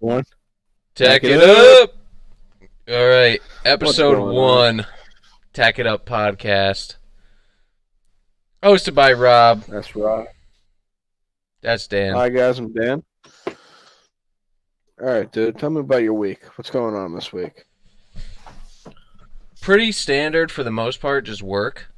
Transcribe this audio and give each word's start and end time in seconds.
One. 0.00 0.24
Tack 0.94 1.20
Tack 1.20 1.24
it 1.24 1.42
it 1.42 1.82
up. 1.82 1.94
All 2.88 3.06
right, 3.06 3.38
episode 3.66 4.14
going 4.14 4.28
on? 4.30 4.34
one, 4.34 4.86
Tack 5.52 5.78
It 5.78 5.86
Up 5.86 6.06
podcast, 6.06 6.96
hosted 8.62 8.94
by 8.94 9.12
Rob. 9.12 9.64
That's 9.64 9.94
Rob. 9.94 10.24
That's 11.60 11.86
Dan. 11.86 12.14
Hi 12.14 12.30
guys, 12.30 12.58
I'm 12.58 12.72
Dan. 12.72 13.02
All 13.46 15.06
right, 15.06 15.30
dude. 15.30 15.58
Tell 15.58 15.68
me 15.68 15.80
about 15.80 16.02
your 16.02 16.14
week. 16.14 16.40
What's 16.56 16.70
going 16.70 16.94
on 16.94 17.14
this 17.14 17.30
week? 17.30 17.66
Pretty 19.60 19.92
standard 19.92 20.50
for 20.50 20.64
the 20.64 20.70
most 20.70 21.02
part, 21.02 21.26
just 21.26 21.42
work, 21.42 21.92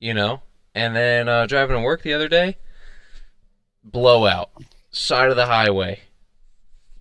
you 0.00 0.14
know. 0.14 0.40
And 0.74 0.96
then 0.96 1.28
uh, 1.28 1.44
driving 1.44 1.76
to 1.76 1.82
work 1.82 2.02
the 2.02 2.14
other 2.14 2.28
day, 2.28 2.56
blowout, 3.84 4.50
side 4.90 5.28
of 5.28 5.36
the 5.36 5.46
highway, 5.46 6.00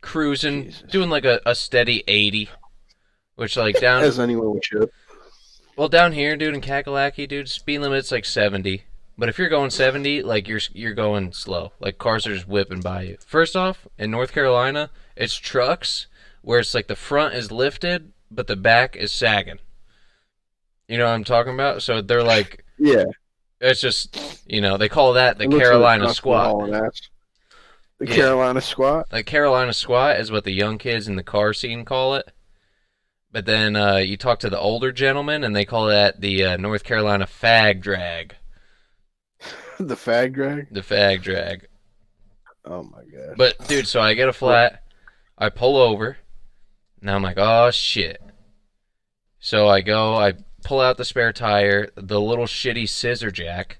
cruising, 0.04 0.66
Jesus. 0.66 0.84
doing 0.92 1.10
like 1.10 1.26
a, 1.26 1.42
a 1.46 1.56
steady 1.56 2.04
eighty, 2.08 2.50
which 3.36 3.58
like 3.58 3.80
down 3.80 4.04
As 4.04 4.20
anyone 4.20 4.52
would 4.54 4.64
should. 4.66 4.92
Well, 5.76 5.90
down 5.90 6.12
here, 6.12 6.36
dude, 6.38 6.54
in 6.54 6.62
Kakalaki, 6.62 7.28
dude, 7.28 7.50
speed 7.50 7.80
limit's 7.80 8.12
like 8.12 8.26
70. 8.26 8.84
But 9.18 9.28
if 9.30 9.40
you're 9.40 9.50
going 9.50 9.72
70, 9.72 10.22
like 10.22 10.48
you're 10.48 10.60
you're 10.72 10.94
going 10.94 11.34
slow. 11.34 11.72
Like 11.80 11.98
cars 11.98 12.28
are 12.28 12.36
just 12.36 12.48
whipping 12.48 12.82
by 12.82 13.02
you. 13.04 13.18
First 13.26 13.56
off, 13.56 13.88
in 13.98 14.12
North 14.12 14.32
Carolina, 14.34 14.92
it's 15.16 15.36
trucks 15.36 16.06
where 16.44 16.60
it's 16.60 16.76
like 16.76 16.88
the 16.88 16.96
front 16.96 17.34
is 17.34 17.52
lifted, 17.52 18.12
but 18.30 18.46
the 18.48 18.56
back 18.56 18.96
is 18.96 19.12
sagging. 19.12 19.60
You 20.88 20.98
know 20.98 21.06
what 21.06 21.14
I'm 21.14 21.24
talking 21.24 21.54
about? 21.54 21.82
So 21.82 22.02
they're 22.02 22.24
like, 22.24 22.66
Yeah. 22.78 23.06
it's 23.62 23.80
just, 23.82 24.44
you 24.46 24.62
know, 24.62 24.78
they 24.78 24.90
call 24.90 25.14
that 25.14 25.38
the 25.38 25.46
It 25.46 25.52
like 25.52 25.62
Carolina 25.62 26.14
squat. 26.14 26.70
The 28.00 28.08
Yeah. 28.08 28.16
Carolina 28.16 28.62
squat. 28.62 29.10
The 29.10 29.24
Carolina 29.24 29.74
squat 29.74 30.20
is 30.20 30.32
what 30.32 30.44
the 30.44 30.52
young 30.52 30.78
kids 30.78 31.08
in 31.08 31.16
the 31.16 31.24
car 31.24 31.54
scene 31.54 31.86
call 31.86 32.16
it. 32.16 32.32
But 33.32 33.46
then 33.46 33.76
uh, 33.76 33.96
you 33.98 34.18
talk 34.18 34.40
to 34.40 34.50
the 34.50 34.60
older 34.60 34.92
gentlemen, 34.92 35.44
and 35.44 35.56
they 35.56 35.66
call 35.66 35.88
that 35.88 36.22
the 36.22 36.46
uh, 36.46 36.58
North 36.58 36.84
Carolina 36.84 37.26
fag 37.26 37.82
drag. 37.82 38.36
the 39.80 39.96
fag 39.96 40.34
drag. 40.34 40.68
The 40.72 40.82
fag 40.82 41.22
drag. 41.22 41.68
Oh 42.66 42.84
my 42.84 43.04
god. 43.04 43.36
But 43.38 43.68
dude, 43.68 43.88
so 43.88 44.00
I 44.02 44.14
get 44.14 44.30
a 44.30 44.34
flat, 44.34 44.84
I 45.38 45.50
pull 45.50 45.78
over, 45.78 46.18
now 47.02 47.16
I'm 47.16 47.24
like, 47.24 47.38
oh 47.38 47.72
shit. 47.72 48.22
So 49.40 49.68
I 49.68 49.82
go, 49.82 50.16
I 50.16 50.34
pull 50.64 50.80
out 50.80 50.96
the 50.98 51.04
spare 51.04 51.34
tire, 51.34 51.90
the 51.96 52.22
little 52.22 52.46
shitty 52.46 52.88
scissor 52.88 53.32
jack, 53.32 53.80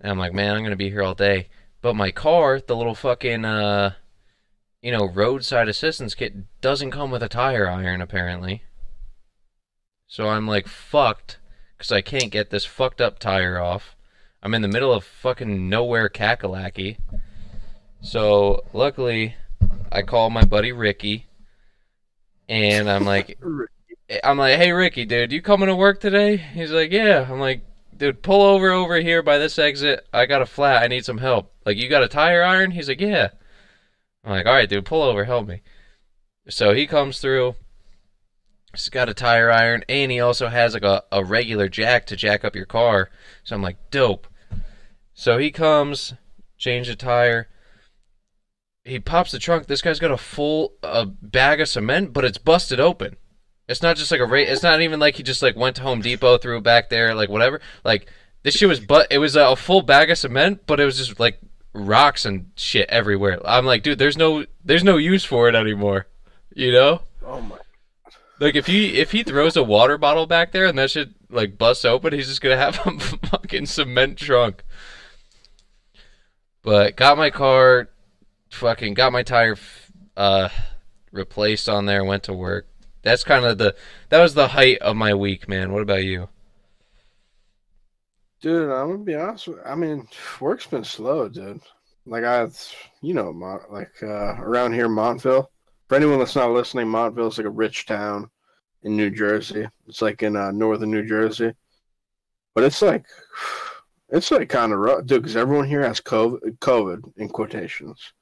and 0.00 0.10
I'm 0.10 0.18
like, 0.18 0.34
man, 0.34 0.54
I'm 0.56 0.62
gonna 0.62 0.76
be 0.76 0.90
here 0.90 1.02
all 1.02 1.14
day. 1.14 1.48
But 1.82 1.96
my 1.96 2.10
car, 2.10 2.60
the 2.60 2.76
little 2.76 2.94
fucking 2.94 3.44
uh, 3.44 3.94
you 4.82 4.92
know, 4.92 5.06
roadside 5.06 5.68
assistance 5.68 6.14
kit 6.14 6.34
doesn't 6.60 6.90
come 6.90 7.10
with 7.10 7.22
a 7.22 7.28
tire 7.28 7.68
iron 7.68 8.00
apparently. 8.00 8.62
So 10.06 10.28
I'm 10.28 10.46
like 10.46 10.66
fucked 10.66 11.38
because 11.76 11.92
I 11.92 12.00
can't 12.00 12.30
get 12.30 12.50
this 12.50 12.64
fucked 12.64 13.00
up 13.00 13.18
tire 13.18 13.58
off. 13.60 13.96
I'm 14.42 14.54
in 14.54 14.62
the 14.62 14.68
middle 14.68 14.92
of 14.92 15.04
fucking 15.04 15.68
nowhere 15.68 16.08
Kakalaki. 16.08 16.96
So 18.00 18.64
luckily, 18.72 19.34
I 19.92 20.02
call 20.02 20.30
my 20.30 20.44
buddy 20.44 20.72
Ricky, 20.72 21.26
and 22.48 22.88
I'm 22.88 23.04
like, 23.04 23.38
I'm 24.24 24.38
like, 24.38 24.56
hey 24.56 24.72
Ricky, 24.72 25.04
dude, 25.04 25.30
you 25.30 25.42
coming 25.42 25.68
to 25.68 25.76
work 25.76 26.00
today? 26.00 26.36
He's 26.36 26.72
like, 26.72 26.90
yeah. 26.90 27.28
I'm 27.30 27.38
like, 27.38 27.62
dude, 28.00 28.22
pull 28.22 28.42
over 28.42 28.70
over 28.70 28.96
here 28.96 29.22
by 29.22 29.38
this 29.38 29.58
exit. 29.58 30.08
I 30.12 30.26
got 30.26 30.42
a 30.42 30.46
flat. 30.46 30.82
I 30.82 30.88
need 30.88 31.04
some 31.04 31.18
help. 31.18 31.52
Like, 31.64 31.76
you 31.76 31.88
got 31.88 32.02
a 32.02 32.08
tire 32.08 32.42
iron? 32.42 32.72
He's 32.72 32.88
like, 32.88 33.00
yeah. 33.00 33.28
I'm 34.24 34.32
like, 34.32 34.46
all 34.46 34.54
right, 34.54 34.68
dude, 34.68 34.86
pull 34.86 35.02
over, 35.02 35.24
help 35.24 35.46
me. 35.46 35.62
So 36.48 36.72
he 36.72 36.86
comes 36.86 37.20
through. 37.20 37.54
He's 38.72 38.88
got 38.88 39.08
a 39.08 39.14
tire 39.14 39.50
iron, 39.50 39.84
and 39.88 40.10
he 40.10 40.20
also 40.20 40.48
has 40.48 40.74
like 40.74 40.82
a, 40.82 41.04
a 41.12 41.22
regular 41.24 41.68
jack 41.68 42.06
to 42.06 42.16
jack 42.16 42.44
up 42.44 42.56
your 42.56 42.66
car. 42.66 43.10
So 43.44 43.54
I'm 43.54 43.62
like, 43.62 43.90
dope. 43.90 44.26
So 45.12 45.38
he 45.38 45.50
comes, 45.50 46.14
change 46.56 46.88
the 46.88 46.96
tire. 46.96 47.48
He 48.84 48.98
pops 48.98 49.32
the 49.32 49.38
trunk. 49.38 49.66
This 49.66 49.82
guy's 49.82 50.00
got 50.00 50.10
a 50.10 50.16
full 50.16 50.72
uh, 50.82 51.04
bag 51.04 51.60
of 51.60 51.68
cement, 51.68 52.14
but 52.14 52.24
it's 52.24 52.38
busted 52.38 52.80
open. 52.80 53.16
It's 53.70 53.82
not 53.82 53.96
just 53.96 54.10
like 54.10 54.20
a 54.20 54.26
ra- 54.26 54.40
It's 54.40 54.64
not 54.64 54.80
even 54.80 54.98
like 54.98 55.14
he 55.14 55.22
just 55.22 55.42
like 55.42 55.54
went 55.54 55.76
to 55.76 55.82
Home 55.82 56.00
Depot, 56.00 56.38
threw 56.38 56.56
it 56.58 56.64
back 56.64 56.90
there, 56.90 57.14
like 57.14 57.28
whatever. 57.28 57.60
Like 57.84 58.08
this 58.42 58.56
shit 58.56 58.68
was, 58.68 58.80
but 58.80 59.06
it 59.12 59.18
was 59.18 59.36
a 59.36 59.54
full 59.54 59.82
bag 59.82 60.10
of 60.10 60.18
cement, 60.18 60.62
but 60.66 60.80
it 60.80 60.84
was 60.84 60.98
just 60.98 61.20
like 61.20 61.38
rocks 61.72 62.24
and 62.24 62.50
shit 62.56 62.88
everywhere. 62.88 63.38
I'm 63.44 63.64
like, 63.64 63.84
dude, 63.84 64.00
there's 64.00 64.16
no, 64.16 64.44
there's 64.64 64.82
no 64.82 64.96
use 64.96 65.24
for 65.24 65.48
it 65.48 65.54
anymore. 65.54 66.08
You 66.52 66.72
know? 66.72 67.02
Oh 67.24 67.40
my. 67.42 67.58
Like 68.40 68.56
if 68.56 68.66
he 68.66 68.98
if 68.98 69.12
he 69.12 69.22
throws 69.22 69.56
a 69.56 69.62
water 69.62 69.98
bottle 69.98 70.26
back 70.26 70.50
there 70.50 70.66
and 70.66 70.76
that 70.76 70.90
shit 70.90 71.10
like 71.30 71.56
busts 71.56 71.84
open, 71.84 72.12
he's 72.12 72.26
just 72.26 72.40
gonna 72.40 72.56
have 72.56 72.84
a 72.84 72.98
fucking 73.28 73.66
cement 73.66 74.18
trunk. 74.18 74.64
But 76.62 76.96
got 76.96 77.18
my 77.18 77.30
car, 77.30 77.88
fucking 78.50 78.94
got 78.94 79.12
my 79.12 79.22
tire, 79.22 79.56
uh, 80.16 80.48
replaced 81.12 81.68
on 81.68 81.86
there. 81.86 82.02
Went 82.02 82.24
to 82.24 82.32
work. 82.32 82.66
That's 83.02 83.24
kind 83.24 83.44
of 83.44 83.58
the 83.58 83.74
that 84.10 84.20
was 84.20 84.34
the 84.34 84.48
height 84.48 84.78
of 84.78 84.96
my 84.96 85.14
week, 85.14 85.48
man. 85.48 85.72
What 85.72 85.82
about 85.82 86.04
you? 86.04 86.28
Dude, 88.40 88.70
I'm 88.70 88.90
gonna 88.90 88.98
be 88.98 89.14
honest. 89.14 89.48
With, 89.48 89.58
I 89.64 89.74
mean, 89.74 90.06
work's 90.40 90.66
been 90.66 90.84
slow, 90.84 91.28
dude. 91.28 91.60
Like 92.06 92.24
I, 92.24 92.48
you 93.02 93.14
know, 93.14 93.30
like 93.70 93.92
uh, 94.02 94.36
around 94.40 94.72
here, 94.72 94.88
Montville. 94.88 95.50
For 95.88 95.96
anyone 95.96 96.18
that's 96.18 96.36
not 96.36 96.52
listening, 96.52 96.88
Montville 96.88 97.26
is 97.28 97.38
like 97.38 97.46
a 97.46 97.50
rich 97.50 97.86
town 97.86 98.30
in 98.82 98.96
New 98.96 99.10
Jersey. 99.10 99.66
It's 99.88 100.00
like 100.00 100.22
in 100.22 100.36
uh, 100.36 100.50
northern 100.52 100.90
New 100.90 101.04
Jersey, 101.06 101.52
but 102.54 102.64
it's 102.64 102.80
like, 102.80 103.04
it's 104.08 104.30
like 104.30 104.48
kind 104.48 104.72
of 104.72 104.78
rough, 104.78 105.04
dude. 105.04 105.22
Because 105.22 105.36
everyone 105.36 105.66
here 105.66 105.82
has 105.82 106.00
COVID, 106.00 106.58
COVID 106.58 107.12
in 107.16 107.28
quotations. 107.28 108.12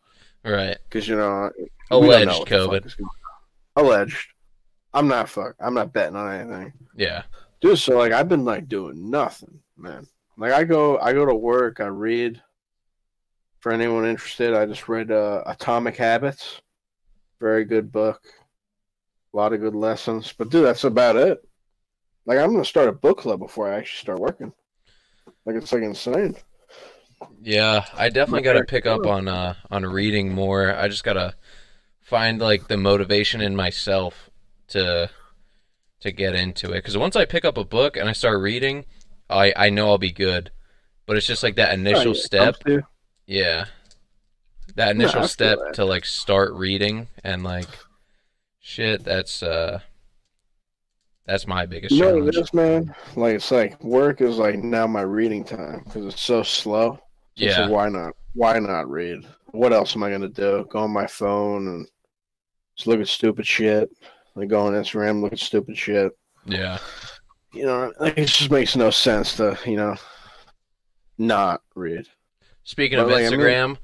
Right, 0.44 0.78
Because 0.88 1.06
you 1.09 1.17
know, 1.17 1.50
alleged 1.91 2.28
what 2.28 2.49
the 2.49 2.56
fuck 2.56 2.71
COVID. 2.71 2.87
is 2.87 2.94
going 2.94 3.09
on. 3.77 3.84
Alleged. 3.84 4.28
I'm 4.94 5.09
not 5.09 5.28
fuck. 5.28 5.54
I'm 5.60 5.75
not 5.75 5.93
betting 5.93 6.16
on 6.16 6.32
anything. 6.32 6.72
Yeah, 6.97 7.22
Dude, 7.60 7.78
so 7.78 7.97
like 7.99 8.12
I've 8.12 8.28
been 8.28 8.44
like 8.44 8.69
doing 8.69 9.10
nothing, 9.10 9.60
man. 9.76 10.06
Like 10.37 10.53
I 10.53 10.65
go 10.65 10.99
I 10.99 11.12
go 11.12 11.26
to 11.26 11.34
work, 11.34 11.81
I 11.81 11.87
read. 11.87 12.41
For 13.59 13.72
anyone 13.72 14.06
interested, 14.06 14.54
I 14.54 14.66
just 14.66 14.88
read 14.88 15.10
uh, 15.10 15.43
Atomic 15.44 15.97
Habits. 15.97 16.60
Very 17.41 17.65
good 17.65 17.91
book. 17.91 18.22
A 19.34 19.37
lot 19.37 19.53
of 19.53 19.60
good 19.60 19.75
lessons. 19.75 20.32
But 20.37 20.50
dude, 20.50 20.65
that's 20.65 20.84
about 20.84 21.16
it. 21.16 21.41
Like 22.25 22.38
I'm 22.38 22.53
gonna 22.53 22.65
start 22.65 22.88
a 22.88 22.93
book 22.93 23.19
club 23.19 23.41
before 23.41 23.72
I 23.72 23.78
actually 23.78 23.99
start 23.99 24.20
working. 24.20 24.53
Like 25.44 25.56
it's 25.56 25.72
like 25.72 25.82
insane. 25.82 26.37
yeah. 27.43 27.84
I 27.94 28.09
definitely 28.09 28.43
got 28.43 28.53
to 28.53 28.65
pick 28.65 28.87
up 28.87 29.06
on 29.06 29.26
uh 29.26 29.55
on 29.72 29.84
reading 29.84 30.32
more. 30.32 30.72
I 30.72 30.87
just 30.87 31.03
gotta 31.03 31.34
find 32.03 32.41
like 32.41 32.69
the 32.69 32.76
motivation 32.76 33.41
in 33.41 33.56
myself 33.56 34.28
to 34.69 35.11
to 36.01 36.12
get 36.12 36.34
into 36.34 36.71
it. 36.73 36.77
Because 36.77 36.97
once 36.97 37.17
I 37.17 37.25
pick 37.25 37.45
up 37.45 37.59
a 37.59 37.65
book 37.65 37.97
and 37.97 38.09
I 38.09 38.12
start 38.12 38.41
reading, 38.41 38.84
I 39.29 39.53
I 39.56 39.71
know 39.71 39.89
I'll 39.89 39.99
be 39.99 40.12
good. 40.12 40.51
But 41.06 41.17
it's 41.17 41.27
just 41.27 41.43
like 41.43 41.56
that 41.56 41.73
initial 41.75 42.09
Oh, 42.11 42.15
yeah, 42.15 42.21
step. 42.23 42.56
Yeah. 43.27 43.65
That 44.77 44.91
initial 44.95 45.21
feel 45.23 45.29
step 45.29 45.59
that. 45.59 45.75
to 45.75 45.84
like 45.84 46.05
start 46.05 46.53
reading 46.53 47.09
and 47.25 47.43
like 47.43 47.67
shit, 48.61 49.05
that's 49.05 49.43
uh 49.43 49.81
that's 51.27 51.47
my 51.47 51.67
biggest 51.67 51.95
You 51.95 52.00
know 52.03 52.06
challenge. 52.11 52.25
what 52.27 52.35
it 52.37 52.41
is, 52.41 52.55
man? 52.55 52.95
Like 53.17 53.35
it's 53.37 53.50
like 53.50 53.83
work 53.83 54.21
is 54.21 54.37
like 54.39 54.56
now 54.62 54.87
my 54.87 55.03
reading 55.03 55.45
time 55.45 55.83
because 55.85 56.06
it's 56.06 56.21
so 56.23 56.43
slow. 56.43 56.95
So 57.37 57.45
Yeah. 57.45 57.61
like, 57.62 57.71
why 57.71 57.89
not? 57.89 58.15
Why 58.35 58.59
not 58.59 58.89
read? 58.91 59.27
What 59.53 59.73
else 59.73 59.97
am 59.97 60.03
I 60.03 60.11
gonna 60.11 60.29
do? 60.29 60.67
Go 60.71 60.81
on 60.81 60.91
my 60.91 61.06
phone 61.06 61.67
and 61.69 61.89
just 62.76 62.87
look 62.87 63.00
at 63.00 63.09
stupid 63.09 63.47
shit. 63.47 63.91
Like 64.38 64.49
go 64.49 64.61
on 64.67 64.73
Instagram, 64.75 65.20
look 65.20 65.32
at 65.32 65.38
stupid 65.40 65.76
shit. 65.76 66.17
Yeah. 66.46 66.79
You 67.52 67.64
know, 67.67 67.93
like, 67.99 68.17
it 68.17 68.26
just 68.26 68.50
makes 68.50 68.76
no 68.76 68.90
sense 68.90 69.37
to 69.38 69.58
you 69.67 69.76
know 69.76 69.96
not 71.19 71.62
read. 71.75 72.06
Speaking 72.64 72.99
of 72.99 73.06
Well, 73.06 73.17
like, 73.17 73.26
I 73.26 73.31
mean- 73.31 73.40
Instagram, 73.40 73.76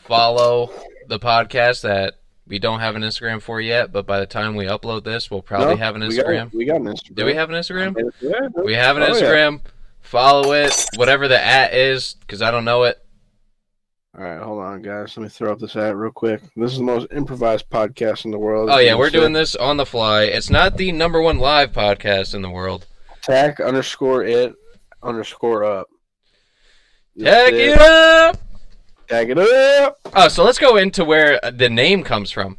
follow 0.00 0.70
the 1.08 1.18
podcast 1.18 1.82
that 1.82 2.14
we 2.46 2.58
don't 2.58 2.80
have 2.80 2.96
an 2.96 3.02
Instagram 3.02 3.40
for 3.40 3.60
yet, 3.60 3.92
but 3.92 4.06
by 4.06 4.18
the 4.20 4.26
time 4.26 4.56
we 4.56 4.64
upload 4.66 5.04
this, 5.04 5.30
we'll 5.30 5.42
probably 5.42 5.74
No, 5.74 5.76
have 5.76 5.94
an 5.94 6.02
we 6.06 6.16
got- 6.16 6.26
Instagram. 6.26 6.52
We 6.52 6.64
got, 6.64 6.76
an 6.76 6.86
Instagram. 6.88 7.14
Do 7.14 7.24
we 7.24 7.34
have 7.34 7.50
an 7.50 7.56
Instagram? 7.56 8.12
Yeah, 8.20 8.48
We 8.62 8.74
have 8.74 8.96
an 8.96 9.04
Oh, 9.04 9.06
yeah. 9.06 9.14
Instagram. 9.14 9.60
Follow 10.00 10.52
it, 10.52 10.74
whatever 10.96 11.28
the 11.28 11.40
at 11.42 11.72
is, 11.72 12.14
because 12.20 12.42
I 12.42 12.50
don't 12.50 12.64
know 12.64 12.82
it. 12.82 12.98
All 14.14 14.22
right, 14.22 14.42
hold 14.42 14.60
on, 14.60 14.82
guys. 14.82 15.16
Let 15.16 15.22
me 15.22 15.30
throw 15.30 15.52
up 15.52 15.58
this 15.58 15.74
ad 15.74 15.96
real 15.96 16.12
quick. 16.12 16.42
This 16.54 16.72
is 16.72 16.76
the 16.76 16.84
most 16.84 17.06
improvised 17.12 17.70
podcast 17.70 18.26
in 18.26 18.30
the 18.30 18.38
world. 18.38 18.68
Oh 18.70 18.76
yeah, 18.76 18.94
we're 18.94 19.08
doing 19.08 19.32
this 19.32 19.56
on 19.56 19.78
the 19.78 19.86
fly. 19.86 20.24
It's 20.24 20.50
not 20.50 20.76
the 20.76 20.92
number 20.92 21.22
one 21.22 21.38
live 21.38 21.72
podcast 21.72 22.34
in 22.34 22.42
the 22.42 22.50
world. 22.50 22.86
Tack 23.22 23.58
underscore 23.58 24.22
it 24.22 24.54
underscore 25.02 25.64
up. 25.64 25.88
Tag 27.18 27.54
it 27.54 27.78
up. 27.78 28.36
Tag 29.08 29.30
it 29.30 29.38
up. 29.38 29.96
Oh, 30.14 30.28
so 30.28 30.44
let's 30.44 30.58
go 30.58 30.76
into 30.76 31.06
where 31.06 31.40
the 31.50 31.70
name 31.70 32.02
comes 32.02 32.30
from. 32.30 32.58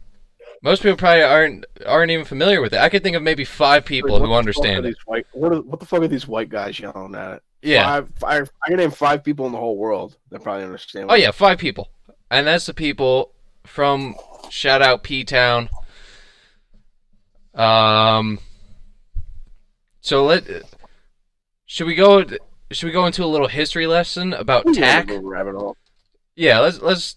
Most 0.64 0.82
people 0.82 0.98
probably 0.98 1.22
aren't 1.22 1.66
aren't 1.86 2.10
even 2.10 2.26
familiar 2.26 2.62
with 2.62 2.74
it. 2.74 2.80
I 2.80 2.90
could 2.90 3.04
think 3.04 3.16
of 3.16 3.22
maybe 3.22 3.46
five 3.46 3.86
people 3.86 4.14
What 4.14 4.24
who 4.24 4.34
understand 4.34 4.88
it. 4.88 4.96
White, 5.06 5.28
what, 5.34 5.52
are, 5.52 5.62
what 5.62 5.80
the 5.80 5.86
fuck 5.86 6.02
are 6.02 6.08
these 6.08 6.28
white 6.28 6.50
guys 6.50 6.80
yelling 6.80 7.14
at 7.14 7.36
it? 7.36 7.44
Yeah. 7.64 7.84
Five, 7.84 8.10
five, 8.20 8.52
I 8.64 8.68
can 8.68 8.78
name 8.78 8.92
five 8.92 9.24
people 9.24 9.46
in 9.46 9.54
the 9.54 9.58
whole 9.58 9.78
world 9.78 10.18
that 10.30 10.44
probably 10.44 10.66
understand. 10.66 11.10
Oh 11.10 11.16
yeah, 11.16 11.32
five 11.32 11.58
people, 11.58 11.90
and 12.30 12.46
that's 12.46 12.66
the 12.66 12.74
people 12.74 13.34
from 13.66 14.16
shout 14.50 14.82
out 14.82 15.04
P 15.04 15.24
Town. 15.24 15.70
Um. 17.56 18.40
So 20.02 20.26
let 20.26 20.46
should 21.66 21.88
we 21.88 21.96
go? 21.96 22.26
Should 22.72 22.86
we 22.86 22.92
go 22.92 23.06
into 23.06 23.24
a 23.24 23.28
little 23.28 23.48
history 23.48 23.88
lesson 23.88 24.34
about 24.34 24.68
Ooh, 24.68 24.74
tack? 24.74 25.10
Rabbit 25.10 25.56
hole. 25.56 25.78
Yeah, 26.36 26.60
let's 26.60 26.82
let's. 26.82 27.16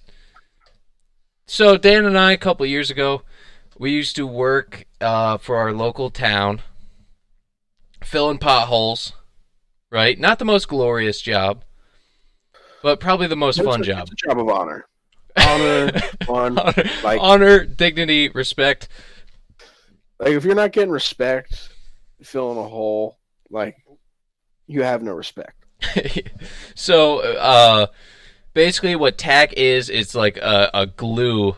So 1.46 1.76
Dan 1.76 2.04
and 2.04 2.18
I, 2.18 2.32
a 2.32 2.36
couple 2.36 2.66
years 2.66 2.90
ago, 2.90 3.22
we 3.78 3.90
used 3.90 4.14
to 4.16 4.26
work 4.26 4.86
uh, 5.00 5.38
for 5.38 5.56
our 5.56 5.72
local 5.72 6.10
town, 6.10 6.62
filling 8.04 8.38
potholes. 8.38 9.12
Right, 9.90 10.18
not 10.18 10.38
the 10.38 10.44
most 10.44 10.68
glorious 10.68 11.20
job, 11.20 11.64
but 12.82 12.98
probably 13.00 13.28
the 13.28 13.36
most 13.36 13.58
It's 13.58 13.66
fun 13.68 13.80
a- 13.82 13.84
job. 13.84 14.08
It's 14.10 14.22
a 14.24 14.28
job 14.28 14.38
of 14.40 14.48
honor. 14.48 14.86
Honor, 15.38 15.92
fun. 16.24 16.58
honor, 16.58 16.84
like- 17.04 17.20
honor, 17.20 17.64
dignity, 17.66 18.30
respect. 18.30 18.88
Like 20.18 20.30
if 20.30 20.44
you're 20.44 20.54
not 20.54 20.72
getting 20.72 20.90
respect, 20.90 21.68
filling 22.22 22.56
a 22.58 22.62
hole, 22.66 23.18
like 23.50 23.76
you 24.66 24.82
have 24.82 25.02
no 25.02 25.12
respect. 25.12 25.62
so, 26.74 27.18
uh, 27.20 27.86
basically, 28.54 28.96
what 28.96 29.18
tack 29.18 29.52
is, 29.52 29.90
it's 29.90 30.14
like 30.14 30.38
a, 30.38 30.70
a 30.72 30.86
glue 30.86 31.56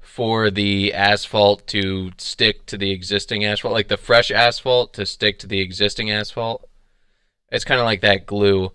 for 0.00 0.50
the 0.50 0.92
asphalt 0.92 1.66
to 1.68 2.10
stick 2.18 2.66
to 2.66 2.76
the 2.76 2.90
existing 2.90 3.46
asphalt, 3.46 3.72
like 3.72 3.88
the 3.88 3.96
fresh 3.96 4.30
asphalt 4.30 4.92
to 4.92 5.06
stick 5.06 5.38
to 5.38 5.46
the 5.46 5.60
existing 5.60 6.10
asphalt. 6.10 6.68
It's 7.50 7.64
kind 7.64 7.80
of 7.80 7.84
like 7.84 8.00
that 8.00 8.26
glue. 8.26 8.72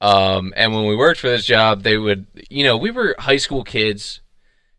Um, 0.00 0.52
and 0.56 0.74
when 0.74 0.86
we 0.86 0.96
worked 0.96 1.20
for 1.20 1.28
this 1.28 1.44
job, 1.44 1.82
they 1.82 1.96
would, 1.96 2.26
you 2.48 2.64
know, 2.64 2.76
we 2.76 2.90
were 2.90 3.14
high 3.18 3.36
school 3.36 3.62
kids, 3.62 4.20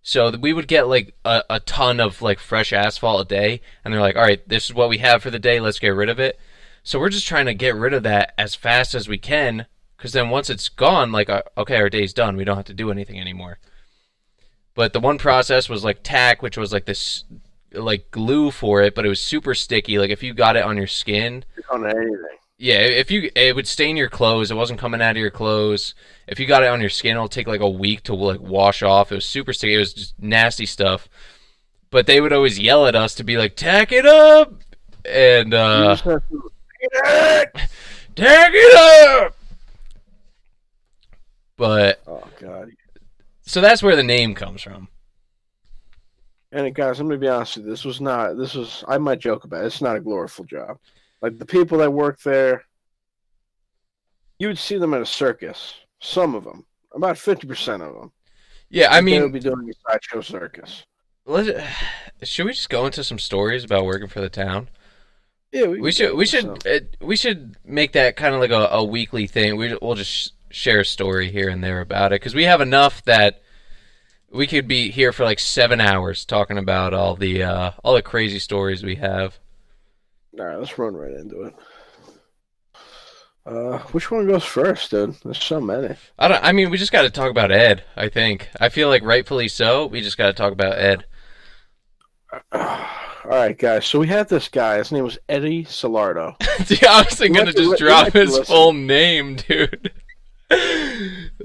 so 0.02 0.32
we 0.32 0.52
would 0.52 0.68
get 0.68 0.88
like 0.88 1.14
a, 1.24 1.44
a 1.50 1.60
ton 1.60 2.00
of 2.00 2.22
like 2.22 2.40
fresh 2.40 2.74
asphalt 2.74 3.22
a 3.22 3.26
day, 3.26 3.62
and 3.84 3.94
they're 3.94 4.02
like, 4.02 4.16
all 4.16 4.24
right, 4.24 4.48
this 4.50 4.66
is 4.66 4.74
what 4.74 4.90
we 4.90 4.98
have 4.98 5.22
for 5.22 5.30
the 5.30 5.40
day, 5.40 5.60
let's 5.60 5.80
get 5.80 5.90
rid 5.90 6.10
of 6.10 6.20
it. 6.20 6.40
So 6.84 7.00
we're 7.00 7.10
just 7.10 7.28
trying 7.28 7.46
to 7.46 7.54
get 7.54 7.76
rid 7.76 7.94
of 7.94 8.04
that 8.04 8.34
as 8.38 8.56
fast 8.56 8.96
as 8.96 9.08
we 9.08 9.20
can, 9.20 9.68
because 9.96 10.14
then 10.14 10.32
once 10.32 10.50
it's 10.50 10.70
gone, 10.70 11.12
like, 11.12 11.30
uh, 11.30 11.44
okay, 11.56 11.76
our 11.76 11.90
day's 11.90 12.14
done, 12.14 12.36
we 12.36 12.44
don't 12.44 12.58
have 12.58 12.66
to 12.66 12.74
do 12.74 12.90
anything 12.90 13.20
anymore. 13.20 13.60
But 14.74 14.94
the 14.94 15.00
one 15.00 15.20
process 15.20 15.70
was 15.70 15.84
like 15.84 16.00
tack, 16.02 16.42
which 16.42 16.58
was 16.58 16.74
like 16.74 16.86
this, 16.86 17.26
like 17.72 18.10
glue 18.10 18.50
for 18.50 18.82
it, 18.82 18.96
but 18.96 19.06
it 19.06 19.10
was 19.10 19.22
super 19.22 19.54
sticky. 19.54 20.00
Like 20.00 20.10
if 20.10 20.24
you 20.24 20.34
got 20.34 20.56
it 20.56 20.64
on 20.64 20.78
your 20.78 20.88
skin, 20.88 21.46
On 21.70 21.86
anything. 21.86 22.38
Yeah, 22.62 22.76
if 22.80 23.10
you 23.10 23.32
it 23.36 23.56
would 23.56 23.68
stain 23.68 23.98
your 23.98 24.10
clothes. 24.10 24.52
It 24.52 24.56
wasn't 24.56 24.80
coming 24.80 25.02
out 25.02 25.12
of 25.12 25.18
your 25.18 25.32
clothes. 25.32 25.96
If 26.28 26.40
you 26.40 26.46
got 26.46 26.64
it 26.64 26.70
on 26.70 26.80
your 26.80 26.90
skin, 26.92 27.16
it'll 27.16 27.28
take 27.28 27.48
like 27.48 27.62
a 27.62 27.70
week 27.70 28.04
to 28.04 28.14
like 28.16 28.40
wash 28.40 28.84
off. 28.84 29.12
It 29.12 29.16
was 29.16 29.26
super 29.26 29.52
sticky. 29.54 29.74
It 29.76 29.80
was 29.80 29.94
just 29.94 30.20
nasty 30.22 30.66
stuff. 30.66 31.10
But 31.90 32.06
they 32.06 32.22
would 32.22 32.32
always 32.32 32.60
yell 32.60 32.86
at 32.86 32.96
us 32.96 33.16
to 33.16 33.24
be 33.24 33.38
like, 33.38 33.56
"Tack 33.56 33.92
it 33.92 34.06
up," 34.06 34.54
and 35.06 35.54
uh, 35.54 35.94
just 35.96 36.04
have 36.04 36.22
to- 36.30 36.52
Get 36.82 36.92
it! 37.56 37.70
"Tack 38.16 38.52
it 38.54 39.24
up." 39.26 39.36
But 41.58 42.02
Oh 42.08 42.24
god. 42.40 42.70
so 43.42 43.62
that's 43.62 43.84
where 43.84 43.96
the 43.96 44.04
name 44.04 44.34
comes 44.36 44.62
from. 44.62 44.88
And 46.52 46.74
guys, 46.76 47.00
I'm 47.00 47.08
gonna 47.08 47.20
be 47.20 47.28
honest 47.28 47.58
with 47.58 47.66
you. 47.66 47.72
This 47.72 47.86
was 47.86 48.02
not. 48.02 48.38
This 48.38 48.56
was. 48.56 48.84
I 48.88 48.98
might 48.98 49.20
joke 49.20 49.44
about. 49.46 49.64
It. 49.64 49.68
It's 49.68 49.82
not 49.82 49.96
a 49.96 50.02
gloriful 50.02 50.44
job. 50.46 50.78
Like 51.22 51.38
the 51.38 51.46
people 51.46 51.78
that 51.80 51.92
work 51.94 52.20
there, 52.22 52.64
you 54.40 54.48
would 54.48 54.58
see 54.58 54.78
them 54.78 54.94
at 54.94 55.02
a 55.02 55.06
circus. 55.06 55.76
Some 56.00 56.34
of 56.36 56.44
them, 56.44 56.66
about 56.96 57.18
fifty 57.18 57.48
percent 57.48 57.84
of 57.84 57.94
them. 57.94 58.12
Yeah, 58.70 58.88
I 58.92 59.02
mean, 59.02 59.16
they 59.16 59.22
would 59.24 59.34
be 59.34 59.40
doing 59.40 59.70
a 59.70 59.92
sideshow 59.92 60.22
circus. 60.22 60.84
let's, 61.26 61.50
should 62.24 62.46
we 62.46 62.54
just 62.54 62.70
go 62.70 62.86
into 62.86 63.04
some 63.04 63.20
stories 63.20 63.64
about 63.64 63.86
working 63.86 64.08
for 64.08 64.22
the 64.22 64.30
town? 64.30 64.70
Yeah, 65.52 65.66
We 65.68 65.92
should 65.92 66.16
we 66.16 66.26
should 66.26 66.64
so- 66.64 66.72
uh, 66.72 66.80
we 67.02 67.16
should 67.18 67.58
make 67.66 67.92
that 67.92 68.16
kind 68.16 68.34
of 68.34 68.40
like 68.42 68.52
a, 68.52 68.68
a 68.72 68.84
weekly 68.84 69.28
thing. 69.28 69.58
We 69.58 69.78
we'll 69.82 69.96
just 69.96 70.10
sh- 70.12 70.30
share 70.50 70.80
a 70.80 70.86
story 70.86 71.30
here 71.32 71.50
and 71.50 71.64
there 71.64 71.82
about 71.82 72.14
it 72.14 72.22
because 72.22 72.34
we 72.34 72.46
have 72.46 72.62
enough 72.62 73.04
that 73.04 73.42
we 74.32 74.48
could 74.48 74.68
be 74.68 74.90
here 74.90 75.12
for 75.12 75.26
like 75.26 75.40
seven 75.40 75.82
hours 75.82 76.24
talking 76.26 76.58
about 76.58 76.94
all 76.94 77.16
the 77.16 77.44
uh, 77.44 77.72
all 77.84 77.94
the 77.94 78.02
crazy 78.02 78.40
stories 78.40 78.82
we 78.82 78.96
have. 78.96 79.38
All 80.40 80.46
right, 80.46 80.58
let's 80.58 80.78
run 80.78 80.96
right 80.96 81.14
into 81.14 81.44
it. 81.44 81.56
Uh, 83.46 83.80
which 83.90 84.12
one 84.12 84.28
goes 84.28 84.44
first, 84.44 84.92
dude? 84.92 85.16
There's 85.24 85.44
so 85.44 85.60
many. 85.60 85.96
I 86.20 86.28
don't. 86.28 86.44
I 86.44 86.52
mean, 86.52 86.70
we 86.70 86.78
just 86.78 86.92
got 86.92 87.02
to 87.02 87.10
talk 87.10 87.32
about 87.32 87.52
Ed. 87.52 87.84
I 87.96 88.08
think. 88.08 88.50
I 88.60 88.70
feel 88.70 88.88
like 88.88 89.04
rightfully 89.04 89.48
so. 89.48 89.88
We 89.88 90.02
just 90.02 90.18
got 90.18 90.28
to 90.28 90.34
talk 90.34 90.54
about 90.54 90.78
Ed. 90.78 91.06
All 92.52 93.38
right, 93.38 93.58
guys. 93.58 93.86
So 93.86 94.00
we 94.00 94.08
had 94.08 94.30
this 94.30 94.48
guy. 94.48 94.78
His 94.78 94.92
name 94.92 95.04
was 95.04 95.18
Eddie 95.28 95.66
Salardo. 95.66 96.38
Dude, 96.68 96.84
I 96.86 97.02
was 97.04 97.20
gonna 97.20 97.52
just 97.52 97.80
drop 97.80 98.14
his 98.14 98.38
full 98.40 98.74
name, 98.74 99.36
dude. 99.48 99.92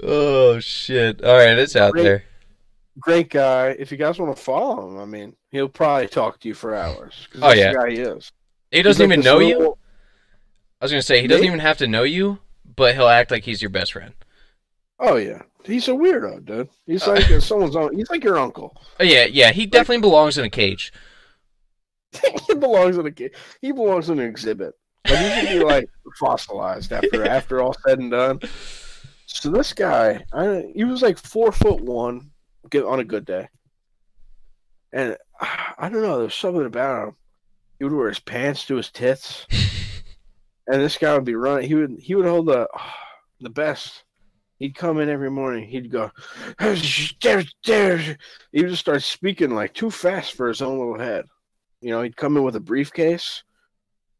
oh 0.02 0.58
shit! 0.60 1.24
All 1.24 1.36
right, 1.36 1.58
it's 1.58 1.76
out 1.76 1.92
Great. 1.92 2.02
there. 2.02 2.24
Great 2.98 3.30
guy. 3.30 3.68
If 3.78 3.90
you 3.90 3.98
guys 3.98 4.18
want 4.18 4.36
to 4.36 4.42
follow 4.42 4.88
him, 4.88 4.98
I 4.98 5.04
mean, 5.04 5.36
he'll 5.50 5.68
probably 5.68 6.08
talk 6.08 6.40
to 6.40 6.48
you 6.48 6.54
for 6.54 6.74
hours. 6.74 7.28
Oh, 7.42 7.52
yeah. 7.52 7.74
guy 7.74 7.90
he 7.90 7.96
is. 7.98 8.32
He 8.76 8.82
doesn't 8.82 9.08
like 9.08 9.18
even 9.18 9.24
know 9.24 9.38
you. 9.40 9.76
I 10.80 10.84
was 10.84 10.92
gonna 10.92 11.02
say 11.02 11.20
he 11.20 11.26
doesn't 11.26 11.42
Me? 11.42 11.46
even 11.48 11.60
have 11.60 11.78
to 11.78 11.86
know 11.86 12.02
you, 12.02 12.38
but 12.76 12.94
he'll 12.94 13.08
act 13.08 13.30
like 13.30 13.44
he's 13.44 13.62
your 13.62 13.70
best 13.70 13.92
friend. 13.92 14.12
Oh 14.98 15.16
yeah, 15.16 15.42
he's 15.64 15.88
a 15.88 15.92
weirdo, 15.92 16.44
dude. 16.44 16.68
He's 16.86 17.06
Uh. 17.06 17.12
like 17.12 17.40
someone's. 17.42 17.76
He's 17.96 18.10
like 18.10 18.24
your 18.24 18.38
uncle. 18.38 18.76
Oh 19.00 19.04
yeah, 19.04 19.24
yeah, 19.24 19.52
he 19.52 19.66
definitely 19.66 20.00
belongs 20.02 20.38
in 20.38 20.44
a 20.44 20.50
cage. 20.50 20.92
he 22.46 22.54
belongs 22.54 22.96
in 22.98 23.06
a 23.06 23.10
cage. 23.10 23.32
he 23.60 23.72
belongs 23.72 24.08
in 24.10 24.18
an 24.18 24.26
exhibit. 24.28 24.74
Like 25.08 25.18
he 25.18 25.46
should 25.46 25.58
be 25.60 25.64
like 25.64 25.88
fossilized 26.18 26.92
after 26.92 27.26
after 27.26 27.60
all 27.62 27.74
said 27.86 27.98
and 27.98 28.10
done. 28.10 28.40
So 29.26 29.50
this 29.50 29.72
guy, 29.72 30.24
I, 30.32 30.64
he 30.74 30.84
was 30.84 31.02
like 31.02 31.18
four 31.18 31.52
foot 31.52 31.80
one, 31.80 32.30
get 32.70 32.84
on 32.84 33.00
a 33.00 33.04
good 33.04 33.24
day, 33.24 33.48
and 34.92 35.16
I 35.40 35.88
don't 35.90 36.02
know. 36.02 36.20
There's 36.20 36.34
something 36.34 36.64
about 36.66 37.08
him. 37.08 37.16
He 37.78 37.84
would 37.84 37.92
wear 37.92 38.08
his 38.08 38.18
pants 38.18 38.64
to 38.66 38.76
his 38.76 38.90
tits, 38.90 39.46
and 40.66 40.80
this 40.80 40.96
guy 40.96 41.14
would 41.14 41.24
be 41.24 41.34
running. 41.34 41.68
He 41.68 41.74
would 41.74 41.96
he 41.98 42.14
would 42.14 42.26
hold 42.26 42.46
the 42.46 42.68
the 43.40 43.50
best. 43.50 44.04
He'd 44.58 44.74
come 44.74 45.00
in 45.00 45.10
every 45.10 45.30
morning. 45.30 45.68
He'd 45.68 45.90
go, 45.90 46.10
he 46.58 46.66
would 46.66 46.78
just 46.78 48.80
start 48.80 49.02
speaking 49.02 49.54
like 49.54 49.74
too 49.74 49.90
fast 49.90 50.32
for 50.32 50.48
his 50.48 50.62
own 50.62 50.78
little 50.78 50.98
head. 50.98 51.26
You 51.82 51.90
know, 51.90 52.02
he'd 52.02 52.16
come 52.16 52.38
in 52.38 52.42
with 52.42 52.56
a 52.56 52.60
briefcase. 52.60 53.42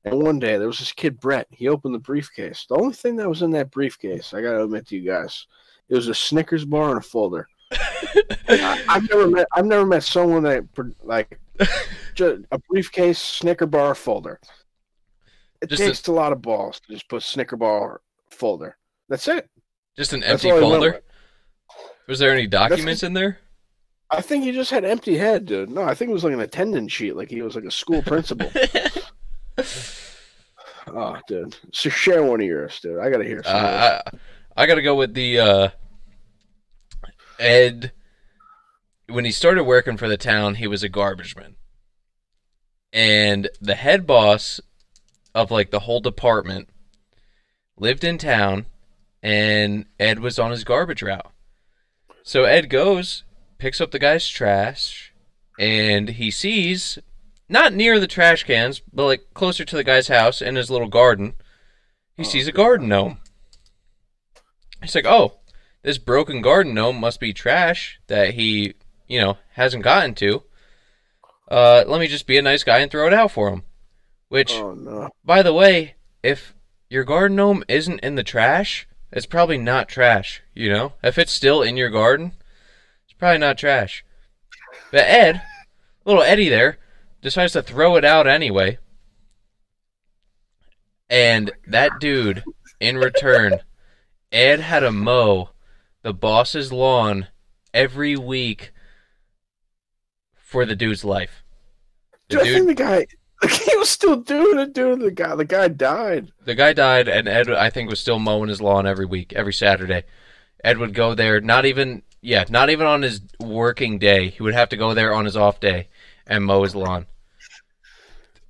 And 0.05 0.23
one 0.23 0.39
day 0.39 0.57
there 0.57 0.69
was 0.69 0.79
this 0.79 0.93
kid, 0.93 1.19
Brett. 1.19 1.49
He 1.51 1.69
opened 1.69 1.95
the 1.95 1.99
briefcase. 1.99 2.67
The 2.69 2.77
only 2.77 2.95
thing 2.95 3.17
that 3.17 3.29
was 3.29 3.43
in 3.43 3.51
that 3.53 3.73
briefcase, 3.73 4.35
I 4.35 4.41
got 4.41 4.53
to 4.53 4.63
admit 4.63 4.87
to 4.89 4.97
you 4.97 5.11
guys, 5.11 5.47
it 5.89 5.97
was 5.97 6.07
a 6.07 6.15
Snickers 6.15 6.65
bar 6.65 6.91
and 6.91 6.99
a 6.99 7.03
folder. 7.03 7.49
I, 8.49 8.85
I've 8.89 9.11
never 9.11 9.29
met. 9.29 9.49
I've 9.53 9.67
never 9.67 9.85
met 9.85 10.05
someone 10.05 10.45
that 10.45 10.65
like 11.03 11.41
just 12.17 12.43
a 12.51 12.59
briefcase, 12.59 13.19
Snicker 13.19 13.67
bar, 13.67 13.95
folder. 13.95 14.41
It 15.63 15.71
Just 15.71 15.83
takes 15.83 16.07
a, 16.09 16.13
lot 16.13 16.33
of 16.33 16.43
balls 16.43 16.81
to 16.81 16.93
just 16.93 17.09
put 17.09 17.23
Snicker 17.23 17.57
bar 17.57 18.01
folder. 18.31 18.77
That's 19.09 19.27
it. 19.29 19.49
Just 19.97 20.13
an 20.13 20.23
empty 20.23 20.51
all 20.51 20.59
he 20.59 20.63
went 20.63 20.75
folder. 20.75 21.03
Was 22.07 22.19
there 22.19 22.33
any 22.33 22.47
documents 22.47 23.03
in 23.03 23.15
there? 23.15 23.39
I 24.11 24.21
think 24.21 24.45
he 24.45 24.53
just 24.53 24.71
had 24.71 24.85
empty 24.85 25.17
head, 25.17 25.47
dude. 25.47 25.71
No, 25.71 25.83
I 25.83 25.95
think 25.95 26.11
it 26.11 26.15
was 26.15 26.25
like 26.25 26.33
an 26.33 26.41
attendance 26.41 26.93
sheet, 26.93 27.17
like 27.17 27.31
he 27.31 27.43
was 27.43 27.57
like 27.57 27.65
a 27.65 27.71
school 27.71 28.03
principal. 28.03 28.51
oh, 30.87 31.19
dude. 31.29 31.57
So 31.73 31.91
share 31.91 32.23
one 32.23 32.41
of 32.41 32.47
yours, 32.47 32.79
dude. 32.81 33.01
I 33.01 33.11
gotta 33.11 33.25
hear. 33.25 33.43
Uh, 33.45 34.01
I, 34.07 34.63
I 34.63 34.67
gotta 34.67 34.83
go 34.83 34.95
with 34.95 35.15
the 35.15 35.41
uh, 35.41 35.69
Ed. 37.41 37.93
When 39.09 39.25
he 39.25 39.33
started 39.33 39.65
working 39.65 39.97
for 39.97 40.09
the 40.09 40.17
town, 40.17 40.57
he 40.57 40.67
was 40.67 40.83
a 40.83 40.89
garbage 40.89 41.35
man, 41.37 41.57
and 42.93 43.49
the 43.61 43.75
head 43.75 44.07
boss 44.07 44.61
of 45.35 45.51
like 45.51 45.71
the 45.71 45.81
whole 45.81 46.01
department 46.01 46.69
lived 47.77 48.05
in 48.05 48.19
town, 48.19 48.67
and 49.23 49.87
Ed 50.01 50.21
was 50.21 50.39
on 50.39 50.51
his 50.51 50.65
garbage 50.65 51.03
route. 51.03 51.31
So 52.23 52.45
Ed 52.45 52.71
goes, 52.71 53.25
picks 53.59 53.81
up 53.81 53.91
the 53.91 53.99
guy's 53.99 54.29
trash, 54.29 55.13
and 55.59 56.11
he 56.11 56.31
sees 56.31 56.99
not 57.49 57.73
near 57.73 58.01
the 58.01 58.07
trash 58.07 58.45
cans, 58.45 58.81
but 58.93 59.05
like 59.05 59.35
closer 59.35 59.65
to 59.65 59.77
the 59.77 59.85
guy's 59.85 60.09
house 60.09 60.43
in 60.43 60.57
his 60.57 60.71
little 60.71 60.89
garden. 60.89 61.35
He 62.17 62.23
Oh, 62.25 62.27
sees 62.27 62.49
a 62.49 62.53
garden 62.53 62.89
gnome. 62.89 63.19
He's 64.83 64.95
like, 64.95 65.07
"Oh, 65.07 65.39
this 65.83 65.99
broken 65.99 66.41
garden 66.41 66.75
gnome 66.75 66.99
must 66.99 67.21
be 67.21 67.33
trash 67.33 68.01
that 68.07 68.35
he, 68.35 68.75
you 69.07 69.21
know, 69.21 69.39
hasn't 69.53 69.85
gotten 69.85 70.15
to." 70.17 70.43
Uh, 71.49 71.85
let 71.87 72.01
me 72.01 72.07
just 72.09 72.27
be 72.27 72.39
a 72.39 72.43
nice 72.43 72.65
guy 72.65 72.79
and 72.79 72.91
throw 72.91 73.07
it 73.07 73.13
out 73.15 73.31
for 73.31 73.51
him. 73.51 73.63
Which, 74.29 74.53
Oh 74.55 74.75
no. 74.75 75.09
by 75.25 75.43
the 75.43 75.53
way, 75.53 75.95
if 76.23 76.55
your 76.91 77.05
garden 77.05 77.37
gnome 77.37 77.63
isn't 77.69 78.01
in 78.01 78.17
the 78.17 78.25
trash, 78.25 78.89
it's 79.13 79.27
probably 79.27 79.59
not 79.59 79.89
trash. 79.89 80.43
You 80.55 80.71
know, 80.71 80.93
if 81.03 81.19
it's 81.19 81.33
still 81.33 81.63
in 81.63 81.77
your 81.77 81.91
garden, 81.91 82.33
it's 83.05 83.13
probably 83.17 83.39
not 83.39 83.59
trash. 83.59 84.05
But 84.91 85.05
Ed, 85.07 85.43
little 86.05 86.23
Eddie 86.23 86.49
there, 86.49 86.79
decides 87.23 87.53
to 87.53 87.63
throw 87.63 87.97
it 87.97 88.05
out 88.05 88.27
anyway. 88.27 88.79
And 91.09 91.53
that 91.69 91.93
dude, 92.01 92.43
in 92.81 92.97
return, 92.97 93.61
Ed 94.33 94.61
had 94.61 94.81
to 94.81 94.91
mow 94.91 95.51
the 96.03 96.13
boss's 96.13 96.73
lawn 96.73 97.29
every 97.73 98.17
week 98.17 98.73
for 100.47 100.65
the 100.65 100.77
dude's 100.77 101.05
life. 101.05 101.43
The 102.29 102.37
Dude, 102.39 102.47
I 102.47 102.53
think 102.53 102.67
the 102.69 102.75
guy 102.75 103.07
he 103.65 103.77
was 103.77 103.91
still 103.91 104.17
doing 104.17 104.59
it, 104.61 104.73
dude. 104.73 105.01
The 105.01 105.11
guy 105.11 105.35
the 105.35 105.45
guy 105.45 105.69
died. 105.69 106.31
the 106.45 106.55
guy 106.55 106.73
died, 106.73 107.09
and 107.09 107.29
Ed, 107.29 107.51
I 107.51 107.69
think, 107.69 107.91
was 107.91 107.99
still 108.01 108.19
mowing 108.21 108.49
his 108.49 108.61
lawn 108.63 108.87
every 108.87 109.07
week, 109.07 109.33
every 109.35 109.53
Saturday. 109.53 110.05
Ed 110.65 110.79
would 110.79 110.95
go 110.95 111.15
there, 111.15 111.41
not 111.41 111.67
even, 111.67 112.03
yeah, 112.23 112.45
not 112.49 112.71
even 112.71 112.87
on 112.87 113.03
his 113.03 113.21
working 113.41 113.99
day. 113.99 114.31
He 114.31 114.43
would 114.43 114.55
have 114.55 114.69
to 114.71 114.77
go 114.77 114.95
there 114.95 115.13
on 115.13 115.25
his 115.25 115.37
off 115.37 115.61
day 115.61 115.89
and 116.27 116.45
mow 116.45 116.63
his 116.63 116.75
lawn. 116.75 117.07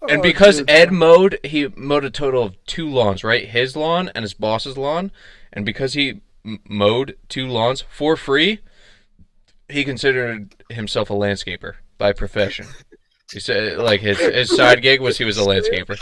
And 0.08 0.20
Oh, 0.20 0.22
because 0.22 0.58
dude. 0.58 0.70
Ed 0.70 0.92
mowed, 0.92 1.38
he 1.42 1.68
mowed 1.74 2.04
a 2.04 2.10
total 2.10 2.42
of 2.44 2.64
two 2.66 2.88
lawns, 2.88 3.24
right? 3.24 3.48
His 3.48 3.74
lawn 3.76 4.10
and 4.14 4.22
his 4.22 4.34
boss's 4.34 4.78
lawn. 4.78 5.10
And 5.52 5.66
because 5.66 5.94
he 5.94 6.20
m- 6.44 6.60
mowed 6.68 7.16
two 7.28 7.46
lawns 7.48 7.82
for 7.90 8.16
free, 8.16 8.60
he 9.68 9.84
considered 9.84 10.54
himself 10.70 11.10
a 11.10 11.14
landscaper 11.14 11.74
by 11.98 12.12
profession. 12.12 12.66
He 13.32 13.40
said, 13.40 13.78
like 13.78 14.00
his 14.00 14.18
his 14.18 14.54
side 14.54 14.82
gig 14.82 15.00
was 15.00 15.18
he 15.18 15.24
was 15.24 15.38
a 15.38 15.42
landscaper. 15.42 15.98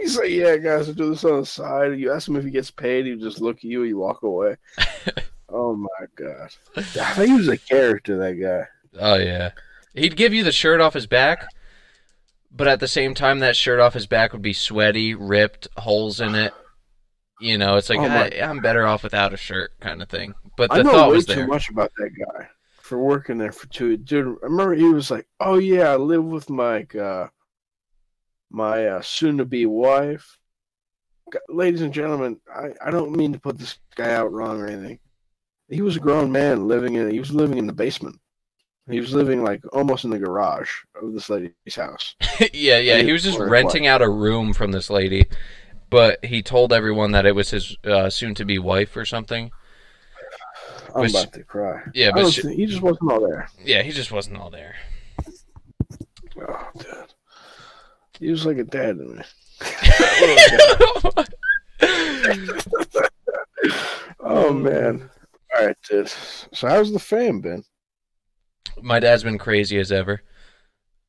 He's 0.00 0.18
like, 0.18 0.30
yeah, 0.30 0.56
guys, 0.56 0.88
I 0.88 0.92
do 0.92 1.10
this 1.10 1.24
on 1.24 1.40
the 1.40 1.46
side. 1.46 1.98
You 1.98 2.12
ask 2.12 2.28
him 2.28 2.36
if 2.36 2.44
he 2.44 2.50
gets 2.50 2.70
paid, 2.70 3.06
he 3.06 3.14
just 3.16 3.40
look 3.40 3.58
at 3.58 3.64
you, 3.64 3.82
and 3.82 3.88
you 3.88 3.98
walk 3.98 4.22
away. 4.22 4.56
oh 5.48 5.76
my 5.76 6.06
god, 6.16 6.50
I 6.76 6.82
think 6.82 7.28
he 7.28 7.34
was 7.34 7.48
a 7.48 7.56
character. 7.56 8.18
That 8.18 8.34
guy. 8.34 9.00
Oh 9.00 9.14
yeah, 9.14 9.52
he'd 9.94 10.16
give 10.16 10.34
you 10.34 10.42
the 10.42 10.52
shirt 10.52 10.80
off 10.80 10.94
his 10.94 11.06
back, 11.06 11.46
but 12.50 12.66
at 12.66 12.80
the 12.80 12.88
same 12.88 13.14
time, 13.14 13.38
that 13.38 13.56
shirt 13.56 13.78
off 13.78 13.94
his 13.94 14.06
back 14.06 14.32
would 14.32 14.42
be 14.42 14.52
sweaty, 14.52 15.14
ripped, 15.14 15.68
holes 15.76 16.20
in 16.20 16.34
it. 16.34 16.52
You 17.40 17.58
know, 17.58 17.76
it's 17.76 17.90
like 17.90 18.00
Oh, 18.00 18.04
I, 18.04 18.40
I'm 18.42 18.60
better 18.60 18.86
off 18.86 19.04
without 19.04 19.32
a 19.34 19.36
shirt, 19.36 19.72
kind 19.80 20.02
of 20.02 20.08
thing. 20.08 20.34
But 20.56 20.72
I 20.72 20.78
the 20.78 20.84
know 20.84 20.92
thought 20.92 21.10
way 21.10 21.16
was 21.16 21.26
too 21.26 21.46
much 21.46 21.68
about 21.68 21.92
that 21.98 22.10
guy 22.10 22.48
for 22.84 22.98
working 22.98 23.38
there 23.38 23.50
for 23.50 23.66
two. 23.68 23.96
Dude, 23.96 24.36
I 24.42 24.46
remember 24.46 24.74
he 24.74 24.92
was 24.92 25.10
like, 25.10 25.26
"Oh 25.40 25.56
yeah, 25.56 25.88
I 25.88 25.96
live 25.96 26.22
with 26.22 26.50
my 26.50 26.86
uh, 27.00 27.28
my 28.50 28.86
uh, 28.86 29.00
soon-to-be 29.00 29.64
wife." 29.64 30.38
G- 31.32 31.38
Ladies 31.48 31.80
and 31.80 31.94
gentlemen, 31.94 32.38
I, 32.54 32.72
I 32.84 32.90
don't 32.90 33.16
mean 33.16 33.32
to 33.32 33.40
put 33.40 33.58
this 33.58 33.78
guy 33.96 34.12
out 34.12 34.32
wrong 34.32 34.60
or 34.60 34.66
anything. 34.66 34.98
He 35.70 35.80
was 35.80 35.96
a 35.96 36.00
grown 36.00 36.30
man 36.30 36.68
living 36.68 36.96
in. 36.96 37.10
He 37.10 37.18
was 37.18 37.32
living 37.32 37.56
in 37.56 37.66
the 37.66 37.72
basement. 37.72 38.20
He 38.90 39.00
was 39.00 39.14
living 39.14 39.42
like 39.42 39.62
almost 39.72 40.04
in 40.04 40.10
the 40.10 40.18
garage 40.18 40.70
of 41.02 41.14
this 41.14 41.30
lady's 41.30 41.54
house. 41.74 42.14
yeah, 42.52 42.76
yeah. 42.76 42.98
He 42.98 43.12
was 43.12 43.22
just 43.22 43.38
renting 43.38 43.86
out 43.86 44.02
a 44.02 44.10
room 44.10 44.52
from 44.52 44.72
this 44.72 44.90
lady, 44.90 45.24
but 45.88 46.22
he 46.22 46.42
told 46.42 46.70
everyone 46.70 47.12
that 47.12 47.24
it 47.24 47.34
was 47.34 47.48
his 47.48 47.78
uh, 47.84 48.10
soon-to-be 48.10 48.58
wife 48.58 48.94
or 48.94 49.06
something. 49.06 49.50
I'm 50.94 51.06
about 51.10 51.32
to 51.32 51.42
cry. 51.44 51.82
yeah, 51.94 52.10
but 52.12 52.20
don't 52.22 52.30
sh- 52.30 52.42
think- 52.42 52.56
he 52.56 52.66
just 52.66 52.82
wasn't 52.82 53.10
all 53.10 53.20
there. 53.20 53.48
Yeah, 53.64 53.82
he 53.82 53.90
just 53.90 54.12
wasn't 54.12 54.36
all 54.38 54.50
there. 54.50 54.76
Oh, 56.40 56.68
dude. 56.78 57.14
He 58.20 58.30
was 58.30 58.44
like 58.46 58.58
a 58.58 58.64
dad 58.64 58.98
to 58.98 59.04
me. 59.04 59.22
Oh 64.26 64.52
man. 64.52 65.10
All 65.56 65.66
right, 65.66 65.76
dude. 65.88 66.08
So 66.08 66.68
how's 66.68 66.92
the 66.92 66.98
fam 66.98 67.40
been? 67.40 67.62
My 68.82 68.98
dad's 69.00 69.22
been 69.22 69.38
crazy 69.38 69.78
as 69.78 69.92
ever. 69.92 70.22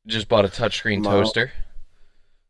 Just 0.06 0.28
bought 0.30 0.46
a 0.46 0.50
touchscreen 0.50 1.04
Wow. 1.04 1.22
toaster. 1.24 1.52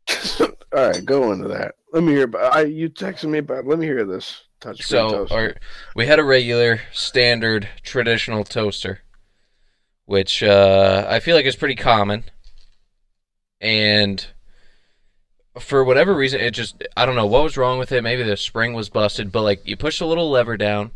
All 0.76 0.88
right, 0.90 1.06
go 1.06 1.32
into 1.32 1.48
that. 1.50 1.76
Let 1.94 2.04
me 2.04 2.14
hear 2.14 2.24
about. 2.26 2.54
I 2.54 2.64
you 2.64 2.90
texted 2.90 3.30
me 3.30 3.38
about. 3.40 3.66
Let 3.66 3.80
me 3.80 3.86
hear 3.86 4.04
this. 4.06 4.44
Touch 4.66 4.82
So, 4.82 5.28
our, 5.30 5.56
we 5.96 6.08
had 6.08 6.18
a 6.18 6.24
regular, 6.24 6.82
standard, 6.92 7.70
traditional 7.84 8.44
toaster, 8.44 9.02
which 10.06 10.42
uh, 10.42 11.06
I 11.08 11.20
feel 11.20 11.36
like 11.36 11.46
is 11.46 11.56
pretty 11.56 11.76
common. 11.76 12.24
And 13.62 14.26
for 15.60 15.84
whatever 15.84 16.16
reason, 16.16 16.40
it 16.42 16.50
just, 16.56 16.84
I 16.98 17.06
don't 17.06 17.16
know 17.16 17.28
what 17.28 17.44
was 17.44 17.58
wrong 17.58 17.78
with 17.78 17.92
it. 17.92 18.02
Maybe 18.02 18.24
the 18.24 18.36
spring 18.38 18.74
was 18.74 18.90
busted, 18.90 19.32
but 19.32 19.44
like 19.44 19.68
you 19.68 19.78
push 19.78 20.02
a 20.02 20.06
little 20.08 20.32
lever 20.32 20.58
down 20.58 20.90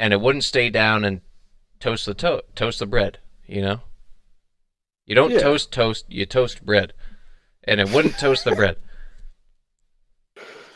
and 0.00 0.12
it 0.12 0.20
wouldn't 0.20 0.42
stay 0.42 0.68
down 0.68 1.04
and 1.04 1.20
toast 1.78 2.06
the 2.06 2.14
to- 2.14 2.42
toast 2.56 2.80
the 2.80 2.86
bread, 2.86 3.18
you 3.46 3.62
know? 3.62 3.82
You 5.06 5.14
don't 5.14 5.30
Yeah. 5.30 5.38
toast 5.38 5.70
toast, 5.70 6.06
you 6.08 6.26
toast 6.26 6.66
bread. 6.66 6.92
And 7.62 7.78
it 7.80 7.90
wouldn't 7.90 8.18
toast 8.18 8.44
the 8.44 8.56
bread. 8.56 8.78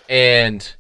And 0.09 0.77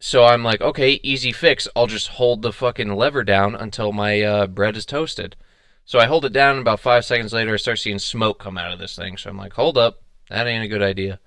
so 0.00 0.24
I'm 0.24 0.44
like, 0.44 0.60
okay, 0.60 1.00
easy 1.02 1.32
fix. 1.32 1.66
I'll 1.74 1.86
just 1.86 2.08
hold 2.08 2.42
the 2.42 2.52
fucking 2.52 2.94
lever 2.94 3.24
down 3.24 3.54
until 3.54 3.92
my 3.92 4.22
uh, 4.22 4.46
bread 4.46 4.76
is 4.76 4.86
toasted. 4.86 5.36
So 5.84 5.98
I 5.98 6.06
hold 6.06 6.24
it 6.24 6.32
down, 6.32 6.52
and 6.52 6.60
about 6.60 6.80
five 6.80 7.04
seconds 7.04 7.32
later, 7.32 7.54
I 7.54 7.56
start 7.56 7.78
seeing 7.78 7.98
smoke 7.98 8.38
come 8.38 8.58
out 8.58 8.72
of 8.72 8.78
this 8.78 8.94
thing. 8.94 9.16
So 9.16 9.30
I'm 9.30 9.38
like, 9.38 9.54
hold 9.54 9.78
up, 9.78 10.02
that 10.28 10.46
ain't 10.46 10.64
a 10.64 10.68
good 10.68 10.82
idea. 10.82 11.18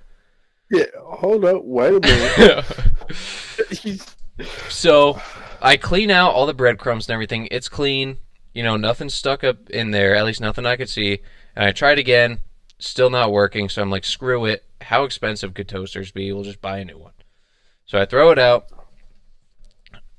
yeah, 0.70 0.86
hold 1.00 1.44
up. 1.46 1.64
Wait 1.64 1.96
a 1.96 2.00
minute. 2.00 4.02
So 4.70 5.22
I 5.62 5.78
clean 5.78 6.10
out 6.10 6.34
all 6.34 6.46
the 6.46 6.54
breadcrumbs 6.54 7.08
and 7.08 7.14
everything. 7.14 7.48
It's 7.52 7.70
clean. 7.70 8.18
You 8.54 8.64
know, 8.64 8.76
nothing 8.76 9.10
stuck 9.10 9.44
up 9.44 9.70
in 9.70 9.92
there, 9.92 10.16
at 10.16 10.26
least 10.26 10.42
nothing 10.42 10.66
I 10.66 10.76
could 10.76 10.90
see. 10.90 11.20
And 11.56 11.66
I 11.66 11.72
tried 11.72 12.00
again, 12.00 12.40
still 12.80 13.10
not 13.10 13.32
working. 13.32 13.70
So 13.70 13.82
I'm 13.82 13.90
like, 13.90 14.04
screw 14.04 14.46
it. 14.46 14.66
How 14.82 15.04
expensive 15.04 15.54
could 15.54 15.70
toasters 15.70 16.12
be? 16.12 16.32
We'll 16.32 16.44
just 16.44 16.62
buy 16.62 16.80
a 16.80 16.86
new 16.86 16.98
one. 16.98 17.14
So 17.92 18.00
I 18.00 18.06
throw 18.06 18.32
it 18.32 18.40
out. 18.40 18.70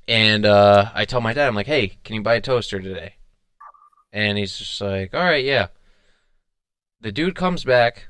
And 0.06 0.44
uh, 0.44 0.90
I 0.92 1.06
tell 1.06 1.22
my 1.22 1.32
dad, 1.32 1.48
I'm 1.48 1.54
like, 1.54 1.66
hey, 1.66 1.96
can 2.04 2.14
you 2.14 2.22
buy 2.22 2.34
a 2.34 2.40
toaster 2.42 2.78
today? 2.78 3.14
And 4.12 4.36
he's 4.36 4.58
just 4.58 4.78
like, 4.78 5.14
all 5.14 5.22
right, 5.22 5.42
yeah. 5.42 5.68
The 7.00 7.10
dude 7.10 7.34
comes 7.34 7.64
back 7.64 8.08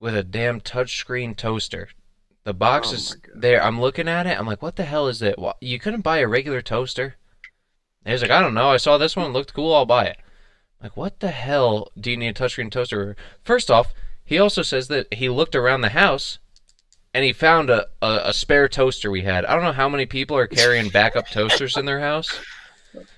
with 0.00 0.16
a 0.16 0.24
damn 0.24 0.60
touchscreen 0.60 1.36
toaster. 1.36 1.90
The 2.42 2.52
box 2.52 2.90
Oh 2.90 2.94
is 2.94 3.16
there. 3.32 3.62
I'm 3.62 3.80
looking 3.80 4.08
at 4.08 4.26
it. 4.26 4.36
I'm 4.36 4.46
like, 4.46 4.60
what 4.60 4.74
the 4.74 4.86
hell 4.86 5.06
is 5.06 5.22
it? 5.22 5.36
You 5.60 5.78
couldn't 5.78 6.00
buy 6.00 6.18
a 6.18 6.26
regular 6.26 6.62
toaster? 6.62 7.14
And 8.04 8.10
he's 8.10 8.22
like, 8.22 8.32
I 8.32 8.40
don't 8.40 8.54
know. 8.54 8.70
I 8.70 8.76
saw 8.76 8.98
this 8.98 9.14
one. 9.14 9.32
Looked 9.32 9.54
cool. 9.54 9.72
I'll 9.72 9.86
buy 9.86 10.06
it. 10.06 10.16
I'm 10.80 10.86
like, 10.86 10.96
what 10.96 11.20
the 11.20 11.30
hell 11.30 11.92
do 11.96 12.10
you 12.10 12.16
need 12.16 12.26
a 12.26 12.34
touchscreen 12.34 12.72
toaster? 12.72 13.14
First 13.44 13.70
off, 13.70 13.94
he 14.24 14.40
also 14.40 14.62
says 14.62 14.88
that 14.88 15.14
he 15.14 15.28
looked 15.28 15.54
around 15.54 15.82
the 15.82 15.90
house 15.90 16.40
and 17.14 17.24
he 17.24 17.32
found 17.32 17.70
a, 17.70 17.86
a, 18.00 18.20
a 18.26 18.32
spare 18.32 18.68
toaster 18.68 19.10
we 19.10 19.22
had. 19.22 19.44
I 19.44 19.54
don't 19.54 19.64
know 19.64 19.72
how 19.72 19.88
many 19.88 20.06
people 20.06 20.36
are 20.36 20.46
carrying 20.46 20.88
backup 20.88 21.28
toasters 21.28 21.76
in 21.76 21.84
their 21.84 22.00
house, 22.00 22.38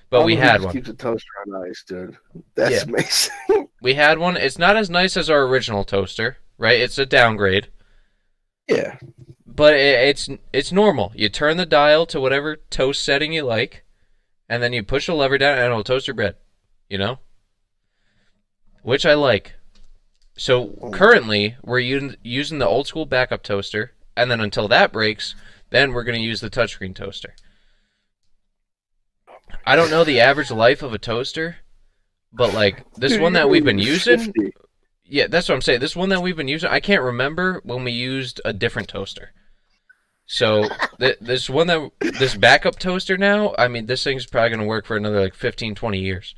but 0.09 0.25
we 0.25 0.33
I'm 0.33 0.39
gonna 0.39 0.51
had 0.51 0.61
one. 0.61 0.73
Keep 0.73 0.85
the 0.85 0.93
toaster 0.93 1.29
on 1.47 1.67
ice, 1.69 1.83
dude. 1.87 2.17
That's 2.55 2.71
Yeah. 2.71 2.83
amazing. 2.83 3.67
We 3.81 3.93
had 3.93 4.17
one. 4.17 4.35
It's 4.35 4.57
not 4.57 4.77
as 4.77 4.89
nice 4.89 5.15
as 5.15 5.29
our 5.29 5.43
original 5.43 5.83
toaster, 5.83 6.37
right? 6.57 6.79
It's 6.79 6.97
a 6.97 7.05
downgrade. 7.05 7.67
yeah. 8.67 8.97
but 9.45 9.75
it, 9.75 10.09
it's 10.09 10.27
it's 10.51 10.71
normal. 10.71 11.11
You 11.15 11.29
turn 11.29 11.57
the 11.57 11.67
dial 11.67 12.07
to 12.07 12.19
whatever 12.19 12.55
toast 12.71 13.05
setting 13.05 13.31
you 13.31 13.43
like, 13.43 13.83
and 14.49 14.63
then 14.63 14.73
you 14.73 14.81
push 14.81 15.05
the 15.05 15.13
lever 15.13 15.37
down, 15.37 15.57
and 15.59 15.65
it'll 15.67 15.83
toast 15.83 16.07
your 16.07 16.15
bread. 16.15 16.35
You 16.89 16.97
know, 16.97 17.19
which 18.81 19.05
I 19.05 19.13
like. 19.13 19.53
So 20.37 20.75
oh. 20.81 20.91
currently, 20.91 21.55
we're 21.63 21.79
using 21.79 22.15
using 22.23 22.59
the 22.59 22.67
old 22.67 22.87
school 22.87 23.05
backup 23.05 23.43
toaster, 23.43 23.93
and 24.17 24.29
then 24.29 24.41
until 24.41 24.67
that 24.67 24.91
breaks, 24.91 25.35
then 25.69 25.93
we're 25.93 26.03
gonna 26.03 26.17
use 26.17 26.41
the 26.41 26.49
touchscreen 26.49 26.95
toaster. 26.95 27.35
I 29.65 29.75
don't 29.75 29.89
know 29.89 30.03
the 30.03 30.19
average 30.19 30.51
life 30.51 30.83
of 30.83 30.93
a 30.93 30.97
toaster, 30.97 31.57
but 32.33 32.53
like 32.53 32.83
this 32.95 33.17
one 33.17 33.33
that 33.33 33.49
we've 33.49 33.63
been 33.63 33.79
using, 33.79 34.33
yeah, 35.05 35.27
that's 35.27 35.47
what 35.47 35.55
I'm 35.55 35.61
saying. 35.61 35.79
This 35.79 35.95
one 35.95 36.09
that 36.09 36.21
we've 36.21 36.35
been 36.35 36.47
using, 36.47 36.69
I 36.69 36.79
can't 36.79 37.01
remember 37.01 37.61
when 37.63 37.83
we 37.83 37.91
used 37.91 38.41
a 38.43 38.53
different 38.53 38.89
toaster. 38.89 39.31
So 40.25 40.67
th- 40.99 41.17
this 41.21 41.49
one 41.49 41.67
that 41.67 41.91
this 42.19 42.35
backup 42.35 42.77
toaster 42.77 43.17
now, 43.17 43.55
I 43.57 43.69
mean, 43.69 43.85
this 43.85 44.03
thing's 44.03 44.25
probably 44.25 44.49
gonna 44.49 44.65
work 44.65 44.85
for 44.85 44.97
another 44.97 45.21
like 45.21 45.35
15, 45.35 45.75
20 45.75 45.99
years 45.99 46.35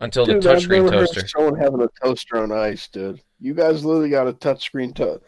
until 0.00 0.26
the 0.26 0.34
Dude, 0.34 0.46
I've 0.46 0.58
touchscreen 0.58 0.84
never 0.84 0.98
heard 0.98 1.06
toaster. 1.06 1.28
someone 1.28 1.56
having 1.56 1.82
a 1.82 1.88
toaster 2.02 2.38
on 2.38 2.52
ice, 2.52 2.88
dude. 2.88 3.20
You 3.40 3.54
guys 3.54 3.84
literally 3.84 4.10
got 4.10 4.28
a 4.28 4.32
touchscreen 4.32 4.94
toast. 4.94 5.22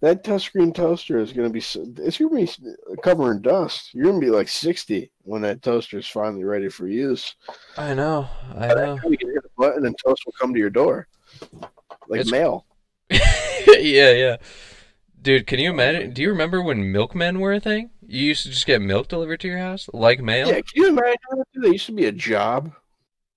that 0.00 0.24
touchscreen 0.24 0.74
toaster 0.74 1.18
is 1.18 1.32
gonna 1.32 1.50
be 1.50 1.60
it's 1.60 2.18
gonna 2.18 2.34
be 2.34 2.48
covering 3.02 3.40
dust. 3.42 3.94
You're 3.94 4.06
gonna 4.06 4.20
be 4.20 4.30
like 4.30 4.48
sixty 4.48 5.10
when 5.22 5.42
that 5.42 5.62
toaster 5.62 5.98
is 5.98 6.06
finally 6.06 6.44
ready 6.44 6.68
for 6.68 6.88
use. 6.88 7.34
I 7.76 7.94
know. 7.94 8.28
I 8.56 8.68
know. 8.68 8.98
You 9.08 9.18
can 9.18 9.28
hit 9.30 9.44
a 9.44 9.48
button 9.56 9.86
and 9.86 9.96
toast 10.04 10.22
will 10.26 10.34
come 10.40 10.52
to 10.52 10.58
your 10.60 10.70
door, 10.70 11.06
like 12.08 12.20
It's- 12.20 12.30
mail. 12.30 12.64
yeah, 13.10 14.12
yeah. 14.12 14.36
Dude, 15.20 15.46
can 15.46 15.58
you 15.58 15.70
imagine? 15.70 16.12
Do 16.12 16.22
you 16.22 16.28
remember 16.30 16.62
when 16.62 16.92
milkmen 16.92 17.40
were 17.40 17.52
a 17.52 17.60
thing? 17.60 17.90
You 18.06 18.20
used 18.22 18.44
to 18.44 18.50
just 18.50 18.66
get 18.66 18.80
milk 18.80 19.08
delivered 19.08 19.40
to 19.40 19.48
your 19.48 19.58
house, 19.58 19.88
like 19.92 20.20
mail. 20.20 20.46
Yeah, 20.48 20.54
can 20.54 20.64
you 20.74 20.88
imagine? 20.88 21.16
that? 21.30 21.44
There 21.54 21.72
used 21.72 21.86
to 21.86 21.92
be 21.92 22.06
a 22.06 22.12
job. 22.12 22.72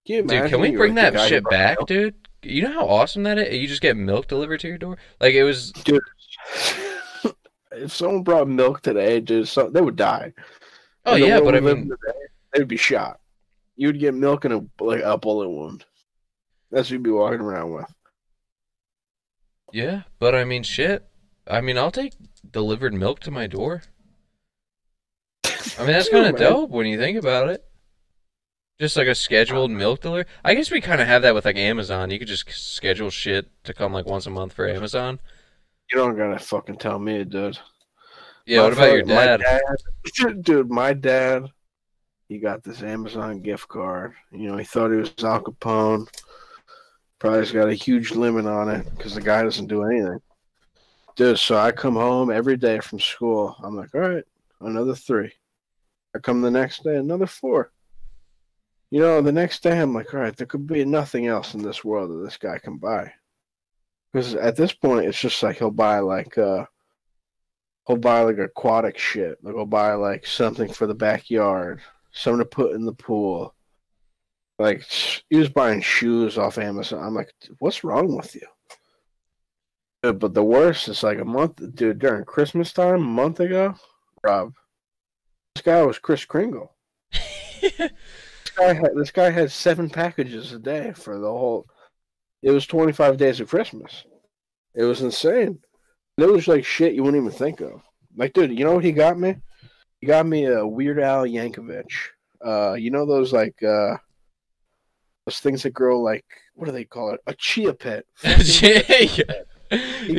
Can 0.05 0.15
you 0.15 0.23
Dude, 0.23 0.49
can 0.49 0.61
we 0.61 0.71
bring 0.71 0.95
that 0.95 1.19
shit 1.27 1.43
back, 1.49 1.77
dude? 1.87 2.15
You 2.43 2.63
know 2.63 2.73
how 2.73 2.87
awesome 2.87 3.23
that 3.23 3.37
is? 3.37 3.55
You 3.55 3.67
just 3.67 3.81
get 3.81 3.95
milk 3.95 4.27
delivered 4.27 4.59
to 4.61 4.67
your 4.67 4.77
door? 4.77 4.97
Like 5.19 5.33
it 5.33 5.43
was 5.43 5.71
dude? 5.71 6.01
if 7.71 7.93
someone 7.93 8.23
brought 8.23 8.47
milk 8.47 8.81
today, 8.81 9.19
dude, 9.19 9.47
so, 9.47 9.69
they 9.69 9.81
would 9.81 9.95
die. 9.95 10.33
Oh 11.05 11.15
yeah, 11.15 11.39
but 11.39 11.55
I 11.55 11.59
mean 11.59 11.83
today, 11.83 12.19
they 12.53 12.59
would 12.59 12.67
be 12.67 12.77
shot. 12.77 13.19
You 13.75 13.87
would 13.87 13.99
get 13.99 14.13
milk 14.13 14.45
in 14.45 14.51
a 14.51 14.83
like 14.83 15.01
a 15.03 15.17
bullet 15.17 15.49
wound. 15.49 15.85
That's 16.71 16.87
what 16.87 16.93
you'd 16.93 17.03
be 17.03 17.11
walking 17.11 17.41
around 17.41 17.73
with. 17.73 17.93
yeah, 19.71 20.03
but 20.19 20.33
I 20.33 20.43
mean 20.43 20.63
shit. 20.63 21.05
I 21.47 21.61
mean 21.61 21.77
I'll 21.77 21.91
take 21.91 22.13
delivered 22.49 22.93
milk 22.93 23.19
to 23.21 23.31
my 23.31 23.45
door. 23.45 23.83
I 25.45 25.79
mean 25.79 25.87
that's 25.87 26.09
kind 26.11 26.25
of 26.25 26.37
dope 26.37 26.71
when 26.71 26.87
you 26.87 26.97
think 26.97 27.17
about 27.17 27.49
it. 27.49 27.63
Just 28.81 28.97
like 28.97 29.07
a 29.07 29.13
scheduled 29.13 29.69
milk 29.69 30.01
delivery. 30.01 30.25
I 30.43 30.55
guess 30.55 30.71
we 30.71 30.81
kind 30.81 30.99
of 31.01 31.07
have 31.07 31.21
that 31.21 31.35
with 31.35 31.45
like 31.45 31.55
Amazon. 31.55 32.09
You 32.09 32.17
could 32.17 32.27
just 32.27 32.49
schedule 32.49 33.11
shit 33.11 33.47
to 33.63 33.75
come 33.75 33.93
like 33.93 34.07
once 34.07 34.25
a 34.25 34.31
month 34.31 34.53
for 34.53 34.67
Amazon. 34.67 35.19
You 35.91 35.99
don't 35.99 36.17
gotta 36.17 36.39
fucking 36.39 36.77
tell 36.77 36.97
me, 36.97 37.23
dude. 37.23 37.59
Yeah, 38.47 38.57
My 38.57 38.63
what 38.63 38.73
about 38.73 38.91
your 38.93 39.05
fuck- 39.05 39.15
my 39.15 39.37
dad? 39.37 40.41
Dude, 40.41 40.71
my 40.71 40.93
dad, 40.93 41.45
he 42.27 42.39
got 42.39 42.63
this 42.63 42.81
Amazon 42.81 43.41
gift 43.41 43.67
card. 43.67 44.15
You 44.31 44.49
know, 44.49 44.57
he 44.57 44.63
thought 44.65 44.89
he 44.89 44.97
was 44.97 45.13
Al 45.23 45.43
Capone. 45.43 46.07
Probably's 47.19 47.51
got 47.51 47.69
a 47.69 47.75
huge 47.75 48.09
limit 48.13 48.47
on 48.47 48.67
it 48.67 48.89
because 48.97 49.13
the 49.13 49.21
guy 49.21 49.43
doesn't 49.43 49.67
do 49.67 49.83
anything. 49.83 50.17
Dude, 51.15 51.37
so 51.37 51.55
I 51.55 51.71
come 51.71 51.93
home 51.93 52.31
every 52.31 52.57
day 52.57 52.79
from 52.79 52.99
school. 52.99 53.55
I'm 53.63 53.75
like, 53.75 53.93
all 53.93 54.01
right, 54.01 54.23
another 54.59 54.95
three. 54.95 55.31
I 56.15 56.19
come 56.19 56.41
the 56.41 56.49
next 56.49 56.83
day, 56.83 56.95
another 56.95 57.27
four. 57.27 57.71
You 58.91 58.99
know, 58.99 59.21
the 59.21 59.31
next 59.31 59.63
day 59.63 59.79
I'm 59.79 59.93
like, 59.93 60.13
all 60.13 60.19
right, 60.19 60.35
there 60.35 60.45
could 60.45 60.67
be 60.67 60.83
nothing 60.83 61.25
else 61.25 61.53
in 61.53 61.63
this 61.63 61.83
world 61.83 62.11
that 62.11 62.23
this 62.23 62.37
guy 62.37 62.57
can 62.57 62.77
buy. 62.77 63.11
Because 64.11 64.35
at 64.35 64.57
this 64.57 64.73
point, 64.73 65.05
it's 65.05 65.19
just 65.19 65.41
like 65.41 65.57
he'll 65.57 65.71
buy 65.71 65.99
like 65.99 66.37
uh 66.37 66.65
he'll 67.87 67.95
buy 67.95 68.21
like 68.21 68.37
aquatic 68.37 68.97
shit. 68.97 69.37
Like 69.41 69.55
he'll 69.55 69.65
buy 69.65 69.93
like 69.93 70.25
something 70.25 70.71
for 70.71 70.87
the 70.87 70.93
backyard, 70.93 71.81
something 72.11 72.39
to 72.39 72.45
put 72.45 72.73
in 72.73 72.85
the 72.85 72.93
pool. 72.93 73.55
Like 74.59 74.83
he 75.29 75.37
was 75.37 75.49
buying 75.49 75.81
shoes 75.81 76.37
off 76.37 76.57
Amazon. 76.57 77.01
I'm 77.01 77.15
like, 77.15 77.33
what's 77.59 77.85
wrong 77.85 78.15
with 78.15 78.35
you? 78.35 78.47
But 80.03 80.33
the 80.33 80.43
worst 80.43 80.89
is 80.89 81.03
like 81.03 81.19
a 81.19 81.25
month, 81.25 81.61
dude. 81.75 81.99
During 81.99 82.25
Christmas 82.25 82.73
time, 82.73 82.95
a 82.95 82.99
month 82.99 83.39
ago, 83.39 83.75
Rob, 84.21 84.53
this 85.55 85.63
guy 85.63 85.81
was 85.83 85.99
Kris 85.99 86.25
Kringle. 86.25 86.75
This 88.51 88.65
guy 88.65 88.73
had 88.73 88.95
this 88.95 89.11
guy 89.11 89.29
had 89.29 89.51
seven 89.51 89.89
packages 89.89 90.51
a 90.53 90.59
day 90.59 90.91
for 90.95 91.17
the 91.17 91.27
whole. 91.27 91.65
It 92.41 92.51
was 92.51 92.65
25 92.65 93.17
days 93.17 93.39
of 93.39 93.49
Christmas. 93.49 94.03
It 94.73 94.83
was 94.83 95.01
insane. 95.01 95.59
It 96.17 96.25
was 96.25 96.47
like 96.47 96.65
shit 96.65 96.93
you 96.93 97.03
wouldn't 97.03 97.21
even 97.21 97.37
think 97.37 97.61
of. 97.61 97.81
Like, 98.15 98.33
dude, 98.33 98.57
you 98.57 98.65
know 98.65 98.73
what 98.73 98.83
he 98.83 98.91
got 98.91 99.17
me? 99.17 99.35
He 99.99 100.07
got 100.07 100.25
me 100.25 100.45
a 100.45 100.65
Weird 100.65 100.99
Al 100.99 101.25
Yankovic. 101.25 101.85
Uh, 102.43 102.73
you 102.73 102.89
know 102.91 103.05
those 103.05 103.31
like 103.31 103.61
uh, 103.63 103.95
those 105.25 105.39
things 105.39 105.63
that 105.63 105.71
grow 105.71 106.01
like 106.01 106.25
what 106.55 106.65
do 106.65 106.71
they 106.71 106.85
call 106.85 107.13
it? 107.13 107.21
A 107.27 107.33
chia 107.35 107.73
pet. 107.73 108.05
he 108.21 108.33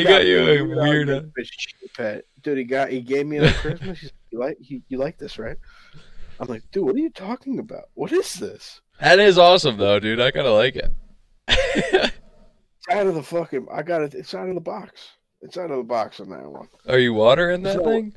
got 0.04 0.24
you 0.24 0.38
a 0.38 0.58
Al 0.58 0.66
weird. 0.66 1.08
Yankovic 1.08 1.50
chia 1.50 1.88
pet, 1.96 2.24
dude. 2.42 2.58
He 2.58 2.64
got 2.64 2.90
he 2.90 3.00
gave 3.00 3.26
me 3.26 3.38
on 3.38 3.52
Christmas. 3.54 4.00
He's 4.00 4.10
like, 4.10 4.30
you 4.30 4.38
like 4.38 4.56
you, 4.60 4.82
you 4.88 4.98
like 4.98 5.18
this, 5.18 5.38
right? 5.38 5.56
I'm 6.40 6.48
like, 6.48 6.62
dude, 6.72 6.84
what 6.84 6.94
are 6.94 6.98
you 6.98 7.10
talking 7.10 7.58
about? 7.58 7.84
What 7.94 8.12
is 8.12 8.34
this? 8.34 8.80
That 9.00 9.18
is 9.18 9.38
awesome 9.38 9.76
though, 9.76 9.98
dude. 10.00 10.20
I 10.20 10.30
kind 10.30 10.46
of 10.46 10.54
like 10.54 10.76
it. 10.76 10.90
It's 11.48 12.12
out 12.90 13.06
of 13.06 13.14
the 13.14 13.22
fucking. 13.22 13.66
I 13.72 13.82
got 13.82 14.02
it. 14.02 14.14
It's 14.14 14.34
out 14.34 14.48
of 14.48 14.54
the 14.54 14.60
box. 14.60 14.92
It's 15.40 15.56
out 15.56 15.70
of 15.70 15.76
the 15.76 15.82
box 15.84 16.20
on 16.20 16.30
that 16.30 16.48
one. 16.50 16.68
Are 16.88 16.98
you 16.98 17.14
watering 17.14 17.62
that 17.62 17.76
So- 17.76 17.84
thing? 17.84 18.14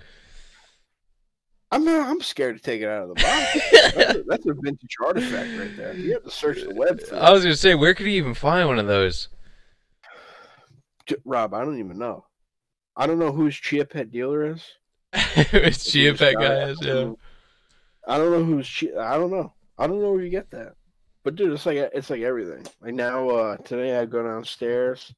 I'm 1.71 1.83
not. 1.83 2.07
I'm 2.07 2.21
scared 2.21 2.55
to 2.55 2.61
take 2.61 2.81
it 2.81 2.87
out 2.87 3.03
of 3.03 3.09
the 3.09 3.15
box. 3.15 3.71
that's, 3.95 4.15
a, 4.17 4.23
that's 4.27 4.45
a 4.45 4.53
vintage 4.53 4.95
artifact 5.03 5.59
right 5.59 5.75
there. 5.75 5.93
You 5.95 6.13
have 6.13 6.23
to 6.23 6.31
search 6.31 6.61
the 6.63 6.73
web. 6.73 7.01
For 7.01 7.15
I 7.15 7.31
was 7.31 7.43
gonna 7.43 7.55
say, 7.55 7.75
where 7.75 7.93
could 7.93 8.05
you 8.05 8.13
even 8.13 8.33
find 8.33 8.67
one 8.67 8.79
of 8.79 8.87
those? 8.87 9.27
Rob, 11.25 11.53
I 11.53 11.65
don't 11.65 11.79
even 11.79 11.97
know. 11.97 12.25
I 12.95 13.07
don't 13.07 13.19
know 13.19 13.31
whose 13.31 13.55
chia 13.55 13.83
pet 13.85 14.11
dealer 14.11 14.51
is. 14.53 14.63
it's 15.13 15.83
Chia 15.91 16.13
Pet 16.13 16.33
it, 16.33 16.39
guys, 16.39 16.77
yeah. 16.81 17.11
I 18.07 18.17
don't 18.17 18.31
know 18.31 18.43
who's 18.43 18.67
chia. 18.67 18.99
I 18.99 19.17
don't 19.17 19.31
know. 19.31 19.53
I 19.77 19.87
don't 19.87 20.01
know 20.01 20.11
where 20.11 20.23
you 20.23 20.29
get 20.29 20.51
that. 20.51 20.73
But 21.23 21.35
dude, 21.35 21.53
it's 21.53 21.65
like 21.65 21.77
it's 21.77 22.09
like 22.09 22.21
everything. 22.21 22.65
Like 22.81 22.93
now, 22.93 23.29
uh 23.29 23.57
today 23.57 23.97
I 23.97 24.05
go 24.05 24.23
downstairs. 24.23 25.13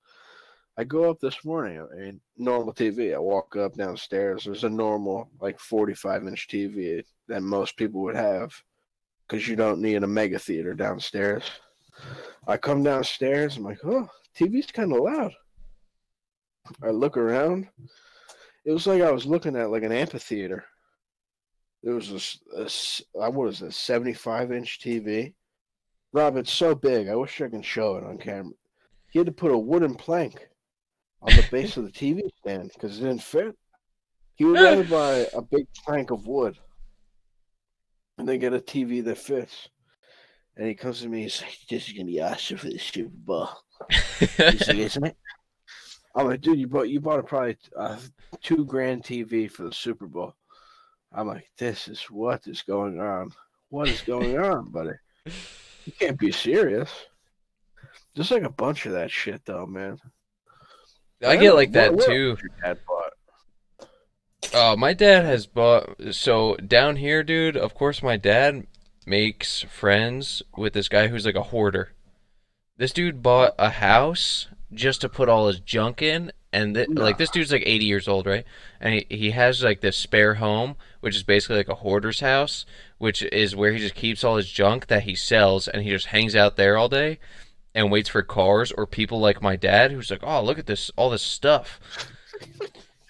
I 0.77 0.83
go 0.83 1.09
up 1.09 1.19
this 1.19 1.43
morning. 1.43 1.85
I 1.91 1.95
mean, 1.95 2.21
normal 2.37 2.73
TV. 2.73 3.13
I 3.13 3.17
walk 3.17 3.55
up 3.55 3.73
downstairs. 3.73 4.45
There's 4.45 4.63
a 4.63 4.69
normal 4.69 5.29
like 5.41 5.59
45 5.59 6.27
inch 6.27 6.47
TV 6.47 7.03
that 7.27 7.41
most 7.41 7.75
people 7.77 8.01
would 8.01 8.15
have, 8.15 8.53
because 9.27 9.47
you 9.47 9.55
don't 9.55 9.81
need 9.81 10.03
a 10.03 10.07
mega 10.07 10.39
theater 10.39 10.73
downstairs. 10.73 11.43
I 12.47 12.57
come 12.57 12.83
downstairs. 12.83 13.57
I'm 13.57 13.63
like, 13.63 13.83
oh, 13.83 14.07
TV's 14.37 14.71
kind 14.71 14.93
of 14.93 14.99
loud. 14.99 15.33
I 16.83 16.91
look 16.91 17.17
around. 17.17 17.67
It 18.63 18.71
was 18.71 18.87
like 18.87 19.01
I 19.01 19.11
was 19.11 19.25
looking 19.25 19.55
at 19.55 19.71
like 19.71 19.83
an 19.83 19.91
amphitheater. 19.91 20.63
There 21.87 21.95
was 21.95 22.09
this 22.09 23.01
uh, 23.17 23.31
what 23.31 23.47
is 23.47 23.59
this, 23.59 23.77
75 23.77 24.51
inch 24.51 24.77
TV? 24.81 25.33
Rob, 26.11 26.35
it's 26.35 26.51
so 26.51 26.75
big. 26.75 27.07
I 27.07 27.15
wish 27.15 27.39
I 27.39 27.47
can 27.47 27.61
show 27.61 27.95
it 27.95 28.03
on 28.03 28.17
camera. 28.17 28.51
He 29.09 29.19
had 29.19 29.25
to 29.27 29.31
put 29.31 29.53
a 29.53 29.57
wooden 29.57 29.95
plank 29.95 30.49
on 31.21 31.33
the 31.33 31.47
base 31.49 31.77
of 31.77 31.85
the 31.85 31.91
TV 31.91 32.19
stand 32.41 32.71
because 32.73 32.99
it 32.99 33.03
didn't 33.03 33.23
fit. 33.23 33.55
He 34.35 34.43
would 34.43 34.59
rather 34.59 34.83
buy 34.89 35.27
a 35.33 35.41
big 35.41 35.65
plank 35.85 36.11
of 36.11 36.27
wood 36.27 36.57
and 38.17 38.27
then 38.27 38.39
get 38.39 38.53
a 38.53 38.59
TV 38.59 39.01
that 39.05 39.17
fits. 39.17 39.69
And 40.57 40.67
he 40.67 40.75
comes 40.75 40.99
to 41.03 41.07
me, 41.07 41.21
he's 41.21 41.41
like, 41.41 41.57
This 41.69 41.87
is 41.87 41.93
going 41.93 42.07
to 42.07 42.11
be 42.11 42.21
awesome 42.21 42.57
for 42.57 42.67
the 42.67 42.79
Super 42.79 43.11
Bowl. 43.13 43.47
He's 44.19 44.67
like, 44.67 44.75
Isn't 44.75 45.05
it? 45.05 45.17
I'm 46.13 46.27
like, 46.27 46.41
dude, 46.41 46.59
you 46.59 46.67
bought 46.67 46.89
you 46.89 46.99
bought 46.99 47.19
a 47.19 47.23
probably 47.23 47.55
uh, 47.79 47.97
two 48.43 48.65
grand 48.65 49.05
TV 49.05 49.49
for 49.49 49.63
the 49.63 49.71
Super 49.71 50.07
Bowl. 50.07 50.33
I'm 51.13 51.27
like, 51.27 51.49
this 51.57 51.87
is 51.87 52.01
what 52.03 52.47
is 52.47 52.61
going 52.61 52.99
on. 52.99 53.31
What 53.69 53.87
is 53.89 54.01
going 54.01 54.37
on, 54.37 54.69
buddy? 54.71 54.91
You 55.85 55.91
can't 55.99 56.19
be 56.19 56.31
serious. 56.31 56.89
There's 58.15 58.31
like 58.31 58.43
a 58.43 58.49
bunch 58.49 58.85
of 58.85 58.93
that 58.93 59.11
shit, 59.11 59.41
though, 59.45 59.65
man. 59.65 59.99
I 61.25 61.37
get 61.37 61.55
like 61.55 61.71
that 61.73 61.91
What- 61.93 61.99
what 61.99 62.07
too. 62.07 62.37
dad 62.61 62.79
bought. 62.87 63.89
Oh, 64.53 64.75
my 64.77 64.93
dad 64.93 65.25
has 65.25 65.47
bought. 65.47 65.95
So 66.13 66.55
down 66.57 66.97
here, 66.97 67.23
dude. 67.23 67.57
Of 67.57 67.73
course, 67.73 68.03
my 68.03 68.17
dad 68.17 68.67
makes 69.05 69.61
friends 69.63 70.41
with 70.55 70.73
this 70.73 70.87
guy 70.89 71.07
who's 71.07 71.25
like 71.25 71.35
a 71.35 71.43
hoarder. 71.43 71.93
This 72.77 72.91
dude 72.91 73.23
bought 73.23 73.55
a 73.57 73.69
house 73.71 74.47
just 74.71 75.01
to 75.01 75.09
put 75.09 75.29
all 75.29 75.47
his 75.47 75.59
junk 75.59 76.01
in, 76.01 76.31
and 76.57 76.75
th- 76.75 76.89
Nah. 76.89 77.03
like 77.03 77.17
this 77.17 77.29
dude's 77.29 77.51
like 77.51 77.63
80 77.65 77.85
years 77.85 78.07
old, 78.07 78.25
right? 78.25 78.45
And 78.81 78.93
he 78.93 79.05
he 79.09 79.31
has 79.31 79.63
like 79.63 79.81
this 79.81 79.97
spare 79.97 80.35
home, 80.35 80.75
which 81.01 81.15
is 81.15 81.23
basically 81.23 81.57
like 81.57 81.69
a 81.69 81.75
hoarder's 81.75 82.19
house, 82.19 82.65
which 82.97 83.21
is 83.23 83.55
where 83.55 83.71
he 83.73 83.79
just 83.79 83.95
keeps 83.95 84.23
all 84.23 84.37
his 84.37 84.49
junk 84.49 84.87
that 84.87 85.03
he 85.03 85.15
sells, 85.15 85.67
and 85.67 85.83
he 85.83 85.89
just 85.91 86.07
hangs 86.07 86.35
out 86.35 86.55
there 86.57 86.77
all 86.77 86.89
day. 86.89 87.19
And 87.75 87.91
waits 87.91 88.09
for 88.09 88.23
cars 88.23 88.71
or 88.71 88.87
people 88.87 89.19
like 89.19 89.41
my 89.41 89.55
dad, 89.55 89.91
who's 89.91 90.09
like, 90.09 90.23
"Oh, 90.23 90.41
look 90.43 90.57
at 90.57 90.65
this, 90.65 90.89
all 90.95 91.11
this 91.11 91.21
stuff." 91.21 91.79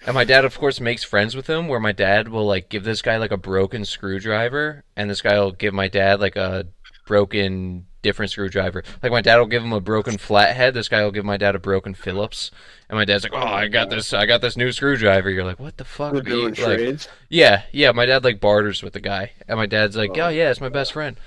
And 0.06 0.14
my 0.14 0.24
dad, 0.24 0.44
of 0.44 0.58
course, 0.58 0.80
makes 0.80 1.02
friends 1.04 1.34
with 1.34 1.48
him. 1.48 1.68
Where 1.68 1.80
my 1.80 1.92
dad 1.92 2.28
will 2.28 2.46
like 2.46 2.68
give 2.68 2.84
this 2.84 3.02
guy 3.02 3.16
like 3.16 3.32
a 3.32 3.36
broken 3.36 3.84
screwdriver, 3.84 4.84
and 4.96 5.08
this 5.10 5.20
guy 5.22 5.38
will 5.40 5.52
give 5.52 5.74
my 5.74 5.88
dad 5.88 6.20
like 6.20 6.36
a 6.36 6.66
broken 7.08 7.86
different 8.02 8.30
screwdriver. 8.30 8.84
Like 9.02 9.10
my 9.10 9.20
dad 9.20 9.38
will 9.38 9.46
give 9.46 9.64
him 9.64 9.72
a 9.72 9.80
broken 9.80 10.18
flathead. 10.18 10.74
This 10.74 10.88
guy 10.88 11.02
will 11.02 11.10
give 11.10 11.24
my 11.24 11.36
dad 11.36 11.56
a 11.56 11.58
broken 11.58 11.94
Phillips. 11.94 12.52
And 12.88 12.96
my 12.96 13.04
dad's 13.04 13.24
like, 13.24 13.32
"Oh, 13.34 13.38
I 13.38 13.66
got 13.66 13.90
this. 13.90 14.12
I 14.12 14.24
got 14.26 14.40
this 14.40 14.56
new 14.56 14.70
screwdriver." 14.70 15.28
You're 15.30 15.44
like, 15.44 15.58
"What 15.58 15.78
the 15.78 15.84
fuck?" 15.84 16.12
We're 16.12 16.20
are 16.20 16.22
you-" 16.22 16.30
doing 16.30 16.54
like, 16.54 16.78
trades. 16.78 17.08
yeah, 17.28 17.62
yeah. 17.72 17.90
My 17.90 18.06
dad 18.06 18.22
like 18.22 18.40
barters 18.40 18.82
with 18.84 18.92
the 18.92 19.00
guy, 19.00 19.32
and 19.48 19.58
my 19.58 19.66
dad's 19.66 19.96
like, 19.96 20.10
Oh. 20.16 20.26
"Oh 20.26 20.28
yeah, 20.28 20.50
it's 20.50 20.60
my 20.60 20.68
best 20.68 20.92
friend." 20.92 21.18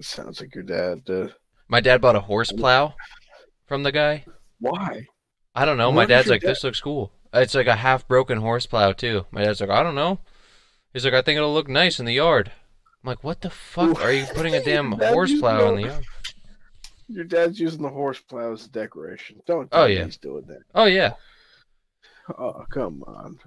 Sounds 0.00 0.40
like 0.40 0.54
your 0.54 0.64
dad 0.64 1.04
did. 1.04 1.34
My 1.68 1.80
dad 1.80 2.00
bought 2.00 2.16
a 2.16 2.20
horse 2.20 2.50
plow 2.52 2.94
from 3.66 3.82
the 3.82 3.92
guy. 3.92 4.24
Why? 4.60 5.06
I 5.54 5.64
don't 5.64 5.76
know. 5.78 5.90
Why 5.90 5.96
My 5.96 6.06
dad's 6.06 6.28
like, 6.28 6.40
dad- 6.42 6.50
"This 6.50 6.64
looks 6.64 6.80
cool," 6.80 7.12
it's 7.32 7.54
like 7.54 7.66
a 7.68 7.76
half 7.76 8.08
broken 8.08 8.38
horse 8.38 8.66
plow 8.66 8.92
too. 8.92 9.26
My 9.30 9.42
dad's 9.44 9.60
like, 9.60 9.70
I 9.70 9.82
don't 9.82 9.94
know. 9.94 10.20
He's 10.92 11.04
like, 11.04 11.14
I 11.14 11.22
think 11.22 11.36
it'll 11.36 11.52
look 11.54 11.68
nice 11.68 11.98
in 11.98 12.06
the 12.06 12.12
yard. 12.14 12.52
I'm 13.04 13.08
like, 13.08 13.22
what 13.22 13.42
the 13.42 13.50
fuck 13.50 14.00
are 14.02 14.12
you 14.12 14.24
putting 14.34 14.54
a 14.54 14.64
damn 14.64 14.90
That 14.96 15.10
you 15.10 15.16
horseplow 15.16 15.68
in 15.70 15.82
the 15.82 15.88
yard? 15.88 16.04
Your 17.08 17.24
dad's 17.24 17.60
using 17.60 17.82
the 17.82 17.90
horseplow 17.90 18.54
as 18.54 18.64
a 18.64 18.70
decoration. 18.70 19.42
Don't 19.46 19.68
Oh, 19.72 19.80
tell 19.80 19.88
me 19.88 19.96
yeah. 19.96 20.04
he's 20.06 20.16
doing 20.16 20.44
that. 20.46 20.60
Oh 20.74 20.86
yeah. 20.86 21.12
Oh, 22.38 22.64
come 22.70 23.04
on. 23.06 23.38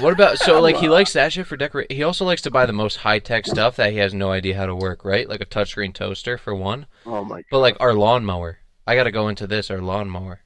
What 0.00 0.14
about 0.14 0.38
so 0.38 0.62
like 0.62 0.76
he 0.76 0.88
likes 0.88 1.12
that 1.12 1.34
shit 1.34 1.46
for 1.46 1.58
decorate? 1.58 1.92
He 1.92 2.02
also 2.02 2.24
likes 2.24 2.40
to 2.42 2.50
buy 2.50 2.64
the 2.64 2.72
most 2.72 2.96
high 2.96 3.18
tech 3.18 3.46
stuff 3.46 3.76
that 3.76 3.92
he 3.92 3.98
has 3.98 4.14
no 4.14 4.30
idea 4.32 4.56
how 4.56 4.64
to 4.64 4.74
work, 4.74 5.04
right? 5.04 5.28
Like 5.28 5.42
a 5.42 5.46
touchscreen 5.46 5.92
toaster 5.92 6.38
for 6.38 6.54
one. 6.54 6.86
Oh 7.04 7.22
my 7.22 7.36
God. 7.36 7.44
But 7.50 7.58
like 7.58 7.76
our 7.80 7.92
lawnmower, 7.92 8.60
I 8.86 8.94
got 8.94 9.04
to 9.04 9.10
go 9.10 9.28
into 9.28 9.46
this. 9.46 9.70
Our 9.70 9.82
lawnmower. 9.82 10.40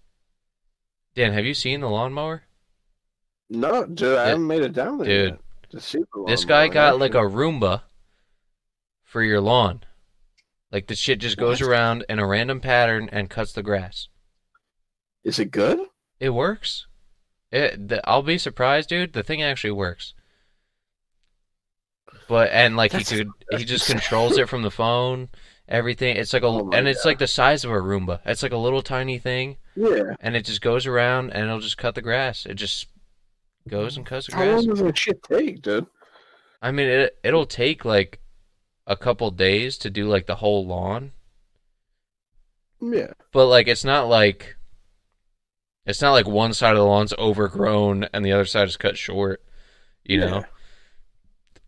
Dan, 1.15 1.33
have 1.35 1.45
you 1.45 1.55
seen 1.55 1.81
the 1.81 1.89
lawnmower? 1.89 2.43
No, 3.49 3.87
dude, 3.87 4.19
I 4.19 4.29
haven't 4.31 4.49
made 4.49 4.63
it 4.63 4.73
down 4.73 4.99
there 4.99 5.07
Dude. 5.07 5.39
yet. 5.73 5.95
This 6.27 6.45
guy 6.45 6.67
got 6.67 6.99
like 6.99 7.15
a. 7.15 7.19
Roomba 7.19 7.83
for 9.07 9.23
your 9.23 9.41
lawn. 9.41 9.81
Like 10.71 10.89
the 10.89 10.95
shit 10.97 11.21
just 11.21 11.39
goes 11.39 11.63
around 11.63 12.05
in 12.09 12.19
a 12.19 12.27
random 12.27 12.61
pattern 12.61 13.09
and 13.11 13.31
cuts 13.31 13.53
the 13.53 13.63
grass. 13.63 14.09
Is 15.25 15.39
it 15.39 15.51
good? 15.51 15.79
It 16.21 16.31
works. 16.31 16.87
It. 17.51 17.89
The, 17.89 18.07
I'll 18.09 18.23
be 18.23 18.37
surprised, 18.37 18.89
dude. 18.91 19.13
The 19.15 19.23
thing 19.23 19.43
actually 19.43 19.71
works. 19.71 20.13
But 22.29 22.51
and 22.53 22.77
like 22.77 22.91
That's- 22.93 23.09
he 23.11 23.19
could, 23.19 23.31
he 23.59 23.65
just 23.65 23.87
controls 23.89 24.37
it 24.37 24.49
from 24.49 24.63
the 24.63 24.71
phone. 24.71 25.29
Everything. 25.69 26.17
It's 26.17 26.33
like 26.33 26.43
a 26.43 26.47
Oh 26.47 26.71
and 26.73 26.87
it's 26.87 27.05
like 27.05 27.19
the 27.19 27.27
size 27.27 27.65
of 27.65 27.71
a 27.71 27.75
Roomba. 27.75 28.21
It's 28.25 28.43
like 28.43 28.53
a 28.53 28.57
little 28.57 28.83
tiny 28.83 29.19
thing, 29.19 29.57
Yeah. 29.75 30.15
and 30.21 30.37
it 30.37 30.45
just 30.45 30.61
goes 30.61 30.87
around 30.87 31.31
and 31.33 31.45
it'll 31.45 31.61
just 31.61 31.77
cut 31.79 31.95
the 31.97 32.03
grass. 32.03 32.47
It 32.47 32.55
just 32.55 32.87
goes 33.69 33.97
and 33.97 34.07
cuts 34.07 34.27
the 34.27 34.37
How 34.37 34.43
grass. 34.45 34.51
How 34.51 34.57
long 34.59 34.67
does 34.69 34.79
that 34.81 34.99
shit 34.99 35.23
take, 35.25 35.63
dude? 35.63 35.87
I 36.63 36.71
mean, 36.71 36.87
it 36.89 37.19
it'll 37.25 37.47
take 37.47 37.85
like 37.85 38.21
a 38.87 38.97
couple 38.97 39.31
days 39.31 39.77
to 39.79 39.91
do 39.91 40.07
like 40.09 40.27
the 40.27 40.37
whole 40.37 40.67
lawn, 40.67 41.13
Yeah. 42.81 43.13
but 43.33 43.47
like 43.47 43.69
it's 43.69 43.85
not 43.85 44.09
like 44.09 44.57
it's 45.87 46.03
not 46.03 46.13
like 46.13 46.27
one 46.27 46.53
side 46.53 46.73
of 46.73 46.79
the 46.79 46.85
lawn's 46.85 47.13
overgrown 47.19 48.05
and 48.13 48.25
the 48.25 48.33
other 48.33 48.45
side 48.45 48.69
is 48.69 48.77
cut 48.77 48.97
short. 48.99 49.43
You 50.05 50.21
know, 50.21 50.45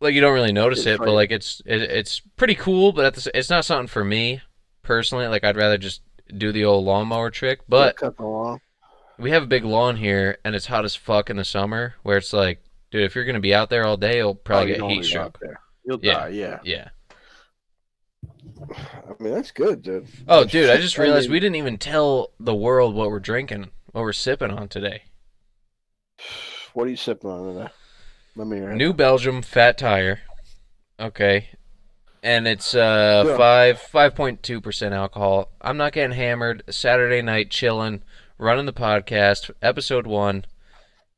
like 0.00 0.14
you 0.14 0.20
don't 0.20 0.34
really 0.34 0.52
notice 0.52 0.80
It's 0.80 0.86
it, 0.86 0.98
but 0.98 1.10
like- 1.10 1.30
it's 1.32 1.60
it, 1.66 1.82
it's 1.82 2.20
pretty 2.36 2.54
cool. 2.54 2.92
But 2.92 3.04
at 3.06 3.14
the, 3.14 3.30
it's 3.36 3.50
not 3.50 3.64
something 3.64 3.88
for 3.88 4.04
me 4.04 4.42
personally. 4.82 5.26
Like 5.26 5.44
I'd 5.44 5.56
rather 5.56 5.78
just 5.78 6.02
do 6.36 6.52
the 6.52 6.64
old 6.64 6.84
lawnmower 6.84 7.30
trick. 7.30 7.60
But 7.68 7.96
cut 7.96 8.16
the 8.16 8.22
lawn. 8.24 8.60
we 9.18 9.30
have 9.32 9.42
a 9.42 9.46
big 9.46 9.64
lawn 9.64 9.96
here, 9.96 10.38
and 10.44 10.54
it's 10.54 10.66
hot 10.66 10.84
as 10.84 10.94
fuck 10.94 11.30
in 11.30 11.36
the 11.36 11.44
summer. 11.44 11.94
Where 12.04 12.18
it's 12.18 12.32
like, 12.32 12.62
dude, 12.92 13.02
if 13.02 13.14
you're 13.16 13.24
gonna 13.24 13.40
be 13.40 13.54
out 13.54 13.70
there 13.70 13.84
all 13.84 13.96
day, 13.96 14.18
you'll 14.18 14.30
Oh, 14.30 14.34
probably 14.34 14.74
you 14.74 14.80
get 14.80 14.90
heat 14.90 15.04
stroke. 15.04 15.38
there. 15.40 15.58
You'll 15.84 15.98
Yeah. 16.02 16.14
die. 16.14 16.28
Yeah. 16.28 16.58
Yeah. 16.62 16.88
I 18.60 19.22
mean, 19.22 19.32
that's 19.34 19.50
good, 19.50 19.82
dude. 19.82 20.06
Oh, 20.26 20.44
dude, 20.44 20.70
I 20.70 20.76
just 20.78 20.98
I 20.98 21.02
realized 21.02 21.26
mean- 21.28 21.32
we 21.32 21.40
didn't 21.40 21.56
even 21.56 21.78
tell 21.78 22.32
the 22.40 22.54
world 22.54 22.94
what 22.94 23.10
we're 23.10 23.20
drinking, 23.20 23.70
what 23.92 24.02
we're 24.02 24.12
sipping 24.12 24.50
on 24.50 24.68
today. 24.68 25.02
What 26.74 26.86
are 26.86 26.90
you 26.90 26.96
sipping 26.96 27.30
on 27.30 27.54
today? 27.54 27.68
Let 28.36 28.46
me 28.46 28.56
hear. 28.58 28.72
New 28.74 28.92
Belgium 28.92 29.42
Fat 29.42 29.78
Tire. 29.78 30.20
Okay. 31.00 31.48
And 32.22 32.46
it's 32.48 32.74
uh 32.74 33.24
Yeah. 33.26 33.36
five 33.36 33.80
five 33.80 34.14
point 34.14 34.42
two 34.42 34.60
percent 34.60 34.92
alcohol. 34.94 35.50
I'm 35.60 35.76
not 35.76 35.92
getting 35.92 36.16
hammered. 36.16 36.62
Saturday 36.68 37.22
night 37.22 37.50
chilling, 37.50 38.02
running 38.38 38.66
the 38.66 38.72
podcast, 38.72 39.50
episode 39.62 40.06
one. 40.06 40.44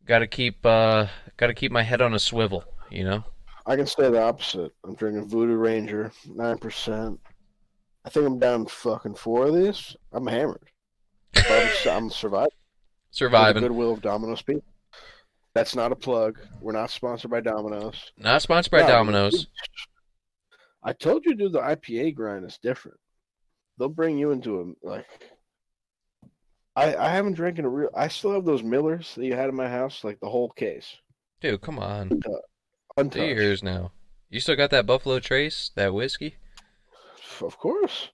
Gotta 0.06 0.26
keep 0.26 0.64
uh 0.64 1.06
gotta 1.36 1.54
keep 1.54 1.72
my 1.72 1.82
head 1.82 2.00
on 2.02 2.12
a 2.14 2.18
swivel, 2.18 2.64
you 2.90 3.04
know? 3.04 3.24
I 3.70 3.76
can 3.76 3.87
say 3.87 4.11
the 4.11 4.20
opposite. 4.20 4.72
I'm 4.83 4.96
drinking 4.96 5.28
Voodoo 5.28 5.54
Ranger, 5.54 6.11
nine 6.26 6.59
percent. 6.59 7.20
I 8.04 8.11
think 8.11 8.26
I'm 8.26 8.40
down 8.40 8.66
fucking 8.66 9.14
four 9.14 9.46
of 9.46 9.54
these. 9.54 9.94
I'm 10.11 10.26
hammered. 10.26 10.68
But 11.33 11.46
I'm, 11.48 11.88
I'm 11.88 12.11
surviving. 12.11 12.50
Surviving. 13.12 13.62
goodwill 13.62 13.92
of 13.92 14.02
Domino's 14.02 14.42
people. 14.42 14.64
That's 15.54 15.76
not 15.76 15.92
a 15.92 15.96
plug. 15.96 16.40
We're 16.61 16.72
not 16.72 16.90
sponsored 16.90 17.30
by 17.30 17.42
Domino's. 17.42 18.11
Not 18.18 18.42
sponsored 18.42 18.72
by 18.72 18.80
No, 18.80 18.88
Domino's. 18.88 19.46
I 20.83 20.92
told 20.92 21.24
you 21.24 21.37
do 21.37 21.48
the 21.48 21.61
IPA 21.61 22.16
grind 22.16 22.44
is 22.44 22.59
different. 22.61 22.98
They'll 23.78 23.88
bring 23.88 24.18
you 24.18 24.33
into 24.33 24.61
a 24.83 24.85
like. 24.85 25.06
I 26.74 26.96
I 26.96 27.11
haven't 27.11 27.35
drinking 27.35 27.66
a 27.66 27.68
real. 27.68 27.90
I 27.94 28.09
still 28.09 28.33
have 28.33 28.44
those 28.44 28.64
Millers 28.64 29.14
that 29.14 29.24
you 29.24 29.37
had 29.37 29.48
in 29.48 29.54
my 29.54 29.68
house, 29.68 30.02
like 30.02 30.18
the 30.18 30.28
whole 30.28 30.50
case, 30.50 30.96
Dude, 31.40 31.61
come 31.61 31.78
on. 31.78 32.09
Two 32.09 32.20
untouched. 32.96 33.24
years 33.26 33.62
now. 33.62 33.92
You 34.29 34.40
still 34.40 34.57
got 34.57 34.70
that 34.70 34.87
Buffalo 34.87 35.18
Trace, 35.18 35.70
that 35.74 35.92
whiskey? 35.94 36.37
Of 37.40 37.59
course. 37.59 38.11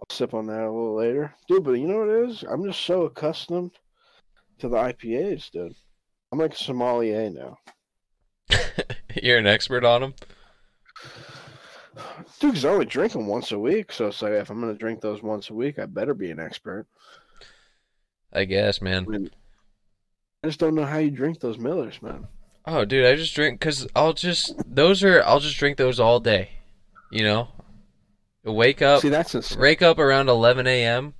I'll 0.00 0.06
sip 0.14 0.34
on 0.34 0.46
that 0.46 0.62
a 0.62 0.70
little 0.70 0.96
later. 0.96 1.34
Dude, 1.48 1.64
but 1.64 1.72
you 1.72 1.86
know 1.86 1.98
what 2.00 2.08
it 2.08 2.30
is? 2.30 2.42
I'm 2.42 2.64
just 2.64 2.80
so 2.82 3.02
accustomed 3.02 3.72
to 4.58 4.68
the 4.68 4.76
IPAs, 4.76 5.50
dude. 5.50 5.74
I'm 6.32 6.38
like 6.38 6.54
a 6.54 6.56
sommelier 6.56 7.30
now. 7.30 7.58
You're 9.22 9.38
an 9.38 9.46
expert 9.46 9.84
on 9.84 10.00
them? 10.00 10.14
Dude, 12.38 12.54
'cause 12.54 12.64
I 12.64 12.70
only 12.70 12.86
drink 12.86 13.12
them 13.12 13.26
once 13.26 13.52
a 13.52 13.58
week. 13.58 13.92
So 13.92 14.06
it's 14.06 14.22
like, 14.22 14.32
if 14.32 14.48
I'm 14.50 14.60
going 14.60 14.72
to 14.72 14.78
drink 14.78 15.00
those 15.00 15.22
once 15.22 15.50
a 15.50 15.54
week, 15.54 15.78
I 15.78 15.86
better 15.86 16.14
be 16.14 16.30
an 16.30 16.40
expert. 16.40 16.86
I 18.32 18.44
guess, 18.44 18.80
man. 18.80 19.04
I 19.06 19.10
mean, 19.10 19.30
I 20.42 20.46
just 20.48 20.60
don't 20.60 20.74
know 20.74 20.86
how 20.86 20.98
you 20.98 21.10
drink 21.10 21.40
those 21.40 21.58
Millers, 21.58 22.00
man. 22.00 22.26
Oh, 22.72 22.84
dude, 22.84 23.04
I 23.04 23.16
just 23.16 23.34
drink 23.34 23.58
because 23.58 23.88
I'll 23.96 24.12
just 24.12 24.54
those 24.64 25.02
are 25.02 25.22
I'll 25.24 25.40
just 25.40 25.56
drink 25.58 25.76
those 25.76 25.98
all 25.98 26.20
day. 26.20 26.50
You 27.10 27.24
know, 27.24 27.48
wake 28.44 28.80
up, 28.80 29.02
See, 29.02 29.08
that's 29.08 29.34
insane. 29.34 29.58
wake 29.58 29.82
up 29.82 29.98
around 29.98 30.28
11 30.28 30.68
a.m., 30.68 31.14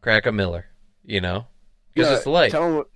crack 0.00 0.26
a 0.26 0.32
Miller. 0.32 0.66
You 1.04 1.20
know, 1.20 1.46
because 1.94 2.18
it's 2.18 2.26
light. 2.26 2.50
Tell 2.50 2.64
'em 2.64 2.74
what 2.76 2.86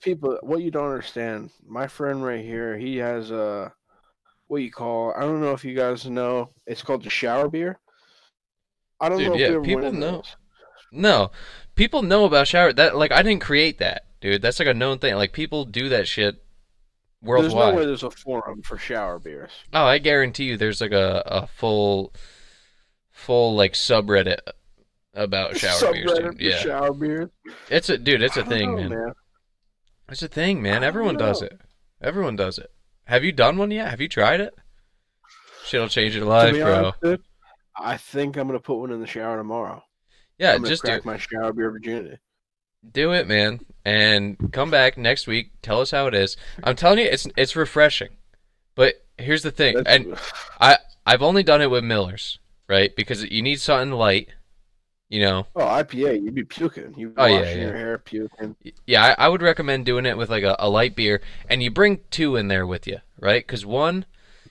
people 0.00 0.38
what 0.42 0.62
you 0.62 0.70
don't 0.70 0.90
understand. 0.90 1.50
My 1.66 1.86
friend 1.86 2.24
right 2.24 2.42
here, 2.44 2.76
he 2.78 2.96
has 2.96 3.30
a 3.30 3.72
what 4.46 4.62
you 4.62 4.70
call. 4.70 5.12
I 5.14 5.20
don't 5.20 5.42
know 5.42 5.52
if 5.52 5.64
you 5.64 5.74
guys 5.74 6.06
know. 6.06 6.50
It's 6.66 6.82
called 6.82 7.04
the 7.04 7.10
shower 7.10 7.48
beer. 7.48 7.78
I 9.00 9.08
don't 9.08 9.18
Dude, 9.18 9.28
know 9.28 9.34
if 9.34 9.40
yeah, 9.40 9.48
you 9.50 9.62
people 9.62 9.92
know. 9.92 10.10
those. 10.12 10.36
No, 10.90 11.30
people 11.74 12.02
know 12.02 12.24
about 12.24 12.48
shower. 12.48 12.72
That 12.72 12.96
like 12.96 13.12
I 13.12 13.22
didn't 13.22 13.42
create 13.42 13.78
that, 13.78 14.06
dude. 14.20 14.42
That's 14.42 14.58
like 14.58 14.68
a 14.68 14.74
known 14.74 14.98
thing. 14.98 15.14
Like 15.14 15.32
people 15.32 15.64
do 15.64 15.88
that 15.90 16.06
shit 16.08 16.36
There's 17.22 17.52
no 17.54 17.58
way 17.58 17.64
worldwide. 17.64 17.88
there's 17.88 18.02
a 18.02 18.10
forum 18.10 18.62
for 18.62 18.78
shower 18.78 19.18
beers. 19.18 19.50
Oh, 19.72 19.84
I 19.84 19.98
guarantee 19.98 20.44
you, 20.44 20.56
there's 20.56 20.80
like 20.80 20.92
a 20.92 21.22
a 21.26 21.46
full, 21.46 22.12
full 23.10 23.54
like 23.56 23.72
subreddit 23.72 24.38
about 25.14 25.56
shower 25.58 25.92
beers. 25.92 26.12
Dude. 26.12 26.36
for 26.36 26.42
Yeah, 26.42 26.58
shower 26.58 26.92
beers. 26.92 27.30
it's 27.70 27.88
a 27.88 27.98
dude. 27.98 28.22
It's 28.22 28.36
a 28.36 28.44
thing, 28.44 28.76
know, 28.76 28.88
man. 28.88 29.12
It's 30.08 30.22
a 30.22 30.28
thing, 30.28 30.62
man. 30.62 30.84
Everyone 30.84 31.16
does 31.16 31.42
it. 31.42 31.60
Everyone 32.00 32.36
does 32.36 32.58
it. 32.58 32.70
Have 33.04 33.24
you 33.24 33.32
done 33.32 33.56
one 33.58 33.70
yet? 33.70 33.88
Have 33.90 34.00
you 34.00 34.08
tried 34.08 34.40
it? 34.40 34.54
Shit'll 35.64 35.88
change 35.88 36.14
your 36.16 36.24
life, 36.24 36.54
bro. 36.54 36.92
honest, 37.02 37.22
I 37.76 37.96
think 37.96 38.36
I'm 38.36 38.46
gonna 38.46 38.60
put 38.60 38.78
one 38.78 38.90
in 38.92 39.00
the 39.00 39.06
shower 39.06 39.36
tomorrow. 39.36 39.82
Yeah, 40.38 40.56
just 40.58 40.82
do 40.82 40.88
crack 40.88 41.04
my 41.04 41.16
shower 41.18 41.52
beer 41.52 41.70
virginity. 41.70 42.18
Do 42.92 43.12
it, 43.12 43.26
man, 43.28 43.60
and 43.84 44.52
come 44.52 44.70
back 44.70 44.96
next 44.98 45.26
week. 45.26 45.52
Tell 45.62 45.80
us 45.80 45.90
how 45.90 46.06
it 46.06 46.14
is. 46.14 46.36
I'm 46.62 46.76
telling 46.76 46.98
you, 46.98 47.04
it's 47.04 47.26
it's 47.36 47.56
refreshing. 47.56 48.10
But 48.74 49.04
here's 49.18 49.42
the 49.42 49.50
thing, 49.50 49.76
That's- 49.76 49.96
and 49.96 50.16
I 50.60 50.78
I've 51.06 51.22
only 51.22 51.42
done 51.42 51.62
it 51.62 51.70
with 51.70 51.84
Millers, 51.84 52.38
right? 52.68 52.94
Because 52.94 53.24
you 53.24 53.42
need 53.42 53.60
something 53.60 53.92
light, 53.92 54.28
you 55.08 55.20
know. 55.20 55.46
oh, 55.56 55.60
IPA, 55.64 56.22
you'd 56.22 56.34
be 56.34 56.44
puking. 56.44 56.94
You'd 56.96 57.14
be 57.16 57.20
Oh, 57.22 57.26
yeah, 57.26 57.40
washing 57.40 57.58
yeah. 57.58 57.64
your 57.64 57.76
hair, 57.76 57.98
puking. 57.98 58.56
Yeah, 58.86 59.14
I, 59.18 59.24
I 59.24 59.28
would 59.28 59.42
recommend 59.42 59.86
doing 59.86 60.04
it 60.06 60.16
with 60.18 60.28
like 60.30 60.44
a, 60.44 60.54
a 60.58 60.68
light 60.68 60.94
beer, 60.94 61.20
and 61.48 61.62
you 61.62 61.70
bring 61.70 62.00
two 62.10 62.36
in 62.36 62.48
there 62.48 62.66
with 62.66 62.86
you, 62.86 62.98
right? 63.18 63.44
Because 63.46 63.64
one, 63.64 64.04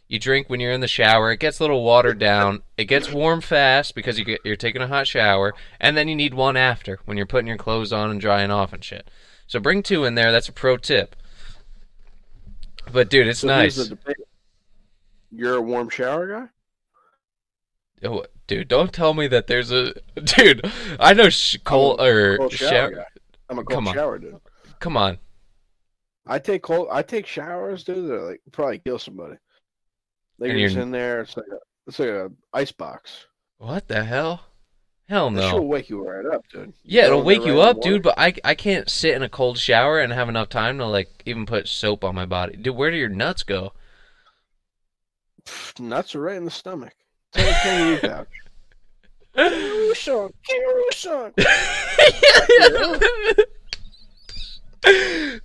you 0.07 0.19
drink 0.19 0.49
when 0.49 0.59
you're 0.59 0.71
in 0.71 0.81
the 0.81 0.87
shower, 0.87 1.31
it 1.31 1.39
gets 1.39 1.59
a 1.59 1.63
little 1.63 1.83
watered 1.83 2.17
down, 2.19 2.61
it 2.77 2.85
gets 2.85 3.11
warm 3.11 3.41
fast 3.41 3.93
because 3.95 4.17
you 4.17 4.25
get, 4.25 4.41
you're 4.43 4.55
taking 4.55 4.81
a 4.81 4.87
hot 4.87 5.07
shower, 5.07 5.53
and 5.79 5.97
then 5.97 6.07
you 6.07 6.15
need 6.15 6.33
one 6.33 6.55
after 6.57 6.99
when 7.05 7.17
you're 7.17 7.25
putting 7.25 7.47
your 7.47 7.57
clothes 7.57 7.91
on 7.91 8.09
and 8.09 8.21
drying 8.21 8.51
off 8.51 8.71
and 8.73 8.83
shit. 8.83 9.09
So 9.47 9.59
bring 9.59 9.83
two 9.83 10.05
in 10.05 10.15
there. 10.15 10.31
That's 10.31 10.49
a 10.49 10.53
pro 10.53 10.77
tip. 10.77 11.15
But 12.91 13.09
dude, 13.09 13.27
it's 13.27 13.39
So 13.41 13.47
nice. 13.47 13.91
You're 15.31 15.55
a 15.57 15.61
warm 15.61 15.89
shower 15.89 16.27
guy. 18.01 18.07
Oh, 18.07 18.25
dude, 18.47 18.67
don't 18.67 18.93
tell 18.93 19.13
me 19.13 19.27
that 19.27 19.47
there's 19.47 19.71
a 19.71 19.93
dude. 20.23 20.61
I 20.99 21.13
know 21.13 21.29
sh- 21.29 21.57
cold 21.63 21.99
or 21.99 22.37
Cold 22.37 22.53
shower 22.53 22.69
shower. 22.69 23.05
I'm 23.49 23.59
a 23.59 23.63
Come 23.65 23.85
cold 23.85 23.97
on. 23.97 24.21
dude. 24.21 24.35
Come 24.79 24.95
on, 24.95 25.17
I 26.27 26.37
take 26.39 26.61
cold. 26.61 26.87
I 26.91 27.01
take 27.01 27.25
showers, 27.25 27.83
dude. 27.83 28.07
That 28.09 28.21
like 28.23 28.41
probably 28.51 28.79
kill 28.79 28.99
somebody. 28.99 29.35
Like 30.39 30.51
And 30.51 30.59
just 30.59 30.77
in 30.77 30.91
there. 30.91 31.21
It's 31.21 31.35
like 31.35 31.47
a, 31.51 31.57
it's 31.87 31.99
like 31.99 32.09
a 32.09 32.31
ice 32.53 32.71
box. 32.71 33.25
what 33.57 33.87
the 33.87 34.03
hell? 34.03 34.41
Hell 35.09 35.31
no. 35.31 35.47
It'll 35.47 35.67
wake 35.67 35.89
you 35.89 36.05
right 36.05 36.25
up, 36.25 36.43
dude. 36.51 36.73
Yeah, 36.83 37.05
it'll 37.05 37.23
wake 37.23 37.45
you 37.45 37.59
right 37.59 37.69
up, 37.69 37.81
dude. 37.81 38.03
But 38.03 38.15
I 38.17 38.33
I 38.43 38.55
can't 38.55 38.89
sit 38.89 39.15
in 39.15 39.23
a 39.23 39.29
cold 39.29 39.57
shower 39.57 39.99
and 39.99 40.11
have 40.11 40.27
enough 40.27 40.49
time 40.49 40.77
to 40.79 40.85
like 40.85 41.23
even 41.25 41.45
put 41.45 41.69
soap 41.69 42.03
on 42.03 42.13
my 42.13 42.25
body. 42.25 42.57
Dude, 42.57 42.75
where 42.75 42.91
do 42.91 42.97
your 42.97 43.07
nuts 43.07 43.43
go? 43.43 43.71
Nuts 45.79 46.13
are 46.13 46.21
right 46.21 46.35
in 46.35 46.43
the 46.43 46.51
stomach. 46.51 46.93
Take 47.31 47.47
a 48.03 48.27
kangaroo 49.37 49.93
song, 49.95 50.33
kangaroo 50.47 50.91
song. 50.91 51.31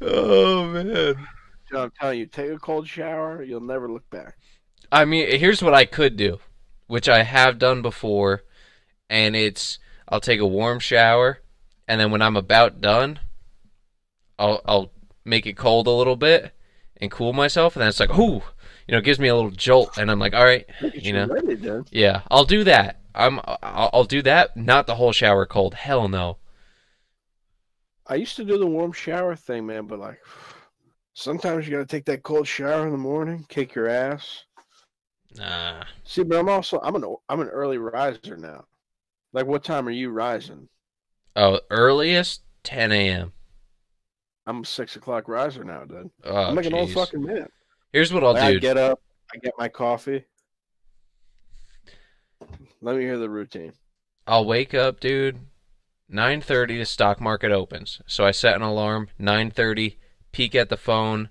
oh 0.00 0.66
man. 0.72 0.86
Dude, 0.86 1.78
I'm 1.78 1.92
telling 2.00 2.18
you, 2.18 2.26
take 2.26 2.50
a 2.50 2.58
cold 2.58 2.88
shower, 2.88 3.42
you'll 3.42 3.60
never 3.60 3.90
look 3.90 4.08
back. 4.10 4.36
I 4.92 5.06
mean, 5.06 5.38
here's 5.38 5.62
what 5.62 5.72
I 5.74 5.86
could 5.86 6.16
do, 6.16 6.38
which 6.86 7.08
I 7.08 7.22
have 7.22 7.58
done 7.58 7.80
before, 7.80 8.42
and 9.08 9.34
it's 9.34 9.78
I'll 10.08 10.20
take 10.20 10.38
a 10.38 10.46
warm 10.46 10.80
shower, 10.80 11.40
and 11.88 11.98
then 11.98 12.10
when 12.10 12.20
I'm 12.20 12.36
about 12.36 12.82
done, 12.82 13.18
I'll 14.38 14.60
I'll 14.66 14.92
make 15.24 15.46
it 15.46 15.56
cold 15.56 15.86
a 15.86 15.90
little 15.90 16.16
bit 16.16 16.52
and 17.00 17.10
cool 17.10 17.32
myself, 17.32 17.74
and 17.74 17.80
then 17.80 17.88
it's 17.88 18.00
like, 18.00 18.16
ooh, 18.18 18.42
you 18.86 18.92
know, 18.92 18.98
it 18.98 19.04
gives 19.04 19.18
me 19.18 19.28
a 19.28 19.34
little 19.34 19.50
jolt, 19.50 19.96
and 19.96 20.10
I'm 20.10 20.18
like, 20.18 20.34
all 20.34 20.44
right, 20.44 20.66
You 20.94 21.14
know? 21.14 21.26
yeah, 21.90 22.22
I'll 22.30 22.44
do 22.44 22.62
that. 22.64 23.00
I'm 23.14 23.40
I'll, 23.44 23.90
I'll 23.94 24.04
do 24.04 24.20
that. 24.22 24.56
Not 24.56 24.86
the 24.86 24.96
whole 24.96 25.12
shower 25.12 25.46
cold. 25.46 25.74
Hell 25.74 26.06
no. 26.08 26.36
I 28.06 28.16
used 28.16 28.36
to 28.36 28.44
do 28.44 28.58
the 28.58 28.66
warm 28.66 28.92
shower 28.92 29.34
thing, 29.36 29.66
man, 29.66 29.86
but 29.86 29.98
like 29.98 30.20
sometimes 31.14 31.66
you 31.66 31.72
gotta 31.72 31.86
take 31.86 32.04
that 32.06 32.22
cold 32.22 32.46
shower 32.46 32.84
in 32.84 32.92
the 32.92 32.98
morning, 32.98 33.46
kick 33.48 33.74
your 33.74 33.88
ass. 33.88 34.44
Nah. 35.36 35.84
See, 36.04 36.22
but 36.22 36.38
I'm 36.38 36.48
also 36.48 36.78
I'm 36.80 36.94
an 36.94 37.16
I'm 37.28 37.40
an 37.40 37.48
early 37.48 37.76
riser 37.78 38.36
now. 38.36 38.66
Like, 39.32 39.46
what 39.46 39.64
time 39.64 39.88
are 39.88 39.92
you 39.92 40.10
rising? 40.10 40.68
Oh, 41.36 41.60
earliest 41.70 42.40
10 42.62 42.90
a.m. 42.92 43.32
I'm 44.46 44.62
a 44.62 44.64
six 44.64 44.96
o'clock 44.96 45.28
riser 45.28 45.64
now, 45.64 45.84
dude. 45.84 46.10
Oh, 46.24 46.36
I'm 46.48 46.54
like 46.54 46.66
an 46.66 46.74
old 46.74 46.90
fucking 46.90 47.22
man. 47.22 47.48
Here's 47.92 48.12
what 48.12 48.24
I'll 48.24 48.34
Like, 48.34 48.42
I 48.42 48.52
do. 48.52 48.60
get 48.60 48.76
up, 48.76 49.00
I 49.34 49.38
get 49.38 49.54
my 49.58 49.68
coffee. 49.68 50.24
Let 52.82 52.96
me 52.96 53.02
hear 53.02 53.18
the 53.18 53.30
routine. 53.30 53.72
I'll 54.26 54.44
wake 54.44 54.74
up, 54.74 54.98
dude. 54.98 55.46
9:30 56.08 56.76
the 56.76 56.84
stock 56.84 57.20
market 57.20 57.52
opens. 57.52 58.02
So 58.08 58.24
I 58.26 58.32
set 58.32 58.56
an 58.56 58.62
alarm 58.62 59.10
9:30, 59.16 59.96
peek 60.32 60.56
at 60.56 60.68
the 60.70 60.76
phone, 60.76 61.30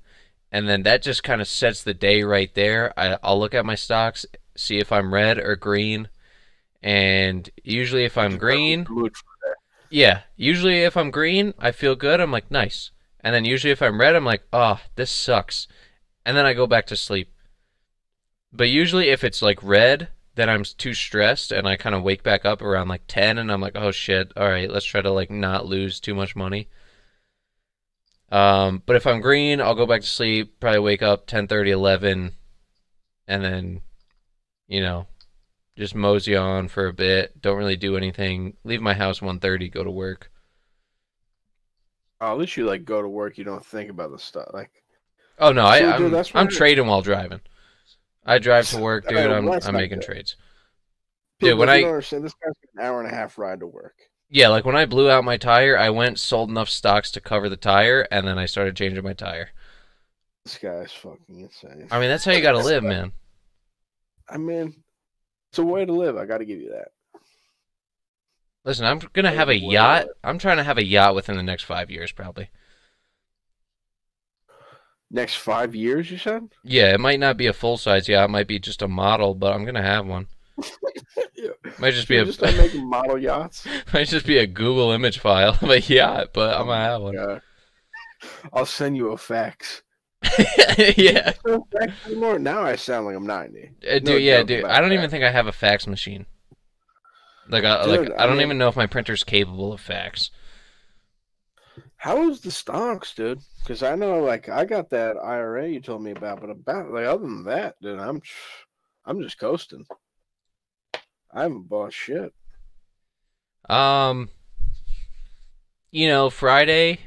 and 0.51 0.67
then 0.67 0.83
that 0.83 1.01
just 1.01 1.23
kind 1.23 1.41
of 1.41 1.47
sets 1.47 1.83
the 1.83 1.93
day 1.93 2.23
right 2.23 2.53
there. 2.53 2.93
I 2.97 3.17
I'll 3.23 3.39
look 3.39 3.53
at 3.53 3.65
my 3.65 3.75
stocks, 3.75 4.25
see 4.55 4.79
if 4.79 4.91
I'm 4.91 5.13
red 5.13 5.37
or 5.37 5.55
green, 5.55 6.09
and 6.83 7.49
usually 7.63 8.05
if 8.05 8.17
I'm 8.17 8.37
green, 8.37 8.85
yeah, 9.89 10.21
usually 10.35 10.83
if 10.83 10.95
I'm 10.97 11.11
green, 11.11 11.53
I 11.59 11.71
feel 11.71 11.95
good. 11.95 12.19
I'm 12.19 12.31
like, 12.31 12.49
nice. 12.49 12.91
And 13.19 13.35
then 13.35 13.45
usually 13.45 13.71
if 13.71 13.81
I'm 13.81 13.99
red, 13.99 14.15
I'm 14.15 14.25
like, 14.25 14.43
oh, 14.51 14.79
this 14.95 15.11
sucks. 15.11 15.67
And 16.25 16.35
then 16.35 16.45
I 16.45 16.53
go 16.53 16.65
back 16.65 16.87
to 16.87 16.95
sleep. 16.95 17.31
But 18.53 18.69
usually 18.69 19.09
if 19.09 19.23
it's 19.23 19.41
like 19.41 19.61
red, 19.61 20.09
then 20.35 20.49
I'm 20.49 20.63
too 20.63 20.93
stressed 20.93 21.51
and 21.51 21.67
I 21.67 21.75
kind 21.75 21.93
of 21.93 22.03
wake 22.03 22.23
back 22.23 22.45
up 22.45 22.61
around 22.61 22.87
like 22.87 23.03
10 23.07 23.37
and 23.37 23.51
I'm 23.51 23.61
like, 23.61 23.75
oh 23.75 23.91
shit, 23.91 24.31
all 24.37 24.49
right, 24.49 24.69
let's 24.69 24.85
try 24.85 25.01
to 25.01 25.11
like 25.11 25.29
not 25.29 25.65
lose 25.65 25.99
too 25.99 26.15
much 26.15 26.35
money. 26.35 26.69
Um, 28.31 28.81
but 28.85 28.95
if 28.95 29.05
I'm 29.05 29.21
green, 29.21 29.59
I'll 29.61 29.75
go 29.75 29.85
back 29.85 30.01
to 30.01 30.07
sleep, 30.07 30.59
probably 30.59 30.79
wake 30.79 31.01
up 31.01 31.27
10:30, 31.27 31.69
11 31.71 32.33
and 33.27 33.43
then 33.43 33.81
you 34.67 34.81
know, 34.81 35.07
just 35.77 35.95
mosey 35.95 36.35
on 36.35 36.67
for 36.69 36.87
a 36.87 36.93
bit, 36.93 37.41
don't 37.41 37.57
really 37.57 37.75
do 37.77 37.97
anything, 37.97 38.57
leave 38.63 38.81
my 38.81 38.93
house 38.93 39.21
1:30, 39.21 39.69
go 39.69 39.83
to 39.83 39.91
work. 39.91 40.31
Oh, 42.21 42.31
at 42.31 42.37
least 42.37 42.55
you 42.55 42.65
like 42.65 42.85
go 42.85 43.01
to 43.01 43.07
work. 43.09 43.37
You 43.37 43.43
don't 43.43 43.65
think 43.65 43.89
about 43.89 44.11
the 44.11 44.19
stuff. 44.19 44.49
Like, 44.53 44.71
Oh 45.39 45.51
no, 45.51 45.65
I, 45.65 45.79
So, 45.79 45.89
I'm 45.89 46.09
dude, 46.11 46.27
I'm 46.33 46.47
trading 46.47 46.87
while 46.87 47.01
driving. 47.01 47.41
I 48.25 48.39
drive 48.39 48.69
to 48.69 48.77
work, 48.81 49.07
dude. 49.07 49.17
Oh, 49.17 49.31
I'm 49.31 49.49
I'm 49.65 49.75
making 49.75 49.99
good. 49.99 50.05
trades. 50.05 50.35
people, 51.39 51.57
when 51.57 51.69
I- 51.69 51.83
understand, 51.83 52.23
this 52.23 52.33
guy's 52.35 52.53
got 52.53 52.81
an 52.81 52.87
hour 52.87 53.01
and 53.01 53.11
a 53.11 53.15
half 53.15 53.37
ride 53.37 53.59
to 53.61 53.67
work. 53.67 54.10
Yeah, 54.33 54.47
like 54.47 54.63
when 54.63 54.77
I 54.77 54.85
blew 54.85 55.11
out 55.11 55.25
my 55.25 55.35
tire, 55.35 55.77
I 55.77 55.89
went 55.89 56.17
sold 56.17 56.49
enough 56.49 56.69
stocks 56.69 57.11
to 57.11 57.21
cover 57.21 57.49
the 57.49 57.57
tire, 57.57 58.07
and 58.09 58.25
then 58.25 58.37
I 58.37 58.45
started 58.45 58.77
changing 58.77 59.03
my 59.03 59.11
tire. 59.11 59.49
This 60.45 60.57
guy's 60.57 60.93
fucking 60.93 61.41
insane. 61.41 61.89
I 61.91 61.99
mean, 61.99 62.09
that's 62.09 62.23
how 62.23 62.31
you 62.31 62.41
gotta 62.41 62.59
live, 62.59 62.81
man. 62.81 63.11
I 64.29 64.37
mean, 64.37 64.73
it's 65.49 65.59
a 65.59 65.63
way 65.63 65.83
to 65.83 65.91
live. 65.91 66.15
I 66.15 66.25
got 66.25 66.37
to 66.37 66.45
give 66.45 66.61
you 66.61 66.69
that. 66.69 66.93
Listen, 68.63 68.85
I'm 68.85 68.99
gonna 69.11 69.33
have 69.33 69.49
a 69.49 69.57
yacht. 69.57 70.07
I'm 70.23 70.37
trying 70.37 70.57
to 70.57 70.63
have 70.63 70.77
a 70.77 70.85
yacht 70.85 71.13
within 71.13 71.35
the 71.35 71.43
next 71.43 71.63
five 71.63 71.91
years, 71.91 72.13
probably. 72.13 72.49
Next 75.09 75.35
five 75.35 75.75
years, 75.75 76.09
you 76.09 76.17
said? 76.17 76.47
Yeah, 76.63 76.93
it 76.93 77.01
might 77.01 77.19
not 77.19 77.35
be 77.35 77.47
a 77.47 77.53
full 77.53 77.77
size 77.77 78.07
yacht. 78.07 78.29
It 78.29 78.31
might 78.31 78.47
be 78.47 78.59
just 78.59 78.81
a 78.81 78.87
model, 78.87 79.35
but 79.35 79.53
I'm 79.53 79.65
gonna 79.65 79.81
have 79.81 80.07
one. 80.07 80.27
Yeah. 81.35 81.49
Might 81.79 81.93
just 81.93 82.07
be 82.07 82.17
a 82.17 82.25
just 82.25 82.41
making 82.41 82.89
model 82.89 83.17
yachts. 83.17 83.65
might 83.93 84.07
just 84.07 84.25
be 84.25 84.37
a 84.37 84.47
Google 84.47 84.91
image 84.91 85.19
file 85.19 85.57
of 85.61 85.69
a 85.69 85.79
yacht, 85.81 86.29
but 86.33 86.53
I'm 86.55 86.67
gonna 86.67 86.83
have 86.83 87.01
one. 87.01 87.13
Yeah. 87.13 87.39
I'll 88.53 88.65
send 88.65 88.95
you 88.97 89.11
a 89.11 89.17
fax. 89.17 89.81
yeah. 90.97 91.33
No 91.45 91.65
fax 91.71 91.93
anymore. 92.05 92.37
Now 92.39 92.61
I 92.61 92.75
sound 92.75 93.07
like 93.07 93.15
I'm 93.15 93.25
90. 93.25 93.59
Uh, 93.63 93.93
No 93.93 93.99
dude, 93.99 94.21
yeah, 94.21 94.43
dude. 94.43 94.65
I 94.65 94.79
don't 94.79 94.89
that. 94.89 94.95
even 94.95 95.09
think 95.09 95.23
I 95.23 95.31
have 95.31 95.47
a 95.47 95.51
fax 95.51 95.87
machine. 95.87 96.25
Like, 97.49 97.63
I, 97.63 97.83
Dude, 97.85 98.09
like 98.09 98.19
I 98.19 98.23
I 98.23 98.27
don't 98.27 98.37
mean- 98.37 98.45
even 98.45 98.57
know 98.59 98.67
if 98.69 98.75
my 98.75 98.85
printer's 98.85 99.23
capable 99.23 99.73
of 99.73 99.81
fax. 99.81 100.29
How 101.97 102.29
is 102.29 102.41
the 102.41 102.51
stocks, 102.51 103.13
dude? 103.13 103.39
Because 103.59 103.83
I 103.83 103.95
know, 103.95 104.19
like, 104.23 104.49
I 104.49 104.65
got 104.65 104.89
that 104.91 105.17
IRA 105.17 105.67
you 105.67 105.81
told 105.81 106.01
me 106.03 106.11
about, 106.11 106.41
but 106.41 106.49
about 106.49 106.91
like 106.91 107.05
other 107.05 107.23
than 107.23 107.43
that, 107.45 107.75
dude, 107.81 107.99
I'm, 107.99 108.21
I'm 109.05 109.21
just 109.21 109.39
coasting. 109.39 109.85
I 111.33 111.43
haven't 111.43 111.69
bought 111.69 111.93
shit. 111.93 112.33
Um, 113.69 114.29
you 115.91 116.07
know, 116.07 116.29
Friday, 116.29 116.99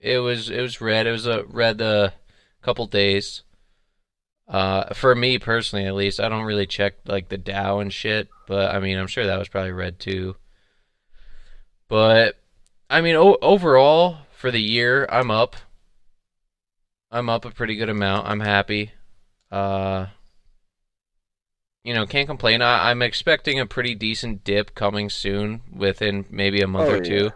it 0.00 0.18
was 0.18 0.50
it 0.50 0.60
was 0.60 0.80
red. 0.80 1.06
It 1.06 1.12
was 1.12 1.26
a 1.26 1.44
red 1.44 1.80
a 1.80 2.14
couple 2.62 2.86
days. 2.86 3.42
Uh, 4.48 4.92
for 4.94 5.14
me 5.14 5.38
personally, 5.38 5.86
at 5.86 5.94
least, 5.94 6.18
I 6.18 6.28
don't 6.28 6.44
really 6.44 6.66
check 6.66 6.94
like 7.06 7.28
the 7.28 7.38
Dow 7.38 7.78
and 7.78 7.92
shit, 7.92 8.28
but 8.48 8.74
I 8.74 8.80
mean, 8.80 8.98
I'm 8.98 9.06
sure 9.06 9.24
that 9.24 9.38
was 9.38 9.48
probably 9.48 9.70
red 9.70 10.00
too. 10.00 10.34
But 11.88 12.36
I 12.88 13.00
mean, 13.00 13.14
o- 13.14 13.38
overall 13.40 14.18
for 14.32 14.50
the 14.50 14.60
year, 14.60 15.06
I'm 15.10 15.30
up. 15.30 15.56
I'm 17.12 17.28
up 17.28 17.44
a 17.44 17.50
pretty 17.50 17.76
good 17.76 17.88
amount. 17.88 18.28
I'm 18.28 18.40
happy. 18.40 18.92
Uh, 19.52 20.06
you 21.84 21.94
know, 21.94 22.06
can't 22.06 22.28
complain. 22.28 22.62
I, 22.62 22.90
I'm 22.90 23.02
expecting 23.02 23.58
a 23.58 23.66
pretty 23.66 23.94
decent 23.94 24.44
dip 24.44 24.74
coming 24.74 25.08
soon, 25.10 25.62
within 25.74 26.26
maybe 26.30 26.60
a 26.60 26.66
month 26.66 26.90
Oh, 26.90 26.94
or 26.94 27.00
two. 27.00 27.24
yeah. 27.24 27.30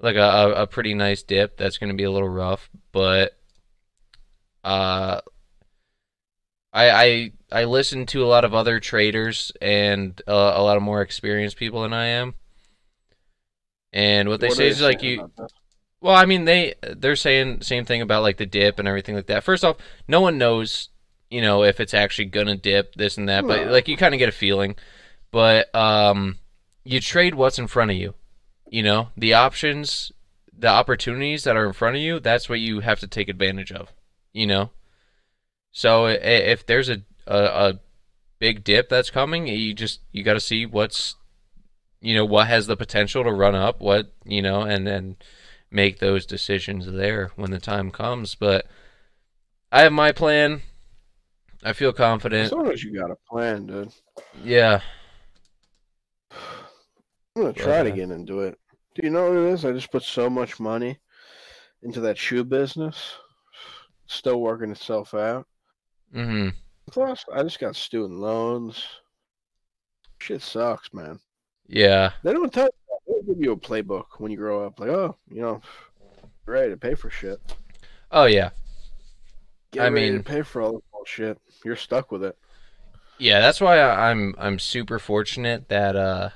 Like 0.00 0.16
a, 0.16 0.20
a, 0.20 0.50
a 0.62 0.66
pretty 0.66 0.94
nice 0.94 1.22
dip. 1.22 1.56
That's 1.56 1.78
going 1.78 1.90
to 1.90 1.96
be 1.96 2.04
a 2.04 2.10
little 2.10 2.28
rough, 2.28 2.70
but 2.92 3.36
uh, 4.64 5.20
I 6.72 6.90
I 6.90 7.32
I 7.50 7.64
listen 7.64 8.06
to 8.06 8.22
a 8.24 8.26
lot 8.28 8.44
of 8.44 8.54
other 8.54 8.78
traders 8.80 9.52
and 9.60 10.20
uh, 10.28 10.52
a 10.54 10.62
lot 10.62 10.76
of 10.76 10.82
more 10.82 11.02
experienced 11.02 11.56
people 11.56 11.82
than 11.82 11.92
I 11.92 12.06
am. 12.06 12.34
And 13.92 14.28
what 14.28 14.40
they 14.40 14.48
What 14.48 14.56
say 14.56 14.68
is 14.68 14.80
like 14.82 15.02
you 15.02 15.30
well, 16.00 16.14
I 16.14 16.26
mean 16.26 16.44
they 16.44 16.74
they're 16.82 17.16
saying 17.16 17.62
same 17.62 17.84
thing 17.84 18.02
about 18.02 18.22
like 18.22 18.36
the 18.36 18.46
dip 18.46 18.78
and 18.78 18.86
everything 18.86 19.14
like 19.14 19.26
that. 19.26 19.44
First 19.44 19.64
off, 19.64 19.76
no 20.06 20.20
one 20.20 20.38
knows, 20.38 20.90
you 21.30 21.40
know, 21.40 21.62
if 21.64 21.80
it's 21.80 21.94
actually 21.94 22.26
gonna 22.26 22.56
dip 22.56 22.94
this 22.94 23.18
and 23.18 23.28
that, 23.28 23.46
but 23.46 23.66
like 23.68 23.88
you 23.88 23.96
kind 23.96 24.14
of 24.14 24.18
get 24.18 24.28
a 24.28 24.32
feeling. 24.32 24.76
But 25.30 25.74
um 25.74 26.38
you 26.84 27.00
trade 27.00 27.34
what's 27.34 27.58
in 27.58 27.66
front 27.66 27.90
of 27.90 27.96
you. 27.96 28.14
You 28.70 28.82
know, 28.82 29.08
the 29.16 29.34
options, 29.34 30.12
the 30.56 30.68
opportunities 30.68 31.44
that 31.44 31.56
are 31.56 31.66
in 31.66 31.72
front 31.72 31.96
of 31.96 32.02
you, 32.02 32.20
that's 32.20 32.48
what 32.48 32.60
you 32.60 32.80
have 32.80 33.00
to 33.00 33.06
take 33.06 33.28
advantage 33.28 33.72
of, 33.72 33.92
you 34.32 34.46
know? 34.46 34.70
So 35.72 36.06
if 36.06 36.66
there's 36.66 36.88
a 36.88 37.02
a, 37.26 37.38
a 37.38 37.80
big 38.38 38.64
dip 38.64 38.88
that's 38.88 39.10
coming, 39.10 39.46
you 39.46 39.74
just 39.74 40.00
you 40.12 40.22
got 40.22 40.34
to 40.34 40.40
see 40.40 40.66
what's 40.66 41.16
you 42.00 42.14
know, 42.14 42.24
what 42.24 42.46
has 42.46 42.66
the 42.66 42.76
potential 42.76 43.24
to 43.24 43.32
run 43.32 43.54
up, 43.54 43.80
what, 43.80 44.12
you 44.24 44.40
know, 44.40 44.62
and 44.62 44.86
then 44.86 45.16
make 45.70 45.98
those 45.98 46.24
decisions 46.24 46.90
there 46.90 47.30
when 47.36 47.50
the 47.50 47.58
time 47.58 47.90
comes. 47.90 48.34
But 48.34 48.66
I 49.72 49.82
have 49.82 49.92
my 49.92 50.12
plan. 50.12 50.62
I 51.64 51.72
feel 51.72 51.92
confident. 51.92 52.46
As 52.46 52.52
long 52.52 52.70
as 52.70 52.82
you 52.84 52.98
got 52.98 53.10
a 53.10 53.16
plan, 53.28 53.66
dude. 53.66 53.92
Yeah. 54.44 54.80
I'm 56.30 57.42
gonna 57.42 57.52
try 57.52 57.82
to 57.82 57.90
get 57.90 58.10
into 58.10 58.40
it. 58.40 58.58
Do 58.94 59.02
you 59.04 59.10
know 59.10 59.28
what 59.28 59.38
it 59.38 59.52
is? 59.52 59.64
I 59.64 59.72
just 59.72 59.92
put 59.92 60.02
so 60.02 60.28
much 60.28 60.58
money 60.58 60.98
into 61.82 62.00
that 62.00 62.18
shoe 62.18 62.44
business. 62.44 63.14
Still 64.06 64.40
working 64.40 64.70
itself 64.70 65.14
out. 65.14 65.46
Mm-hmm. 66.14 66.48
Plus, 66.90 67.24
I 67.32 67.42
just 67.42 67.60
got 67.60 67.76
student 67.76 68.18
loans. 68.18 68.84
Shit 70.18 70.42
sucks, 70.42 70.92
man. 70.92 71.20
Yeah. 71.66 72.12
They 72.22 72.32
don't 72.32 72.52
tell 72.52 72.64
you. 72.66 73.22
They 73.26 73.34
give 73.34 73.42
you 73.42 73.52
a 73.52 73.56
playbook 73.56 74.06
when 74.18 74.30
you 74.30 74.36
grow 74.38 74.64
up. 74.66 74.80
Like, 74.80 74.90
oh, 74.90 75.16
you 75.30 75.42
know, 75.42 75.60
ready 76.46 76.70
to 76.70 76.76
pay 76.76 76.94
for 76.94 77.10
shit. 77.10 77.40
Oh 78.10 78.24
yeah. 78.24 78.50
Get 79.70 79.84
I 79.86 79.90
mean- 79.90 80.18
to 80.18 80.22
pay 80.22 80.42
for 80.42 80.62
all 80.62 80.82
bullshit. 81.16 81.38
You're 81.64 81.76
stuck 81.76 82.10
with 82.12 82.22
it. 82.24 82.36
Yeah, 83.18 83.40
that's 83.40 83.60
why 83.60 83.78
I- 83.80 84.10
I'm 84.10 84.34
I'm 84.38 84.58
super 84.58 84.98
fortunate 84.98 85.68
that 85.68 85.96
uh 85.96 86.30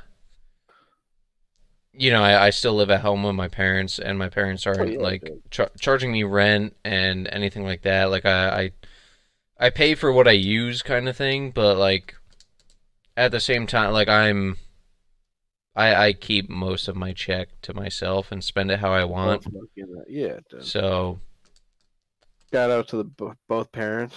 you 1.94 2.10
know, 2.10 2.22
I, 2.22 2.46
I 2.46 2.50
still 2.50 2.72
live 2.74 2.90
at 2.90 3.02
home 3.02 3.22
with 3.22 3.34
my 3.34 3.48
parents 3.48 3.98
and 3.98 4.18
my 4.18 4.30
parents 4.30 4.66
aren't 4.66 4.80
Oh, 4.80 4.84
yeah, 4.84 4.98
like 4.98 5.28
char 5.50 5.70
charging 5.78 6.10
me 6.10 6.22
rent 6.24 6.74
and 6.84 7.28
anything 7.30 7.64
like 7.64 7.82
that. 7.82 8.06
Like 8.10 8.24
I, 8.24 8.48
I 8.62 9.66
I 9.66 9.70
pay 9.70 9.94
for 9.94 10.10
what 10.10 10.26
I 10.26 10.32
use 10.32 10.82
kind 10.82 11.08
of 11.08 11.16
thing, 11.16 11.50
but 11.50 11.76
like 11.76 12.14
at 13.16 13.30
the 13.30 13.40
same 13.40 13.66
time 13.66 13.92
like 13.92 14.08
I'm 14.08 14.56
I 15.76 15.94
I 16.06 16.12
keep 16.14 16.48
most 16.50 16.88
of 16.88 16.96
my 16.96 17.12
check 17.12 17.48
to 17.62 17.74
myself 17.74 18.32
and 18.32 18.42
spend 18.42 18.70
it 18.70 18.80
how 18.80 18.90
I 18.92 19.04
want. 19.04 19.46
Looking 19.52 19.96
at- 20.00 20.10
Yeah, 20.10 20.38
dude. 20.50 20.64
So 20.64 21.20
Shout 22.52 22.70
out 22.70 22.88
to 22.88 22.96
the 22.96 23.04
bo- 23.04 23.34
both 23.48 23.70
parents. 23.72 24.16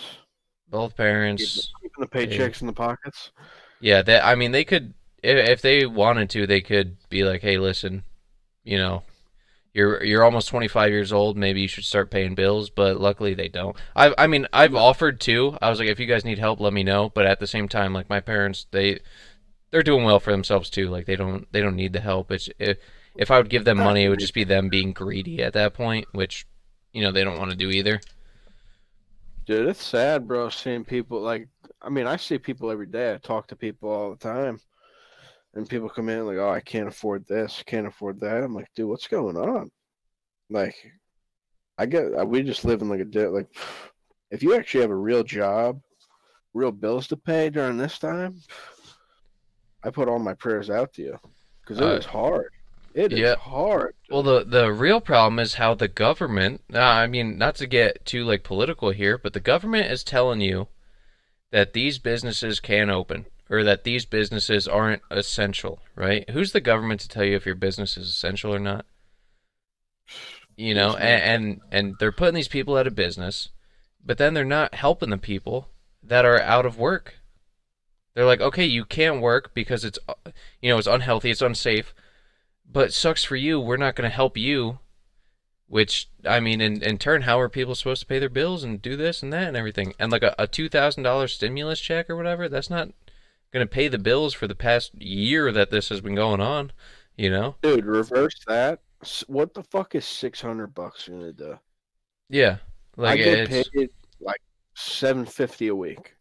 Both 0.75 0.97
parents 0.97 1.71
Keeping 1.81 2.01
the 2.01 2.07
paychecks 2.07 2.59
in 2.61 2.67
the 2.67 2.73
pockets. 2.73 3.31
Yeah, 3.79 4.01
that 4.01 4.25
I 4.25 4.35
mean, 4.35 4.51
they 4.51 4.65
could 4.65 4.93
if, 5.23 5.49
if 5.49 5.61
they 5.61 5.85
wanted 5.85 6.29
to, 6.31 6.45
they 6.45 6.61
could 6.61 6.97
be 7.09 7.23
like, 7.23 7.41
"Hey, 7.41 7.57
listen, 7.57 8.03
you 8.63 8.77
know, 8.77 9.03
you're 9.73 10.03
you're 10.03 10.23
almost 10.23 10.49
25 10.49 10.91
years 10.91 11.13
old. 11.13 11.37
Maybe 11.37 11.61
you 11.61 11.67
should 11.67 11.85
start 11.85 12.11
paying 12.11 12.35
bills." 12.35 12.69
But 12.69 12.99
luckily, 12.99 13.33
they 13.33 13.47
don't. 13.47 13.75
I 13.95 14.13
I 14.17 14.27
mean, 14.27 14.47
I've 14.51 14.75
offered 14.75 15.21
to. 15.21 15.57
I 15.61 15.69
was 15.69 15.79
like, 15.79 15.87
if 15.87 15.99
you 15.99 16.05
guys 16.05 16.25
need 16.25 16.39
help, 16.39 16.59
let 16.59 16.73
me 16.73 16.83
know. 16.83 17.09
But 17.09 17.25
at 17.25 17.39
the 17.39 17.47
same 17.47 17.69
time, 17.69 17.93
like 17.93 18.09
my 18.09 18.19
parents, 18.19 18.67
they 18.71 18.99
they're 19.71 19.81
doing 19.81 20.03
well 20.03 20.19
for 20.19 20.31
themselves 20.31 20.69
too. 20.69 20.89
Like 20.89 21.05
they 21.05 21.15
don't 21.15 21.51
they 21.51 21.61
don't 21.61 21.75
need 21.75 21.93
the 21.93 22.01
help. 22.01 22.31
It's 22.31 22.49
if 22.59 22.77
if 23.15 23.31
I 23.31 23.37
would 23.37 23.49
give 23.49 23.65
them 23.65 23.77
money, 23.77 24.03
it 24.03 24.09
would 24.09 24.19
just 24.19 24.33
be 24.33 24.43
them 24.43 24.69
being 24.69 24.91
greedy 24.91 25.41
at 25.41 25.53
that 25.53 25.73
point, 25.73 26.07
which 26.11 26.45
you 26.91 27.01
know 27.01 27.11
they 27.11 27.23
don't 27.23 27.39
want 27.39 27.51
to 27.51 27.57
do 27.57 27.69
either. 27.69 28.01
Dude, 29.45 29.67
it's 29.67 29.83
sad, 29.83 30.27
bro, 30.27 30.49
seeing 30.49 30.83
people 30.83 31.21
like 31.21 31.47
I 31.81 31.89
mean, 31.89 32.07
I 32.07 32.15
see 32.15 32.37
people 32.39 32.71
every 32.71 32.87
day. 32.87 33.13
I 33.13 33.17
talk 33.17 33.47
to 33.47 33.55
people 33.55 33.89
all 33.89 34.09
the 34.11 34.17
time. 34.17 34.59
And 35.53 35.69
people 35.69 35.87
come 35.87 36.09
in 36.09 36.25
like, 36.25 36.37
"Oh, 36.37 36.49
I 36.49 36.59
can't 36.59 36.87
afford 36.87 37.25
this, 37.27 37.63
can't 37.65 37.87
afford 37.87 38.19
that." 38.19 38.43
I'm 38.43 38.53
like, 38.53 38.67
"Dude, 38.75 38.89
what's 38.89 39.07
going 39.07 39.37
on?" 39.37 39.71
Like 40.49 40.75
I 41.77 41.85
get 41.85 42.05
uh, 42.19 42.25
we 42.25 42.43
just 42.43 42.65
live 42.65 42.81
in 42.81 42.89
like 42.89 42.99
a 43.01 43.05
di- 43.05 43.27
like 43.27 43.47
if 44.31 44.43
you 44.43 44.55
actually 44.55 44.81
have 44.81 44.91
a 44.91 44.95
real 44.95 45.23
job, 45.23 45.79
real 46.53 46.71
bills 46.71 47.07
to 47.07 47.17
pay 47.17 47.49
during 47.49 47.77
this 47.77 47.99
time, 47.99 48.35
I 49.83 49.91
put 49.91 50.09
all 50.09 50.19
my 50.19 50.33
prayers 50.33 50.69
out 50.69 50.93
to 50.93 51.03
you 51.03 51.19
cuz 51.65 51.79
it 51.79 51.83
Uh, 51.83 51.97
is 51.97 52.05
hard. 52.05 52.51
It 52.95 53.11
is 53.11 53.19
yeah. 53.19 53.35
hard. 53.35 53.93
Well, 54.09 54.23
the 54.23 54.45
the 54.45 54.71
real 54.71 55.01
problem 55.01 55.37
is 55.37 55.55
how 55.55 55.75
the 55.75 55.89
government. 55.89 56.61
I 56.73 57.07
mean, 57.07 57.37
not 57.37 57.55
to 57.55 57.67
get 57.67 58.05
too 58.05 58.23
like 58.23 58.43
political 58.43 58.91
here, 58.91 59.17
but 59.17 59.33
the 59.33 59.41
government 59.41 59.91
is 59.91 60.01
telling 60.01 60.39
you 60.39 60.69
that 61.51 61.73
these 61.73 61.99
businesses 61.99 62.61
can 62.61 62.89
open 62.89 63.25
or 63.49 63.65
that 63.65 63.83
these 63.83 64.05
businesses 64.05 64.65
aren't 64.65 65.01
essential, 65.11 65.81
right? 65.95 66.27
Who's 66.29 66.53
the 66.53 66.61
government 66.61 67.01
to 67.01 67.09
tell 67.09 67.25
you 67.25 67.35
if 67.35 67.45
your 67.45 67.55
business 67.55 67.97
is 67.97 68.07
essential 68.07 68.55
or 68.55 68.59
not? 68.59 68.85
You 70.55 70.73
know, 70.73 70.95
and, 70.95 71.21
and 71.23 71.61
and 71.71 71.95
they're 71.99 72.13
putting 72.13 72.35
these 72.35 72.47
people 72.47 72.77
out 72.77 72.87
of 72.87 72.95
business, 72.95 73.49
but 74.05 74.17
then 74.17 74.33
they're 74.33 74.45
not 74.45 74.73
helping 74.73 75.09
the 75.09 75.17
people 75.17 75.67
that 76.01 76.23
are 76.23 76.39
out 76.39 76.65
of 76.65 76.79
work. 76.79 77.15
They're 78.13 78.25
like, 78.25 78.39
okay, 78.39 78.63
you 78.63 78.85
can't 78.85 79.19
work 79.19 79.53
because 79.53 79.83
it's, 79.83 79.99
uh, 80.07 80.13
you 80.61 80.69
know, 80.69 80.77
it's 80.77 80.87
unhealthy, 80.87 81.31
it's 81.31 81.41
unsafe, 81.41 81.93
but 82.69 82.93
sucks 82.93 83.23
for 83.23 83.35
you. 83.35 83.59
We're 83.59 83.77
not 83.77 83.95
going 83.95 84.09
to 84.09 84.15
help 84.15 84.37
you. 84.37 84.79
Which 85.67 86.09
I 86.23 86.39
mean, 86.39 86.61
in 86.61 86.83
in 86.83 86.99
turn, 86.99 87.23
how 87.23 87.39
are 87.39 87.49
people 87.49 87.73
supposed 87.73 88.01
to 88.01 88.07
pay 88.07 88.19
their 88.19 88.29
bills 88.29 88.63
and 88.63 88.81
do 88.81 88.95
this 88.95 89.23
and 89.23 89.33
that 89.33 89.47
and 89.47 89.57
everything? 89.57 89.95
And 89.97 90.11
like 90.11 90.21
a, 90.21 90.35
a 90.37 90.45
two 90.45 90.69
thousand 90.69 91.03
dollars 91.03 91.33
stimulus 91.33 91.79
check 91.79 92.07
or 92.07 92.15
whatever, 92.15 92.47
that's 92.47 92.69
not 92.69 92.89
going 93.51 93.65
to 93.65 93.71
pay 93.71 93.87
the 93.87 93.97
bills 93.97 94.33
for 94.33 94.47
the 94.47 94.53
past 94.53 94.93
year 94.93 95.51
that 95.51 95.71
this 95.71 95.89
has 95.89 96.01
been 96.01 96.13
going 96.13 96.39
on. 96.39 96.71
You 97.17 97.31
know? 97.31 97.55
Dude, 97.63 97.85
reverse 97.85 98.39
that. 98.47 98.81
What 99.27 99.53
the 99.53 99.63
fuck 99.63 99.95
is 99.95 100.05
600 100.05 100.73
bucks 100.73 101.07
going 101.07 101.21
to 101.21 101.33
do? 101.33 101.57
Yeah. 102.29 102.57
Like 102.97 103.19
I 103.19 103.23
get 103.23 103.51
it's 103.51 103.69
paid 103.69 103.89
like 104.19 104.41
seven 104.75 105.25
fifty 105.25 105.67
a 105.67 105.75
week. 105.75 106.15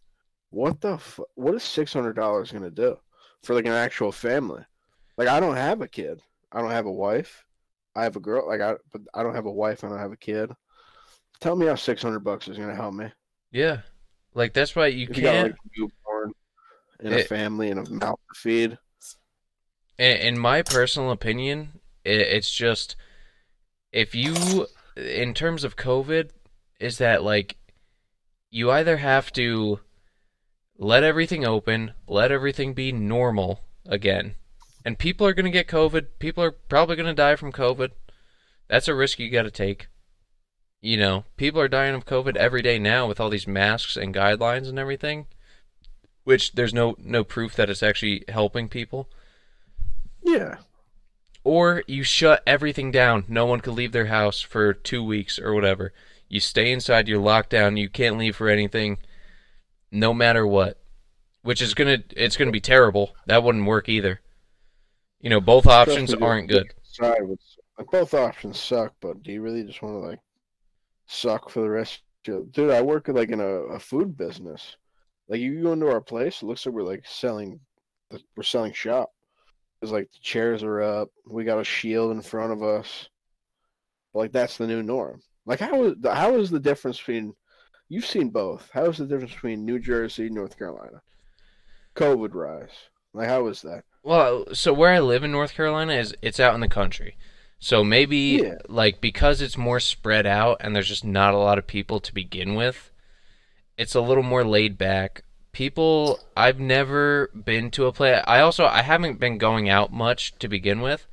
What 0.51 0.81
the 0.81 0.99
fu- 0.99 1.27
what 1.35 1.55
is 1.55 1.63
six 1.63 1.93
hundred 1.93 2.15
dollars 2.15 2.53
gonna 2.53 2.71
do 2.71 2.99
for 3.43 3.55
like 3.55 3.67
an 3.67 3.73
actual 3.73 4.13
family? 4.13 4.63
Like 5.17 5.29
I 5.29 5.41
don't 5.41 5.57
have 5.57 5.83
a 5.83 5.89
kid. 5.89 6.21
I 6.55 6.61
don't 6.61 6.71
have 6.71 6.87
a 6.87 6.93
wife. 6.93 7.45
I 7.95 8.05
have 8.05 8.17
a 8.17 8.21
girl. 8.21 8.47
Like 8.47 8.61
I, 8.61 8.77
but 8.93 9.03
I 9.13 9.23
don't 9.23 9.35
have 9.35 9.47
a 9.47 9.53
wife. 9.53 9.83
And 9.83 9.93
I 9.93 9.97
don't 9.97 10.03
have 10.03 10.13
a 10.13 10.17
kid. 10.17 10.51
Tell 11.41 11.57
me 11.57 11.67
how 11.67 11.75
six 11.75 12.01
hundred 12.03 12.21
bucks 12.21 12.49
is 12.49 12.57
gonna 12.57 12.75
help 12.75 12.95
me. 12.95 13.11
yeah. 13.53 13.79
Like 14.35 14.53
that's 14.53 14.75
why 14.75 14.89
you 14.89 15.01
you 15.01 15.09
can't. 15.09 15.53
like 15.53 15.53
a 15.53 15.81
newborn 15.81 16.33
and 17.01 17.15
a 17.15 17.21
eh. 17.21 17.25
family 17.25 17.71
and 17.71 17.87
a 17.87 17.91
mouth 17.91 18.19
to 18.33 18.41
feed. 18.41 18.79
in, 19.99 20.17
in 20.17 20.39
my 20.39 20.63
personal 20.63 21.11
opinion, 21.11 21.81
it, 22.05 22.21
it's 22.21 22.51
just 22.51 22.97
if 23.93 24.15
you, 24.15 24.67
in 24.97 25.35
terms 25.35 25.63
of 25.63 25.77
COVID, 25.77 26.31
is 26.81 26.99
that 26.99 27.23
like 27.23 27.57
you 28.51 28.71
either 28.71 28.97
have 28.97 29.33
to 29.33 29.81
let 30.77 31.05
everything 31.05 31.45
open, 31.45 31.93
let 32.09 32.33
everything 32.33 32.75
be 32.75 32.91
normal 32.91 33.61
again, 33.87 34.35
and 34.85 34.99
people 34.99 35.27
are 35.27 35.35
going 35.35 35.45
to 35.47 35.51
get 35.51 35.67
COVID. 35.69 36.07
People 36.19 36.45
are 36.45 36.51
probably 36.51 36.97
going 36.97 37.07
to 37.07 37.15
die 37.15 37.37
from 37.37 37.53
COVID. 37.53 37.91
That's 38.69 38.89
a 38.89 38.95
risk 38.95 39.19
you 39.19 39.31
got 39.31 39.43
to 39.43 39.51
take. 39.51 39.89
You 40.81 40.99
know, 40.99 41.25
people 41.37 41.61
are 41.61 41.69
dying 41.69 41.95
of 41.95 42.05
COVID 42.05 42.37
every 42.37 42.61
day 42.61 42.79
now 42.79 43.07
with 43.09 43.19
all 43.19 43.31
these 43.31 43.47
masks 43.47 43.97
and 43.97 44.15
guidelines 44.15 44.69
and 44.69 44.79
everything, 44.79 45.27
which 46.25 46.53
there's 46.53 46.75
no 46.75 46.95
no 46.99 47.25
proof 47.25 47.55
that 47.57 47.71
it's 47.71 47.83
actually 47.83 48.23
helping 48.29 48.69
people 48.69 49.09
Yeah, 50.23 50.57
or 51.43 51.83
you 51.87 52.03
shut 52.03 52.43
everything 52.47 52.91
down. 52.91 53.25
No 53.29 53.47
one 53.47 53.61
could 53.61 53.75
leave 53.75 53.93
their 53.93 54.07
house 54.07 54.41
for 54.43 54.75
two 54.75 55.03
weeks 55.03 55.39
or 55.39 55.55
whatever. 55.55 55.93
You 56.29 56.41
stay 56.41 56.71
inside, 56.73 57.09
you're 57.09 57.19
locked 57.19 57.51
down, 57.51 57.77
you 57.79 57.89
can't 57.89 58.19
leave 58.19 58.37
for 58.37 58.49
anything, 58.49 58.99
no 59.91 60.13
matter 60.13 60.47
what. 60.47 60.79
Which 61.43 61.63
is 61.63 61.75
gonna 61.75 61.99
it's 62.17 62.37
gonna 62.37 62.51
be 62.51 62.61
terrible. 62.61 63.15
That 63.27 63.43
wouldn't 63.43 63.67
work 63.67 63.89
either. 63.89 64.21
You 65.25 65.31
know, 65.31 65.41
both 65.41 65.67
options 65.67 66.11
Trust 66.11 66.13
me, 66.13 66.17
dude, 66.17 66.23
aren't 66.23 66.49
good. 66.49 66.75
Side 66.83 67.27
with 67.27 67.41
like 67.79 67.91
both 67.91 68.13
options 68.13 68.61
suck, 68.61 68.93
but 69.01 69.23
do 69.23 69.33
you 69.33 69.41
really 69.41 69.65
just 69.65 69.81
want 69.81 69.95
to 69.95 70.07
like 70.11 70.21
suck 71.07 71.49
for 71.49 71.63
the 71.63 71.71
rest? 71.71 72.03
Of 72.29 72.29
your... 72.29 72.43
Dude, 72.45 72.71
I 72.71 72.83
work 72.83 73.09
like 73.09 73.31
in 73.31 73.41
a, 73.41 73.45
a 73.45 73.79
food 73.79 74.19
business. 74.19 74.77
Like 75.27 75.41
you 75.41 75.63
go 75.63 75.73
into 75.73 75.91
our 75.91 76.03
place, 76.03 76.43
it 76.43 76.47
looks 76.47 76.67
like 76.67 76.75
we're 76.75 76.83
like 76.83 77.07
selling, 77.07 77.59
we're 78.37 78.43
selling 78.43 78.75
shop. 78.75 79.13
It's 79.81 79.91
like 79.91 80.13
the 80.13 80.19
chairs 80.21 80.63
are 80.63 80.83
up, 80.83 81.09
we 81.27 81.45
got 81.45 81.59
a 81.59 81.65
shield 81.65 82.13
in 82.13 82.21
front 82.21 82.53
of 82.53 82.63
us. 82.63 83.09
Like 84.13 84.31
that's 84.31 84.59
the 84.59 84.67
new 84.67 84.83
norm. 84.83 85.23
Like 85.47 85.61
how 85.61 85.85
is 85.85 85.95
how 86.05 86.35
is 86.35 86.51
the 86.51 86.61
difference 86.61 86.99
between? 86.99 87.33
You've 87.89 88.05
seen 88.05 88.29
both. 88.29 88.69
How 88.75 88.85
is 88.85 88.99
the 88.99 89.07
difference 89.07 89.33
between 89.33 89.65
New 89.65 89.79
Jersey, 89.79 90.29
North 90.29 90.59
Carolina? 90.59 91.01
COVID 91.97 92.35
rise. 92.35 92.77
Like 93.15 93.29
how 93.29 93.47
is 93.47 93.63
that? 93.63 93.85
Well, 94.05 94.45
so 94.55 94.73
where 94.75 94.93
I 94.93 95.01
live 95.01 95.25
in 95.25 95.33
North 95.33 95.55
Carolina 95.55 95.95
is 95.95 96.15
it's 96.21 96.39
out 96.39 96.55
in 96.55 96.61
the 96.61 96.69
country. 96.69 97.17
So 97.59 97.83
maybe 97.83 98.41
Yeah. 98.43 98.57
like 98.69 99.01
because 99.01 99.41
it's 99.41 99.57
more 99.57 99.81
spread 99.81 100.27
out 100.27 100.59
and 100.61 100.77
there's 100.77 100.89
just 100.89 101.05
not 101.07 101.33
a 101.33 101.39
lot 101.39 101.57
of 101.57 101.67
people 101.67 101.99
to 102.01 102.13
begin 102.15 102.55
with, 102.55 102.93
it's 103.79 103.95
a 103.95 104.03
little 104.03 104.23
more 104.23 104.45
laid 104.45 104.77
back. 104.77 105.23
People 105.53 106.21
I've 106.37 106.61
never 106.61 107.29
been 107.29 107.71
to 107.73 107.87
a 107.87 107.93
play. 107.93 108.15
I 108.15 108.41
also 108.41 108.67
I 108.67 108.83
haven't 108.83 109.19
been 109.19 109.39
going 109.39 109.71
out 109.71 109.91
much 109.91 110.39
to 110.41 110.49
begin 110.49 110.83
with, 110.83 111.07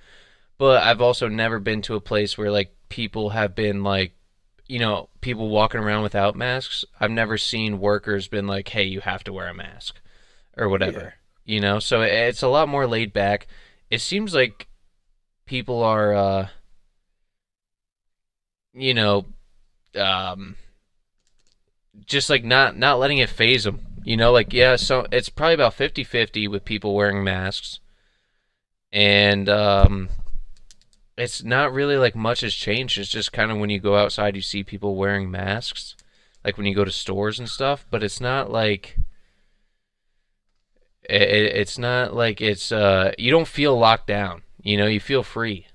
but 0.58 0.84
I've 0.84 1.00
also 1.02 1.30
never 1.30 1.60
been 1.60 1.82
to 1.84 1.96
a 1.96 2.02
place 2.02 2.38
where 2.38 2.52
like 2.52 2.76
people 2.90 3.30
have 3.30 3.56
been 3.56 3.84
like 3.84 4.14
you 4.68 4.80
know, 4.80 5.10
people 5.20 5.50
walking 5.50 5.82
around 5.82 6.02
without 6.02 6.36
masks. 6.36 6.86
I've 7.00 7.12
never 7.12 7.38
seen 7.38 7.80
workers 7.80 8.30
been 8.30 8.48
like, 8.48 8.70
"Hey, 8.70 8.84
you 8.84 9.02
have 9.02 9.24
to 9.26 9.34
wear 9.34 9.48
a 9.48 9.54
mask." 9.54 10.00
or 10.58 10.68
whatever. 10.68 11.16
You 11.52 11.60
know, 11.60 11.80
so 11.80 12.02
it's 12.02 12.44
a 12.44 12.48
lot 12.48 12.70
more 12.70 12.88
laid 12.88 13.12
back. 13.12 13.46
It 13.90 14.00
seems 14.00 14.34
like 14.34 14.70
people 15.46 15.84
are, 15.84 16.14
uh, 16.16 16.48
you 18.74 18.94
know, 18.94 19.26
um, 19.94 20.56
just 22.06 22.30
like 22.30 22.46
not 22.46 22.78
not 22.78 23.00
letting 23.00 23.18
it 23.18 23.30
faze 23.30 23.66
them. 23.66 23.82
You 24.06 24.16
know, 24.16 24.32
like 24.32 24.54
yeah, 24.54 24.78
so 24.78 25.06
it's 25.12 25.28
probably 25.28 25.56
about 25.56 25.76
50-50 25.78 26.48
with 26.50 26.64
people 26.64 26.96
wearing 26.96 27.22
masks, 27.22 27.82
and 28.94 29.50
um, 29.50 30.08
it's 31.18 31.44
not 31.44 31.74
really 31.74 31.98
like 31.98 32.16
much 32.16 32.40
has 32.40 32.54
changed. 32.54 32.98
It's 32.98 33.10
just 33.10 33.34
kind 33.34 33.52
of 33.52 33.58
when 33.58 33.70
you 33.70 33.82
go 33.82 33.98
outside, 33.98 34.38
you 34.38 34.42
see 34.42 34.64
people 34.64 34.96
wearing 34.96 35.30
masks, 35.30 35.98
like 36.46 36.56
when 36.56 36.66
you 36.66 36.74
go 36.74 36.86
to 36.86 36.92
stores 36.92 37.40
and 37.40 37.50
stuff. 37.50 37.86
But 37.92 38.04
it's 38.04 38.22
not 38.22 38.50
like 38.50 38.96
It, 41.12 41.22
it, 41.22 41.56
it's 41.58 41.78
not 41.78 42.16
like 42.16 42.40
it's 42.42 42.72
uh 42.72 43.12
you 43.18 43.32
don't 43.32 43.48
feel 43.48 43.78
locked 43.78 44.08
down. 44.08 44.44
You 44.62 44.78
know, 44.78 44.88
you 44.88 45.00
feel 45.00 45.24
free, 45.24 45.68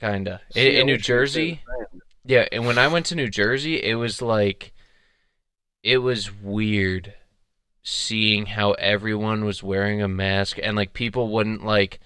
kinda. 0.00 0.40
In, 0.54 0.66
in 0.66 0.86
New 0.86 0.94
wish 0.94 1.08
you 1.08 1.14
were 1.14 1.18
Jersey, 1.20 1.60
yeah. 2.24 2.46
And 2.50 2.64
when 2.66 2.78
I 2.78 2.88
went 2.88 3.06
to 3.06 3.14
New 3.14 3.28
Jersey, 3.28 3.82
it 3.82 3.96
was 3.96 4.22
like, 4.22 4.72
it 5.82 5.98
was 5.98 6.32
weird 6.32 7.14
seeing 7.82 8.46
how 8.46 8.72
everyone 8.72 9.44
was 9.44 9.62
wearing 9.62 10.00
a 10.00 10.08
mask 10.08 10.56
and 10.62 10.76
like 10.76 10.92
people 10.94 11.28
wouldn't 11.28 11.64
like 11.64 11.98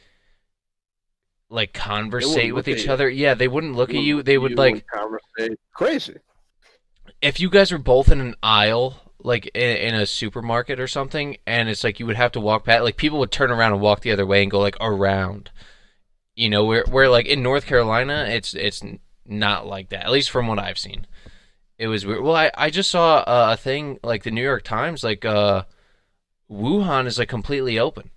like 1.48 1.72
conversate 1.72 2.54
with 2.54 2.66
each 2.66 2.86
you. 2.86 2.92
other. 2.92 3.08
Yeah, 3.08 3.34
they 3.34 3.46
wouldn't 3.48 3.74
look 3.76 3.90
at 3.90 3.96
you. 4.02 4.22
They 4.22 4.38
would 4.38 4.52
You 4.52 4.56
like 4.56 4.86
conversate. 4.88 5.58
crazy. 5.72 6.16
if 7.22 7.38
you 7.38 7.48
guys 7.50 7.70
were 7.70 7.78
both 7.78 8.10
in 8.10 8.20
an 8.20 8.34
aisle, 8.42 9.05
like 9.22 9.46
in, 9.54 9.76
in 9.76 9.94
a 9.94 10.06
supermarket 10.06 10.78
or 10.80 10.86
something, 10.88 11.36
and 11.46 11.68
it's 11.68 11.82
like 11.84 11.98
you 12.00 12.06
would 12.06 12.16
have 12.16 12.32
to 12.32 12.40
walk 12.40 12.64
past, 12.64 12.84
like 12.84 12.96
people 12.96 13.18
would 13.18 13.32
turn 13.32 13.50
around 13.50 13.72
and 13.72 13.80
walk 13.80 14.00
the 14.00 14.12
other 14.12 14.26
way 14.26 14.42
and 14.42 14.50
go 14.50 14.60
like 14.60 14.76
around. 14.80 15.50
You 16.34 16.50
know, 16.50 16.64
where 16.64 16.84
where 16.88 17.08
like 17.08 17.26
in 17.26 17.42
North 17.42 17.66
Carolina, 17.66 18.26
it's 18.28 18.54
it's 18.54 18.82
not 19.24 19.66
like 19.66 19.88
that. 19.88 20.04
At 20.04 20.12
least 20.12 20.30
from 20.30 20.46
what 20.46 20.58
I've 20.58 20.78
seen, 20.78 21.06
it 21.78 21.88
was 21.88 22.04
weird. 22.04 22.22
Well, 22.22 22.36
I 22.36 22.50
I 22.56 22.70
just 22.70 22.90
saw 22.90 23.18
uh, 23.18 23.48
a 23.52 23.56
thing 23.56 23.98
like 24.02 24.22
the 24.22 24.30
New 24.30 24.42
York 24.42 24.62
Times, 24.62 25.02
like 25.02 25.24
uh, 25.24 25.62
Wuhan 26.50 27.06
is 27.06 27.18
like 27.18 27.28
completely 27.28 27.78
open. 27.78 28.10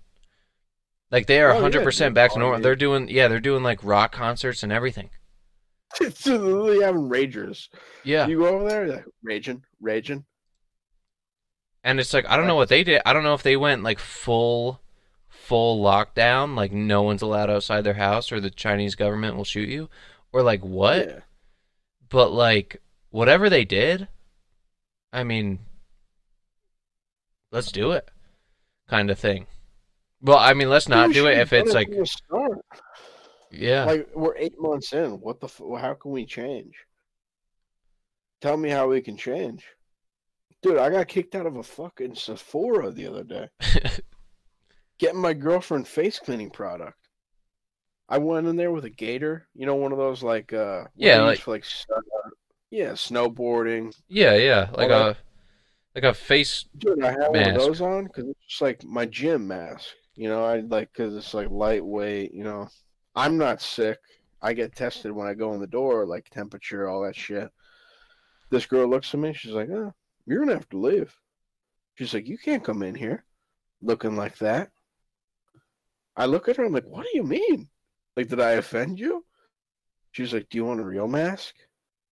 Like 1.10 1.26
they 1.26 1.40
are 1.40 1.52
Oh, 1.52 1.60
hundred 1.60 1.82
percent 1.82 2.10
dude. 2.10 2.14
back 2.16 2.32
to 2.34 2.38
normal. 2.38 2.58
yeah. 2.58 2.62
They're 2.62 2.76
doing 2.76 3.08
yeah, 3.08 3.28
they're 3.28 3.40
doing 3.40 3.62
like 3.62 3.82
rock 3.82 4.12
concerts 4.12 4.62
and 4.62 4.72
everything. 4.72 5.10
It's 6.00 6.24
literally 6.24 6.82
having 6.84 7.08
ragers. 7.08 7.66
Yeah. 8.04 8.28
You 8.28 8.38
go 8.38 8.46
over 8.46 8.68
there, 8.68 8.86
like, 8.86 9.04
raging, 9.24 9.64
raging. 9.80 10.24
And 11.82 11.98
it's 11.98 12.12
like 12.12 12.26
I 12.28 12.36
don't 12.36 12.46
know 12.46 12.56
what 12.56 12.68
they 12.68 12.84
did. 12.84 13.02
I 13.06 13.12
don't 13.12 13.22
know 13.22 13.34
if 13.34 13.42
they 13.42 13.56
went 13.56 13.82
like 13.82 13.98
full 13.98 14.80
full 15.28 15.82
lockdown, 15.82 16.56
like 16.56 16.72
no 16.72 17.02
one's 17.02 17.22
allowed 17.22 17.50
outside 17.50 17.82
their 17.82 17.94
house 17.94 18.30
or 18.30 18.40
the 18.40 18.50
Chinese 18.50 18.94
government 18.94 19.36
will 19.36 19.44
shoot 19.44 19.68
you 19.68 19.88
or 20.32 20.42
like 20.42 20.62
what? 20.62 21.08
Yeah. 21.08 21.20
But 22.08 22.32
like 22.32 22.80
whatever 23.10 23.48
they 23.48 23.64
did, 23.64 24.08
I 25.12 25.24
mean 25.24 25.60
let's 27.50 27.72
do 27.72 27.92
it. 27.92 28.08
Kind 28.88 29.10
of 29.10 29.18
thing. 29.18 29.46
Well, 30.22 30.38
I 30.38 30.52
mean, 30.54 30.68
let's 30.68 30.88
not 30.88 31.12
do 31.12 31.26
it 31.26 31.38
if 31.38 31.52
it's 31.52 31.72
like 31.72 31.88
from 31.88 31.98
the 31.98 32.06
start. 32.06 32.58
yeah. 33.50 33.84
Like 33.84 34.08
we're 34.14 34.36
eight 34.36 34.58
months 34.58 34.92
in. 34.92 35.12
What 35.20 35.40
the? 35.40 35.46
F- 35.46 35.80
how 35.80 35.94
can 35.94 36.10
we 36.10 36.26
change? 36.26 36.74
Tell 38.40 38.56
me 38.56 38.70
how 38.70 38.88
we 38.88 39.00
can 39.00 39.16
change, 39.16 39.64
dude. 40.62 40.78
I 40.78 40.90
got 40.90 41.08
kicked 41.08 41.34
out 41.34 41.46
of 41.46 41.56
a 41.56 41.62
fucking 41.62 42.14
Sephora 42.14 42.90
the 42.90 43.06
other 43.06 43.24
day. 43.24 43.48
Getting 44.98 45.20
my 45.20 45.32
girlfriend 45.32 45.88
face 45.88 46.18
cleaning 46.18 46.50
product. 46.50 46.96
I 48.08 48.18
went 48.18 48.46
in 48.46 48.56
there 48.56 48.72
with 48.72 48.84
a 48.84 48.90
gaiter. 48.90 49.46
You 49.54 49.66
know, 49.66 49.76
one 49.76 49.92
of 49.92 49.98
those 49.98 50.22
like 50.22 50.52
uh, 50.52 50.84
Yeah, 50.96 51.22
like- 51.22 51.40
for, 51.40 51.52
like 51.52 51.64
uh, 51.94 52.00
yeah, 52.70 52.90
snowboarding. 52.92 53.94
yeah, 54.08 54.34
yeah, 54.34 54.68
like 54.74 54.90
a 54.90 55.16
like 55.94 56.04
a 56.04 56.14
face 56.14 56.66
Dude, 56.78 57.02
I 57.02 57.10
had 57.12 57.28
one 57.30 57.48
of 57.48 57.54
those 57.58 57.80
on 57.80 58.04
because 58.04 58.28
it's 58.28 58.46
just 58.48 58.60
like 58.62 58.84
my 58.84 59.06
gym 59.06 59.48
mask. 59.48 59.86
You 60.14 60.28
know, 60.28 60.44
I 60.44 60.60
like 60.60 60.92
because 60.92 61.16
it's 61.16 61.34
like 61.34 61.50
lightweight. 61.50 62.32
You 62.34 62.44
know, 62.44 62.68
I'm 63.16 63.38
not 63.38 63.62
sick. 63.62 63.98
I 64.42 64.52
get 64.52 64.74
tested 64.76 65.12
when 65.12 65.26
I 65.26 65.34
go 65.34 65.52
in 65.54 65.60
the 65.60 65.66
door, 65.66 66.06
like 66.06 66.28
temperature, 66.30 66.88
all 66.88 67.02
that 67.02 67.16
shit. 67.16 67.48
This 68.50 68.66
girl 68.66 68.88
looks 68.88 69.12
at 69.14 69.20
me. 69.20 69.32
She's 69.32 69.52
like, 69.52 69.68
"Oh, 69.70 69.92
you're 70.30 70.44
gonna 70.44 70.54
have 70.54 70.68
to 70.70 70.78
leave." 70.78 71.14
She's 71.94 72.14
like, 72.14 72.26
"You 72.26 72.38
can't 72.38 72.64
come 72.64 72.82
in 72.82 72.94
here 72.94 73.24
looking 73.82 74.16
like 74.16 74.38
that." 74.38 74.70
I 76.16 76.26
look 76.26 76.48
at 76.48 76.56
her. 76.56 76.64
I'm 76.64 76.72
like, 76.72 76.86
"What 76.86 77.04
do 77.04 77.10
you 77.14 77.24
mean? 77.24 77.68
Like, 78.16 78.28
did 78.28 78.40
I 78.40 78.52
offend 78.52 78.98
you?" 78.98 79.24
She's 80.12 80.32
like, 80.32 80.48
"Do 80.48 80.58
you 80.58 80.64
want 80.64 80.80
a 80.80 80.84
real 80.84 81.08
mask?" 81.08 81.54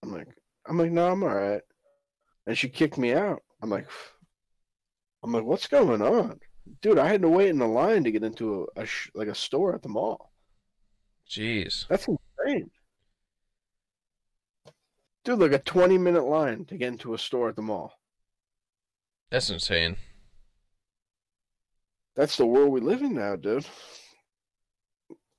I'm 0.02 0.12
like, 0.12 0.28
"I'm 0.66 0.78
like, 0.78 0.92
no, 0.92 1.10
I'm 1.10 1.22
all 1.22 1.34
right." 1.34 1.62
And 2.46 2.56
she 2.56 2.68
kicked 2.68 2.96
me 2.98 3.12
out. 3.12 3.42
I'm 3.62 3.70
like, 3.70 3.86
I'm 5.22 5.32
like, 5.32 5.44
what's 5.44 5.66
going 5.66 6.00
on, 6.00 6.40
dude? 6.80 6.98
I 6.98 7.08
had 7.08 7.22
to 7.22 7.28
wait 7.28 7.50
in 7.50 7.58
the 7.58 7.66
line 7.66 8.04
to 8.04 8.10
get 8.10 8.22
into 8.24 8.68
a, 8.76 8.82
a 8.82 8.86
sh- 8.86 9.10
like 9.14 9.28
a 9.28 9.34
store 9.34 9.74
at 9.74 9.82
the 9.82 9.88
mall. 9.88 10.32
jeez. 11.28 11.86
That's 11.88 12.08
insane, 12.08 12.70
dude. 15.24 15.38
Like 15.40 15.52
a 15.52 15.58
20 15.58 15.98
minute 15.98 16.24
line 16.24 16.64
to 16.66 16.76
get 16.76 16.88
into 16.88 17.14
a 17.14 17.18
store 17.18 17.48
at 17.50 17.56
the 17.56 17.62
mall. 17.62 17.97
That's 19.30 19.50
insane. 19.50 19.96
That's 22.16 22.36
the 22.36 22.46
world 22.46 22.72
we 22.72 22.80
live 22.80 23.02
in 23.02 23.14
now, 23.14 23.36
dude. 23.36 23.66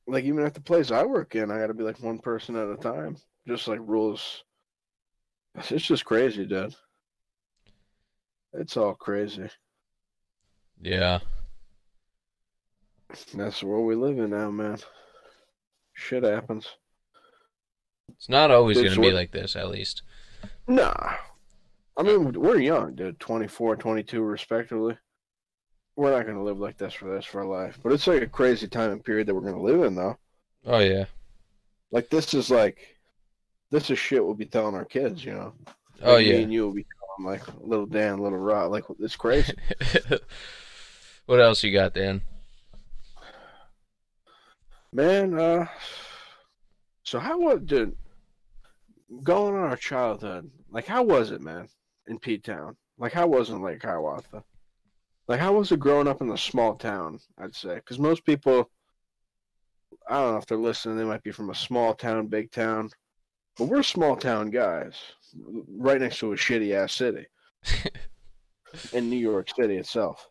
Like 0.07 0.23
even 0.23 0.45
at 0.45 0.53
the 0.53 0.61
place 0.61 0.91
I 0.91 1.03
work 1.03 1.35
in, 1.35 1.51
I 1.51 1.59
got 1.59 1.67
to 1.67 1.73
be 1.73 1.83
like 1.83 2.01
one 2.01 2.19
person 2.19 2.55
at 2.55 2.69
a 2.69 2.77
time. 2.77 3.17
Just 3.47 3.67
like 3.67 3.79
rules. 3.81 4.43
It's 5.55 5.85
just 5.85 6.05
crazy, 6.05 6.45
dude. 6.45 6.75
It's 8.53 8.77
all 8.77 8.93
crazy. 8.93 9.49
Yeah. 10.81 11.19
That's 13.33 13.59
the 13.59 13.67
world 13.67 13.87
we 13.87 13.95
live 13.95 14.17
in 14.19 14.29
now, 14.29 14.51
man. 14.51 14.77
Shit 15.93 16.23
happens. 16.23 16.67
It's 18.15 18.29
not 18.29 18.51
always 18.51 18.77
going 18.77 18.93
to 18.93 19.01
be 19.01 19.11
like 19.11 19.31
this 19.31 19.55
at 19.55 19.69
least. 19.69 20.03
Nah. 20.67 21.15
I 21.99 22.03
mean, 22.03 22.31
we're 22.31 22.59
young, 22.59 22.95
dude. 22.95 23.19
24, 23.19 23.75
22, 23.75 24.21
respectively. 24.21 24.97
We're 25.97 26.15
not 26.15 26.23
going 26.23 26.37
to 26.37 26.43
live 26.43 26.57
like 26.57 26.77
this 26.77 26.93
for 26.93 27.13
this 27.13 27.25
for 27.25 27.41
our 27.41 27.45
life. 27.45 27.77
But 27.83 27.91
it's 27.91 28.07
like 28.07 28.21
a 28.21 28.27
crazy 28.27 28.69
time 28.69 28.91
and 28.91 29.03
period 29.03 29.27
that 29.27 29.35
we're 29.35 29.41
going 29.41 29.55
to 29.55 29.61
live 29.61 29.83
in, 29.83 29.95
though. 29.95 30.17
Oh 30.65 30.79
yeah. 30.79 31.05
Like, 31.91 32.09
this 32.09 32.33
is 32.33 32.49
like, 32.49 32.95
this 33.69 33.89
is 33.89 33.99
shit 33.99 34.23
we'll 34.23 34.33
be 34.33 34.45
telling 34.45 34.75
our 34.75 34.85
kids, 34.85 35.25
you 35.25 35.33
know? 35.33 35.53
Oh 36.01 36.13
Like, 36.13 36.19
Me 36.19 36.31
yeah. 36.31 36.37
and 36.37 36.53
you 36.53 36.63
will 36.63 36.73
be 36.73 36.85
telling, 37.17 37.33
like, 37.33 37.41
little 37.59 37.85
Dan, 37.85 38.19
little 38.19 38.39
Rod. 38.39 38.71
Like, 38.71 38.85
it's 38.99 39.17
crazy. 39.17 39.53
what 41.25 41.41
else 41.41 41.65
you 41.65 41.73
got, 41.73 41.95
Dan? 41.95 42.21
Man, 44.93 45.37
uh, 45.37 45.67
so 47.03 47.19
how 47.19 47.39
was, 47.39 47.59
dude, 47.65 47.97
going 49.21 49.53
on 49.53 49.69
our 49.69 49.75
childhood, 49.75 50.49
like, 50.71 50.85
how 50.85 51.03
was 51.03 51.31
it, 51.31 51.41
man, 51.41 51.67
in 52.09 52.19
P 52.19 52.37
Town? 52.37 52.75
Like, 52.97 53.13
how 53.13 53.27
was 53.27 53.49
it 53.49 53.53
in 53.53 53.61
Lake 53.61 53.83
Hiawatha? 53.83 54.43
Like, 55.27 55.39
how 55.39 55.53
was 55.53 55.71
it 55.71 55.79
growing 55.79 56.07
up 56.07 56.21
in 56.21 56.31
a 56.31 56.37
small 56.37 56.75
town, 56.75 57.19
I'd 57.37 57.55
say? 57.55 57.75
Because 57.75 57.99
most 57.99 58.25
people, 58.25 58.69
I 60.09 60.15
don't 60.15 60.31
know 60.33 60.37
if 60.37 60.45
they're 60.47 60.57
listening, 60.57 60.97
they 60.97 61.03
might 61.03 61.23
be 61.23 61.31
from 61.31 61.51
a 61.51 61.55
small 61.55 61.93
town, 61.93 62.27
big 62.27 62.51
town, 62.51 62.89
but 63.57 63.65
we're 63.65 63.83
small 63.83 64.15
town 64.15 64.49
guys, 64.49 64.95
right 65.77 66.01
next 66.01 66.19
to 66.19 66.33
a 66.33 66.35
shitty 66.35 66.73
ass 66.73 66.93
city 66.93 67.27
in 68.93 69.09
New 69.09 69.17
York 69.17 69.49
City 69.55 69.77
itself. 69.77 70.27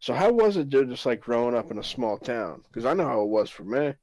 So 0.00 0.14
how 0.14 0.32
was 0.32 0.56
it, 0.56 0.68
dude, 0.68 0.88
just 0.88 1.06
like 1.06 1.20
growing 1.20 1.54
up 1.54 1.70
in 1.70 1.78
a 1.78 1.84
small 1.84 2.18
town? 2.18 2.62
Because 2.66 2.84
I 2.84 2.94
know 2.94 3.06
how 3.06 3.22
it 3.22 3.28
was 3.28 3.50
for 3.50 3.64
me. 3.64 3.94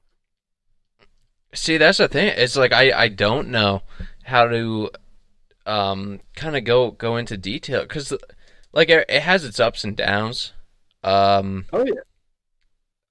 See, 1.54 1.78
that's 1.78 1.98
the 1.98 2.08
thing. 2.08 2.34
It's 2.38 2.56
like 2.56 2.72
I 2.72 2.92
I 2.92 3.08
don't 3.10 3.50
know 3.50 3.82
how 4.24 4.48
to 4.48 4.92
um 5.70 6.20
kind 6.36 6.55
of 6.57 6.63
go 6.63 6.91
go 6.91 7.15
into 7.17 7.38
detail 7.38 7.86
cuz 7.86 8.11
like 8.74 8.89
it, 8.89 9.05
it 9.09 9.22
has 9.22 9.45
its 9.45 9.59
ups 9.59 9.84
and 9.84 9.95
downs. 9.95 10.53
Um 11.03 11.65
Oh 11.72 11.86
yeah, 11.86 12.01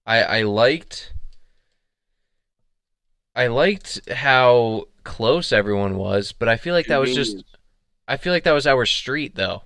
I 0.06 0.22
I 0.22 0.42
liked 0.42 1.12
I 3.34 3.46
liked 3.46 4.11
how 4.11 4.88
close 5.04 5.52
everyone 5.52 5.96
was, 5.96 6.32
but 6.32 6.48
I 6.48 6.56
feel 6.56 6.74
like 6.74 6.86
that 6.86 6.98
was 7.00 7.14
just 7.14 7.44
I 8.06 8.16
feel 8.16 8.32
like 8.32 8.44
that 8.44 8.52
was 8.52 8.66
our 8.66 8.86
street 8.86 9.34
though. 9.36 9.62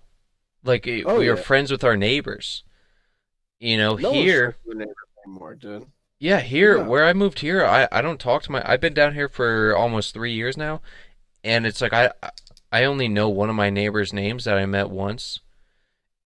Like 0.65 0.87
it- 0.87 1.05
Oh, 1.07 1.19
we 1.19 1.29
were 1.29 1.37
friends 1.37 1.71
with 1.71 1.85
our 1.85 1.97
neighbors. 1.97 2.65
You 3.59 3.77
know, 3.79 3.95
No 3.97 4.13
here 4.13 4.53
friends 4.53 4.57
with 4.67 4.79
the 4.79 4.85
neighbors 4.85 4.97
anymore, 5.27 5.55
dude. 5.55 5.87
Yeah, 6.19 6.41
here 6.41 6.79
No. 6.79 6.85
where 6.89 7.05
I 7.05 7.13
moved 7.13 7.41
here, 7.41 7.65
I, 7.65 7.89
I 7.91 8.01
don't 8.03 8.21
talk 8.21 8.43
to 8.45 8.53
my 8.53 8.63
I've 8.65 8.81
been 8.81 8.95
down 8.95 9.15
here 9.15 9.29
for 9.29 9.75
almost 9.77 10.13
three 10.15 10.33
years 10.33 10.57
now, 10.57 10.81
and 11.43 11.67
it's 11.67 11.81
like 11.81 11.93
I 11.93 12.13
I 12.73 12.85
only 12.85 13.09
know 13.09 13.29
one 13.29 13.51
of 13.51 13.57
my 13.57 13.71
neighbors' 13.71 14.13
names 14.13 14.45
that 14.47 14.59
I 14.59 14.67
met 14.67 14.91
once. 14.91 15.41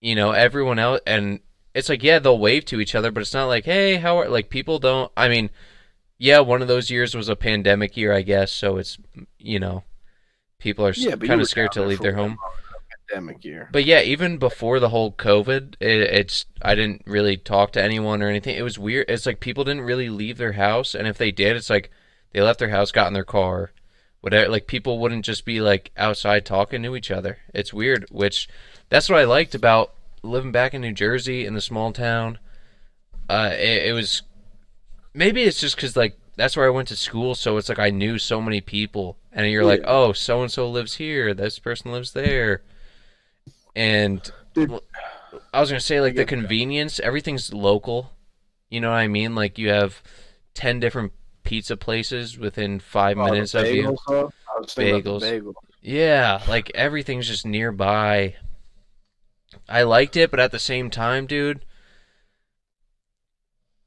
You 0.01 0.14
know, 0.14 0.32
everyone 0.32 0.78
else, 0.78 1.01
and 1.07 1.40
it's 1.74 1.88
like 1.88 2.03
yeah, 2.03 2.18
they'll 2.18 2.38
wave 2.38 2.64
to 2.66 2.80
each 2.80 2.94
other, 2.94 3.11
but 3.11 3.20
it's 3.22 3.34
not 3.34 3.47
like 3.47 3.64
hey, 3.64 3.97
how 3.97 4.18
are 4.18 4.28
like 4.28 4.51
people 4.51 4.78
don't. 4.78 5.11
I 5.16 5.28
mean, 5.28 5.51
yeah, 6.18 6.40
one 6.40 6.62
of 6.62 6.68
those 6.68 6.90
years 6.90 7.14
was 7.14 7.28
a 7.28 7.36
pandemic 7.36 7.97
year, 7.97 8.12
I 8.12 8.22
guess, 8.22 8.53
so 8.53 8.78
it's 8.78 8.99
you 9.38 9.59
know, 9.61 9.84
people 10.59 10.86
are 10.86 10.94
Yeah, 10.94 11.16
kind 11.16 11.40
of 11.40 11.49
scared 11.49 11.72
to 11.72 11.84
leave 11.84 12.01
their 12.01 12.14
home. 12.14 12.38
month 12.40 12.40
of 12.74 12.80
the 12.90 13.14
Pandemic 13.14 13.44
year. 13.44 13.68
But 13.72 13.84
yeah, 13.84 14.01
even 14.03 14.38
before 14.38 14.80
the 14.80 14.88
whole 14.90 15.12
COVID, 15.12 15.76
it, 15.80 16.01
it's 16.01 16.47
I 16.62 16.74
didn't 16.74 17.03
really 17.07 17.36
talk 17.36 17.72
to 17.72 17.82
anyone 17.82 18.22
or 18.22 18.28
anything. 18.28 18.57
It 18.57 18.62
was 18.62 18.78
weird. 18.78 19.07
It's 19.09 19.26
like 19.26 19.40
people 19.40 19.64
didn't 19.64 19.82
really 19.82 20.09
leave 20.09 20.38
their 20.38 20.53
house, 20.53 20.94
and 20.94 21.07
if 21.07 21.18
they 21.18 21.30
did, 21.30 21.57
it's 21.57 21.70
like 21.70 21.90
they 22.32 22.40
left 22.40 22.59
their 22.59 22.70
house, 22.70 22.92
got 22.92 23.09
in 23.09 23.12
their 23.14 23.24
car, 23.24 23.72
whatever. 24.27 24.51
Like 24.51 24.66
people 24.66 24.99
wouldn't 24.99 25.24
just 25.24 25.45
be 25.45 25.61
like 25.61 25.93
outside 25.97 26.45
talking 26.45 26.83
to 26.83 26.97
each 26.97 27.12
other. 27.12 27.39
It's 27.55 27.72
weird. 27.72 28.07
Which 28.11 28.49
that's 28.89 29.09
what 29.09 29.20
I 29.20 29.24
liked 29.24 29.55
about 29.55 29.95
living 30.24 30.51
back 30.51 30.74
in 30.74 30.81
New 30.81 30.93
Jersey 30.93 31.47
in 31.47 31.55
the 31.55 31.61
small 31.61 31.93
town, 31.93 32.41
uh, 33.29 33.51
it, 33.53 33.87
it 33.87 33.93
was 33.93 34.22
maybe 35.14 35.45
it's 35.45 35.61
just 35.61 35.77
because 35.77 35.97
like 35.97 36.18
that's 36.35 36.57
where 36.57 36.66
I 36.66 36.70
went 36.70 36.89
to 36.89 36.97
school, 36.97 37.37
so 37.37 37.57
it's 37.57 37.68
like 37.68 37.79
I 37.79 37.91
knew 37.91 38.18
so 38.18 38.43
many 38.43 38.61
people, 38.61 39.16
and 39.33 39.49
you're 39.49 39.64
like, 39.64 39.83
oh, 39.85 40.12
so 40.12 40.43
and 40.43 40.51
so 40.51 40.68
lives 40.68 40.95
here, 40.95 41.33
this 41.33 41.61
person 41.61 41.93
lives 41.93 42.12
there, 42.12 42.62
and 43.77 44.29
Dude, 44.55 44.72
I 45.55 45.61
was 45.61 45.70
gonna 45.70 45.79
say 45.79 46.01
like 46.01 46.16
the 46.16 46.24
convenience, 46.24 46.99
everything's 46.99 47.55
local. 47.55 48.11
You 48.70 48.81
know 48.81 48.91
what 48.91 48.97
I 48.97 49.07
mean? 49.07 49.37
Like 49.37 49.57
you 49.57 49.68
have 49.68 50.03
ten 50.53 50.81
different 50.81 51.12
pizza 51.47 51.76
places 51.76 52.38
within 52.38 52.78
five 52.80 53.16
oh, 53.18 53.24
minutes 53.24 53.55
of 53.55 53.66
you. 53.68 53.97
bagels. 54.09 54.32
I 54.55 54.61
was 54.61 54.74
thinking 54.74 55.03
the 55.03 55.11
Bagels. 55.11 55.20
bagel. 55.20 55.55
Yeah, 55.80 56.42
like 56.49 56.70
everything's 56.74 57.28
just 57.28 57.47
nearby. 57.47 58.36
I 59.68 59.82
liked 59.84 60.16
it, 60.16 60.30
but 60.30 60.40
at 60.40 60.53
the 60.53 60.59
same 60.59 60.90
time, 60.90 61.26
dude, 61.26 61.64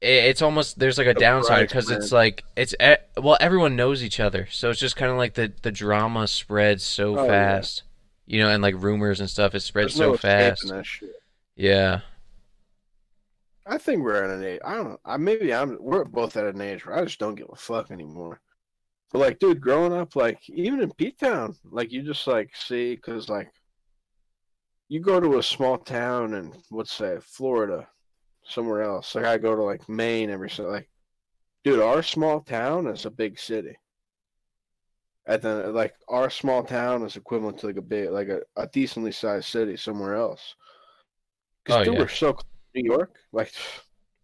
it, 0.00 0.24
it's 0.24 0.42
almost 0.42 0.78
there's 0.78 0.98
like 0.98 1.06
a 1.06 1.14
The 1.14 1.20
downside 1.20 1.68
because 1.68 1.90
it's 1.90 2.10
like 2.12 2.44
it's 2.56 2.74
well 3.16 3.36
everyone 3.40 3.76
knows 3.76 4.02
each 4.02 4.18
other, 4.20 4.48
so 4.50 4.70
it's 4.70 4.80
just 4.80 4.96
kind 4.96 5.10
of 5.12 5.18
like 5.18 5.34
the 5.34 5.52
the 5.62 5.70
drama 5.72 6.26
spreads 6.26 6.82
so 6.84 7.18
Oh, 7.18 7.24
yeah. 7.24 7.28
fast, 7.28 7.82
you 8.26 8.40
know, 8.40 8.48
and 8.50 8.62
like 8.62 8.74
rumors 8.78 9.20
and 9.20 9.28
stuff 9.28 9.54
it 9.54 9.60
spreads 9.60 9.94
There's 9.94 10.08
so 10.08 10.14
escaping 10.14 10.72
fast. 10.72 11.02
Yeah, 11.56 12.00
I 13.70 13.78
think 13.78 14.02
we're 14.02 14.24
at 14.24 14.30
an 14.30 14.42
age. 14.42 14.60
I 14.64 14.74
don't 14.74 14.88
know. 14.88 15.00
I 15.04 15.16
maybe 15.16 15.54
I'm. 15.54 15.78
We're 15.80 16.04
both 16.04 16.36
at 16.36 16.44
an 16.44 16.60
age 16.60 16.84
where 16.84 16.98
I 16.98 17.04
just 17.04 17.20
don't 17.20 17.36
give 17.36 17.46
a 17.52 17.56
fuck 17.56 17.92
anymore. 17.92 18.40
But 19.12 19.20
like, 19.20 19.38
dude, 19.38 19.60
growing 19.60 19.92
up, 19.92 20.16
like 20.16 20.40
even 20.50 20.82
in 20.82 20.92
P 20.92 21.12
Town, 21.12 21.54
like 21.64 21.92
you 21.92 22.02
just 22.02 22.26
like 22.26 22.50
see, 22.56 22.96
cause 22.96 23.28
like 23.28 23.48
you 24.88 24.98
go 24.98 25.20
to 25.20 25.38
a 25.38 25.42
small 25.42 25.78
town 25.78 26.34
in 26.34 26.52
let's 26.72 26.92
say 26.92 27.18
Florida, 27.22 27.86
somewhere 28.42 28.82
else. 28.82 29.14
Like 29.14 29.24
I 29.24 29.38
go 29.38 29.54
to 29.54 29.62
like 29.62 29.88
Maine 29.88 30.30
every 30.30 30.50
so 30.50 30.64
like, 30.64 30.88
dude, 31.62 31.80
our 31.80 32.02
small 32.02 32.40
town 32.40 32.88
is 32.88 33.06
a 33.06 33.10
big 33.10 33.38
city. 33.38 33.76
At 35.26 35.42
the 35.42 35.68
like 35.68 35.94
our 36.08 36.28
small 36.28 36.64
town 36.64 37.04
is 37.04 37.14
equivalent 37.14 37.58
to 37.58 37.66
like 37.68 37.76
a 37.76 37.82
big 37.82 38.10
like 38.10 38.28
a, 38.28 38.40
a 38.56 38.66
decently 38.66 39.12
sized 39.12 39.46
city 39.46 39.76
somewhere 39.76 40.16
else. 40.16 40.56
Because 41.64 41.82
Oh, 41.82 41.84
dude, 41.84 41.94
yeah. 41.94 42.00
we're 42.00 42.08
so 42.08 42.36
New 42.74 42.84
York, 42.84 43.16
like, 43.32 43.52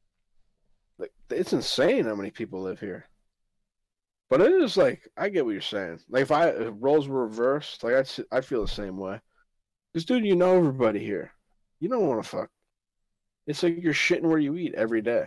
like 0.99 1.13
it's 1.31 1.53
insane 1.53 2.05
how 2.05 2.15
many 2.15 2.31
people 2.31 2.63
live 2.63 2.81
here. 2.81 3.07
But 4.29 4.41
it 4.41 4.53
is 4.53 4.77
like 4.77 5.09
I 5.17 5.29
get 5.29 5.45
what 5.45 5.53
you're 5.53 5.61
saying. 5.61 6.01
Like 6.09 6.23
if 6.23 6.33
I 6.33 6.49
if 6.49 6.75
roles 6.81 7.09
were 7.09 7.27
reversed, 7.27 7.85
like 7.85 7.95
I 7.95 8.37
I 8.37 8.41
feel 8.41 8.63
the 8.63 8.69
same 8.69 8.97
way. 8.99 9.21
Because 9.93 10.05
dude, 10.05 10.27
you 10.27 10.37
know 10.37 10.57
everybody 10.57 10.99
here. 10.99 11.33
You 11.81 11.89
don't 11.89 12.07
want 12.07 12.23
to 12.23 12.29
fuck. 12.29 12.51
It's 13.47 13.63
like 13.63 13.81
you're 13.83 13.95
shitting 13.95 14.23
where 14.23 14.39
you 14.39 14.57
eat 14.57 14.75
every 14.75 15.03
day. 15.03 15.27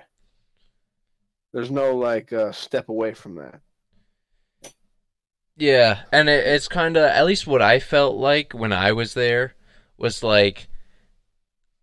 There's 1.53 1.71
no 1.71 1.95
like 1.95 2.33
uh, 2.33 2.51
step 2.51 2.89
away 2.89 3.13
from 3.13 3.35
that. 3.35 3.61
yeah, 5.57 6.01
and 6.11 6.29
it, 6.29 6.45
it's 6.45 6.67
kind 6.67 6.97
of 6.97 7.03
at 7.03 7.25
least 7.25 7.47
what 7.47 7.61
I 7.61 7.79
felt 7.79 8.17
like 8.17 8.53
when 8.53 8.73
I 8.73 8.91
was 8.91 9.13
there 9.13 9.55
was 9.97 10.23
like 10.23 10.67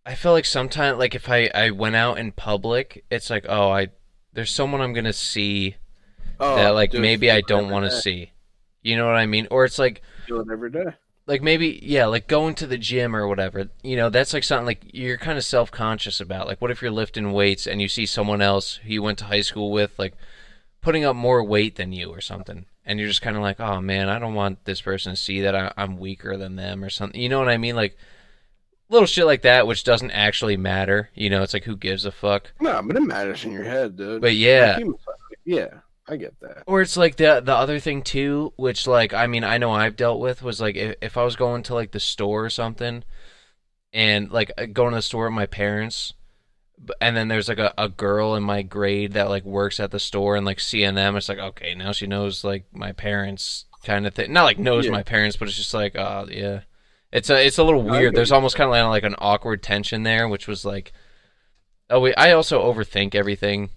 I 0.07 0.15
feel 0.15 0.31
like 0.31 0.45
sometimes 0.45 0.97
like 0.97 1.13
if 1.15 1.29
I 1.29 1.49
I 1.53 1.71
went 1.71 1.95
out 1.95 2.17
in 2.17 2.31
public, 2.31 3.03
it's 3.11 3.29
like 3.29 3.45
oh 3.49 3.69
I 3.69 3.89
there's 4.33 4.51
someone 4.51 4.81
I'm 4.81 4.93
gonna 4.93 5.13
see 5.13 5.75
Oh, 6.39 6.55
that 6.55 6.69
like 6.75 6.91
dude, 6.91 7.01
maybe 7.01 7.29
I 7.31 7.41
don't 7.41 7.69
want 7.69 7.85
to 7.85 7.91
see. 7.91 8.31
You 8.83 8.95
know 8.95 9.05
what 9.05 9.15
I 9.15 9.25
mean? 9.25 9.47
Or 9.51 9.65
it's 9.65 9.79
like 9.79 10.01
Feel 10.27 10.39
it 10.41 10.47
every 10.51 10.69
day. 10.71 10.85
like 11.25 11.41
maybe 11.41 11.79
yeah, 11.83 12.05
like 12.05 12.27
going 12.27 12.55
to 12.55 12.67
the 12.67 12.77
gym 12.77 13.15
or 13.15 13.27
whatever. 13.27 13.69
You 13.83 13.95
know, 13.97 14.09
that's 14.09 14.33
like 14.33 14.43
something 14.43 14.65
like 14.65 14.81
you're 14.93 15.17
kind 15.17 15.37
of 15.37 15.43
self-conscious 15.43 16.21
about. 16.21 16.47
Like 16.47 16.61
what 16.61 16.71
if 16.71 16.81
you're 16.81 16.91
lifting 16.91 17.31
weights 17.33 17.67
and 17.67 17.81
you 17.81 17.87
see 17.89 18.05
someone 18.05 18.41
else 18.41 18.75
who 18.77 18.89
you 18.93 19.03
went 19.03 19.17
to 19.19 19.25
high 19.25 19.41
school 19.41 19.71
with 19.71 19.97
like 19.99 20.13
putting 20.81 21.03
up 21.03 21.15
more 21.15 21.43
weight 21.43 21.75
than 21.75 21.91
you 21.91 22.09
or 22.09 22.21
something. 22.21 22.65
And 22.85 22.99
you're 22.99 23.09
just 23.09 23.21
kind 23.21 23.35
of 23.35 23.41
like, 23.41 23.59
"Oh 23.59 23.81
man, 23.81 24.07
I 24.07 24.17
don't 24.19 24.33
want 24.35 24.63
this 24.63 24.79
person 24.79 25.11
to 25.13 25.17
see 25.19 25.41
that 25.41 25.53
I, 25.55 25.73
I'm 25.75 25.97
weaker 25.97 26.37
than 26.37 26.55
them 26.55 26.81
or 26.83 26.89
something." 26.89 27.19
You 27.19 27.27
know 27.27 27.39
what 27.39 27.49
I 27.49 27.57
mean? 27.57 27.75
Like 27.75 27.97
little 28.89 29.05
shit 29.07 29.25
like 29.25 29.41
that 29.41 29.67
which 29.67 29.83
doesn't 29.83 30.11
actually 30.11 30.57
matter. 30.57 31.09
You 31.13 31.29
know, 31.29 31.43
it's 31.43 31.53
like 31.53 31.65
who 31.65 31.75
gives 31.75 32.05
a 32.05 32.11
fuck. 32.11 32.51
No, 32.59 32.81
but 32.83 32.95
it 32.95 33.01
matters 33.01 33.43
in 33.45 33.51
your 33.51 33.63
head, 33.65 33.95
dude. 33.97 34.21
But 34.21 34.35
yeah, 34.35 34.79
yeah, 35.45 35.67
I 36.07 36.15
get 36.17 36.39
that. 36.41 36.63
Or 36.67 36.81
it's 36.81 36.97
like 36.97 37.15
the 37.17 37.41
the 37.43 37.55
other 37.55 37.79
thing 37.79 38.01
too, 38.01 38.53
which 38.55 38.87
like 38.87 39.13
I 39.13 39.27
mean 39.27 39.43
I 39.43 39.57
know 39.57 39.71
I've 39.71 39.95
dealt 39.95 40.19
with 40.19 40.41
was 40.43 40.61
like 40.61 40.75
if, 40.75 40.95
if 41.01 41.17
I 41.17 41.23
was 41.23 41.35
going 41.35 41.63
to 41.63 41.73
like 41.73 41.91
the 41.91 41.99
store 41.99 42.45
or 42.45 42.49
something, 42.49 43.03
and 43.93 44.31
like 44.31 44.51
uh, 44.57 44.65
going 44.65 44.91
to 44.91 44.97
the 44.97 45.01
store 45.01 45.25
with 45.25 45.33
my 45.33 45.45
parents, 45.45 46.13
and 47.01 47.15
then 47.17 47.27
there's 47.27 47.49
like 47.49 47.59
a, 47.59 47.73
a 47.77 47.89
girl 47.89 48.35
in 48.35 48.43
my 48.43 48.61
grade 48.61 49.13
that 49.13 49.29
like 49.29 49.43
works 49.45 49.79
at 49.79 49.91
the 49.91 49.99
store 49.99 50.35
and 50.35 50.45
like 50.45 50.59
seeing 50.59 50.95
them, 50.95 51.15
it's 51.15 51.29
like 51.29 51.39
okay 51.39 51.73
now 51.75 51.91
she 51.91 52.07
knows 52.07 52.43
like 52.43 52.65
my 52.71 52.91
parents 52.91 53.65
kind 53.83 54.05
of 54.07 54.13
thing. 54.13 54.31
Not 54.33 54.43
like 54.43 54.59
knows 54.59 54.85
Yeah. 54.85 54.91
my 54.91 55.03
parents, 55.03 55.37
but 55.37 55.47
it's 55.47 55.57
just 55.57 55.73
like 55.73 55.97
oh 55.97 56.27
yeah, 56.29 56.61
it's 57.11 57.29
a 57.29 57.45
it's 57.45 57.57
a 57.57 57.63
little 57.63 57.83
weird. 57.83 58.15
There's 58.15 58.31
almost 58.31 58.55
kind 58.55 58.67
of 58.67 58.71
like, 58.71 58.83
like 58.83 59.03
an 59.03 59.15
awkward 59.19 59.63
tension 59.63 60.03
there, 60.03 60.27
which 60.27 60.47
was 60.47 60.65
like. 60.65 60.93
Oh 61.89 62.01
wait, 62.01 62.15
I 62.17 62.33
also 62.33 62.61
overthink 62.61 63.15
everything. 63.15 63.69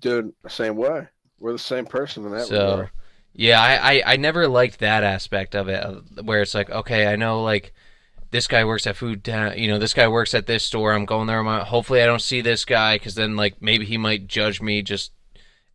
Dude, 0.00 0.32
same 0.46 0.76
way. 0.76 1.08
We're 1.40 1.50
the 1.50 1.58
same 1.58 1.84
person 1.84 2.24
in 2.24 2.30
that 2.30 2.46
So, 2.46 2.70
regard. 2.70 2.90
yeah, 3.32 3.60
I, 3.60 3.94
I, 3.94 4.02
I 4.12 4.16
never 4.16 4.46
liked 4.46 4.78
that 4.78 5.02
aspect 5.02 5.56
of 5.56 5.68
it, 5.68 5.84
where 6.22 6.42
it's 6.42 6.54
like, 6.54 6.70
okay, 6.70 7.08
I 7.08 7.16
know 7.16 7.42
like 7.42 7.74
this 8.30 8.46
guy 8.46 8.64
works 8.64 8.86
at 8.86 8.94
Foodtown, 8.94 9.58
you 9.58 9.66
know, 9.66 9.80
this 9.80 9.94
guy 9.94 10.06
works 10.06 10.32
at 10.32 10.46
this 10.46 10.62
store. 10.62 10.92
I'm 10.92 11.06
going 11.06 11.26
there. 11.26 11.42
My, 11.42 11.64
hopefully, 11.64 12.02
I 12.02 12.06
don't 12.06 12.22
see 12.22 12.40
this 12.40 12.64
guy 12.64 12.94
because 12.94 13.16
then 13.16 13.34
like 13.34 13.60
maybe 13.60 13.84
he 13.84 13.98
might 13.98 14.28
judge 14.28 14.62
me 14.62 14.82
just 14.82 15.10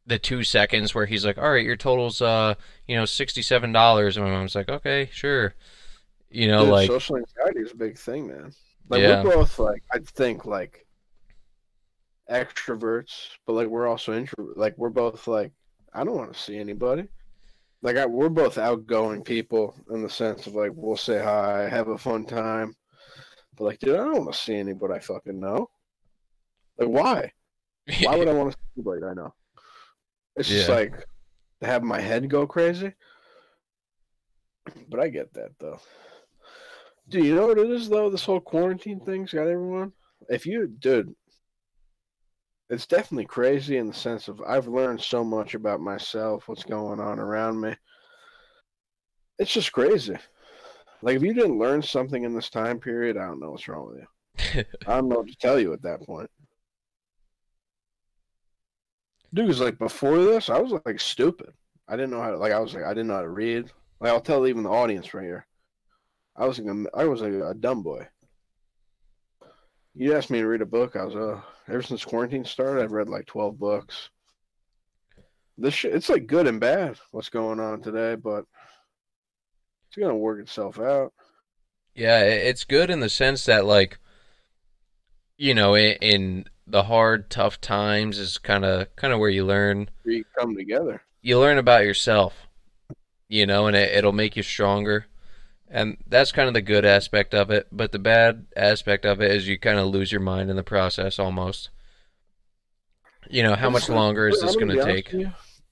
the 0.06 0.20
two 0.20 0.44
seconds 0.46 0.96
where 0.96 1.08
he's 1.08 1.26
like, 1.26 1.38
all 1.38 1.52
right, 1.52 1.66
your 1.66 1.76
total's 1.76 2.22
uh, 2.22 2.56
you 2.88 2.96
know, 2.96 3.04
sixty 3.04 3.42
seven 3.42 3.74
dollars, 3.74 4.16
and 4.16 4.26
my 4.26 4.32
mom's 4.32 4.56
like, 4.56 4.70
okay, 4.70 5.10
sure, 5.12 5.56
you 6.34 6.48
know, 6.48 6.64
Dude, 6.64 6.72
like 6.72 6.88
social 6.88 7.18
anxiety 7.18 7.60
is 7.60 7.72
a 7.72 7.78
big 7.78 7.98
thing, 7.98 8.28
man. 8.28 8.52
Like 8.90 9.02
Yeah. 9.02 9.24
we're 9.24 9.36
both 9.36 9.60
like 9.60 9.84
I 9.92 10.00
think 10.00 10.46
like 10.46 10.86
extroverts, 12.30 13.30
but 13.46 13.54
like 13.54 13.68
we're 13.68 13.88
also 13.88 14.14
introvert. 14.14 14.58
Like 14.58 14.78
we're 14.78 14.90
both 14.90 15.28
like 15.28 15.52
I 15.94 16.04
don't 16.04 16.16
want 16.16 16.34
to 16.34 16.40
see 16.40 16.58
anybody. 16.58 17.08
Like 17.82 17.98
I, 17.98 18.06
we're 18.06 18.30
both 18.30 18.58
outgoing 18.58 19.24
people 19.24 19.76
in 19.92 20.02
the 20.02 20.10
sense 20.10 20.48
of 20.48 20.56
like 20.56 20.72
we'll 20.74 20.98
say 20.98 21.22
hi, 21.22 21.68
have 21.70 21.90
a 21.90 21.98
fun 21.98 22.26
time, 22.26 22.76
but 23.56 23.66
like 23.66 23.80
dude, 23.80 23.96
I 23.96 23.98
don't 24.06 24.24
want 24.24 24.34
to 24.34 24.40
see 24.40 24.56
anybody 24.56 24.94
I 24.96 25.00
fucking 25.00 25.40
know. 25.40 25.70
Like 26.78 26.90
why? 26.90 27.32
Why 28.04 28.16
would 28.16 28.30
I 28.30 28.34
want 28.34 28.54
to 28.54 28.58
see 28.58 28.82
anybody 28.82 29.04
I 29.04 29.14
know? 29.14 29.34
It's 30.38 30.48
just 30.48 30.70
like 30.70 31.06
to 31.62 31.68
have 31.68 31.84
my 31.84 32.00
head 32.00 32.30
go 32.30 32.48
crazy. 32.48 32.94
But 34.90 35.02
I 35.02 35.10
get 35.10 35.34
that 35.34 35.52
though. 35.60 35.80
Dude, 37.10 37.26
you 37.26 37.36
know 37.36 37.48
what 37.48 37.58
it 37.58 37.70
is 37.70 37.90
though? 37.90 38.10
This 38.10 38.26
whole 38.26 38.40
quarantine 38.40 39.00
thing's 39.00 39.34
got 39.34 39.48
everyone. 39.48 39.92
If 40.30 40.46
you, 40.46 40.68
dude, 40.68 41.14
it's 42.70 42.88
definitely 42.88 43.26
crazy 43.26 43.78
in 43.78 43.88
the 43.88 43.94
sense 43.94 44.28
of 44.28 44.42
I've 44.42 44.68
learned 44.68 45.02
so 45.02 45.24
much 45.24 45.54
about 45.54 45.82
myself, 45.82 46.48
what's 46.48 46.64
going 46.64 47.00
on 47.00 47.20
around 47.20 47.60
me. 47.60 47.76
It's 49.38 49.54
just 49.54 49.72
crazy. 49.72 50.16
Like 51.02 51.18
if 51.18 51.24
you 51.24 51.34
didn't 51.34 51.60
learn 51.60 51.82
something 51.82 52.24
in 52.24 52.34
this 52.34 52.50
time 52.50 52.80
period, 52.80 53.18
I 53.18 53.26
don't 53.26 53.42
know 53.42 53.52
what's 53.52 53.68
wrong 53.68 53.88
with 53.90 54.00
you. 54.56 54.64
I 54.88 54.96
don't 54.96 55.10
know 55.10 55.18
what 55.18 55.28
to 55.28 55.36
tell 55.36 55.60
you 55.60 55.74
at 55.74 55.82
that 55.84 56.02
point. 56.02 56.30
Dude, 59.34 59.48
was 59.48 59.60
like 59.60 59.78
before 59.78 60.24
this, 60.24 60.50
I 60.50 60.60
was 60.60 60.80
like 60.86 61.00
stupid. 61.00 61.52
I 61.88 61.96
didn't 61.96 62.12
know 62.12 62.22
how 62.22 62.32
to 62.32 62.38
like. 62.38 62.54
I 62.54 62.60
was 62.60 62.74
like, 62.74 62.86
I 62.86 62.94
didn't 62.94 63.08
know 63.08 63.16
how 63.16 63.22
to 63.22 63.30
read. 63.30 63.72
Like 64.00 64.12
I'll 64.12 64.22
tell 64.22 64.48
even 64.48 64.64
the 64.64 64.70
audience 64.70 65.14
right 65.14 65.26
here. 65.26 65.46
I 66.36 66.46
was 66.46 66.60
a, 66.60 66.86
I 66.94 67.06
was 67.06 67.22
like 67.22 67.34
a 67.34 67.54
dumb 67.54 67.84
boy. 67.84 68.08
You 69.96 70.16
asked 70.16 70.32
me 70.32 70.40
to 70.40 70.48
read 70.48 70.62
a 70.62 70.66
book. 70.66 70.96
I 70.96 71.04
was 71.06 71.16
uh 71.16 71.42
ever 71.68 71.82
since 71.84 72.04
quarantine 72.04 72.46
started, 72.46 72.84
I've 72.84 72.92
read 72.92 73.10
like 73.10 73.26
twelve 73.26 73.60
books. 73.60 74.10
This 75.58 75.74
shit, 75.76 75.94
it's 75.94 76.10
like 76.10 76.26
good 76.26 76.48
and 76.48 76.60
bad. 76.60 76.98
What's 77.12 77.30
going 77.30 77.60
on 77.60 77.82
today, 77.82 78.16
but 78.16 78.46
it's 79.88 79.98
gonna 80.00 80.16
work 80.16 80.40
itself 80.40 80.80
out. 80.80 81.14
Yeah, 81.94 82.22
it's 82.22 82.64
good 82.64 82.90
in 82.90 83.02
the 83.02 83.10
sense 83.10 83.46
that 83.46 83.66
like 83.66 84.00
you 85.38 85.54
know, 85.54 85.76
in, 85.76 85.94
in 86.02 86.46
the 86.66 86.84
hard, 86.84 87.30
tough 87.30 87.60
times 87.62 88.18
is 88.18 88.38
kind 88.40 88.66
of 88.66 88.96
kind 88.96 89.14
of 89.14 89.20
where 89.20 89.30
you 89.30 89.46
learn 89.46 89.90
We 90.06 90.24
come 90.38 90.56
together. 90.56 91.04
you 91.22 91.40
learn 91.40 91.60
about 91.60 91.84
yourself, 91.86 92.48
you 93.28 93.46
know, 93.46 93.68
and 93.68 93.76
it, 93.76 93.96
it'll 93.96 94.12
make 94.12 94.36
you 94.36 94.42
stronger. 94.44 95.06
And 95.74 95.98
that's 96.08 96.32
kind 96.32 96.48
of 96.48 96.54
the 96.54 96.62
good 96.62 96.86
aspect 96.86 97.34
of 97.34 97.50
it, 97.50 97.68
but 97.72 97.92
the 97.92 98.00
bad 98.00 98.46
aspect 98.56 99.06
of 99.06 99.22
it 99.22 99.32
is 99.32 99.48
you 99.48 99.58
kind 99.58 99.80
of 99.80 99.88
lose 99.88 100.12
your 100.12 100.22
mind 100.22 100.52
in 100.52 100.56
the 100.56 100.64
process 100.64 101.18
almost. 101.18 101.72
You 103.28 103.42
know, 103.42 103.56
how 103.56 103.72
much 103.72 103.90
longer 103.90 104.28
is 104.28 104.40
this 104.40 104.56
going 104.56 104.68
to 104.68 104.84
take? 104.84 105.12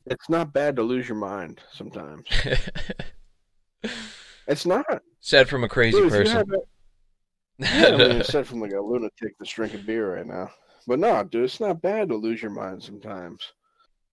It's 0.07 0.27
not 0.27 0.53
bad 0.53 0.75
to 0.77 0.81
lose 0.81 1.07
your 1.07 1.17
mind 1.17 1.61
sometimes. 1.71 2.25
It's 4.47 4.65
not. 4.65 4.85
Said 5.21 5.47
from 5.47 5.63
a 5.63 5.69
crazy 5.69 5.99
Dude, 5.99 6.11
person. 6.11 6.45
Yeah, 7.59 7.89
I 7.93 7.97
mean, 7.97 8.21
aside 8.21 8.47
from 8.47 8.59
like 8.59 8.71
a 8.71 8.81
lunatic 8.81 9.35
that's 9.37 9.51
drinking 9.51 9.83
beer 9.85 10.15
right 10.15 10.25
now. 10.25 10.49
But 10.87 10.97
no, 10.97 11.23
dude, 11.23 11.43
it's 11.43 11.59
not 11.59 11.79
bad 11.79 12.09
to 12.09 12.15
lose 12.15 12.41
your 12.41 12.49
mind 12.49 12.81
sometimes. 12.81 13.39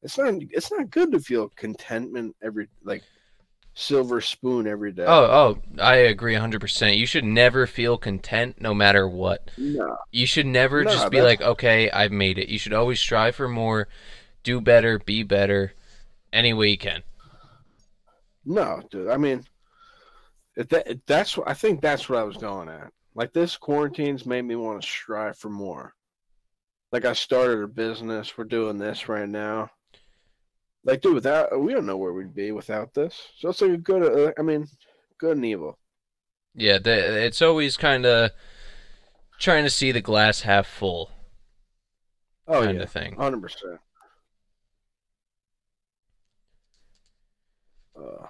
It's 0.03 0.19
not. 0.19 0.35
It's 0.51 0.71
not 0.71 0.91
good 0.91 1.11
to 1.13 1.19
feel 1.19 1.49
contentment 1.57 2.37
every 2.43 2.69
like 2.85 3.03
silver 3.81 4.21
spoon 4.21 4.67
every 4.67 4.91
day. 4.93 5.05
Oh, 5.07 5.57
oh, 5.79 5.83
I 5.83 5.97
agree 5.97 6.35
100%. 6.35 6.97
You 6.99 7.07
should 7.07 7.25
never 7.25 7.67
feel 7.67 7.97
content 7.97 8.61
no 8.61 8.75
matter 8.75 9.09
what. 9.09 9.51
no, 9.57 9.97
You 10.11 10.27
should 10.27 10.47
never 10.47 10.83
No, 10.83 10.91
just 10.91 11.11
be 11.11 11.19
that's- 11.19 11.39
like, 11.41 11.49
okay, 11.49 11.89
I've 11.91 12.11
made 12.13 12.39
it. 12.39 12.49
You 12.49 12.59
should 12.59 12.73
always 12.73 12.99
strive 12.99 13.37
for 13.37 13.47
more, 13.49 13.87
do 14.43 14.61
better, 14.61 14.99
be 14.99 15.23
better, 15.23 15.75
any 16.33 16.53
way 16.53 16.71
you 16.71 16.79
can. 16.79 17.03
no, 18.45 18.83
dude. 18.91 19.09
I 19.11 19.17
mean, 19.17 19.45
if 20.57 20.69
that 20.71 20.89
if 20.89 20.99
that's 21.07 21.37
what 21.37 21.49
I 21.49 21.55
think 21.55 21.81
that's 21.81 22.09
what 22.09 22.19
I 22.19 22.25
was 22.25 22.37
going 22.37 22.69
at. 22.69 22.93
Like 23.15 23.33
this 23.33 23.57
quarantine's 23.57 24.27
made 24.27 24.43
me 24.43 24.57
want 24.57 24.81
to 24.83 24.89
strive 24.89 25.37
for 25.39 25.51
more. 25.51 25.95
Like 26.93 27.05
I 27.05 27.13
started 27.13 27.63
a 27.63 27.69
business. 27.69 28.37
We're 28.37 28.45
doing 28.45 28.79
this 28.79 29.09
right 29.09 29.29
now. 29.29 29.71
Like, 30.89 31.03
dude, 31.03 31.15
without 31.15 31.61
we 31.61 31.75
don't 31.75 31.87
know 31.87 31.99
where 31.99 32.15
we'd 32.15 32.35
be 32.35 32.51
without 32.51 32.95
this. 32.95 33.15
So 33.39 33.51
it's 33.51 33.61
like 33.61 33.73
a 33.73 33.77
good. 33.77 34.03
Uh, 34.03 34.33
I 34.39 34.43
mean, 34.43 34.67
good 35.19 35.37
and 35.37 35.45
evil. 35.45 35.79
Yeah, 36.55 36.79
the, 36.79 37.25
it's 37.27 37.43
always 37.43 37.77
kind 37.77 38.07
of 38.07 38.31
trying 39.39 39.65
to 39.65 39.71
see 39.71 39.93
the 39.93 40.01
glass 40.01 40.41
half 40.43 40.67
full 40.67 41.11
Oh 42.49 42.65
kind 42.65 42.77
yeah, 42.77 42.83
of 42.83 42.91
thing. 42.91 43.17
hundred 43.17 43.43
percent. 43.43 43.81
Uh, 47.97 48.29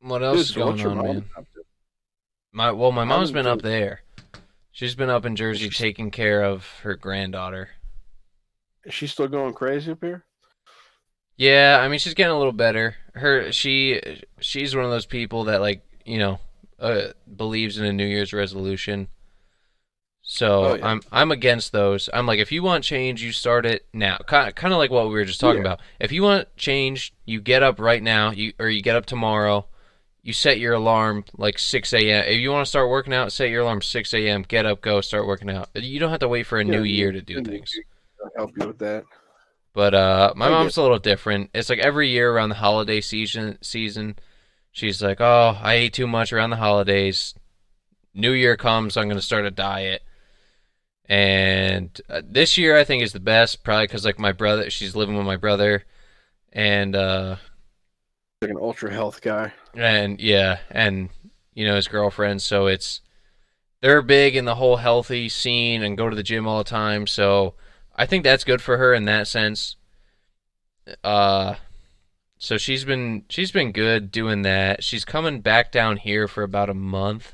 What 0.00 0.22
else 0.22 0.38
dude, 0.38 0.50
is 0.50 0.52
going 0.52 0.80
on, 0.80 1.02
man? 1.02 1.30
My 2.52 2.72
well, 2.72 2.92
my 2.92 3.04
mom's 3.04 3.32
been 3.32 3.46
up 3.46 3.62
there. 3.62 4.02
She's 4.72 4.94
been 4.94 5.10
up 5.10 5.24
in 5.24 5.36
Jersey 5.36 5.70
taking 5.70 6.10
care 6.10 6.42
of 6.44 6.66
her 6.82 6.96
granddaughter. 6.96 7.70
Is 8.84 8.94
she 8.94 9.06
still 9.06 9.28
going 9.28 9.52
crazy 9.54 9.92
up 9.92 10.02
here? 10.02 10.24
Yeah, 11.36 11.78
I 11.82 11.88
mean 11.88 11.98
she's 11.98 12.14
getting 12.14 12.32
a 12.34 12.38
little 12.38 12.52
better. 12.52 12.96
Her 13.14 13.52
she 13.52 14.00
she's 14.40 14.74
one 14.74 14.84
of 14.84 14.90
those 14.90 15.06
people 15.06 15.44
that 15.44 15.60
like, 15.60 15.82
you 16.04 16.18
know, 16.18 16.40
uh, 16.78 17.08
believes 17.36 17.78
in 17.78 17.84
a 17.84 17.92
New 17.92 18.06
Year's 18.06 18.32
resolution. 18.32 19.08
So 20.22 20.64
Oh, 20.64 20.74
yeah. 20.74 20.86
I'm 20.86 21.02
I'm 21.12 21.30
against 21.30 21.72
those. 21.72 22.08
I'm 22.12 22.26
like 22.26 22.38
if 22.40 22.50
you 22.52 22.62
want 22.62 22.84
change, 22.84 23.22
you 23.22 23.32
start 23.32 23.64
it 23.66 23.86
now. 23.92 24.18
Kind 24.26 24.54
kind 24.56 24.72
of 24.74 24.78
like 24.78 24.90
what 24.90 25.04
we 25.08 25.14
were 25.14 25.24
just 25.24 25.40
talking 25.40 25.62
Yeah. 25.62 25.68
about. 25.74 25.80
If 26.00 26.10
you 26.12 26.22
want 26.22 26.54
change, 26.56 27.12
you 27.24 27.40
get 27.40 27.62
up 27.62 27.78
right 27.80 28.02
now, 28.02 28.30
you 28.30 28.52
or 28.58 28.68
you 28.68 28.82
get 28.82 28.96
up 28.96 29.06
tomorrow. 29.06 29.66
You 30.22 30.32
set 30.32 30.58
your 30.58 30.74
alarm 30.74 31.24
like 31.36 31.56
6 31.56 31.92
a.m. 31.92 32.24
If 32.26 32.40
you 32.40 32.50
want 32.50 32.64
to 32.66 32.68
start 32.68 32.88
working 32.90 33.14
out, 33.14 33.30
set 33.32 33.48
your 33.48 33.62
alarm 33.62 33.80
6 33.80 34.12
a.m. 34.12 34.42
Get 34.42 34.66
up, 34.66 34.80
go, 34.80 35.00
start 35.00 35.24
working 35.24 35.48
out. 35.50 35.68
You 35.74 36.00
don't 36.00 36.10
have 36.10 36.18
to 36.20 36.28
wait 36.28 36.46
for 36.48 36.58
a 36.58 36.64
new 36.64 36.82
year 36.82 37.12
to 37.12 37.22
do 37.22 37.40
things. 37.42 37.72
I'll 38.24 38.30
help 38.36 38.50
you 38.58 38.66
with 38.66 38.78
that. 38.78 39.04
But 39.76 39.92
uh, 39.92 40.32
my 40.34 40.46
I 40.46 40.48
get 40.48 40.54
mom's 40.54 40.78
a 40.78 40.82
little 40.82 40.98
different. 40.98 41.50
It's 41.52 41.68
like 41.68 41.80
every 41.80 42.08
year 42.08 42.32
around 42.32 42.48
the 42.48 42.54
holiday 42.54 43.02
season, 43.02 43.58
season, 43.60 44.16
she's 44.72 45.02
like, 45.02 45.20
"Oh, 45.20 45.58
I 45.60 45.74
ate 45.74 45.92
too 45.92 46.06
much 46.06 46.32
around 46.32 46.48
the 46.48 46.56
holidays. 46.56 47.34
New 48.14 48.32
Year 48.32 48.56
comes, 48.56 48.96
I'm 48.96 49.06
gonna 49.06 49.20
start 49.20 49.44
a 49.44 49.50
diet." 49.50 50.02
And 51.10 52.00
uh, 52.08 52.22
this 52.24 52.56
year, 52.56 52.74
I 52.74 52.84
think 52.84 53.02
is 53.02 53.12
the 53.12 53.20
best, 53.20 53.64
probably 53.64 53.86
because 53.86 54.06
like 54.06 54.18
my 54.18 54.32
brother, 54.32 54.70
she's 54.70 54.96
living 54.96 55.14
with 55.14 55.26
my 55.26 55.36
brother, 55.36 55.84
and 56.54 56.96
uh, 56.96 57.36
Like 58.40 58.52
an 58.52 58.56
ultra 58.58 58.90
health 58.90 59.20
guy. 59.20 59.52
and 59.74 60.18
yeah, 60.18 60.60
and 60.70 61.10
you 61.52 61.66
know 61.66 61.76
his 61.76 61.86
girlfriend. 61.86 62.40
So 62.40 62.66
it's 62.66 63.02
they're 63.82 64.00
big 64.00 64.36
in 64.36 64.46
the 64.46 64.54
whole 64.54 64.76
healthy 64.76 65.28
scene 65.28 65.82
and 65.82 65.98
go 65.98 66.08
to 66.08 66.16
the 66.16 66.22
gym 66.22 66.48
all 66.48 66.56
the 66.56 66.64
time. 66.64 67.06
So 67.06 67.56
I 67.96 68.06
think 68.06 68.24
that's 68.24 68.44
good 68.44 68.60
for 68.60 68.76
her 68.76 68.92
in 68.94 69.06
that 69.06 69.26
sense. 69.26 69.76
Uh, 71.02 71.54
so 72.38 72.58
she's 72.58 72.84
been 72.84 73.24
she's 73.28 73.50
been 73.50 73.72
good 73.72 74.12
doing 74.12 74.42
that. 74.42 74.84
She's 74.84 75.04
coming 75.04 75.40
back 75.40 75.72
down 75.72 75.96
here 75.96 76.28
for 76.28 76.42
about 76.42 76.70
a 76.70 76.74
month 76.74 77.32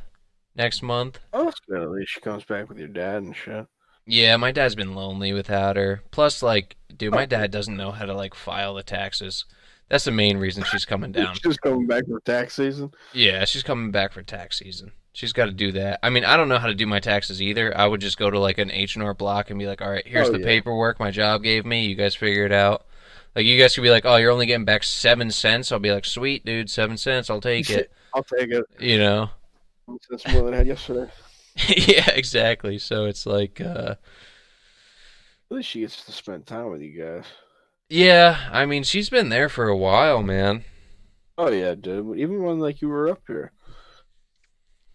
next 0.54 0.82
month. 0.82 1.18
Oh. 1.32 1.52
At 1.74 1.90
least 1.90 2.12
she 2.12 2.20
comes 2.20 2.44
back 2.44 2.68
with 2.68 2.78
your 2.78 2.88
dad 2.88 3.22
and 3.22 3.36
shit. 3.36 3.66
Yeah, 4.06 4.36
my 4.36 4.52
dad's 4.52 4.74
been 4.74 4.94
lonely 4.94 5.32
without 5.32 5.76
her. 5.76 6.02
Plus, 6.10 6.42
like, 6.42 6.76
dude, 6.96 7.14
my 7.14 7.24
dad 7.26 7.50
doesn't 7.50 7.76
know 7.76 7.92
how 7.92 8.04
to 8.04 8.14
like 8.14 8.34
file 8.34 8.74
the 8.74 8.82
taxes. 8.82 9.44
That's 9.88 10.04
the 10.04 10.10
main 10.10 10.38
reason 10.38 10.64
she's 10.64 10.84
coming 10.84 11.12
down. 11.12 11.34
She's 11.34 11.42
just 11.42 11.60
coming 11.60 11.86
back 11.86 12.04
for 12.06 12.20
tax 12.20 12.54
season. 12.54 12.92
Yeah, 13.12 13.44
she's 13.44 13.62
coming 13.62 13.90
back 13.90 14.12
for 14.12 14.22
tax 14.22 14.58
season. 14.58 14.92
She's 15.14 15.32
got 15.32 15.44
to 15.46 15.52
do 15.52 15.72
that. 15.72 16.00
I 16.02 16.08
mean, 16.10 16.24
I 16.24 16.36
don't 16.38 16.48
know 16.48 16.58
how 16.58 16.68
to 16.68 16.74
do 16.74 16.86
my 16.86 16.98
taxes 17.00 17.42
either. 17.42 17.76
I 17.76 17.86
would 17.86 18.00
just 18.00 18.16
go 18.18 18.30
to 18.30 18.38
like 18.38 18.56
an 18.58 18.70
H 18.70 18.94
and 18.96 19.04
R 19.04 19.12
Block 19.14 19.50
and 19.50 19.58
be 19.58 19.66
like, 19.66 19.82
"All 19.82 19.90
right, 19.90 20.06
here's 20.06 20.28
Oh, 20.28 20.32
the 20.32 20.38
yeah. 20.40 20.46
paperwork 20.46 20.98
my 20.98 21.10
job 21.10 21.42
gave 21.42 21.66
me. 21.66 21.84
You 21.86 21.94
guys 21.94 22.14
figure 22.14 22.46
it 22.46 22.52
out." 22.52 22.86
Like, 23.36 23.44
you 23.46 23.58
guys 23.58 23.74
could 23.74 23.82
be 23.82 23.90
like, 23.90 24.04
"Oh, 24.06 24.16
you're 24.16 24.30
only 24.30 24.46
getting 24.46 24.64
back 24.64 24.82
seven 24.84 25.30
cents." 25.30 25.70
I'll 25.70 25.78
be 25.78 25.92
like, 25.92 26.04
"Sweet, 26.06 26.44
dude, 26.46 26.70
seven 26.70 26.96
cents. 26.96 27.28
I'll 27.30 27.40
take 27.42 27.68
it." 27.70 27.92
I'll 28.14 28.22
take 28.24 28.50
it. 28.50 28.64
You 28.78 28.98
know? 28.98 29.30
That's 30.10 30.26
more 30.32 30.44
than 30.44 30.54
I 30.54 30.58
had 30.58 30.66
yesterday. 30.66 31.10
yeah, 31.68 32.10
exactly. 32.10 32.78
So 32.78 33.04
it's 33.06 33.26
like, 33.26 33.60
uh, 33.60 33.96
At 35.50 35.56
least 35.56 35.68
she 35.68 35.80
gets 35.80 36.04
to 36.06 36.12
spend 36.12 36.46
time 36.46 36.70
with 36.70 36.80
you 36.80 37.02
guys. 37.02 37.24
yeah. 37.90 38.48
I 38.50 38.64
mean, 38.66 38.82
she's 38.84 39.10
been 39.10 39.28
there 39.28 39.48
for 39.50 39.68
a 39.68 39.76
while, 39.76 40.22
man. 40.22 40.64
Oh 41.36 41.50
yeah, 41.50 41.74
dude. 41.74 42.18
Even 42.18 42.42
when 42.42 42.58
like 42.58 42.80
you 42.80 42.88
were 42.88 43.08
up 43.10 43.22
here, 43.26 43.52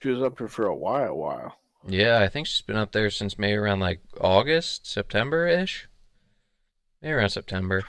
she 0.02 0.10
was 0.10 0.22
up 0.22 0.38
here 0.38 0.48
for 0.48 0.66
a 0.68 0.76
while. 0.76 1.16
While. 1.16 1.58
Yeah, 1.88 2.20
I 2.20 2.28
think 2.28 2.48
she's 2.48 2.62
been 2.62 2.76
up 2.76 2.92
there 2.92 3.10
since 3.10 3.38
maybe 3.40 3.56
around 3.56 3.80
like 3.80 4.02
August, 4.20 4.86
September 4.88 5.48
ish. 5.48 5.88
Maybe 7.02 7.14
around 7.14 7.30
September. 7.30 7.84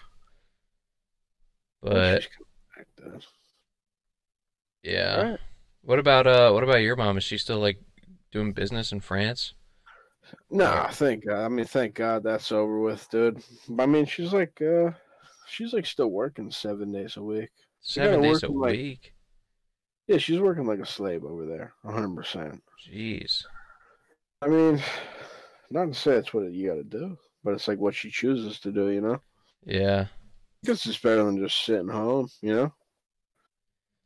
But 1.82 2.22
She's 2.22 2.30
back, 2.76 2.86
dude. 2.96 3.24
yeah. 4.82 5.16
Alright. 5.18 5.40
What 5.82 5.98
about 5.98 6.26
uh 6.26 6.50
what 6.52 6.64
about 6.64 6.82
your 6.82 6.96
mom? 6.96 7.16
Is 7.16 7.24
she 7.24 7.38
still 7.38 7.58
like 7.60 7.80
doing 8.32 8.52
business 8.52 8.92
in 8.92 9.00
France? 9.00 9.54
Nah, 10.50 10.88
thank 10.90 11.24
God. 11.26 11.44
I 11.44 11.48
mean, 11.48 11.64
thank 11.64 11.94
God 11.94 12.22
that's 12.22 12.52
over 12.52 12.80
with, 12.80 13.08
dude. 13.10 13.42
I 13.78 13.86
mean, 13.86 14.04
she's 14.04 14.32
like, 14.34 14.60
uh, 14.60 14.90
she's 15.46 15.72
like 15.72 15.86
still 15.86 16.08
working 16.10 16.50
seven 16.50 16.92
days 16.92 17.16
a 17.16 17.22
week. 17.22 17.48
Seven 17.80 18.20
days 18.20 18.42
a 18.42 18.48
like- 18.48 18.72
week? 18.72 19.14
Yeah, 20.08 20.18
she's 20.18 20.40
working 20.40 20.66
like 20.66 20.80
a 20.80 20.86
slave 20.86 21.24
over 21.24 21.44
there, 21.46 21.74
hundred 21.84 22.16
percent. 22.16 22.62
Jeez. 22.90 23.44
I 24.42 24.48
mean, 24.48 24.82
not 25.70 25.86
to 25.86 25.94
say 25.94 26.12
it's 26.12 26.32
what 26.32 26.50
you 26.50 26.68
got 26.68 26.76
to 26.76 26.84
do, 26.84 27.16
but 27.44 27.52
it's 27.54 27.68
like 27.68 27.78
what 27.78 27.94
she 27.94 28.10
chooses 28.10 28.58
to 28.60 28.72
do. 28.72 28.88
You 28.88 29.00
know, 29.02 29.20
Yeah. 29.64 30.06
guess 30.64 30.86
it's 30.86 30.98
better 30.98 31.24
than 31.24 31.38
just 31.38 31.64
sitting 31.64 31.88
home. 31.88 32.28
You 32.40 32.54
know, 32.54 32.74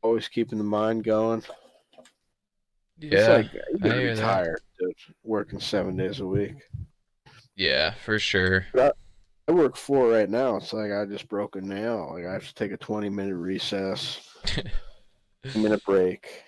always 0.01 0.27
keeping 0.27 0.57
the 0.57 0.63
mind 0.65 1.03
going. 1.05 1.41
It's 2.99 3.25
Yeah. 3.25 3.33
like 3.37 3.53
you 3.53 3.61
I 3.83 3.87
gotta 3.87 4.01
be 4.01 4.15
tired, 4.15 4.61
dude. 4.79 4.93
Working 5.23 5.59
seven 5.59 5.95
days 5.95 6.19
a 6.19 6.27
week. 6.27 6.55
Yeah, 7.55 7.93
for 8.03 8.19
sure. 8.19 8.65
I 8.77 9.51
work 9.51 9.75
four 9.77 10.09
right 10.09 10.29
now. 10.29 10.57
It's 10.57 10.73
like 10.73 10.91
I 10.91 11.05
just 11.05 11.27
broke 11.27 11.55
a 11.55 11.61
nail. 11.61 12.09
Like 12.13 12.25
I 12.25 12.33
have 12.33 12.47
to 12.47 12.53
take 12.55 12.71
a 12.71 12.77
twenty 12.77 13.09
minute 13.09 13.35
recess, 13.35 14.27
minute 15.55 15.83
break. 15.85 16.43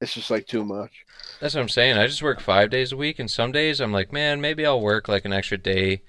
It's 0.00 0.14
just 0.14 0.30
like 0.30 0.46
too 0.46 0.64
much. 0.64 1.04
That's 1.40 1.54
what 1.54 1.60
I'm 1.60 1.68
saying. 1.68 1.96
I 1.96 2.06
just 2.06 2.22
work 2.22 2.40
five 2.40 2.70
days 2.70 2.90
a 2.92 2.96
week 2.96 3.18
and 3.18 3.30
some 3.30 3.52
days 3.52 3.80
I'm 3.80 3.92
like, 3.92 4.12
man, 4.12 4.40
maybe 4.40 4.66
I'll 4.66 4.80
work 4.80 5.08
like 5.08 5.24
an 5.24 5.32
extra 5.32 5.56
day, 5.58 6.02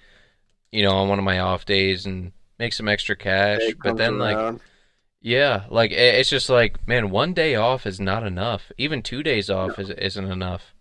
you 0.72 0.84
know, 0.84 0.92
on 0.92 1.10
one 1.10 1.20
of 1.20 1.26
my 1.26 1.40
off 1.40 1.66
days 1.66 2.06
and 2.06 2.32
make 2.58 2.74
some 2.74 2.88
extra 2.88 3.16
cash. 3.16 3.60
Day 3.60 3.74
But 3.82 3.98
then 3.98 4.18
like. 4.20 4.60
Yeah, 5.26 5.64
like 5.70 5.92
it's 5.92 6.30
just 6.30 6.50
like, 6.50 6.86
man, 6.86 7.10
one 7.10 7.34
day 7.34 7.56
off 7.56 7.86
is 7.88 7.98
not 7.98 8.26
enough. 8.26 8.74
Even 8.78 9.02
two 9.02 9.24
days 9.24 9.50
off 9.50 9.80
is 9.80 9.90
isn't 9.90 10.30
enough. 10.30 10.74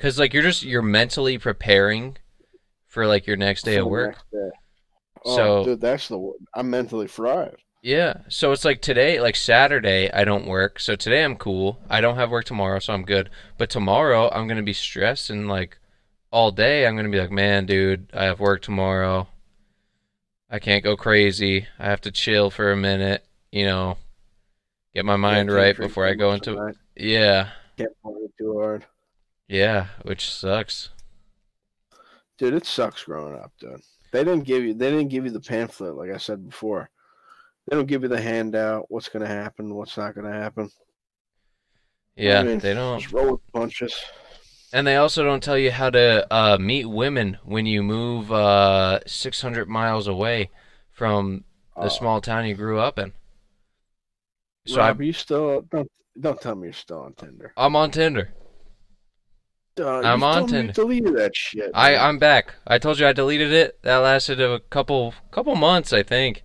Cause 0.00 0.18
like 0.18 0.34
you're 0.34 0.42
just 0.42 0.64
you're 0.64 0.82
mentally 0.82 1.38
preparing 1.38 2.16
for 2.88 3.06
like 3.06 3.28
your 3.28 3.36
next 3.36 3.64
day 3.64 3.76
for 3.76 3.82
of 3.82 3.86
work. 3.88 4.16
day. 4.32 4.50
Oh, 5.24 5.36
So- 5.36 5.64
dude, 5.66 5.80
that's 5.80 6.08
the. 6.08 6.32
I'm 6.54 6.68
mentally 6.70 7.06
fried. 7.06 7.54
Yeah, 7.80 8.22
so 8.28 8.50
it's 8.52 8.64
like 8.64 8.82
today, 8.82 9.20
like 9.20 9.36
Saturday, 9.36 10.10
I 10.10 10.24
don't 10.24 10.46
work. 10.46 10.80
So 10.80 10.96
today 10.96 11.22
I'm 11.22 11.36
cool. 11.36 11.78
I 11.88 12.00
don't 12.00 12.16
have 12.16 12.30
work 12.30 12.44
tomorrow, 12.44 12.80
so 12.80 12.92
I'm 12.92 13.04
good. 13.04 13.30
But 13.56 13.70
tomorrow 13.70 14.28
I'm 14.30 14.48
gonna 14.48 14.62
be 14.62 14.72
stressed 14.72 15.30
and 15.30 15.48
like 15.48 15.78
all 16.30 16.50
day 16.50 16.86
I'm 16.86 16.96
gonna 16.96 17.08
be 17.08 17.20
like, 17.20 17.30
man, 17.30 17.66
dude, 17.66 18.10
I 18.12 18.24
have 18.24 18.40
work 18.40 18.62
tomorrow. 18.62 19.28
I 20.50 20.58
can't 20.58 20.82
go 20.82 20.96
crazy. 20.96 21.68
I 21.78 21.84
have 21.86 22.00
to 22.02 22.10
chill 22.10 22.50
for 22.50 22.72
a 22.72 22.76
minute, 22.76 23.24
you 23.52 23.64
know, 23.64 23.96
get 24.94 25.04
my 25.04 25.16
mind 25.16 25.52
right 25.52 25.76
before 25.76 26.06
I 26.06 26.14
go 26.14 26.32
into 26.32 26.54
tonight. 26.54 26.76
yeah. 26.96 27.50
Can't 27.76 27.92
too 28.38 28.58
hard. 28.58 28.86
Yeah, 29.46 29.86
which 30.02 30.30
sucks. 30.30 30.90
Dude, 32.38 32.54
it 32.54 32.66
sucks 32.66 33.04
growing 33.04 33.34
up, 33.34 33.52
dude. 33.60 33.80
They 34.12 34.24
didn't 34.24 34.44
give 34.44 34.64
you 34.64 34.74
they 34.74 34.90
didn't 34.90 35.08
give 35.08 35.24
you 35.24 35.30
the 35.30 35.40
pamphlet 35.40 35.94
like 35.94 36.10
I 36.10 36.16
said 36.16 36.48
before. 36.48 36.90
They 37.68 37.76
don't 37.76 37.86
give 37.86 38.02
you 38.02 38.08
the 38.08 38.20
handout, 38.20 38.86
what's 38.90 39.08
gonna 39.08 39.26
happen, 39.26 39.74
what's 39.74 39.96
not 39.96 40.14
gonna 40.14 40.32
happen. 40.32 40.70
Yeah, 42.16 42.40
I 42.40 42.42
mean, 42.42 42.58
they 42.58 42.74
don't. 42.74 42.98
Just 43.00 43.12
roll 43.12 43.32
with 43.32 43.52
punches. 43.52 43.94
And 44.72 44.86
they 44.86 44.96
also 44.96 45.24
don't 45.24 45.42
tell 45.42 45.56
you 45.58 45.70
how 45.70 45.90
to 45.90 46.26
uh, 46.32 46.58
meet 46.58 46.86
women 46.86 47.38
when 47.44 47.64
you 47.66 47.82
move 47.82 48.30
uh, 48.32 49.00
600 49.06 49.68
miles 49.68 50.06
away 50.06 50.50
from 50.92 51.44
the 51.80 51.82
Uh, 51.82 51.88
small 51.88 52.20
town 52.20 52.46
you 52.46 52.54
grew 52.54 52.78
up 52.78 52.98
in. 52.98 53.12
So 54.66 54.76
Rob, 54.78 55.00
you 55.00 55.12
still 55.12 55.62
don't 55.62 55.90
don't 56.20 56.40
tell 56.40 56.54
me 56.54 56.66
you're 56.68 56.72
still 56.72 57.00
on 57.00 57.14
Tinder. 57.14 57.52
I, 57.56 57.66
I'm 57.66 57.76
on 57.76 57.90
Tinder. 57.90 58.32
Uh, 59.80 60.02
I'm 60.02 60.20
you 60.20 60.26
on 60.26 60.34
told 60.38 60.50
me 60.52 60.62
you 60.62 60.66
Tinder. 60.66 60.72
Deleted 60.72 61.16
that 61.16 61.36
shit. 61.36 61.70
I 61.74 61.96
I'm 61.96 62.18
back. 62.18 62.54
I 62.66 62.78
told 62.78 62.98
you 62.98 63.06
I 63.06 63.12
deleted 63.12 63.52
it. 63.52 63.78
That 63.82 63.98
lasted 63.98 64.40
a 64.40 64.60
couple 64.60 65.14
couple 65.30 65.54
months, 65.54 65.92
I 65.92 66.02
think, 66.02 66.42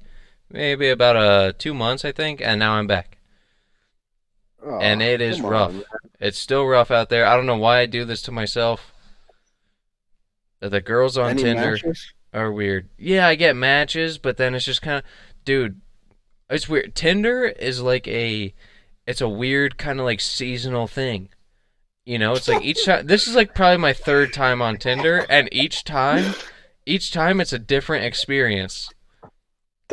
maybe 0.54 0.90
about 0.90 1.18
uh 1.18 1.52
two 1.58 1.74
months, 1.74 2.06
I 2.06 2.14
think, 2.14 2.40
and 2.42 2.60
now 2.60 2.74
I'm 2.76 2.88
back. 2.88 3.18
Oh, 4.66 4.80
and 4.80 5.02
it 5.02 5.20
is 5.20 5.38
come 5.38 5.46
on, 5.48 5.52
rough. 5.52 5.76
It's 6.22 6.40
still 6.40 6.66
rough 6.66 6.90
out 6.92 7.10
there. 7.10 7.26
I 7.26 7.36
don't 7.36 7.46
know 7.46 7.58
why 7.58 7.80
I 7.80 7.86
do 7.86 8.06
this 8.06 8.22
to 8.24 8.32
myself. 8.32 8.94
The 10.62 10.80
girls 10.80 11.18
on 11.18 11.32
Any 11.32 11.44
Tinder 11.44 11.72
matches? 11.72 12.14
are 12.34 12.50
weird. 12.50 12.88
Yeah, 12.98 13.28
I 13.28 13.36
get 13.36 13.58
matches, 13.58 14.18
but 14.18 14.38
then 14.38 14.56
it's 14.56 14.64
just 14.64 14.82
kind 14.82 15.00
of, 15.00 15.04
dude, 15.44 15.82
it's 16.50 16.70
weird. 16.70 16.96
Tinder 16.96 17.44
is 17.44 17.82
like 17.82 18.08
a, 18.08 18.54
it's 19.06 19.20
a 19.20 19.28
weird 19.28 19.78
kind 19.78 20.00
of 20.00 20.06
like 20.06 20.22
seasonal 20.22 20.88
thing. 20.88 21.28
You 22.06 22.18
know, 22.18 22.32
it's 22.32 22.48
like 22.48 22.64
each 22.64 22.86
time. 22.86 23.08
This 23.08 23.28
is 23.28 23.36
like 23.36 23.54
probably 23.54 23.80
my 23.80 23.92
third 23.92 24.32
time 24.32 24.62
on 24.62 24.78
Tinder, 24.78 25.26
and 25.30 25.50
each 25.52 25.84
time, 25.84 26.34
each 26.86 27.12
time 27.12 27.42
it's 27.42 27.52
a 27.52 27.60
different 27.60 28.06
experience. 28.06 28.90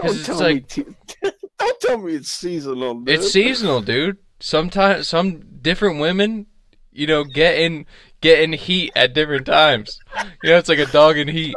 Don't 0.03 0.17
it's 0.17 0.27
tell 0.27 0.39
like- 0.39 0.77
me. 0.77 0.85
Don't 1.59 1.81
tell 1.81 1.99
me 1.99 2.15
it's 2.15 2.31
seasonal. 2.31 2.95
Dude. 2.95 3.09
It's 3.09 3.31
seasonal, 3.33 3.83
dude. 3.83 4.17
Sometimes 4.41 5.09
some 5.09 5.41
different 5.61 6.01
women, 6.01 6.47
you 6.91 7.07
know, 7.07 7.23
get 7.25 7.59
in 7.59 7.85
get 8.23 8.41
in 8.41 8.55
heat 8.55 8.93
at 8.97 9.13
different 9.13 9.45
times. 9.45 10.01
You 10.43 10.51
know, 10.51 10.57
it's 10.57 10.71
like 10.71 10.79
a 10.79 10.87
dog 10.87 11.19
in 11.19 11.29
heat. 11.29 11.55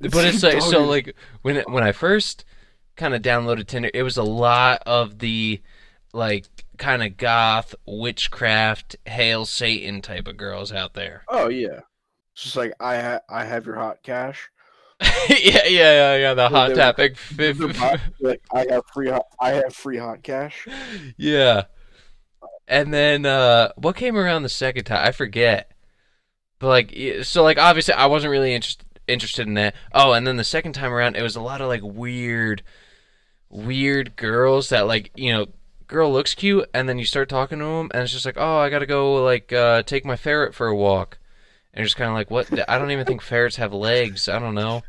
But 0.00 0.24
it's 0.24 0.42
like 0.42 0.60
so 0.62 0.84
like 0.84 1.14
when 1.42 1.58
it, 1.58 1.68
when 1.68 1.84
I 1.84 1.92
first 1.92 2.44
kind 2.96 3.14
of 3.14 3.22
downloaded 3.22 3.66
Tinder, 3.66 3.90
it 3.94 4.02
was 4.02 4.16
a 4.16 4.22
lot 4.24 4.82
of 4.86 5.18
the 5.20 5.60
like 6.12 6.46
kind 6.78 7.02
of 7.04 7.16
goth 7.16 7.74
witchcraft 7.86 8.96
hail 9.06 9.44
Satan 9.46 10.02
type 10.02 10.26
of 10.26 10.36
girls 10.36 10.72
out 10.72 10.94
there. 10.94 11.22
Oh 11.28 11.48
yeah. 11.48 11.80
It's 12.34 12.42
just 12.44 12.56
like 12.56 12.72
I 12.80 13.00
ha- 13.00 13.20
I 13.28 13.44
have 13.44 13.66
your 13.66 13.76
hot 13.76 14.02
cash. 14.02 14.50
yeah, 15.28 15.64
yeah, 15.66 15.66
yeah, 15.66 16.16
yeah. 16.16 16.34
The 16.34 16.48
hot 16.48 16.74
topic. 16.74 17.16
Like 18.20 18.42
I 18.52 18.66
have 18.70 18.84
free 18.92 19.08
hot 19.08 19.26
I 19.40 19.50
have 19.50 19.74
free 19.74 19.96
hot 19.98 20.22
cash. 20.22 20.66
Yeah. 21.16 21.64
And 22.68 22.92
then 22.92 23.26
uh 23.26 23.72
what 23.76 23.96
came 23.96 24.16
around 24.16 24.42
the 24.42 24.48
second 24.48 24.84
time? 24.84 25.06
I 25.06 25.12
forget. 25.12 25.72
But 26.58 26.68
like 26.68 27.24
so 27.24 27.42
like 27.42 27.58
obviously 27.58 27.94
I 27.94 28.06
wasn't 28.06 28.30
really 28.30 28.54
interested 28.54 28.86
interested 29.08 29.46
in 29.46 29.54
that. 29.54 29.74
Oh, 29.92 30.12
and 30.12 30.26
then 30.26 30.36
the 30.36 30.44
second 30.44 30.74
time 30.74 30.92
around 30.92 31.16
it 31.16 31.22
was 31.22 31.36
a 31.36 31.40
lot 31.40 31.60
of 31.60 31.68
like 31.68 31.82
weird 31.82 32.62
weird 33.48 34.16
girls 34.16 34.68
that 34.68 34.86
like, 34.86 35.10
you 35.16 35.32
know, 35.32 35.46
girl 35.88 36.12
looks 36.12 36.34
cute 36.34 36.68
and 36.72 36.88
then 36.88 36.98
you 36.98 37.04
start 37.04 37.28
talking 37.28 37.58
to 37.58 37.64
them 37.64 37.90
and 37.92 38.02
it's 38.02 38.12
just 38.12 38.26
like, 38.26 38.36
"Oh, 38.38 38.58
I 38.58 38.68
got 38.70 38.78
to 38.80 38.86
go 38.86 39.24
like 39.24 39.52
uh 39.52 39.82
take 39.82 40.04
my 40.04 40.16
ferret 40.16 40.54
for 40.54 40.66
a 40.68 40.76
walk." 40.76 41.18
And 41.72 41.80
you're 41.80 41.86
just 41.86 41.96
kind 41.96 42.08
of 42.10 42.14
like, 42.14 42.30
"What? 42.30 42.48
I 42.68 42.78
don't 42.78 42.90
even 42.90 43.06
think 43.06 43.22
ferrets 43.22 43.56
have 43.56 43.72
legs. 43.72 44.28
I 44.28 44.38
don't 44.38 44.54
know." 44.54 44.82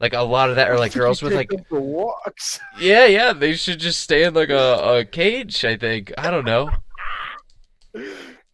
Like 0.00 0.14
a 0.14 0.20
lot 0.22 0.48
of 0.48 0.56
that 0.56 0.70
are 0.70 0.78
like 0.78 0.94
girls 0.94 1.22
with 1.22 1.34
like 1.34 1.50
Take 1.50 1.58
them 1.58 1.66
for 1.68 1.80
walks. 1.80 2.58
yeah, 2.80 3.04
yeah, 3.06 3.32
they 3.34 3.54
should 3.54 3.78
just 3.78 4.00
stay 4.00 4.24
in 4.24 4.34
like 4.34 4.48
a, 4.48 4.98
a 4.98 5.04
cage, 5.04 5.64
I 5.64 5.76
think. 5.76 6.12
I 6.16 6.30
don't 6.30 6.46
know. 6.46 6.70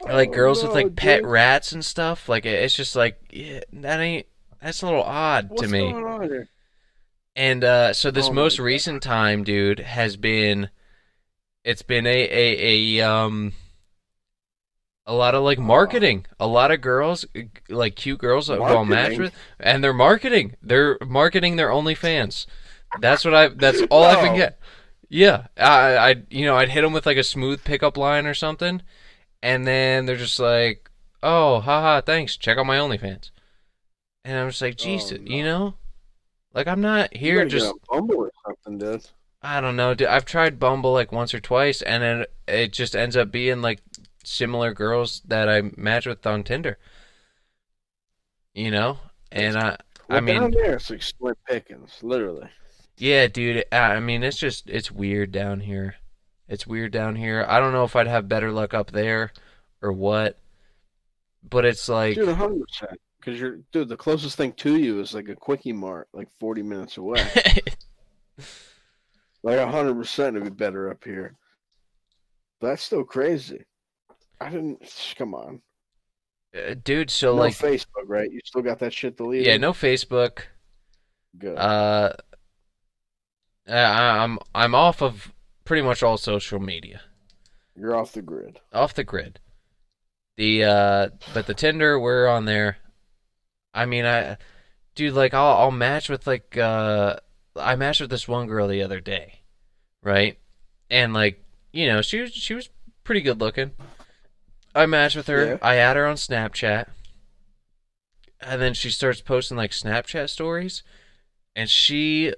Or, 0.00 0.12
like 0.12 0.30
Oh, 0.30 0.34
girls 0.34 0.62
with 0.62 0.74
like 0.74 0.96
pet 0.96 1.24
rats 1.24 1.72
and 1.72 1.84
stuff. 1.84 2.28
Like 2.28 2.44
it's 2.46 2.74
just 2.74 2.96
like 2.96 3.18
yeah, 3.30 3.60
that 3.74 4.00
ain't 4.00 4.26
that's 4.60 4.82
a 4.82 4.86
little 4.86 5.02
odd 5.02 5.50
What's 5.50 5.62
to 5.62 5.68
me. 5.68 5.92
going 5.92 6.04
on 6.04 6.22
here? 6.22 6.48
And 7.36 7.62
uh 7.64 7.92
so 7.92 8.10
this 8.10 8.28
Oh 8.28 8.32
most 8.32 8.58
recent 8.58 9.02
time, 9.02 9.44
dude, 9.44 9.78
has 9.80 10.16
been 10.16 10.70
it's 11.64 11.82
been 11.82 12.06
a 12.06 12.10
a, 12.10 12.98
a 13.00 13.08
um 13.08 13.52
a 15.06 15.14
lot 15.14 15.34
of 15.34 15.42
like 15.42 15.58
marketing. 15.58 16.26
A 16.40 16.46
lot 16.46 16.70
of 16.70 16.80
girls 16.80 17.24
like 17.68 17.96
cute 17.96 18.18
girls 18.18 18.48
that 18.48 18.60
I'll 18.60 18.84
match 18.84 19.18
with 19.18 19.34
and 19.60 19.82
they're 19.82 19.92
marketing. 19.92 20.56
They're 20.62 20.98
marketing 21.06 21.56
their 21.56 21.68
OnlyFans. 21.70 22.46
That's 23.00 23.24
what 23.24 23.34
I 23.34 23.48
that's 23.48 23.82
all 23.90 24.04
I 24.04 24.16
can 24.16 24.34
get. 24.36 24.58
Yeah, 25.08 25.46
I 25.56 25.96
I 25.96 26.22
you 26.30 26.44
know, 26.44 26.56
I'd 26.56 26.70
hit 26.70 26.82
them 26.82 26.92
with 26.92 27.06
like 27.06 27.16
a 27.16 27.22
smooth 27.24 27.62
pickup 27.64 27.96
line 27.96 28.26
or 28.26 28.34
something 28.34 28.82
and 29.42 29.66
then 29.66 30.06
they're 30.06 30.16
just 30.16 30.40
like, 30.40 30.90
"Oh, 31.22 31.60
haha, 31.60 32.00
thanks. 32.00 32.36
Check 32.36 32.58
out 32.58 32.66
my 32.66 32.78
OnlyFans." 32.78 33.30
And 34.24 34.36
I'm 34.36 34.48
just 34.48 34.62
like, 34.62 34.74
Oh, 34.74 34.82
"Jesus, 34.82 35.20
no. 35.20 35.36
you 35.36 35.44
know? 35.44 35.74
Like 36.52 36.66
I'm 36.66 36.80
not 36.80 37.14
here 37.14 37.44
just 37.44 37.72
Bumble 37.88 38.16
or 38.16 38.32
something, 38.44 38.78
dude. 38.78 39.06
I 39.42 39.60
don't 39.60 39.76
know. 39.76 39.94
dude. 39.94 40.08
I've 40.08 40.24
tried 40.24 40.58
Bumble 40.58 40.92
like 40.92 41.12
once 41.12 41.34
or 41.34 41.38
twice, 41.40 41.82
and 41.82 42.02
it 42.02 42.32
it 42.48 42.72
just 42.72 42.96
ends 42.96 43.16
up 43.16 43.30
being 43.30 43.60
like 43.62 43.80
similar 44.26 44.74
girls 44.74 45.22
that 45.26 45.48
I 45.48 45.62
match 45.76 46.06
with 46.06 46.26
on 46.26 46.42
Tinder. 46.42 46.78
You 48.54 48.70
know, 48.70 48.98
and 49.30 49.56
I 49.56 49.76
I 50.08 50.20
mean, 50.20 50.40
down 50.40 50.50
there 50.50 50.74
it's 50.74 50.90
like 50.90 51.02
slim 51.02 51.34
pickings, 51.46 51.98
literally. 52.02 52.48
yeah, 52.96 53.26
dude. 53.26 53.64
I 53.72 54.00
mean, 54.00 54.22
it's 54.22 54.38
just 54.38 54.68
it's 54.68 54.90
weird 54.90 55.32
down 55.32 55.60
here. 55.60 55.96
It's 56.48 56.66
weird 56.66 56.92
down 56.92 57.16
here. 57.16 57.44
I 57.48 57.60
don't 57.60 57.72
know 57.72 57.84
if 57.84 57.96
I'd 57.96 58.06
have 58.06 58.28
better 58.28 58.52
luck 58.52 58.72
up 58.72 58.92
there 58.92 59.32
or 59.82 59.92
what, 59.92 60.38
but 61.48 61.64
it's 61.64 61.88
like 61.88 62.14
Dude, 62.14 62.28
hundred 62.28 62.66
percent. 62.66 63.00
Because 63.18 63.40
you're, 63.40 63.58
dude, 63.72 63.88
the 63.88 63.96
closest 63.96 64.36
thing 64.36 64.52
to 64.52 64.76
you 64.76 65.00
is 65.00 65.12
like 65.12 65.28
a 65.28 65.34
quickie 65.34 65.72
mart, 65.72 66.08
like 66.12 66.28
forty 66.38 66.62
minutes 66.62 66.96
away. 66.96 67.26
like 69.42 69.58
hundred 69.58 69.94
percent, 69.94 70.36
it'd 70.36 70.44
be 70.44 70.50
better 70.50 70.90
up 70.90 71.04
here. 71.04 71.34
That's 72.60 72.82
still 72.82 73.04
crazy. 73.04 73.64
I 74.40 74.50
didn't. 74.50 75.14
Come 75.16 75.34
on. 75.34 75.60
Uh, 76.54 76.74
dude. 76.82 77.10
So 77.10 77.34
no 77.34 77.42
like, 77.42 77.54
Facebook, 77.54 78.04
right? 78.06 78.30
You 78.30 78.40
still 78.44 78.62
got 78.62 78.78
that 78.80 78.92
shit 78.92 79.16
deleted. 79.16 79.46
yeah, 79.46 79.56
no 79.56 79.72
Facebook. 79.72 80.40
Good. 81.38 81.56
Uh, 81.56 82.12
I- 83.68 84.22
I'm 84.22 84.38
I'm 84.54 84.74
off 84.74 85.02
of 85.02 85.32
pretty 85.64 85.82
much 85.82 86.02
all 86.02 86.16
social 86.16 86.60
media, 86.60 87.00
you're 87.74 87.96
off 87.96 88.12
the 88.12 88.22
grid. 88.22 88.60
off 88.72 88.94
the 88.94 89.04
grid. 89.04 89.40
The 90.36 90.64
uh, 90.64 91.08
but 91.34 91.46
the 91.46 91.54
Tinder 91.54 91.98
we're 91.98 92.28
on 92.28 92.44
there. 92.44 92.76
I 93.74 93.84
mean, 93.86 94.04
I, 94.06 94.36
dude, 94.94 95.14
like 95.14 95.34
I'll 95.34 95.56
I'll 95.56 95.70
match 95.70 96.08
with 96.08 96.26
like 96.26 96.56
uh, 96.56 97.16
I 97.56 97.74
matched 97.76 98.00
with 98.00 98.10
this 98.10 98.28
one 98.28 98.46
girl 98.46 98.68
the 98.68 98.82
other 98.82 99.00
day, 99.00 99.40
right? 100.02 100.38
And 100.90 101.12
like 101.12 101.42
you 101.72 101.86
know, 101.86 102.02
she 102.02 102.20
was 102.20 102.32
she 102.32 102.54
was 102.54 102.70
pretty 103.02 103.20
good 103.20 103.40
looking. 103.40 103.72
I 104.76 104.86
matched 104.86 105.16
with 105.16 105.26
her. 105.28 105.46
Yeah. 105.46 105.58
I 105.62 105.76
add 105.76 105.96
her 105.96 106.06
on 106.06 106.16
Snapchat, 106.16 106.88
and 108.40 108.60
then 108.60 108.74
she 108.74 108.90
starts 108.90 109.20
posting 109.20 109.56
like 109.56 109.70
Snapchat 109.70 110.28
stories, 110.28 110.82
and 111.54 111.68
she 111.68 112.34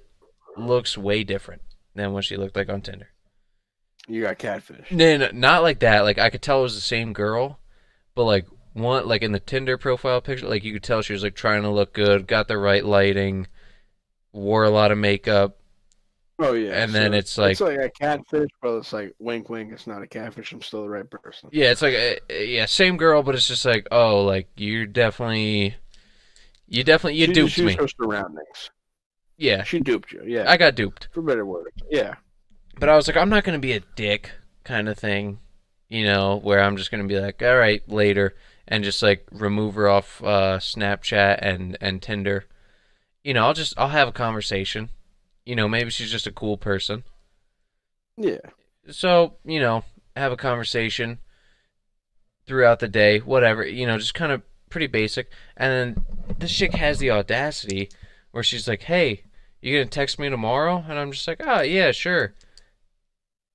looks 0.57 0.97
way 0.97 1.23
different 1.23 1.61
than 1.95 2.13
what 2.13 2.25
she 2.25 2.37
looked 2.37 2.55
like 2.55 2.69
on 2.69 2.81
Tinder. 2.81 3.09
You 4.07 4.23
got 4.23 4.39
catfish. 4.39 4.89
No, 4.89 5.17
no, 5.17 5.29
not 5.33 5.61
like 5.61 5.79
that. 5.79 6.01
Like 6.01 6.17
I 6.17 6.29
could 6.29 6.41
tell 6.41 6.59
it 6.59 6.63
was 6.63 6.75
the 6.75 6.81
same 6.81 7.13
girl, 7.13 7.59
but 8.15 8.23
like 8.23 8.47
one, 8.73 9.07
like 9.07 9.21
in 9.21 9.33
the 9.33 9.39
Tinder 9.39 9.77
profile 9.77 10.21
picture, 10.21 10.47
like 10.47 10.63
you 10.63 10.73
could 10.73 10.83
tell 10.83 11.01
she 11.01 11.13
was 11.13 11.23
like 11.23 11.35
trying 11.35 11.61
to 11.61 11.69
look 11.69 11.93
good, 11.93 12.25
got 12.25 12.47
the 12.47 12.57
right 12.57 12.83
lighting, 12.83 13.47
wore 14.31 14.63
a 14.63 14.71
lot 14.71 14.91
of 14.91 14.97
makeup, 14.97 15.58
Oh 16.41 16.53
yeah. 16.53 16.81
and 16.81 16.93
then 16.93 17.13
it's 17.13 17.37
like, 17.37 17.51
it's 17.51 17.61
like 17.61 17.77
a 17.77 17.89
catfish, 17.89 18.49
but 18.61 18.77
it's 18.77 18.93
like 18.93 19.13
wink, 19.19 19.49
wink. 19.49 19.73
It's 19.73 19.87
not 19.87 20.01
a 20.01 20.07
catfish. 20.07 20.51
I'm 20.53 20.61
still 20.61 20.83
the 20.83 20.89
right 20.89 21.09
person. 21.09 21.49
yeah, 21.51 21.71
it's 21.71 21.81
like, 21.81 21.95
uh, 21.95 22.33
yeah, 22.33 22.65
same 22.65 22.95
girl, 22.95 23.23
but 23.23 23.35
it's 23.35 23.47
just 23.47 23.65
like, 23.65 23.87
oh, 23.91 24.23
like 24.23 24.47
you're 24.55 24.85
definitely, 24.85 25.75
you 26.67 26.83
definitely, 26.83 27.19
you 27.19 27.25
she, 27.27 27.33
duped 27.33 27.59
me. 27.59 27.73
her 27.75 27.87
surroundings. 27.87 28.71
Yeah, 29.37 29.63
She 29.63 29.79
duped 29.79 30.11
you. 30.11 30.21
Yeah. 30.25 30.49
I 30.49 30.57
got 30.57 30.75
duped. 30.75 31.07
for 31.13 31.21
better 31.21 31.45
words. 31.45 31.75
Yeah. 31.89 32.15
But 32.79 32.89
I 32.89 32.95
was 32.95 33.07
like, 33.07 33.17
I'm 33.17 33.29
not 33.29 33.43
gonna 33.43 33.59
be 33.59 33.73
a 33.73 33.81
dick 33.95 34.31
kind 34.63 34.87
of 34.87 34.97
thing, 34.97 35.39
you 35.89 36.03
know, 36.05 36.37
where 36.37 36.61
I'm 36.61 36.77
just 36.77 36.91
gonna 36.91 37.05
be 37.05 37.19
like, 37.19 37.41
all 37.41 37.57
right, 37.57 37.81
later, 37.89 38.35
and 38.67 38.83
just 38.83 39.01
like 39.01 39.27
remove 39.31 39.75
her 39.75 39.89
off 39.89 40.21
uh, 40.23 40.57
Snapchat 40.59 41.39
and 41.41 41.77
and 41.81 42.01
Tinder. 42.01 42.45
You 43.23 43.33
know, 43.33 43.45
I'll 43.45 43.53
just 43.53 43.73
I'll 43.77 43.89
have 43.89 44.07
a 44.07 44.13
conversation. 44.13 44.89
You 45.49 45.55
know, 45.55 45.67
maybe 45.67 45.89
she's 45.89 46.11
just 46.11 46.27
a 46.27 46.31
cool 46.31 46.57
person. 46.57 47.03
Yeah. 48.17 48.37
So 48.91 49.37
you 49.43 49.59
know, 49.59 49.83
have 50.15 50.31
a 50.31 50.37
conversation 50.37 51.17
throughout 52.45 52.79
the 52.79 52.87
day, 52.87 53.17
whatever. 53.17 53.65
You 53.65 53.87
know, 53.87 53.97
just 53.97 54.13
kind 54.13 54.31
of 54.31 54.43
pretty 54.69 54.85
basic. 54.85 55.31
And 55.57 55.95
then 55.97 56.05
this 56.37 56.51
chick 56.51 56.75
has 56.75 56.99
the 56.99 57.09
audacity 57.09 57.89
where 58.29 58.43
she's 58.43 58.67
like, 58.67 58.83
"Hey, 58.83 59.23
you 59.59 59.75
gonna 59.75 59.89
text 59.89 60.19
me 60.19 60.29
tomorrow?" 60.29 60.85
And 60.87 60.99
I'm 60.99 61.11
just 61.11 61.27
like, 61.27 61.41
"Oh 61.43 61.61
yeah, 61.61 61.93
sure." 61.93 62.35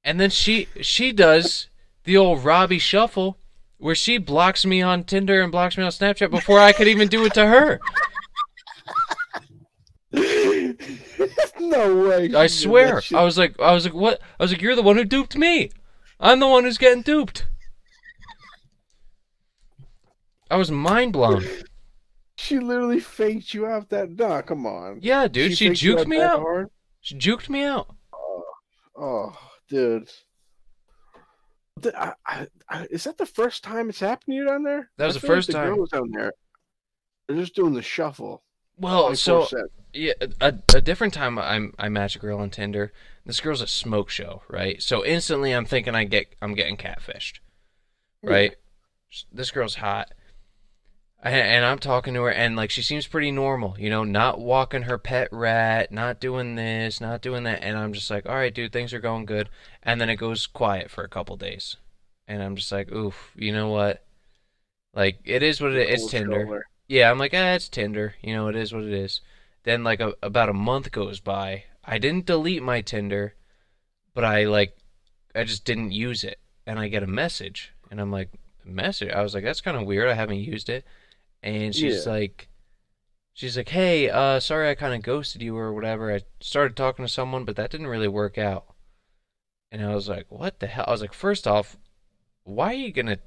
And 0.02 0.18
then 0.18 0.30
she 0.30 0.66
she 0.80 1.12
does 1.12 1.68
the 2.02 2.16
old 2.16 2.44
Robbie 2.44 2.80
Shuffle, 2.80 3.38
where 3.78 3.94
she 3.94 4.18
blocks 4.18 4.66
me 4.66 4.82
on 4.82 5.04
Tinder 5.04 5.40
and 5.40 5.52
blocks 5.52 5.78
me 5.78 5.84
on 5.84 5.92
Snapchat 5.92 6.32
before 6.32 6.58
I 6.58 6.72
could 6.72 6.88
even 6.88 7.06
do 7.06 7.24
it 7.24 7.34
to 7.34 7.46
her. 7.46 7.80
no 11.60 12.08
way. 12.08 12.34
I 12.34 12.46
swear. 12.46 13.02
I 13.14 13.24
was 13.24 13.38
like, 13.38 13.58
I 13.60 13.72
was 13.72 13.84
like, 13.84 13.94
what? 13.94 14.20
I 14.38 14.44
was 14.44 14.52
like, 14.52 14.62
you're 14.62 14.76
the 14.76 14.82
one 14.82 14.96
who 14.96 15.04
duped 15.04 15.36
me. 15.36 15.70
I'm 16.20 16.40
the 16.40 16.48
one 16.48 16.64
who's 16.64 16.78
getting 16.78 17.02
duped. 17.02 17.46
I 20.50 20.56
was 20.56 20.70
mind 20.70 21.12
blown. 21.12 21.44
She 22.36 22.58
literally 22.58 23.00
faked 23.00 23.54
you 23.54 23.66
out 23.66 23.88
that. 23.90 24.10
Nah, 24.10 24.42
come 24.42 24.66
on. 24.66 24.98
Yeah, 25.02 25.28
dude, 25.28 25.56
she, 25.56 25.66
you 25.66 25.70
juked 25.72 26.06
me 26.06 26.20
out. 26.20 26.40
hard? 26.40 26.68
She 27.00 27.14
juked 27.16 27.48
me 27.48 27.62
out. 27.62 27.94
Oh, 28.12 28.44
oh 28.96 29.38
dude. 29.68 30.10
I, 31.96 32.12
I, 32.26 32.46
I, 32.68 32.86
is 32.90 33.04
that 33.04 33.18
the 33.18 33.26
first 33.26 33.64
time 33.64 33.88
it's 33.88 34.00
happened 34.00 34.32
to 34.32 34.34
you 34.34 34.46
down 34.46 34.62
there? 34.62 34.90
That 34.96 35.06
was 35.06 35.14
the 35.14 35.20
feel 35.20 35.30
like 35.30 35.36
first 35.36 35.46
the 35.48 35.54
time. 35.54 35.74
girls 35.74 35.90
down 35.90 36.10
there, 36.12 36.32
they're 37.26 37.36
just 37.36 37.54
doing 37.54 37.74
the 37.74 37.82
shuffle. 37.82 38.42
Well, 38.76 39.14
so 39.16 39.42
24/7. 39.42 39.68
yeah, 39.92 40.12
a, 40.40 40.54
a 40.74 40.80
different 40.80 41.14
time 41.14 41.38
I'm 41.38 41.74
I 41.78 41.88
match 41.88 42.16
a 42.16 42.18
girl 42.18 42.38
on 42.38 42.50
Tinder. 42.50 42.92
This 43.24 43.40
girl's 43.40 43.60
a 43.60 43.66
smoke 43.66 44.10
show, 44.10 44.42
right? 44.48 44.82
So 44.82 45.04
instantly 45.04 45.52
I'm 45.52 45.64
thinking 45.64 45.94
I 45.94 46.04
get 46.04 46.34
I'm 46.42 46.54
getting 46.54 46.76
catfished, 46.76 47.38
right? 48.22 48.54
This 49.32 49.52
girl's 49.52 49.76
hot, 49.76 50.12
and, 51.22 51.34
and 51.34 51.64
I'm 51.64 51.78
talking 51.78 52.14
to 52.14 52.22
her, 52.22 52.32
and 52.32 52.56
like 52.56 52.70
she 52.70 52.82
seems 52.82 53.06
pretty 53.06 53.30
normal, 53.30 53.76
you 53.78 53.88
know, 53.88 54.02
not 54.04 54.40
walking 54.40 54.82
her 54.82 54.98
pet 54.98 55.28
rat, 55.30 55.92
not 55.92 56.20
doing 56.20 56.56
this, 56.56 57.00
not 57.00 57.22
doing 57.22 57.44
that, 57.44 57.62
and 57.62 57.78
I'm 57.78 57.92
just 57.92 58.10
like, 58.10 58.26
all 58.26 58.34
right, 58.34 58.52
dude, 58.52 58.72
things 58.72 58.92
are 58.92 59.00
going 59.00 59.24
good, 59.24 59.48
and 59.82 60.00
then 60.00 60.10
it 60.10 60.16
goes 60.16 60.46
quiet 60.46 60.90
for 60.90 61.04
a 61.04 61.08
couple 61.08 61.36
days, 61.36 61.76
and 62.26 62.42
I'm 62.42 62.56
just 62.56 62.72
like, 62.72 62.90
oof, 62.92 63.32
you 63.36 63.52
know 63.52 63.68
what? 63.68 64.04
Like 64.92 65.20
it 65.24 65.42
is 65.42 65.60
what 65.60 65.72
it 65.72 65.88
is. 65.88 66.02
It's 66.02 66.10
Tinder. 66.10 66.66
Yeah, 66.86 67.10
I'm 67.10 67.18
like, 67.18 67.34
eh, 67.34 67.54
it's 67.54 67.68
Tinder. 67.68 68.14
You 68.22 68.34
know, 68.34 68.48
it 68.48 68.56
is 68.56 68.72
what 68.72 68.84
it 68.84 68.92
is. 68.92 69.20
Then 69.64 69.84
like 69.84 70.00
a, 70.00 70.14
about 70.22 70.48
a 70.48 70.54
month 70.54 70.90
goes 70.92 71.20
by. 71.20 71.64
I 71.84 71.98
didn't 71.98 72.26
delete 72.26 72.62
my 72.62 72.80
Tinder, 72.80 73.34
but 74.14 74.24
I 74.24 74.44
like, 74.44 74.76
I 75.34 75.44
just 75.44 75.64
didn't 75.64 75.92
use 75.92 76.24
it, 76.24 76.38
and 76.66 76.78
I 76.78 76.88
get 76.88 77.02
a 77.02 77.06
message, 77.06 77.72
and 77.90 78.00
I'm 78.00 78.10
like, 78.10 78.30
message. 78.64 79.10
I 79.12 79.22
was 79.22 79.34
like, 79.34 79.44
that's 79.44 79.60
kind 79.60 79.76
of 79.76 79.84
weird. 79.86 80.08
I 80.08 80.14
haven't 80.14 80.38
used 80.38 80.68
it, 80.68 80.84
and 81.42 81.74
she's 81.74 82.06
Yeah. 82.06 82.12
like, 82.12 82.48
she's 83.32 83.56
like, 83.56 83.68
hey, 83.70 84.08
uh, 84.10 84.40
sorry, 84.40 84.70
I 84.70 84.74
kind 84.74 84.94
of 84.94 85.02
ghosted 85.02 85.42
you 85.42 85.56
or 85.56 85.72
whatever. 85.72 86.12
I 86.14 86.20
started 86.40 86.76
talking 86.76 87.04
to 87.04 87.10
someone, 87.10 87.44
but 87.44 87.56
that 87.56 87.70
didn't 87.70 87.88
really 87.88 88.08
work 88.08 88.38
out. 88.38 88.66
And 89.72 89.84
I 89.84 89.94
was 89.94 90.08
like, 90.08 90.26
what 90.28 90.60
the 90.60 90.68
hell? 90.68 90.84
I 90.86 90.92
was 90.92 91.00
like, 91.00 91.12
first 91.12 91.46
off, 91.46 91.76
why 92.44 92.68
are 92.68 92.74
you 92.74 92.92
gonna 92.92 93.18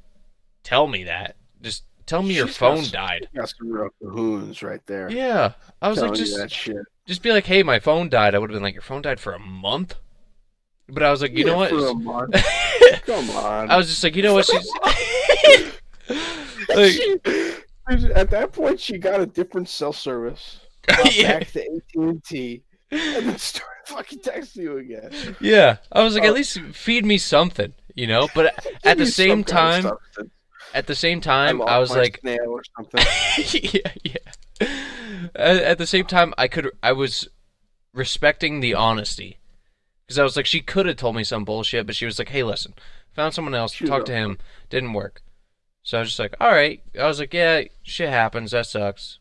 tell 0.64 0.88
me 0.88 1.04
that? 1.04 1.36
Just 1.62 1.84
tell 2.08 2.24
me 2.24 2.34
your 2.36 2.48
She's 2.48 2.58
got 2.58 2.76
phone 2.76 2.84
some- 2.84 2.92
died. 2.92 3.28
Got 3.36 3.50
some 3.50 3.70
real 3.70 3.90
cahoons 4.02 4.64
right 4.64 4.82
there. 4.88 5.10
Yeah, 5.12 5.54
I 5.82 5.90
was 5.90 5.98
telling 6.00 6.14
like, 6.14 6.20
just 6.50 6.70
just 7.06 7.22
be 7.22 7.32
like, 7.32 7.46
hey, 7.46 7.62
my 7.64 7.78
phone 7.80 8.10
died. 8.10 8.34
I 8.34 8.40
would 8.40 8.50
have 8.50 8.56
been 8.56 8.64
like, 8.64 8.74
your 8.74 8.82
phone 8.82 9.02
died 9.04 9.20
for 9.20 9.34
a 9.34 9.40
month. 9.40 9.96
But 10.90 11.04
I 11.04 11.12
was 11.12 11.22
like, 11.22 11.32
you 11.34 11.46
Yeah, 11.46 11.52
know 11.52 11.58
what? 11.58 11.70
For 11.70 11.88
a 11.88 11.94
month. 11.94 12.36
Come 13.06 13.30
on. 13.32 13.70
I 13.70 13.78
was 13.78 13.88
just 13.88 14.04
like, 14.04 14.16
you 14.16 14.24
know 14.24 14.34
what? 14.34 14.46
She's 14.46 14.72
like, 16.70 16.92
She- 16.92 17.20
at 18.16 18.30
that 18.32 18.52
point, 18.52 18.80
she 18.80 18.98
got 18.98 19.20
a 19.22 19.26
different 19.26 19.70
cell 19.70 19.94
service. 19.94 20.60
Got 20.88 21.16
yeah, 21.18 21.40
back 21.40 21.52
to 21.52 21.60
AT 21.62 21.96
and 21.96 22.24
T, 22.24 22.62
and 22.92 23.28
then 23.28 23.38
started 23.38 23.68
fucking 23.86 24.20
texting 24.20 24.58
you 24.58 24.78
again. 24.78 25.12
yeah. 25.42 25.78
I 25.92 26.04
was 26.04 26.14
like, 26.14 26.24
Oh. 26.24 26.28
at 26.28 26.34
least 26.34 26.60
feed 26.74 27.06
me 27.06 27.18
something, 27.18 27.74
you 27.96 28.08
know. 28.08 28.30
But 28.34 28.54
at 28.86 28.98
the 28.98 29.06
same 29.06 29.44
kind 29.44 29.84
time, 29.84 29.98
of. 30.18 30.30
At 30.74 30.88
the 30.88 30.96
same 30.96 31.22
time, 31.22 31.62
I 31.62 31.80
was 31.80 31.92
like, 31.92 32.22
or 32.24 32.64
something. 32.78 33.06
yeah, 33.74 33.92
yeah. 34.04 34.68
At, 35.36 35.58
at 35.58 35.78
the 35.78 35.88
same 35.88 36.06
time, 36.06 36.34
I 36.38 36.48
could, 36.48 36.72
I 36.82 36.92
was 36.92 37.28
respecting 37.94 38.60
the 38.60 38.74
honesty 38.74 39.40
because 40.06 40.20
I 40.20 40.24
was 40.24 40.36
like, 40.36 40.46
she 40.46 40.62
could 40.62 40.86
have 40.86 40.98
told 40.98 41.16
me 41.16 41.24
some 41.24 41.46
bullshit, 41.46 41.86
but 41.86 41.96
she 41.96 42.06
was 42.06 42.20
like, 42.20 42.30
hey, 42.30 42.44
listen, 42.44 42.74
found 43.14 43.34
someone 43.34 43.56
else, 43.56 43.74
Shoot 43.74 43.88
talked 43.88 44.08
to 44.08 44.14
him, 44.14 44.38
didn't 44.70 44.94
work. 44.94 45.22
So 45.84 45.98
I 45.98 46.02
was 46.02 46.10
just 46.10 46.20
like, 46.20 46.36
all 46.42 46.52
right. 46.52 46.82
I 47.00 47.08
was 47.08 47.20
like, 47.20 47.34
yeah, 47.34 47.64
shit 47.82 48.10
happens. 48.10 48.52
That 48.52 48.66
sucks. 48.66 49.20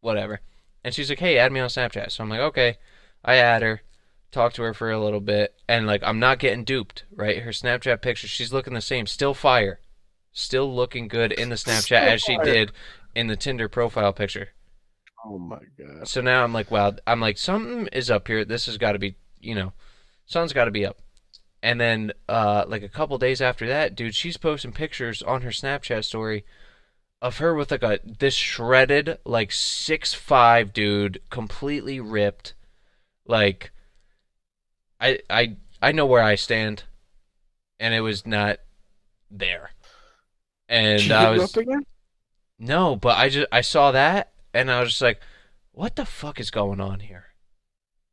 Whatever. 0.00 0.40
And 0.84 0.94
she's 0.94 1.08
like, 1.08 1.18
hey, 1.18 1.38
add 1.38 1.50
me 1.50 1.60
on 1.60 1.70
Snapchat. 1.70 2.10
So 2.10 2.22
I'm 2.22 2.28
like, 2.28 2.40
okay. 2.40 2.76
I 3.24 3.36
add 3.36 3.62
her, 3.62 3.80
talk 4.30 4.52
to 4.54 4.62
her 4.62 4.74
for 4.74 4.90
a 4.90 5.02
little 5.02 5.20
bit, 5.20 5.54
and 5.66 5.86
like, 5.86 6.02
I'm 6.04 6.18
not 6.18 6.38
getting 6.38 6.64
duped, 6.64 7.04
right? 7.14 7.38
Her 7.38 7.52
Snapchat 7.52 8.02
picture, 8.02 8.28
she's 8.28 8.52
looking 8.52 8.74
the 8.74 8.82
same, 8.82 9.06
still 9.06 9.32
fire, 9.32 9.80
still 10.34 10.74
looking 10.74 11.08
good 11.08 11.32
in 11.32 11.48
the 11.48 11.54
Snapchat 11.54 12.02
as 12.02 12.20
she 12.20 12.36
did 12.38 12.72
in 13.14 13.28
the 13.28 13.36
Tinder 13.36 13.68
profile 13.68 14.12
picture. 14.12 14.50
Oh 15.24 15.38
my 15.38 15.60
god. 15.78 16.06
So 16.06 16.20
now 16.20 16.44
I'm 16.44 16.52
like, 16.52 16.70
wow, 16.70 16.94
I'm 17.06 17.20
like, 17.20 17.38
something 17.38 17.86
is 17.88 18.10
up 18.10 18.28
here. 18.28 18.44
This 18.44 18.66
has 18.66 18.76
got 18.76 18.92
to 18.92 18.98
be, 18.98 19.16
you 19.40 19.54
know, 19.54 19.72
something's 20.26 20.52
got 20.52 20.66
to 20.66 20.70
be 20.70 20.84
up. 20.84 20.98
And 21.62 21.80
then, 21.80 22.12
uh, 22.28 22.66
like 22.68 22.82
a 22.82 22.90
couple 22.90 23.16
days 23.16 23.40
after 23.40 23.66
that, 23.68 23.94
dude, 23.94 24.14
she's 24.14 24.36
posting 24.36 24.72
pictures 24.72 25.22
on 25.22 25.40
her 25.40 25.50
Snapchat 25.50 26.04
story 26.04 26.44
of 27.22 27.38
her 27.38 27.54
with 27.54 27.70
like 27.70 27.82
a 27.82 28.00
this 28.04 28.34
shredded, 28.34 29.18
like 29.24 29.50
six 29.50 30.12
five 30.12 30.74
dude, 30.74 31.22
completely 31.30 32.00
ripped. 32.00 32.52
Like, 33.26 33.70
I 35.00 35.20
I 35.30 35.56
I 35.80 35.92
know 35.92 36.04
where 36.04 36.22
I 36.22 36.34
stand, 36.34 36.82
and 37.80 37.94
it 37.94 38.02
was 38.02 38.26
not 38.26 38.58
there. 39.30 39.70
And 40.74 41.00
She 41.00 41.12
I 41.12 41.30
was 41.30 41.42
up 41.54 41.56
again? 41.56 41.84
no, 42.58 42.96
but 42.96 43.16
I 43.18 43.28
just 43.28 43.46
I 43.52 43.60
saw 43.60 43.92
that 43.92 44.32
and 44.52 44.70
I 44.70 44.80
was 44.80 44.90
just 44.90 45.02
like, 45.02 45.20
what 45.72 45.96
the 45.96 46.04
fuck 46.04 46.40
is 46.40 46.50
going 46.50 46.80
on 46.80 47.00
here? 47.00 47.26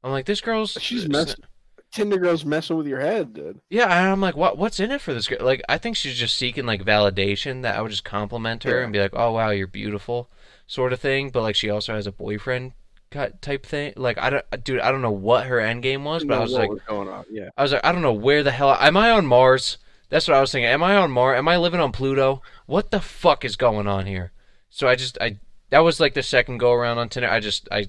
I'm 0.04 0.12
like, 0.12 0.26
this 0.26 0.42
girl's 0.42 0.78
She's 0.80 1.08
messing. 1.08 1.44
Tinder 1.92 2.18
girl's 2.18 2.46
messing 2.46 2.78
with 2.78 2.88
your 2.88 3.02
head, 3.02 3.34
dude. 3.34 3.60
Yeah, 3.70 3.84
and 3.86 4.08
I'm 4.10 4.22
like, 4.22 4.38
what 4.38 4.58
what's 4.58 4.80
in 4.80 4.92
it 4.92 5.02
for 5.02 5.14
this 5.14 5.28
girl? 5.28 5.40
Like, 5.42 5.62
I 5.68 5.78
think 5.78 5.98
she's 5.98 6.16
just 6.18 6.38
seeking 6.38 6.66
like 6.66 6.84
validation 6.86 7.64
that 7.64 7.76
I 7.78 7.82
would 7.82 7.92
just 7.92 8.06
compliment 8.06 8.64
her 8.64 8.78
Yeah. 8.78 8.84
and 8.86 8.94
be 8.94 9.00
like, 9.00 9.12
oh 9.14 9.34
wow, 9.34 9.50
you're 9.50 9.68
beautiful, 9.68 10.30
sort 10.68 10.94
of 10.94 11.00
thing. 11.02 11.30
But 11.32 11.42
like, 11.42 11.56
she 11.56 11.70
also 11.70 11.94
has 11.94 12.08
a 12.08 12.12
boyfriend 12.12 12.72
cut 13.12 13.42
type 13.42 13.66
thing. 13.66 13.94
Like, 13.98 14.18
I 14.20 14.30
don't, 14.30 14.46
dude, 14.64 14.80
I 14.80 14.90
don't 14.90 15.02
know 15.02 15.12
what 15.12 15.48
her 15.48 15.60
end 15.60 15.84
game 15.84 16.06
was, 16.06 16.24
but 16.24 16.38
I 16.38 16.40
was 16.40 16.54
like, 16.54 16.70
was 16.70 16.80
going 16.88 17.10
on? 17.10 17.26
Yeah. 17.30 17.50
I 17.58 17.62
was 17.62 17.74
like, 17.74 17.86
I 17.86 17.92
don't 17.92 18.02
know 18.02 18.14
where 18.14 18.42
the 18.42 18.52
hell 18.52 18.72
am 18.72 18.96
I 18.96 19.12
on 19.12 19.26
Mars? 19.26 19.78
That's 20.12 20.28
what 20.28 20.36
I 20.36 20.42
was 20.42 20.52
thinking. 20.52 20.68
Am 20.68 20.84
I 20.84 20.98
on 20.98 21.10
Mars? 21.10 21.38
Am 21.38 21.48
I 21.48 21.58
living 21.58 21.80
on 21.80 21.94
Pluto? 21.94 22.42
What 22.66 22.92
the 22.92 23.00
fuck 23.00 23.46
is 23.46 23.56
going 23.56 23.88
on 23.88 24.06
here? 24.06 24.34
So 24.70 24.88
I 24.88 24.96
just 24.96 25.18
I 25.22 25.40
that 25.70 25.80
was 25.80 26.02
like 26.02 26.14
the 26.14 26.22
second 26.22 26.58
go 26.58 26.74
around 26.74 26.98
on 26.98 27.08
Tinder. 27.10 27.30
I 27.30 27.40
just 27.40 27.68
I 27.72 27.88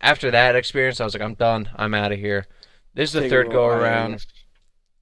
after 0.00 0.30
that 0.30 0.54
experience, 0.54 1.00
I 1.00 1.04
was 1.04 1.14
like, 1.14 1.22
I'm 1.22 1.34
done. 1.34 1.68
I'm 1.76 1.94
out 1.94 2.12
of 2.12 2.20
here. 2.20 2.46
This 2.94 3.10
is 3.10 3.14
the 3.14 3.20
Take 3.22 3.30
third 3.30 3.50
go 3.50 3.66
around. 3.66 4.24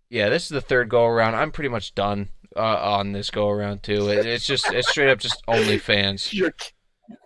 Yeah, 0.08 0.30
this 0.30 0.44
is 0.44 0.48
the 0.48 0.62
third 0.62 0.88
go 0.88 1.04
around. 1.04 1.34
I'm 1.34 1.52
pretty 1.52 1.68
much 1.68 1.94
done 1.94 2.30
uh, 2.56 2.60
on 2.60 3.12
this 3.12 3.30
go 3.30 3.50
around 3.50 3.82
too. 3.82 4.08
It, 4.08 4.24
it's 4.24 4.46
just 4.46 4.72
it's 4.72 4.88
straight 4.88 5.10
up 5.10 5.18
just 5.18 5.44
OnlyFans. 5.46 6.32
You're, 6.32 6.54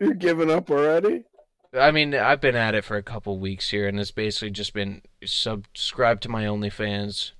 you're 0.01 0.15
giving 0.15 0.51
up 0.51 0.71
already? 0.71 1.25
I 1.73 1.91
mean, 1.91 2.15
I've 2.15 2.41
been 2.41 2.57
at 2.57 2.75
it 2.75 2.85
for 2.85 2.97
a 2.97 3.03
couple 3.03 3.39
weeks 3.39 3.71
here, 3.71 3.87
and 3.87 3.99
it's 3.99 4.11
basically 4.11 4.51
just 4.51 4.73
been 4.73 5.03
subscribe 5.25 6.21
to 6.23 6.29
my 6.29 6.45
OnlyFans, 6.45 7.33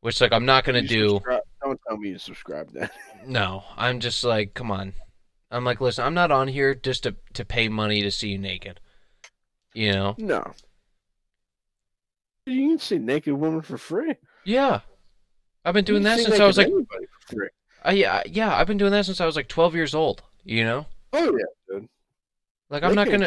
which 0.00 0.20
like 0.20 0.32
I'm 0.32 0.44
not 0.46 0.64
gonna 0.64 0.80
You 0.80 0.88
do. 0.88 1.08
subscribe- 1.10 1.42
Don't 1.62 1.80
tell 1.86 1.96
me 1.96 2.08
you 2.10 2.18
subscribe 2.18 2.70
then. 2.72 2.90
No, 3.26 3.64
I'm 3.76 4.00
just 4.00 4.24
like, 4.24 4.54
come 4.54 4.70
on. 4.70 4.94
I'm 5.50 5.64
like, 5.64 5.80
listen, 5.80 6.04
I'm 6.04 6.14
not 6.14 6.30
on 6.30 6.48
here 6.48 6.74
just 6.74 7.02
to 7.02 7.16
to 7.34 7.44
pay 7.44 7.68
money 7.68 8.00
to 8.02 8.10
see 8.10 8.30
you 8.30 8.38
naked. 8.38 8.80
You 9.74 9.92
know? 9.92 10.14
No. 10.18 10.52
You 12.46 12.68
can 12.70 12.78
see 12.78 12.98
naked 12.98 13.34
women 13.34 13.60
for 13.62 13.76
free. 13.78 14.14
Yeah. 14.44 14.80
I've 15.64 15.74
been 15.74 15.84
doing 15.84 16.02
that 16.04 16.18
since 16.18 16.40
I 16.40 16.46
was 16.46 16.56
like, 16.56 16.68
anybody 16.68 17.04
for 17.28 17.36
free. 17.36 17.48
uh, 17.86 17.90
yeah, 17.92 18.22
yeah, 18.26 18.56
I've 18.56 18.66
been 18.66 18.78
doing 18.78 18.92
that 18.92 19.04
since 19.06 19.20
I 19.20 19.26
was 19.26 19.36
like 19.36 19.48
12 19.48 19.74
years 19.74 19.94
old. 19.94 20.22
You 20.44 20.64
know? 20.64 20.86
Oh 21.12 21.24
yeah, 21.36 21.44
dude. 21.78 21.88
Like 22.70 22.80
They 22.82 22.88
I'm 22.88 22.94
not 22.94 23.10
gonna. 23.10 23.26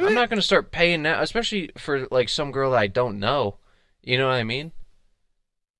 I'm 0.00 0.14
not 0.14 0.28
gonna 0.30 0.42
start 0.42 0.72
paying 0.72 1.02
now, 1.02 1.22
especially 1.22 1.70
for 1.78 2.08
like 2.10 2.28
some 2.28 2.50
girl 2.50 2.72
that 2.72 2.78
I 2.78 2.86
don't 2.88 3.20
know. 3.20 3.58
You 4.02 4.18
know 4.18 4.26
what 4.26 4.34
I 4.34 4.44
mean? 4.44 4.72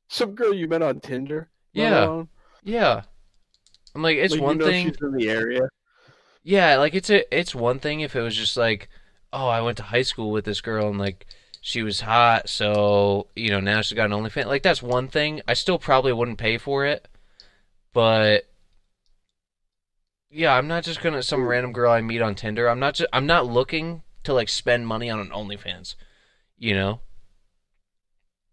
Some 0.09 0.35
girl 0.35 0.53
you 0.53 0.69
met 0.69 0.83
on 0.83 1.01
Tinder. 1.01 1.49
Yeah. 1.73 2.25
Yeah. 2.65 3.03
I'm 3.95 4.03
like, 4.03 4.17
it's 4.17 4.35
Like, 4.35 4.43
one 4.43 4.57
you 4.57 4.61
know 4.61 4.67
thing. 4.67 4.87
She's 4.87 5.03
in 5.03 5.13
the 5.13 5.29
area. 5.29 5.69
Yeah, 6.43 6.77
like 6.77 6.95
it's 6.95 7.11
a 7.11 7.37
it's 7.37 7.55
one 7.55 7.79
thing 7.79 8.01
if 8.01 8.17
it 8.17 8.23
was 8.23 8.35
just 8.35 8.57
like, 8.57 8.89
oh, 9.33 9.49
I 9.49 9.61
went 9.61 9.77
to 9.79 9.83
high 9.83 10.03
school 10.03 10.31
with 10.31 10.45
this 10.47 10.61
girl 10.61 10.89
and 10.89 10.99
like 10.99 11.27
she 11.61 11.83
was 11.83 12.01
hot, 12.01 12.49
so 12.49 13.27
you 13.37 13.51
know 13.51 13.61
now 13.61 13.83
she's 13.83 13.97
got 13.97 14.11
an 14.11 14.13
OnlyFans. 14.13 14.47
Like 14.47 14.63
that's 14.63 14.83
one 14.83 15.09
thing. 15.09 15.43
I 15.47 15.55
still 15.55 15.79
probably 15.79 16.13
wouldn't 16.13 16.39
pay 16.39 16.57
for 16.57 16.87
it, 16.87 17.07
but 17.93 18.49
yeah, 20.31 20.55
I'm 20.55 20.69
not 20.69 20.85
just 20.85 21.03
gonna 21.03 21.23
some 21.23 21.41
mm. 21.41 21.49
random 21.49 21.73
girl 21.73 21.93
I 21.93 22.01
meet 22.01 22.23
on 22.23 22.35
Tinder. 22.35 22.69
I'm 22.69 22.81
not 22.81 22.95
just 22.95 23.11
I'm 23.13 23.27
not 23.27 23.47
looking 23.47 24.03
to 24.25 24.33
like 24.33 24.49
spend 24.49 24.87
money 24.87 25.11
on 25.11 25.21
an 25.21 25.31
OnlyFans. 25.31 25.97
You 26.57 26.75
know? 26.75 27.01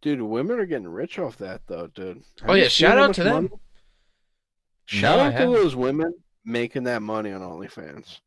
Dude, 0.06 0.22
women 0.22 0.60
are 0.60 0.68
getting 0.68 0.88
rich 0.88 1.18
off 1.18 1.36
that 1.40 1.62
though, 1.66 1.88
dude. 1.88 2.22
Have 2.42 2.50
Oh, 2.52 2.54
yeah, 2.54 2.68
shout 2.68 3.00
out 3.00 3.16
to 3.16 3.24
them. 3.24 3.34
money- 3.46 3.50
Shout 4.86 5.18
No, 5.18 5.24
out 5.24 5.40
to 5.42 5.52
those 5.58 5.76
women 5.76 6.14
making 6.46 6.84
that 6.84 7.02
money 7.02 7.32
on 7.32 7.42
OnlyFans. 7.42 8.20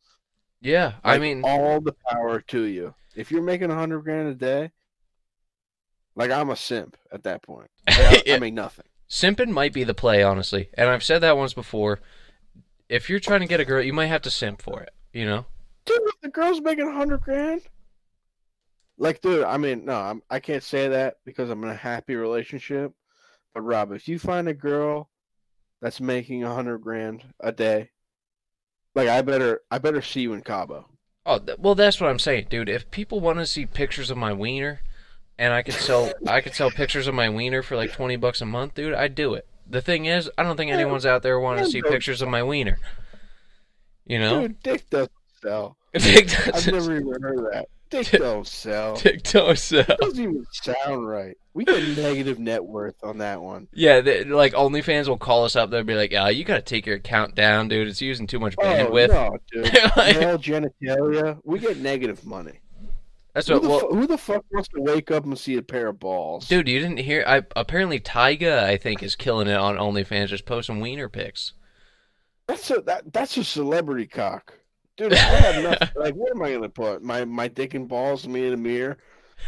Yeah, 0.61 0.95
I 1.05 1.19
mean, 1.19 1.43
all 1.45 1.81
the 1.81 1.95
power 2.11 2.41
to 2.41 2.63
you. 2.63 2.97
If 3.15 3.31
you're 3.31 3.43
making 3.45 3.71
a 3.71 3.77
hundred 3.77 4.01
grand 4.03 4.27
a 4.29 4.35
day, 4.35 4.73
like 6.17 6.33
I'm 6.33 6.51
a 6.51 6.57
simp 6.57 6.97
at 7.13 7.23
that 7.23 7.43
point. 7.43 7.71
Like, 7.87 8.29
I. 8.29 8.35
I 8.35 8.39
make 8.41 8.55
nothing. 8.55 8.87
simping 9.09 9.51
might 9.51 9.73
be 9.73 9.85
the 9.85 9.95
play, 9.95 10.25
honestly. 10.25 10.69
And 10.75 10.91
I've 10.91 11.05
said 11.05 11.21
that 11.21 11.37
once 11.37 11.55
before. 11.55 12.01
If 12.89 13.09
you're 13.09 13.21
trying 13.21 13.41
to 13.41 13.47
get 13.47 13.61
a 13.61 13.65
girl, 13.65 13.83
you 13.85 13.93
might 13.93 14.07
have 14.07 14.23
to 14.23 14.31
simp 14.33 14.61
for 14.63 14.83
it. 14.83 14.91
You 15.13 15.27
know? 15.27 15.47
Dude, 15.85 16.01
the 16.23 16.29
girl's 16.29 16.61
making 16.61 16.89
a 16.89 16.93
hundred 16.93 17.21
grand. 17.21 17.63
Like, 18.99 19.21
dude, 19.21 19.45
I 19.45 19.57
mean, 19.57 19.85
no, 19.85 19.95
I'm, 19.95 20.23
I 20.29 20.41
can't 20.41 20.63
say 20.63 20.89
that 20.89 21.17
because 21.25 21.51
I'm 21.51 21.63
in 21.63 21.71
a 21.71 21.75
happy 21.75 22.17
relationship. 22.17 22.93
But 23.55 23.63
Rob, 23.63 23.93
if 23.93 24.09
you 24.09 24.19
find 24.19 24.49
a 24.49 24.55
girl 24.55 25.09
that's 25.81 26.01
making 26.01 26.45
a 26.45 26.53
hundred 26.53 26.79
grand 26.79 27.25
a 27.41 27.53
day, 27.53 27.91
like 28.95 29.09
I 29.09 29.23
better, 29.23 29.61
I 29.71 29.79
better 29.79 30.03
see 30.03 30.23
you 30.23 30.33
in 30.33 30.43
Cabo. 30.43 30.87
Oh, 31.25 31.39
th- 31.39 31.59
well, 31.59 31.75
that's 31.75 32.01
what 32.01 32.11
I'm 32.11 32.19
saying, 32.19 32.47
dude. 32.51 32.69
If 32.69 32.91
people 32.91 33.21
want 33.21 33.39
to 33.39 33.47
see 33.47 33.67
pictures 33.67 34.11
of 34.11 34.17
my 34.17 34.33
wiener, 34.33 34.81
and 35.39 35.53
I 35.53 35.63
could 35.63 35.75
sell, 35.75 36.13
I 36.27 36.41
could 36.41 36.55
sell 36.55 36.71
pictures 36.71 37.07
of 37.07 37.15
my 37.15 37.29
wiener 37.29 37.63
for 37.63 37.77
like 37.77 37.93
twenty 37.93 38.17
bucks 38.17 38.41
a 38.41 38.47
month, 38.47 38.75
dude. 38.75 38.95
I'd 38.95 39.15
do 39.15 39.35
it. 39.35 39.47
The 39.71 39.83
thing 39.83 40.07
is, 40.07 40.31
I 40.37 40.43
don't 40.43 40.57
think 40.57 40.73
anyone's 40.73 41.07
out 41.07 41.23
there 41.23 41.39
wanting 41.39 41.65
to 41.65 41.71
see 41.71 41.83
pictures 41.83 42.23
of 42.23 42.29
my 42.29 42.43
wiener. 42.43 42.79
You 44.07 44.19
know, 44.19 44.41
Dude, 44.43 44.63
dick 44.63 44.91
doesn't 44.91 45.13
sell. 45.43 45.77
Dick 45.93 46.29
doesn't. 46.29 46.55
I've 46.55 46.67
never 46.67 46.97
even 46.97 47.23
heard 47.23 47.39
of 47.39 47.45
that. 47.53 47.69
Dick 47.91 48.11
don't 48.11 48.47
sell. 48.47 48.97
Dick 48.97 49.23
don't 49.23 49.59
sell. 49.59 49.81
It 49.81 49.99
doesn't 50.01 50.23
even 50.23 50.47
sound 50.53 51.09
right. 51.09 51.37
We 51.55 51.65
get 51.65 51.97
negative 51.97 52.39
net 52.39 52.65
worth 52.65 53.03
on 53.03 53.19
that 53.19 53.41
one. 53.41 53.69
Yeah, 53.73 54.01
they, 54.01 54.25
like 54.25 54.53
OnlyFans 54.53 55.09
will 55.09 55.19
call 55.19 55.45
us 55.45 55.57
up. 55.57 55.71
They'll 55.71 55.83
be 55.85 55.95
like, 55.95 56.13
"Yeah, 56.13 56.29
you 56.29 56.45
got 56.45 56.57
to 56.57 56.63
take 56.63 56.87
your 56.87 56.97
account 56.97 57.35
down, 57.35 57.69
dude. 57.69 57.89
It's 57.89 58.01
using 58.01 58.27
too 58.27 58.39
much 58.39 58.55
oh, 58.59 58.63
bandwidth." 58.63 59.11
Oh 59.11 59.31
bandwidth." 59.31 59.41
no, 59.55 59.63
dude. 59.63 59.93
Like- 59.97 60.19
Male 60.21 60.39
genitalia. 60.39 61.41
We 61.45 61.59
get 61.59 61.79
negative 61.79 62.25
money. 62.25 62.61
That's 63.35 63.49
Who 63.49 63.55
what. 63.55 63.63
the, 63.63 63.69
Well, 63.69 63.81
fu- 63.81 63.95
who 63.97 64.07
the 64.07 64.19
fuck 64.19 64.45
wants 64.53 64.69
to 64.71 64.81
wake 64.81 65.11
up 65.11 65.25
and 65.25 65.39
see 65.39 65.57
a 65.57 65.63
pair 65.63 65.89
of 65.89 65.99
balls? 65.99 66.49
dude, 66.49 66.69
you 66.69 66.79
didn't 66.81 66.99
hear? 66.99 67.25
I 67.27 67.43
apparently 67.57 68.01
Tyga, 68.01 68.65
I 68.65 68.77
think, 68.77 69.03
is 69.03 69.15
killing 69.17 69.49
it 69.49 69.57
on 69.57 69.77
OnlyFans, 69.77 70.29
just 70.29 70.47
posting 70.47 70.81
wiener 70.81 71.09
pics. 71.09 71.53
that's 72.47 72.71
a 72.71 72.81
that, 72.83 73.13
that's 73.13 73.37
a 73.37 73.45
celebrity 73.45 74.07
cock. 74.07 74.55
Dude, 74.99 75.15
I 75.15 75.17
have 75.17 75.63
nothing. 75.63 75.89
like, 75.97 76.15
what 76.15 76.33
am 76.33 76.43
I 76.43 76.53
gonna 76.53 76.69
put? 76.69 77.03
My 77.03 77.25
my 77.25 77.47
dick 77.47 77.75
and 77.75 77.89
balls, 77.89 78.27
me 78.27 78.49
in 78.49 78.53
a 78.53 78.57
mirror, 78.57 78.99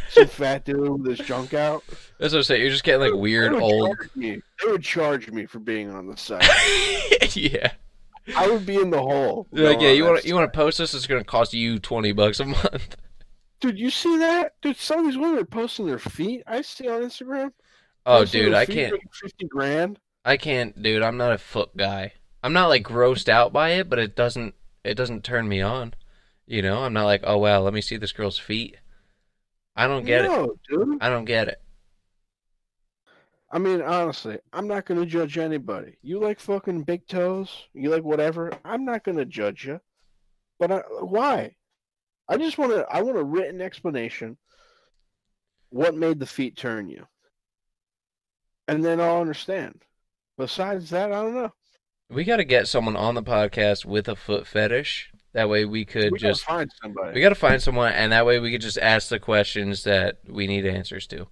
some 0.09 0.27
fat 0.27 0.63
dude 0.63 0.89
with 0.89 1.17
his 1.17 1.27
junk 1.27 1.53
out. 1.53 1.83
That's 2.17 2.31
what 2.31 2.39
I'm 2.39 2.43
saying. 2.43 2.61
You're 2.61 2.71
just 2.71 2.85
getting 2.85 3.01
like 3.01 3.13
weird 3.13 3.53
old. 3.53 3.97
They 4.15 4.41
would 4.63 4.81
charge 4.81 5.29
me 5.29 5.45
for 5.45 5.59
being 5.59 5.91
on 5.91 6.07
the 6.07 6.15
site. 6.15 7.35
yeah. 7.35 7.73
I 8.35 8.49
would 8.49 8.65
be 8.65 8.75
in 8.75 8.91
the 8.91 9.01
hole. 9.01 9.47
Like, 9.51 9.81
yeah, 9.81 9.91
you 9.91 10.05
want 10.05 10.23
you 10.23 10.35
want 10.35 10.51
to 10.51 10.57
post 10.57 10.77
this? 10.77 10.93
It's 10.93 11.05
gonna 11.05 11.25
cost 11.25 11.53
you 11.53 11.79
twenty 11.79 12.13
bucks 12.13 12.39
a 12.39 12.45
month. 12.45 12.95
Dude, 13.59 13.77
you 13.77 13.89
see 13.89 14.17
that? 14.19 14.53
Dude, 14.61 14.77
some 14.77 14.99
of 14.99 15.05
these 15.05 15.17
women 15.17 15.37
are 15.37 15.45
posting 15.45 15.85
their 15.85 15.99
feet. 15.99 16.43
I 16.47 16.61
see 16.61 16.87
on 16.87 17.03
Instagram. 17.03 17.51
Oh, 18.07 18.25
dude, 18.25 18.55
I 18.55 18.65
can't. 18.65 18.99
Fifty 19.13 19.45
grand. 19.45 19.99
I 20.25 20.37
can't, 20.37 20.81
dude. 20.81 21.03
I'm 21.03 21.17
not 21.17 21.33
a 21.33 21.37
foot 21.37 21.75
guy. 21.77 22.13
I'm 22.41 22.53
not 22.53 22.69
like 22.69 22.83
grossed 22.83 23.29
out 23.29 23.53
by 23.53 23.71
it, 23.73 23.87
but 23.87 23.99
it 23.99 24.15
doesn't 24.15 24.55
it 24.83 24.95
doesn't 24.95 25.23
turn 25.23 25.47
me 25.47 25.61
on. 25.61 25.93
You 26.45 26.61
know, 26.61 26.83
I'm 26.83 26.93
not 26.93 27.05
like, 27.05 27.21
oh 27.23 27.37
wow, 27.37 27.61
let 27.61 27.73
me 27.73 27.81
see 27.81 27.97
this 27.97 28.11
girl's 28.11 28.37
feet. 28.37 28.77
I 29.75 29.87
don't 29.87 30.05
get 30.05 30.25
it. 30.25 30.49
dude. 30.69 30.97
I 31.01 31.09
don't 31.09 31.25
get 31.25 31.47
it. 31.47 31.61
I 33.53 33.59
mean, 33.59 33.81
honestly, 33.81 34.37
I'm 34.53 34.67
not 34.67 34.85
gonna 34.85 35.05
judge 35.05 35.37
anybody. 35.37 35.97
You 36.01 36.19
like 36.19 36.39
fucking 36.39 36.83
big 36.83 37.07
toes? 37.07 37.49
You 37.73 37.89
like 37.89 38.03
whatever? 38.03 38.51
I'm 38.63 38.85
not 38.85 39.03
gonna 39.03 39.25
judge 39.25 39.65
you. 39.65 39.79
But 40.59 40.71
I, 40.71 40.77
why? 40.99 41.55
I 42.29 42.37
just 42.37 42.57
want 42.57 42.71
to. 42.71 42.85
I 42.89 43.01
want 43.01 43.17
a 43.17 43.23
written 43.23 43.61
explanation. 43.61 44.37
What 45.69 45.95
made 45.95 46.19
the 46.19 46.25
feet 46.25 46.57
turn 46.57 46.89
you? 46.89 47.05
And 48.67 48.83
then 48.83 49.01
I'll 49.01 49.19
understand. 49.19 49.83
Besides 50.37 50.89
that, 50.91 51.11
I 51.11 51.21
don't 51.21 51.35
know. 51.35 51.53
We 52.11 52.23
got 52.25 52.37
to 52.37 52.43
get 52.43 52.67
someone 52.67 52.95
on 52.97 53.15
the 53.15 53.23
podcast 53.23 53.85
with 53.85 54.07
a 54.09 54.15
foot 54.15 54.45
fetish. 54.45 55.11
That 55.33 55.47
way 55.49 55.63
we 55.63 55.85
could 55.85 56.11
We 56.11 56.19
just 56.19 56.43
find 56.43 56.69
somebody. 56.81 57.13
we 57.15 57.21
got 57.21 57.29
to 57.29 57.35
find 57.35 57.61
someone, 57.61 57.93
and 57.93 58.11
that 58.11 58.25
way 58.25 58.39
we 58.39 58.51
could 58.51 58.59
just 58.61 58.77
ask 58.77 59.07
the 59.07 59.19
questions 59.19 59.85
that 59.85 60.17
we 60.27 60.45
need 60.45 60.65
answers 60.65 61.07
to. 61.07 61.27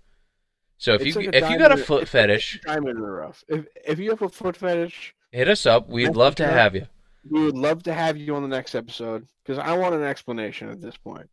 So 0.78 0.94
if 0.94 1.02
It's 1.02 1.16
you 1.18 1.26
like 1.26 1.36
if 1.36 1.50
you 1.50 1.58
got 1.58 1.74
a 1.74 1.78
foot 1.78 2.04
it's 2.04 2.14
like 2.14 2.24
fetish, 2.24 2.62
diamond 2.66 2.98
in 2.98 3.02
the 3.02 3.10
rough. 3.10 3.44
If 3.50 3.66
if 3.86 4.00
you 4.00 4.12
have 4.12 4.22
a 4.22 4.30
foot 4.30 4.56
fetish, 4.56 5.14
hit 5.32 5.50
us 5.50 5.66
up. 5.66 5.90
We'd 5.90 6.16
love 6.16 6.36
to 6.36 6.48
have 6.48 6.74
you. 6.76 6.88
we 7.30 7.44
would 7.44 7.58
love 7.58 7.84
to 7.84 7.94
have 7.94 8.16
you 8.16 8.34
on 8.36 8.42
the 8.44 8.48
next 8.48 8.74
episode 8.74 9.28
because 9.44 9.60
I 9.60 9.76
want 9.78 9.96
an 9.96 10.04
explanation 10.04 10.70
at 10.70 10.80
this 10.80 10.96
point. 10.96 11.30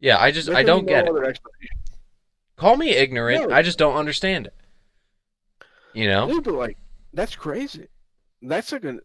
Yeah, 0.00 0.18
I 0.18 0.30
just 0.30 0.48
There 0.48 0.56
I 0.56 0.62
don't 0.62 0.84
be 0.84 0.92
get 0.92 1.06
it. 1.08 1.40
Call 2.56 2.76
me 2.76 2.90
ignorant. 2.90 3.48
No. 3.48 3.54
I 3.54 3.62
just 3.62 3.78
don't 3.78 3.96
understand 3.96 4.48
it. 4.48 4.54
You 5.94 6.08
know? 6.08 6.28
Dude, 6.28 6.44
but 6.44 6.54
like 6.54 6.76
that's 7.14 7.34
crazy. 7.34 7.88
That's 8.46 8.72
like 8.72 8.84
a 8.84 8.98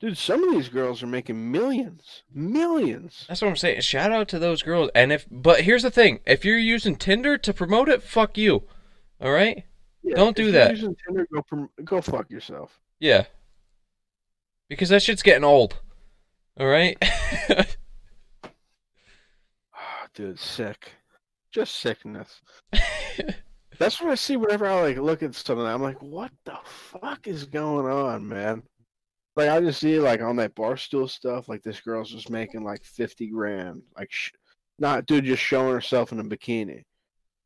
dude. 0.00 0.18
Some 0.18 0.42
of 0.44 0.52
these 0.52 0.68
girls 0.68 1.02
are 1.02 1.06
making 1.06 1.50
millions, 1.50 2.22
millions. 2.34 3.24
That's 3.28 3.40
what 3.40 3.48
I'm 3.48 3.56
saying. 3.56 3.80
Shout 3.82 4.12
out 4.12 4.28
to 4.28 4.38
those 4.38 4.62
girls. 4.62 4.90
And 4.94 5.12
if 5.12 5.26
but 5.30 5.60
here's 5.62 5.82
the 5.84 5.90
thing, 5.90 6.20
if 6.26 6.44
you're 6.44 6.58
using 6.58 6.96
Tinder 6.96 7.38
to 7.38 7.52
promote 7.54 7.88
it, 7.88 8.02
fuck 8.02 8.36
you. 8.36 8.64
All 9.20 9.30
right? 9.32 9.64
Yeah, 10.02 10.16
Don't 10.16 10.30
if 10.30 10.34
do 10.36 10.42
you're 10.44 10.52
that. 10.52 10.70
Using 10.72 10.96
Tinder, 11.06 11.26
go 11.32 11.42
prom- 11.42 11.70
go 11.84 12.00
fuck 12.00 12.30
yourself. 12.30 12.78
Yeah. 13.00 13.24
Because 14.68 14.88
that 14.90 15.02
shit's 15.02 15.22
getting 15.22 15.44
old. 15.44 15.78
All 16.58 16.66
right? 16.66 16.96
Ah, 19.74 20.06
dude, 20.14 20.38
sick. 20.38 20.92
Just 21.52 21.76
sickness. 21.76 22.40
That's 23.78 24.00
what 24.00 24.10
I 24.10 24.14
see 24.16 24.36
whenever 24.36 24.66
I 24.66 24.80
like 24.82 24.96
look 24.98 25.22
at 25.22 25.34
something. 25.34 25.64
I'm 25.64 25.82
like, 25.82 26.00
what 26.02 26.30
the 26.44 26.58
fuck 26.64 27.26
is 27.26 27.44
going 27.44 27.86
on, 27.86 28.26
man? 28.28 28.62
Like 29.36 29.50
I 29.50 29.60
just 29.60 29.80
see 29.80 29.98
like 30.00 30.20
on 30.20 30.36
that 30.36 30.54
barstool 30.56 31.08
stuff, 31.08 31.48
like 31.48 31.62
this 31.62 31.80
girl's 31.80 32.10
just 32.10 32.28
making 32.30 32.64
like 32.64 32.82
fifty 32.82 33.28
grand, 33.28 33.82
like, 33.96 34.10
sh- 34.10 34.32
not 34.80 35.06
dude, 35.06 35.24
just 35.24 35.42
showing 35.42 35.72
herself 35.72 36.10
in 36.12 36.18
a 36.18 36.24
bikini. 36.24 36.82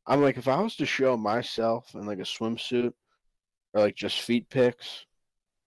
I'm 0.07 0.21
like, 0.21 0.37
if 0.37 0.47
I 0.47 0.59
was 0.59 0.75
to 0.77 0.85
show 0.85 1.15
myself 1.15 1.93
in 1.93 2.05
like 2.05 2.17
a 2.19 2.23
swimsuit 2.23 2.93
or 3.73 3.81
like 3.81 3.95
just 3.95 4.21
feet 4.21 4.49
pics, 4.49 5.05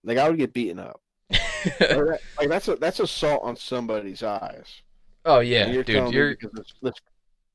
like 0.03 0.17
I 0.17 0.29
would 0.29 0.37
get 0.37 0.53
beaten 0.53 0.79
up. 0.79 0.99
That- 1.79 2.19
like 2.37 2.49
that's 2.49 2.67
a 2.67 2.75
that's 2.75 2.99
assault 2.99 3.41
on 3.43 3.55
somebody's 3.55 4.21
eyes. 4.23 4.81
oh 5.25 5.39
yeah, 5.39 5.67
you're 5.67 5.83
dude, 5.83 6.13
you're 6.13 6.35
this, 6.53 6.73
this, 6.81 6.93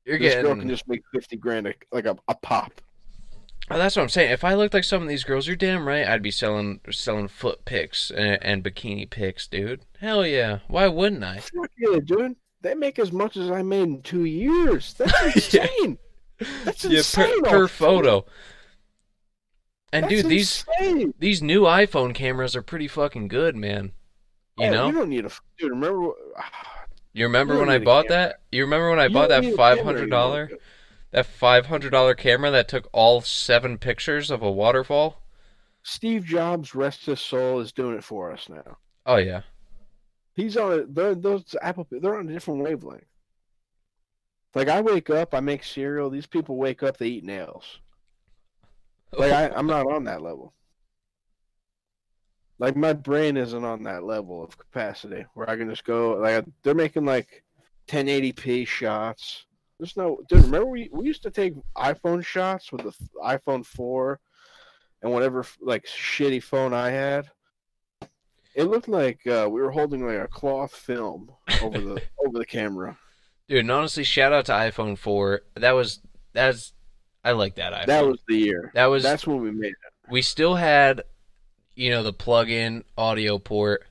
you're 0.05 0.19
this 0.19 0.33
girl 0.35 0.43
can 0.51 0.55
getting 0.59 0.69
just 0.69 0.87
make 0.87 1.01
fifty 1.13 1.35
grand 1.37 1.67
a, 1.67 1.73
like 1.91 2.05
a, 2.05 2.15
a 2.27 2.35
pop. 2.35 2.81
Oh, 3.69 3.77
that's 3.77 3.95
what 3.95 4.03
I'm 4.03 4.09
saying. 4.09 4.31
If 4.31 4.43
I 4.43 4.55
looked 4.55 4.73
like 4.73 4.83
some 4.83 5.01
of 5.01 5.07
these 5.07 5.23
girls, 5.23 5.47
you're 5.47 5.55
damn 5.55 5.87
right. 5.87 6.05
I'd 6.07 6.21
be 6.21 6.31
selling 6.31 6.81
selling 6.91 7.27
foot 7.29 7.63
pics 7.65 8.11
and, 8.11 8.37
and 8.43 8.63
bikini 8.63 9.09
pics, 9.09 9.47
dude. 9.47 9.81
Hell 9.99 10.25
yeah. 10.27 10.59
Why 10.67 10.87
wouldn't 10.87 11.23
I? 11.23 11.37
Fuck 11.39 11.71
yeah, 11.77 11.99
dude. 12.03 12.35
They 12.61 12.75
make 12.75 12.99
as 12.99 13.11
much 13.11 13.37
as 13.37 13.49
I 13.49 13.61
made 13.61 13.83
in 13.83 14.01
two 14.01 14.25
years. 14.25 14.93
That's 14.97 15.53
Yeah. 15.53 15.63
insane. 15.63 15.97
That's 16.65 16.83
Yeah, 16.85 16.97
insane. 16.99 17.41
per, 17.43 17.49
per 17.49 17.67
photo. 17.67 18.25
And 19.91 20.05
That's 20.05 20.15
dude, 20.23 20.25
these 20.31 20.65
insane. 20.79 21.13
these 21.19 21.41
new 21.41 21.61
iPhone 21.63 22.13
cameras 22.13 22.55
are 22.55 22.61
pretty 22.63 22.87
fucking 22.87 23.27
good, 23.27 23.55
man. 23.55 23.91
You 24.57 24.67
Oh, 24.67 24.71
know? 24.71 24.85
you 24.87 24.91
don't 24.93 25.09
need 25.09 25.25
a 25.25 25.31
dude. 25.57 25.71
Remember? 25.71 26.11
You 27.15 27.25
remember 27.25 27.53
You 27.53 27.59
when 27.59 27.69
I 27.69 27.77
bought 27.77 28.07
that? 28.07 28.39
You 28.51 28.63
remember 28.63 28.89
when 28.89 28.97
I 28.99 29.03
you 29.05 29.13
bought 29.13 29.29
that 29.29 29.43
five 29.43 29.51
hundred 29.51 29.55
dollar? 29.55 29.55
five 29.55 29.77
camera 29.77 29.83
hundred 29.85 30.01
anymore, 30.01 30.19
dollar 30.19 30.47
dude. 30.47 30.59
That 31.13 31.25
five 31.25 31.67
hundred 31.67 31.91
dollar 31.91 32.15
camera 32.15 32.51
that 32.51 32.67
took 32.67 32.89
all 32.91 33.21
seven 33.21 33.77
pictures 33.77 34.29
of 34.29 34.41
a 34.41 34.51
waterfall? 34.51 35.21
Steve 35.83 36.25
Jobs, 36.25 36.75
rest 36.75 37.05
his 37.05 37.21
soul, 37.21 37.59
is 37.59 37.71
doing 37.71 37.95
it 37.95 38.03
for 38.03 38.31
us 38.31 38.49
now. 38.49 38.77
Oh 39.05 39.17
yeah. 39.17 39.41
He's 40.35 40.57
on 40.57 40.79
it. 40.79 40.95
They're, 40.95 41.15
those 41.15 41.55
Apple. 41.61 41.87
They're 41.89 42.17
on 42.17 42.27
a 42.27 42.33
different 42.33 42.63
wavelength. 42.63 43.05
Like 44.55 44.67
I 44.67 44.81
wake 44.81 45.09
up, 45.09 45.33
I 45.33 45.39
make 45.39 45.63
cereal. 45.63 46.09
These 46.09 46.27
people 46.27 46.57
wake 46.57 46.83
up, 46.83 46.97
they 46.97 47.07
eat 47.07 47.23
nails. 47.23 47.79
Like 49.15 49.31
I, 49.31 49.49
I'm 49.49 49.67
not 49.67 49.87
on 49.91 50.05
that 50.05 50.21
level. 50.21 50.53
Like 52.59 52.75
my 52.75 52.93
brain 52.93 53.37
isn't 53.37 53.63
on 53.63 53.83
that 53.83 54.03
level 54.03 54.43
of 54.43 54.57
capacity 54.57 55.25
where 55.33 55.49
I 55.49 55.57
can 55.57 55.69
just 55.69 55.83
go. 55.83 56.13
Like 56.13 56.45
they're 56.63 56.73
making 56.73 57.05
like 57.05 57.43
1080p 57.87 58.65
shots. 58.65 59.45
There's 59.79 59.97
no 59.97 60.19
dude. 60.29 60.43
Remember 60.45 60.67
we 60.67 60.89
we 60.91 61.05
used 61.05 61.23
to 61.23 61.31
take 61.31 61.53
iPhone 61.77 62.23
shots 62.23 62.71
with 62.71 62.83
the 62.83 62.93
iPhone 63.23 63.65
4 63.65 64.19
and 65.01 65.11
whatever 65.11 65.45
like 65.61 65.85
shitty 65.85 66.41
phone 66.41 66.73
I 66.73 66.89
had. 66.89 67.29
It 68.55 68.65
looked 68.65 68.87
like 68.87 69.25
uh, 69.25 69.47
we 69.49 69.61
were 69.61 69.71
holding 69.71 70.05
like 70.05 70.19
a 70.19 70.27
cloth 70.27 70.73
film 70.73 71.31
over 71.61 71.79
the 71.79 72.01
over 72.25 72.37
the 72.37 72.45
camera. 72.45 72.97
Dude, 73.47 73.59
and 73.59 73.71
honestly, 73.71 74.03
shout 74.03 74.31
out 74.31 74.45
to 74.45 74.53
iPhone 74.53 74.97
4. 74.97 75.41
That 75.55 75.71
was 75.71 75.99
that's 76.33 76.73
I 77.23 77.31
like 77.31 77.55
that 77.55 77.73
iPhone. 77.73 77.85
That 77.87 78.05
was 78.05 78.19
the 78.27 78.37
year. 78.37 78.71
that 78.75 78.85
was 78.85 79.03
That's 79.03 79.25
when 79.25 79.41
we 79.41 79.51
made 79.51 79.71
it. 79.71 80.11
we 80.11 80.21
still 80.21 80.55
had 80.55 81.03
you 81.75 81.89
know 81.89 82.03
the 82.03 82.13
plug-in 82.13 82.83
audio 82.97 83.39
port 83.39 83.85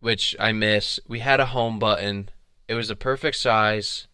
which 0.00 0.36
I 0.38 0.52
miss. 0.52 1.00
We 1.08 1.20
had 1.20 1.40
a 1.40 1.46
home 1.46 1.78
button. 1.78 2.30
It 2.68 2.74
was 2.74 2.88
the 2.88 2.96
perfect 2.96 3.36
size, 3.36 4.06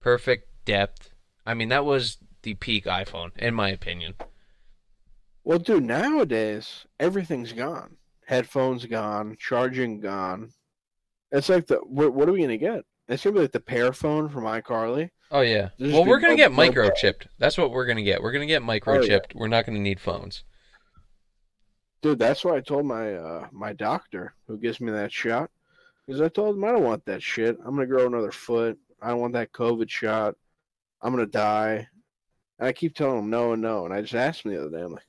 perfect 0.00 0.48
depth. 0.64 1.10
I 1.46 1.54
mean, 1.54 1.68
that 1.70 1.84
was 1.84 2.18
the 2.42 2.54
peak 2.54 2.84
iPhone 2.84 3.36
in 3.36 3.54
my 3.54 3.70
opinion. 3.70 4.14
Well, 5.44 5.58
dude, 5.58 5.84
nowadays 5.84 6.86
everything's 7.00 7.52
gone. 7.52 7.96
Headphones 8.26 8.84
gone, 8.84 9.36
charging 9.38 10.00
gone. 10.00 10.50
It's 11.32 11.48
like 11.48 11.66
the 11.66 11.76
what, 11.76 12.12
what 12.12 12.28
are 12.28 12.32
we 12.32 12.42
gonna 12.42 12.58
get? 12.58 12.84
It's 13.08 13.24
gonna 13.24 13.34
be 13.34 13.40
like 13.40 13.52
the 13.52 13.60
pear 13.60 13.92
phone 13.92 14.28
from 14.28 14.44
iCarly. 14.44 15.10
Oh 15.30 15.40
yeah. 15.40 15.70
There's 15.78 15.92
Well, 15.92 16.04
we're 16.04 16.20
gonna 16.20 16.36
get 16.36 16.52
microchipped. 16.52 17.26
That's 17.38 17.56
what 17.56 17.70
we're 17.70 17.86
gonna 17.86 18.02
get. 18.02 18.22
We're 18.22 18.32
gonna 18.32 18.46
get 18.46 18.62
microchipped. 18.62 19.34
We're 19.34 19.48
not 19.48 19.66
gonna 19.66 19.78
need 19.78 20.00
phones. 20.00 20.44
Dude, 22.02 22.18
that's 22.18 22.44
why 22.44 22.56
I 22.56 22.60
told 22.60 22.86
my 22.86 23.14
uh 23.14 23.46
my 23.50 23.72
doctor 23.72 24.34
who 24.46 24.58
gives 24.58 24.80
me 24.80 24.92
that 24.92 25.12
shot. 25.12 25.50
Because 26.06 26.20
I 26.20 26.28
told 26.28 26.56
him 26.56 26.64
I 26.64 26.72
don't 26.72 26.84
want 26.84 27.04
that 27.06 27.22
shit. 27.22 27.58
I'm 27.64 27.74
gonna 27.74 27.86
grow 27.86 28.06
another 28.06 28.32
foot. 28.32 28.78
I 29.00 29.08
don't 29.08 29.20
want 29.20 29.34
that 29.34 29.52
COVID 29.52 29.88
shot. 29.88 30.34
I'm 31.00 31.12
gonna 31.12 31.26
die. 31.26 31.88
And 32.58 32.68
I 32.68 32.72
keep 32.72 32.94
telling 32.94 33.18
him 33.20 33.30
no 33.30 33.52
and 33.52 33.62
no. 33.62 33.84
And 33.84 33.94
I 33.94 34.00
just 34.00 34.14
asked 34.14 34.44
him 34.44 34.52
the 34.52 34.60
other 34.60 34.70
day, 34.70 34.82
I'm 34.82 34.92
like, 34.92 35.06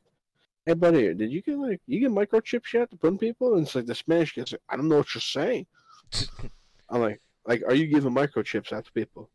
Hey 0.66 0.74
buddy, 0.74 1.14
did 1.14 1.32
you 1.32 1.42
get 1.42 1.58
like 1.58 1.82
you 1.88 2.00
get 2.00 2.12
microchip 2.12 2.64
shot 2.64 2.92
to 2.92 2.98
put 2.98 3.12
in 3.12 3.18
people? 3.18 3.56
And 3.56 3.66
it's 3.66 3.76
like 3.76 3.88
the 3.88 3.96
Spanish 3.96 4.36
gets 4.36 4.52
like, 4.52 4.62
I 4.70 4.76
don't 4.76 4.88
know 4.88 4.98
what 4.98 5.14
you're 5.16 5.22
saying. 5.22 5.66
I'm 6.90 7.02
like, 7.02 7.22
like, 7.46 7.64
are 7.66 7.74
you 7.74 7.88
giving 7.88 8.14
microchips 8.14 8.72
out 8.72 8.86
to 8.86 8.92
people? 8.92 9.30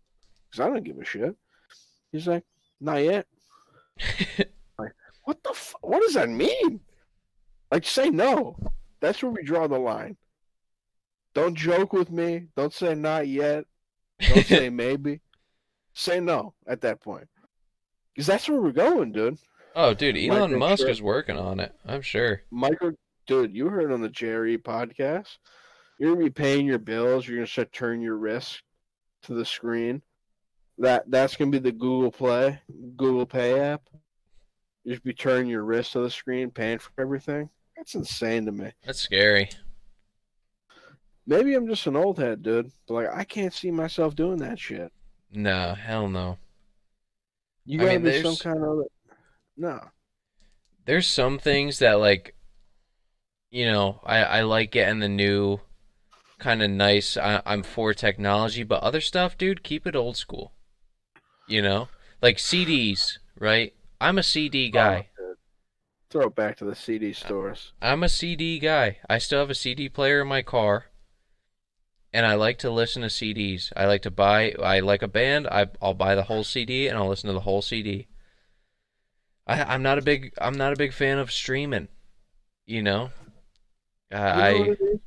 Because 0.51 0.65
I 0.65 0.71
don't 0.71 0.85
give 0.85 0.99
a 0.99 1.05
shit. 1.05 1.35
He's 2.13 2.29
like, 2.29 2.45
not 2.81 3.03
yet. 3.03 3.27
like, 4.79 4.93
what 5.25 5.43
the? 5.43 5.51
F- 5.51 5.75
what 5.81 6.03
does 6.03 6.15
that 6.15 6.29
mean? 6.29 6.81
Like, 7.73 7.85
say 7.85 8.11
no. 8.11 8.57
That's 9.01 9.23
where 9.23 9.33
we 9.33 9.43
draw 9.43 9.67
the 9.67 9.79
line. 9.79 10.17
Don't 11.35 11.57
joke 11.57 11.93
with 11.93 12.11
me. 12.11 12.47
Don't 12.57 12.73
say 12.73 12.95
not 12.95 13.27
yet. 13.27 13.65
Don't 14.29 14.47
say 14.47 14.71
maybe. 14.71 15.21
Say 15.93 16.21
no 16.21 16.55
at 16.67 16.81
that 16.83 17.01
point. 17.01 17.29
Because 18.15 18.27
that's 18.27 18.49
where 18.49 18.61
we're 18.61 18.73
going, 18.73 19.13
dude. 19.13 19.39
oh, 19.77 19.95
dude, 19.95 20.17
Elon 20.17 20.59
Musk 20.59 20.85
Microchip. 20.85 20.89
is 20.91 21.03
working 21.03 21.37
on 21.37 21.61
it. 21.61 21.73
I'm 21.87 22.03
sure. 22.03 22.43
Micro, 22.51 22.93
dude, 23.27 23.55
you 23.55 23.69
heard 23.69 23.93
on 23.93 24.01
the 24.01 24.09
Jerry 24.09 24.57
podcast. 24.59 25.39
You're 25.99 26.13
gonna 26.15 26.25
be 26.25 26.31
paying 26.31 26.67
your 26.67 26.79
bills. 26.79 27.27
You're 27.27 27.39
gonna 27.39 27.47
start 27.47 27.73
turning 27.73 28.03
your 28.03 28.17
wrist 28.17 28.63
to 29.23 29.35
the 29.35 29.45
screen. 29.45 30.03
That 30.79 31.09
that's 31.09 31.37
gonna 31.37 31.53
be 31.53 31.59
the 31.61 31.71
Google 31.73 32.11
Play, 32.11 32.61
Google 32.97 33.27
Pay 33.27 33.61
app. 33.61 33.83
You 34.83 34.93
just 34.93 35.05
be 35.05 35.15
turning 35.15 35.49
your 35.49 35.63
wrist 35.65 35.93
to 35.93 36.01
the 36.01 36.11
screen, 36.11 36.51
paying 36.51 36.79
for 36.79 36.91
everything. 36.99 37.49
That's 37.77 37.95
insane 37.95 38.45
to 38.47 38.53
me. 38.53 38.73
That's 38.85 39.01
scary. 39.01 39.49
Maybe 41.27 41.55
I'm 41.55 41.67
just 41.67 41.87
an 41.87 41.97
old 41.97 42.19
head, 42.19 42.43
dude. 42.43 42.71
But 42.87 42.95
like, 42.95 43.09
I 43.13 43.25
can't 43.25 43.53
see 43.53 43.71
myself 43.71 44.15
doing 44.15 44.39
that 44.39 44.59
shit. 44.59 44.93
No, 45.33 45.75
hell 45.75 46.09
no. 46.09 46.39
You 47.65 47.79
gotta 47.79 47.99
mean, 47.99 48.03
be 48.03 48.23
some 48.23 48.37
kind 48.37 48.63
of 48.63 48.85
no. 49.57 49.81
There's 50.85 51.07
some 51.07 51.39
things 51.39 51.79
that 51.79 51.95
like, 51.95 52.35
you 53.51 53.67
know, 53.67 54.01
I 54.05 54.19
I 54.19 54.43
like 54.43 54.71
getting 54.71 55.01
the 55.01 55.09
new, 55.09 55.61
kind 56.39 56.63
of 56.63 56.71
nice. 56.71 57.17
I, 57.17 57.41
I'm 57.47 57.63
for 57.63 57.95
technology, 57.95 58.65
but 58.65 58.83
other 58.83 59.01
stuff, 59.01 59.39
dude, 59.39 59.63
keep 59.63 59.87
it 59.87 59.97
old 59.97 60.17
school. 60.17 60.53
You 61.49 61.63
know, 61.63 61.89
like 62.21 62.37
CDs, 62.37 63.19
right? 63.39 63.73
I'm 64.01 64.19
a 64.19 64.23
CD 64.23 64.69
oh, 64.69 64.75
guy. 64.75 65.09
Oh. 65.19 65.35
Throw 66.11 66.27
it 66.27 66.37
back 66.37 66.59
to 66.59 66.65
the 66.65 66.77
CD 66.77 67.13
stores. 67.13 67.73
I'm 67.83 68.03
a 68.03 68.09
CD 68.09 68.59
guy. 68.59 68.99
I 69.09 69.19
still 69.19 69.41
have 69.41 69.51
a 69.51 69.55
CD 69.55 69.89
player 69.89 70.21
in 70.21 70.29
my 70.29 70.43
car, 70.43 70.87
and 72.15 72.25
I 72.25 72.35
like 72.35 72.59
to 72.61 72.71
listen 72.71 73.03
to 73.03 73.09
CDs. 73.09 73.73
I 73.77 73.87
like 73.87 74.03
to 74.03 74.11
buy. 74.11 74.55
I 74.63 74.79
like 74.79 75.03
a 75.03 75.09
band. 75.09 75.49
I 75.49 75.67
I'll 75.83 75.95
buy 75.95 76.15
the 76.15 76.23
whole 76.23 76.45
CD 76.45 76.87
and 76.87 76.97
I'll 76.97 77.09
listen 77.09 77.27
to 77.27 77.35
the 77.35 77.41
whole 77.41 77.61
CD. 77.61 78.07
I 79.49 79.65
I'm 79.65 79.83
not 79.83 79.99
a 79.99 80.03
big 80.03 80.33
I'm 80.41 80.55
not 80.55 80.73
a 80.73 80.77
big 80.77 80.93
fan 80.93 81.19
of 81.19 81.33
streaming. 81.33 81.89
You 82.67 82.83
know, 82.83 83.11
uh, 84.13 84.17
You 84.17 84.65
know 84.67 84.77
I 84.77 84.77
is? 84.81 85.01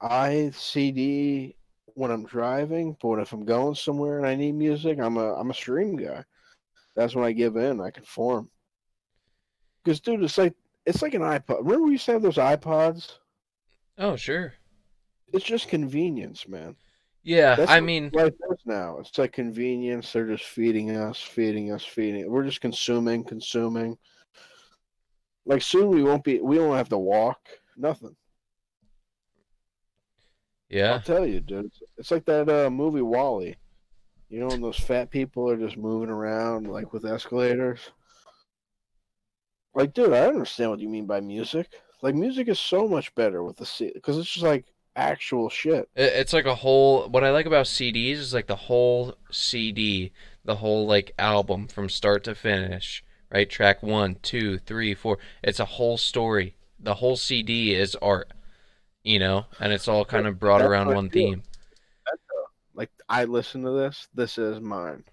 I 0.00 0.50
CD 0.52 1.54
when 1.94 2.10
I'm 2.10 2.26
driving, 2.26 2.96
but 3.00 3.20
if 3.20 3.32
I'm 3.32 3.44
going 3.44 3.76
somewhere 3.76 4.18
and 4.18 4.26
I 4.26 4.34
need 4.34 4.56
music, 4.56 4.98
I'm 4.98 5.16
a 5.16 5.34
I'm 5.34 5.50
a 5.50 5.54
stream 5.54 5.94
guy. 5.94 6.24
That's 6.96 7.14
when 7.14 7.24
I 7.24 7.30
give 7.30 7.56
in. 7.56 7.80
I 7.80 7.90
conform. 7.90 8.50
Because 9.84 10.00
dude, 10.00 10.24
it's 10.24 10.36
like 10.38 10.54
it's 10.84 11.02
like 11.02 11.14
an 11.14 11.22
iPod. 11.22 11.58
Remember 11.58 11.86
we 11.86 11.92
used 11.92 12.06
to 12.06 12.12
have 12.12 12.22
those 12.22 12.34
iPods? 12.34 13.18
oh 13.96 14.16
sure 14.16 14.54
It's 15.32 15.44
just 15.44 15.68
convenience, 15.68 16.48
man. 16.48 16.76
yeah. 17.22 17.54
That's 17.54 17.70
I 17.70 17.80
mean 17.80 18.10
life 18.12 18.32
is 18.50 18.60
now. 18.64 18.98
It's 18.98 19.16
like 19.18 19.32
convenience. 19.32 20.12
They're 20.12 20.26
just 20.26 20.44
feeding 20.44 20.96
us, 20.96 21.20
feeding 21.20 21.72
us, 21.72 21.84
feeding. 21.84 22.30
We're 22.30 22.44
just 22.44 22.60
consuming, 22.60 23.24
consuming. 23.24 23.96
Like 25.46 25.62
soon 25.62 25.88
we 25.88 26.02
won't 26.02 26.24
be. 26.24 26.40
We 26.40 26.58
won't 26.58 26.76
have 26.76 26.88
to 26.90 26.98
walk. 26.98 27.40
Nothing. 27.76 28.16
Yeah, 30.68 30.92
I'll 30.92 31.00
tell 31.00 31.26
you, 31.26 31.40
dude. 31.40 31.72
It's, 31.98 32.12
like 32.12 32.24
that 32.26 32.48
uh, 32.48 32.70
movie 32.70 33.02
WALL-E. 33.02 33.56
You 34.28 34.38
know, 34.38 34.46
when 34.46 34.60
those 34.60 34.78
fat 34.78 35.10
people 35.10 35.50
are 35.50 35.56
just 35.56 35.76
moving 35.76 36.10
around 36.10 36.68
like 36.68 36.92
with 36.92 37.04
escalators. 37.04 37.80
Like, 39.74 39.92
dude, 39.92 40.12
I 40.12 40.26
understand 40.26 40.70
what 40.70 40.80
you 40.80 40.88
mean 40.88 41.06
by 41.06 41.20
music. 41.20 41.68
Like, 42.02 42.14
music 42.14 42.48
is 42.48 42.58
so 42.60 42.86
much 42.86 43.12
better 43.14 43.42
with 43.42 43.56
the 43.56 43.90
because 43.94 44.18
it's 44.18 44.30
just 44.30 44.44
like 44.44 44.66
actual 45.00 45.48
shit. 45.48 45.88
It- 45.94 46.12
It's 46.14 46.32
like 46.32 46.46
a 46.46 46.54
whole. 46.54 47.08
What 47.08 47.24
I 47.24 47.30
like 47.30 47.46
about 47.46 47.66
CDs 47.66 48.18
is 48.18 48.34
like 48.34 48.46
the 48.46 48.56
whole 48.56 49.14
CD, 49.30 50.12
the 50.44 50.56
whole 50.56 50.86
like 50.86 51.12
album 51.18 51.68
from 51.68 51.88
start 51.88 52.24
to 52.24 52.34
finish. 52.34 53.04
Right, 53.32 53.48
track 53.48 53.80
one, 53.82 54.16
two, 54.22 54.58
three, 54.58 54.92
four. 54.94 55.18
It's 55.42 55.60
a 55.60 55.64
whole 55.64 55.96
story. 55.96 56.56
The 56.80 56.94
whole 56.94 57.16
CD 57.16 57.72
is 57.74 57.94
art, 57.96 58.32
you 59.04 59.20
know, 59.20 59.46
and 59.60 59.72
it's 59.72 59.86
all 59.86 60.04
kind 60.04 60.26
of 60.26 60.38
brought 60.40 60.58
That's 60.58 60.68
around 60.68 60.88
one 60.94 61.10
theme. 61.10 61.42
Like, 62.74 62.90
I 63.08 63.24
listen 63.24 63.62
to 63.62 63.70
this. 63.70 64.08
This 64.14 64.36
is 64.38 64.60
mine. 64.60 65.04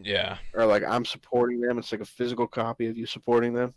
Yeah, 0.00 0.38
Or 0.54 0.64
like 0.64 0.84
I'm 0.84 1.04
supporting 1.04 1.60
them. 1.60 1.76
It's 1.78 1.90
like 1.90 2.00
a 2.02 2.04
physical 2.04 2.46
copy 2.46 2.86
of 2.86 2.96
you 2.96 3.04
supporting 3.06 3.52
them. 3.52 3.74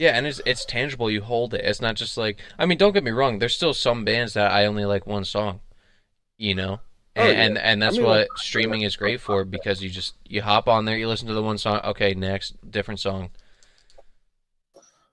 Yeah, 0.00 0.16
and 0.16 0.26
it's 0.26 0.40
it's 0.46 0.64
tangible. 0.64 1.10
You 1.10 1.22
hold 1.22 1.54
it. 1.54 1.64
It's 1.64 1.80
not 1.80 1.94
just 1.96 2.16
like. 2.16 2.40
I 2.58 2.66
mean, 2.66 2.78
don't 2.78 2.92
get 2.94 3.04
me 3.04 3.10
wrong. 3.12 3.38
There's 3.38 3.54
still 3.54 3.74
some 3.74 4.04
bands 4.04 4.34
that 4.34 4.50
I 4.52 4.66
only 4.66 4.84
like 4.86 5.06
one 5.06 5.24
song, 5.24 5.60
you 6.38 6.54
know. 6.54 6.80
Oh, 7.16 7.22
And, 7.22 7.36
yeah. 7.36 7.44
and 7.44 7.58
and 7.58 7.82
that's 7.82 7.98
mean, 7.98 8.06
what 8.06 8.18
like, 8.20 8.28
streaming 8.36 8.82
is 8.82 8.96
great 8.96 9.20
for 9.20 9.44
because 9.44 9.82
you 9.82 9.90
just 9.90 10.14
you 10.26 10.42
hop 10.42 10.68
on 10.68 10.84
there, 10.86 10.96
you 10.96 11.08
listen 11.08 11.28
to 11.28 11.34
the 11.34 11.42
one 11.42 11.58
song, 11.58 11.80
okay, 11.84 12.14
next, 12.14 12.56
different 12.70 13.00
song. 13.00 13.30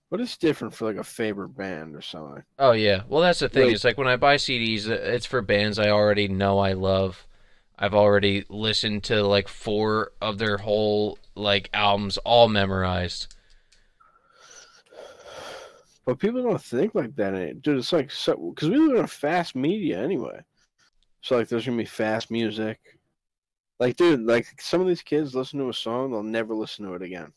But 0.10 0.22
it's 0.22 0.38
different 0.38 0.74
for 0.74 0.86
like 0.86 0.98
a 0.98 1.04
favorite 1.04 1.50
band 1.50 1.96
or 1.96 2.02
something. 2.02 2.44
Oh 2.60 2.72
yeah. 2.72 3.04
Well, 3.08 3.22
that's 3.22 3.40
the 3.40 3.50
thing. 3.50 3.66
Like- 3.68 3.76
It's 3.76 3.84
like 3.84 3.98
when 3.98 4.08
I 4.08 4.16
buy 4.16 4.36
CDs, 4.38 4.88
it's 4.88 5.26
for 5.26 5.42
bands 5.42 5.80
I 5.80 5.90
already 5.90 6.28
know 6.28 6.60
I 6.60 6.74
love. 6.74 7.28
I've 7.78 7.94
already 7.94 8.46
listened 8.50 9.04
to 9.06 9.24
like 9.24 9.48
four 9.48 10.12
of 10.22 10.38
their 10.40 10.58
whole 10.58 11.20
like 11.36 11.70
albums, 11.74 12.18
all 12.20 12.48
memorized. 12.50 13.36
But 16.08 16.20
people 16.20 16.42
don't 16.42 16.62
think 16.62 16.96
like 16.96 17.14
that, 17.18 17.62
dude. 17.62 17.80
It's 17.80 17.92
like 17.92 18.10
so 18.10 18.54
because 18.56 18.70
we 18.70 18.78
live 18.78 18.96
in 18.96 19.04
a 19.04 19.08
fast 19.08 19.58
media 19.58 20.02
anyway. 20.02 20.40
So 21.22 21.36
like, 21.36 21.50
there's 21.50 21.66
gonna 21.66 21.78
be 21.78 21.84
fast 21.84 22.32
music. 22.32 22.80
Like, 23.78 23.98
dude, 23.98 24.22
like 24.22 24.48
some 24.62 24.80
of 24.80 24.88
these 24.88 25.02
kids 25.02 25.36
listen 25.36 25.60
to 25.60 25.68
a 25.68 25.74
song, 25.74 26.12
they'll 26.12 26.24
never 26.24 26.56
listen 26.56 26.86
to 26.86 26.94
it 26.94 27.02
again. 27.02 27.34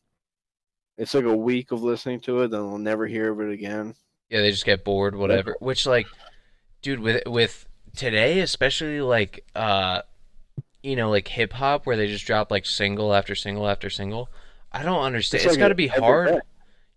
It's 0.99 1.15
like 1.15 1.25
a 1.25 1.37
week 1.37 1.73
of 1.73 1.83
listening 1.83 2.21
to 2.21 2.43
it, 2.43 2.53
then 2.53 2.61
they'll 2.61 2.79
never 2.79 3.09
hear 3.09 3.33
of 3.33 3.41
it 3.41 3.51
again. 3.51 3.97
Yeah, 4.29 4.41
they 4.41 4.53
just 4.53 4.65
get 4.65 4.85
bored, 4.85 5.17
whatever. 5.17 5.57
Which 5.59 5.85
like, 5.85 6.07
dude, 6.81 7.01
with 7.01 7.27
with 7.27 7.67
today, 7.97 8.39
especially 8.39 9.01
like 9.01 9.45
uh, 9.57 10.03
you 10.85 10.95
know, 10.95 11.11
like 11.11 11.27
hip 11.27 11.53
hop, 11.55 11.87
where 11.87 11.97
they 11.97 12.07
just 12.07 12.25
drop 12.25 12.53
like 12.53 12.67
single 12.67 13.13
after 13.13 13.35
single 13.35 13.67
after 13.67 13.91
single. 13.91 14.29
I 14.71 14.85
don't 14.85 15.03
understand. 15.03 15.43
It's 15.43 15.51
like 15.51 15.59
got 15.59 15.69
to 15.71 15.75
be 15.75 15.89
hard. 15.89 16.29
day. 16.29 16.41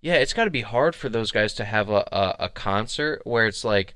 Yeah, 0.03 0.15
it's 0.15 0.33
got 0.33 0.43
to 0.43 0.51
be 0.51 0.61
hard 0.61 0.95
for 0.95 1.09
those 1.09 1.31
guys 1.31 1.53
to 1.55 1.65
have 1.65 1.89
a, 1.89 2.05
a, 2.11 2.35
a 2.41 2.49
concert 2.49 3.21
where 3.23 3.47
it's 3.47 3.63
like, 3.63 3.95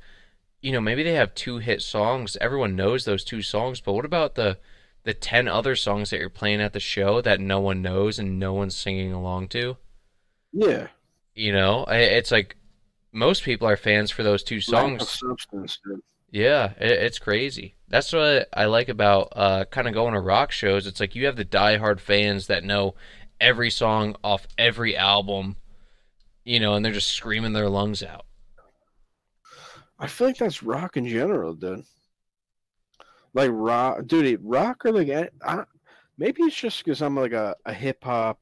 you 0.62 0.72
know, 0.72 0.82
maybe 0.82 1.04
they 1.04 1.14
have 1.14 1.36
two 1.36 1.58
hit 1.58 1.82
songs. 1.82 2.38
Everyone 2.42 2.76
knows 2.78 3.06
those 3.06 3.24
two 3.26 3.42
songs, 3.42 3.82
but 3.82 3.94
what 3.94 4.06
about 4.06 4.36
the 4.36 4.58
the 5.04 5.14
10 5.14 5.48
other 5.48 5.76
songs 5.76 6.10
that 6.10 6.20
you're 6.20 6.30
playing 6.30 6.62
at 6.62 6.74
the 6.74 6.80
show 6.80 7.22
that 7.22 7.40
no 7.42 7.60
one 7.60 7.82
knows 7.82 8.20
and 8.20 8.40
no 8.40 8.54
one's 8.54 8.76
singing 8.76 9.14
along 9.14 9.50
to? 9.50 9.78
Yeah, 10.52 10.88
You 11.36 11.54
know, 11.54 11.86
it's 11.90 12.32
like 12.32 12.56
most 13.12 13.44
people 13.44 13.68
are 13.68 13.78
fans 13.78 14.12
for 14.12 14.24
those 14.24 14.44
two 14.44 14.60
songs. 14.62 15.08
substance. 15.10 15.80
Yeah, 16.32 16.74
it, 16.80 16.92
it's 16.92 17.20
crazy. 17.20 17.76
That's 17.88 18.12
what 18.12 18.50
I 18.54 18.66
like 18.66 18.90
about 18.90 19.34
uh, 19.36 19.66
kind 19.66 19.88
of 19.88 19.94
going 19.94 20.14
to 20.14 20.20
rock 20.20 20.52
shows. 20.52 20.88
It's 20.88 21.00
like 21.00 21.16
you 21.16 21.26
have 21.26 21.36
the 21.36 21.46
diehard 21.46 22.00
fans 22.00 22.48
that 22.48 22.64
know 22.64 22.96
every 23.40 23.70
song 23.70 24.16
off 24.24 24.48
every 24.58 24.98
album, 24.98 25.58
you 26.48 26.62
know, 26.62 26.76
and 26.76 26.86
they're 26.86 26.94
just 26.94 27.12
screaming 27.12 27.52
their 27.52 27.68
lungs 27.68 28.02
out. 28.02 28.26
I 30.00 30.08
feel 30.08 30.28
like 30.28 30.38
that's 30.38 30.64
rock 30.64 30.96
in 30.96 31.06
general, 31.06 31.54
dude. 31.54 31.84
Like 33.34 33.50
rock, 33.52 34.08
dude. 34.08 34.40
Rock 34.42 34.86
or 34.86 34.94
like 34.94 35.30
I, 35.44 35.64
maybe 36.18 36.44
it's 36.44 36.56
just 36.56 36.84
because 36.84 37.02
I'm 37.02 37.18
like 37.18 37.34
a, 37.34 37.54
a 37.66 37.74
hip 37.74 38.02
hop, 38.02 38.40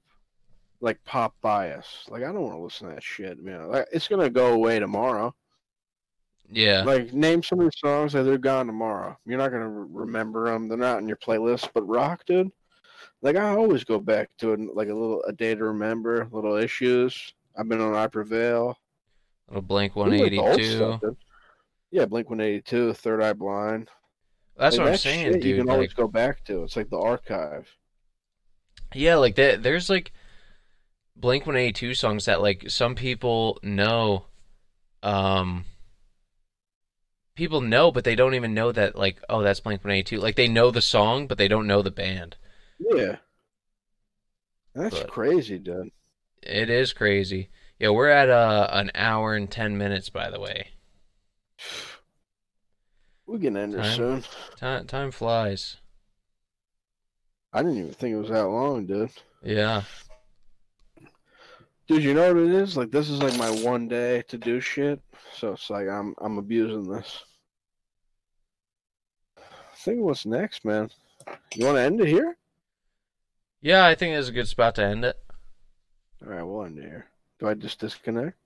like 0.82 1.03
pop 1.03 1.34
bias. 1.41 2.06
Like 2.07 2.22
I 2.22 2.27
don't 2.27 2.44
want 2.44 2.53
to 2.53 2.60
listen 2.60 2.90
to 2.90 2.94
that 2.94 3.03
shit, 3.03 3.44
man. 3.44 3.69
Like, 3.69 3.88
it's 3.91 4.07
gonna 4.07 4.30
go 4.30 4.53
away 4.53 4.77
tomorrow. 4.77 5.34
Yeah. 6.52 6.84
Like 6.84 7.11
name 7.11 7.41
some 7.41 7.60
of 7.60 7.65
the 7.65 7.72
songs 7.76 8.14
that 8.14 8.22
they're 8.22 8.38
gone 8.38 8.68
tomorrow. 8.68 9.18
You're 9.26 9.40
not 9.40 9.52
gonna 9.52 9.68
remember 9.68 10.52
them. 10.52 10.68
They're 10.68 10.77
not 10.77 10.99
in 10.99 11.07
your 11.07 11.18
playlist. 11.18 11.69
But 11.73 11.88
rock, 11.88 12.23
dude. 12.27 12.52
Like 13.23 13.36
I 13.36 13.49
always 13.49 13.84
go 13.84 13.98
back 13.98 14.30
to 14.38 14.53
it, 14.53 14.60
like 14.76 14.90
a 14.90 14.94
little 14.94 15.23
a 15.23 15.34
day 15.34 15.56
to 15.56 15.64
remember, 15.64 16.27
little 16.32 16.57
issues. 16.57 17.34
I've 17.57 17.68
been 17.68 17.82
on 17.82 17.95
I 17.95 18.07
Prevail. 18.07 18.77
Little 19.48 19.61
Blink 19.61 19.95
182. 19.95 21.18
Yeah, 21.91 22.06
Blink 22.06 22.30
182, 22.30 22.94
Third 22.94 23.22
Eye 23.22 23.34
Blind. 23.34 23.90
That's 24.57 24.77
like, 24.77 24.86
what 24.86 24.91
I'm 24.94 24.98
saying, 24.98 25.34
dude. 25.34 25.44
You 25.44 25.56
can 25.57 25.65
like, 25.68 25.73
always 25.73 25.94
go 25.94 26.07
back 26.07 26.44
to. 26.45 26.64
It's 26.64 26.76
like 26.76 26.90
the 26.90 26.99
archive. 26.99 27.69
Yeah, 28.94 29.15
like 29.15 29.36
that. 29.36 29.64
There's 29.64 29.90
like 29.90 30.11
Blink 31.15 31.45
182 31.45 31.94
songs 31.95 32.26
that 32.26 32.41
like 32.41 32.69
some 32.69 32.95
people 32.95 33.60
know. 33.64 34.26
Um, 35.03 35.65
people 37.36 37.61
know, 37.61 37.91
but 37.91 38.03
they 38.03 38.15
don't 38.15 38.34
even 38.34 38.53
know 38.53 38.72
that 38.72 38.95
like, 38.95 39.22
oh, 39.30 39.44
that's 39.44 39.60
Blink 39.60 39.84
182. 39.84 40.19
Like 40.19 40.36
they 40.36 40.48
know 40.48 40.72
the 40.72 40.82
song, 40.82 41.27
but 41.27 41.38
they 41.38 41.48
don't 41.48 41.68
know 41.68 41.82
the 41.82 41.91
band. 41.91 42.38
Yeah, 42.80 43.18
that's 44.73 44.99
but 44.99 45.10
crazy, 45.10 45.60
dude. 45.60 45.91
It 46.45 46.69
is 46.69 46.93
crazy. 46.93 47.49
Yeah, 47.80 47.89
we're 47.89 48.09
at 48.09 48.30
uh, 48.30 48.69
an 48.72 48.91
hour 48.95 49.35
and 49.35 49.49
ten 49.49 49.77
minutes, 49.77 50.09
by 50.09 50.30
the 50.30 50.39
way. 50.39 50.69
We 53.27 53.39
can 53.39 53.57
end 53.57 53.73
it 53.76 53.95
soon. 53.95 54.23
Time 54.55 54.85
time 54.85 55.11
flies. 55.11 55.77
I 57.51 57.63
didn't 57.63 57.80
even 57.80 57.93
think 57.93 58.13
it 58.13 58.19
was 58.19 58.30
that 58.30 58.47
long, 58.47 58.85
dude. 58.85 59.09
Yeah. 59.41 59.84
Dude, 61.88 62.03
you 62.03 62.13
know 62.13 62.34
what 62.34 62.43
it 62.43 62.51
is? 62.51 62.77
Like 62.77 62.91
this 62.91 63.09
is 63.09 63.22
like 63.22 63.38
my 63.38 63.49
one 63.63 63.88
day 63.88 64.23
to 64.27 64.38
do 64.38 64.59
shit. 64.59 65.01
So 65.34 65.53
it's 65.53 65.69
like 65.69 65.88
I'm 65.88 66.15
I'm 66.19 66.38
abusing 66.38 66.88
this. 66.88 67.23
Think 69.77 70.01
what's 70.01 70.26
next, 70.26 70.65
man. 70.65 70.89
You 71.55 71.65
want 71.65 71.77
to 71.77 71.81
end 71.81 72.01
it 72.01 72.07
here? 72.07 72.38
Yeah, 73.61 73.85
I 73.85 73.95
think 73.95 74.15
it's 74.15 74.30
a 74.30 74.34
good 74.34 74.47
spot 74.47 74.76
to 74.76 74.84
end 74.84 75.05
it. 75.05 75.17
All 76.26 76.31
right, 76.31 76.43
we'll 76.43 76.65
end 76.65 76.77
here. 76.80 77.07
Do 77.39 77.47
I 77.47 77.53
just 77.53 77.80
disconnect? 77.80 78.38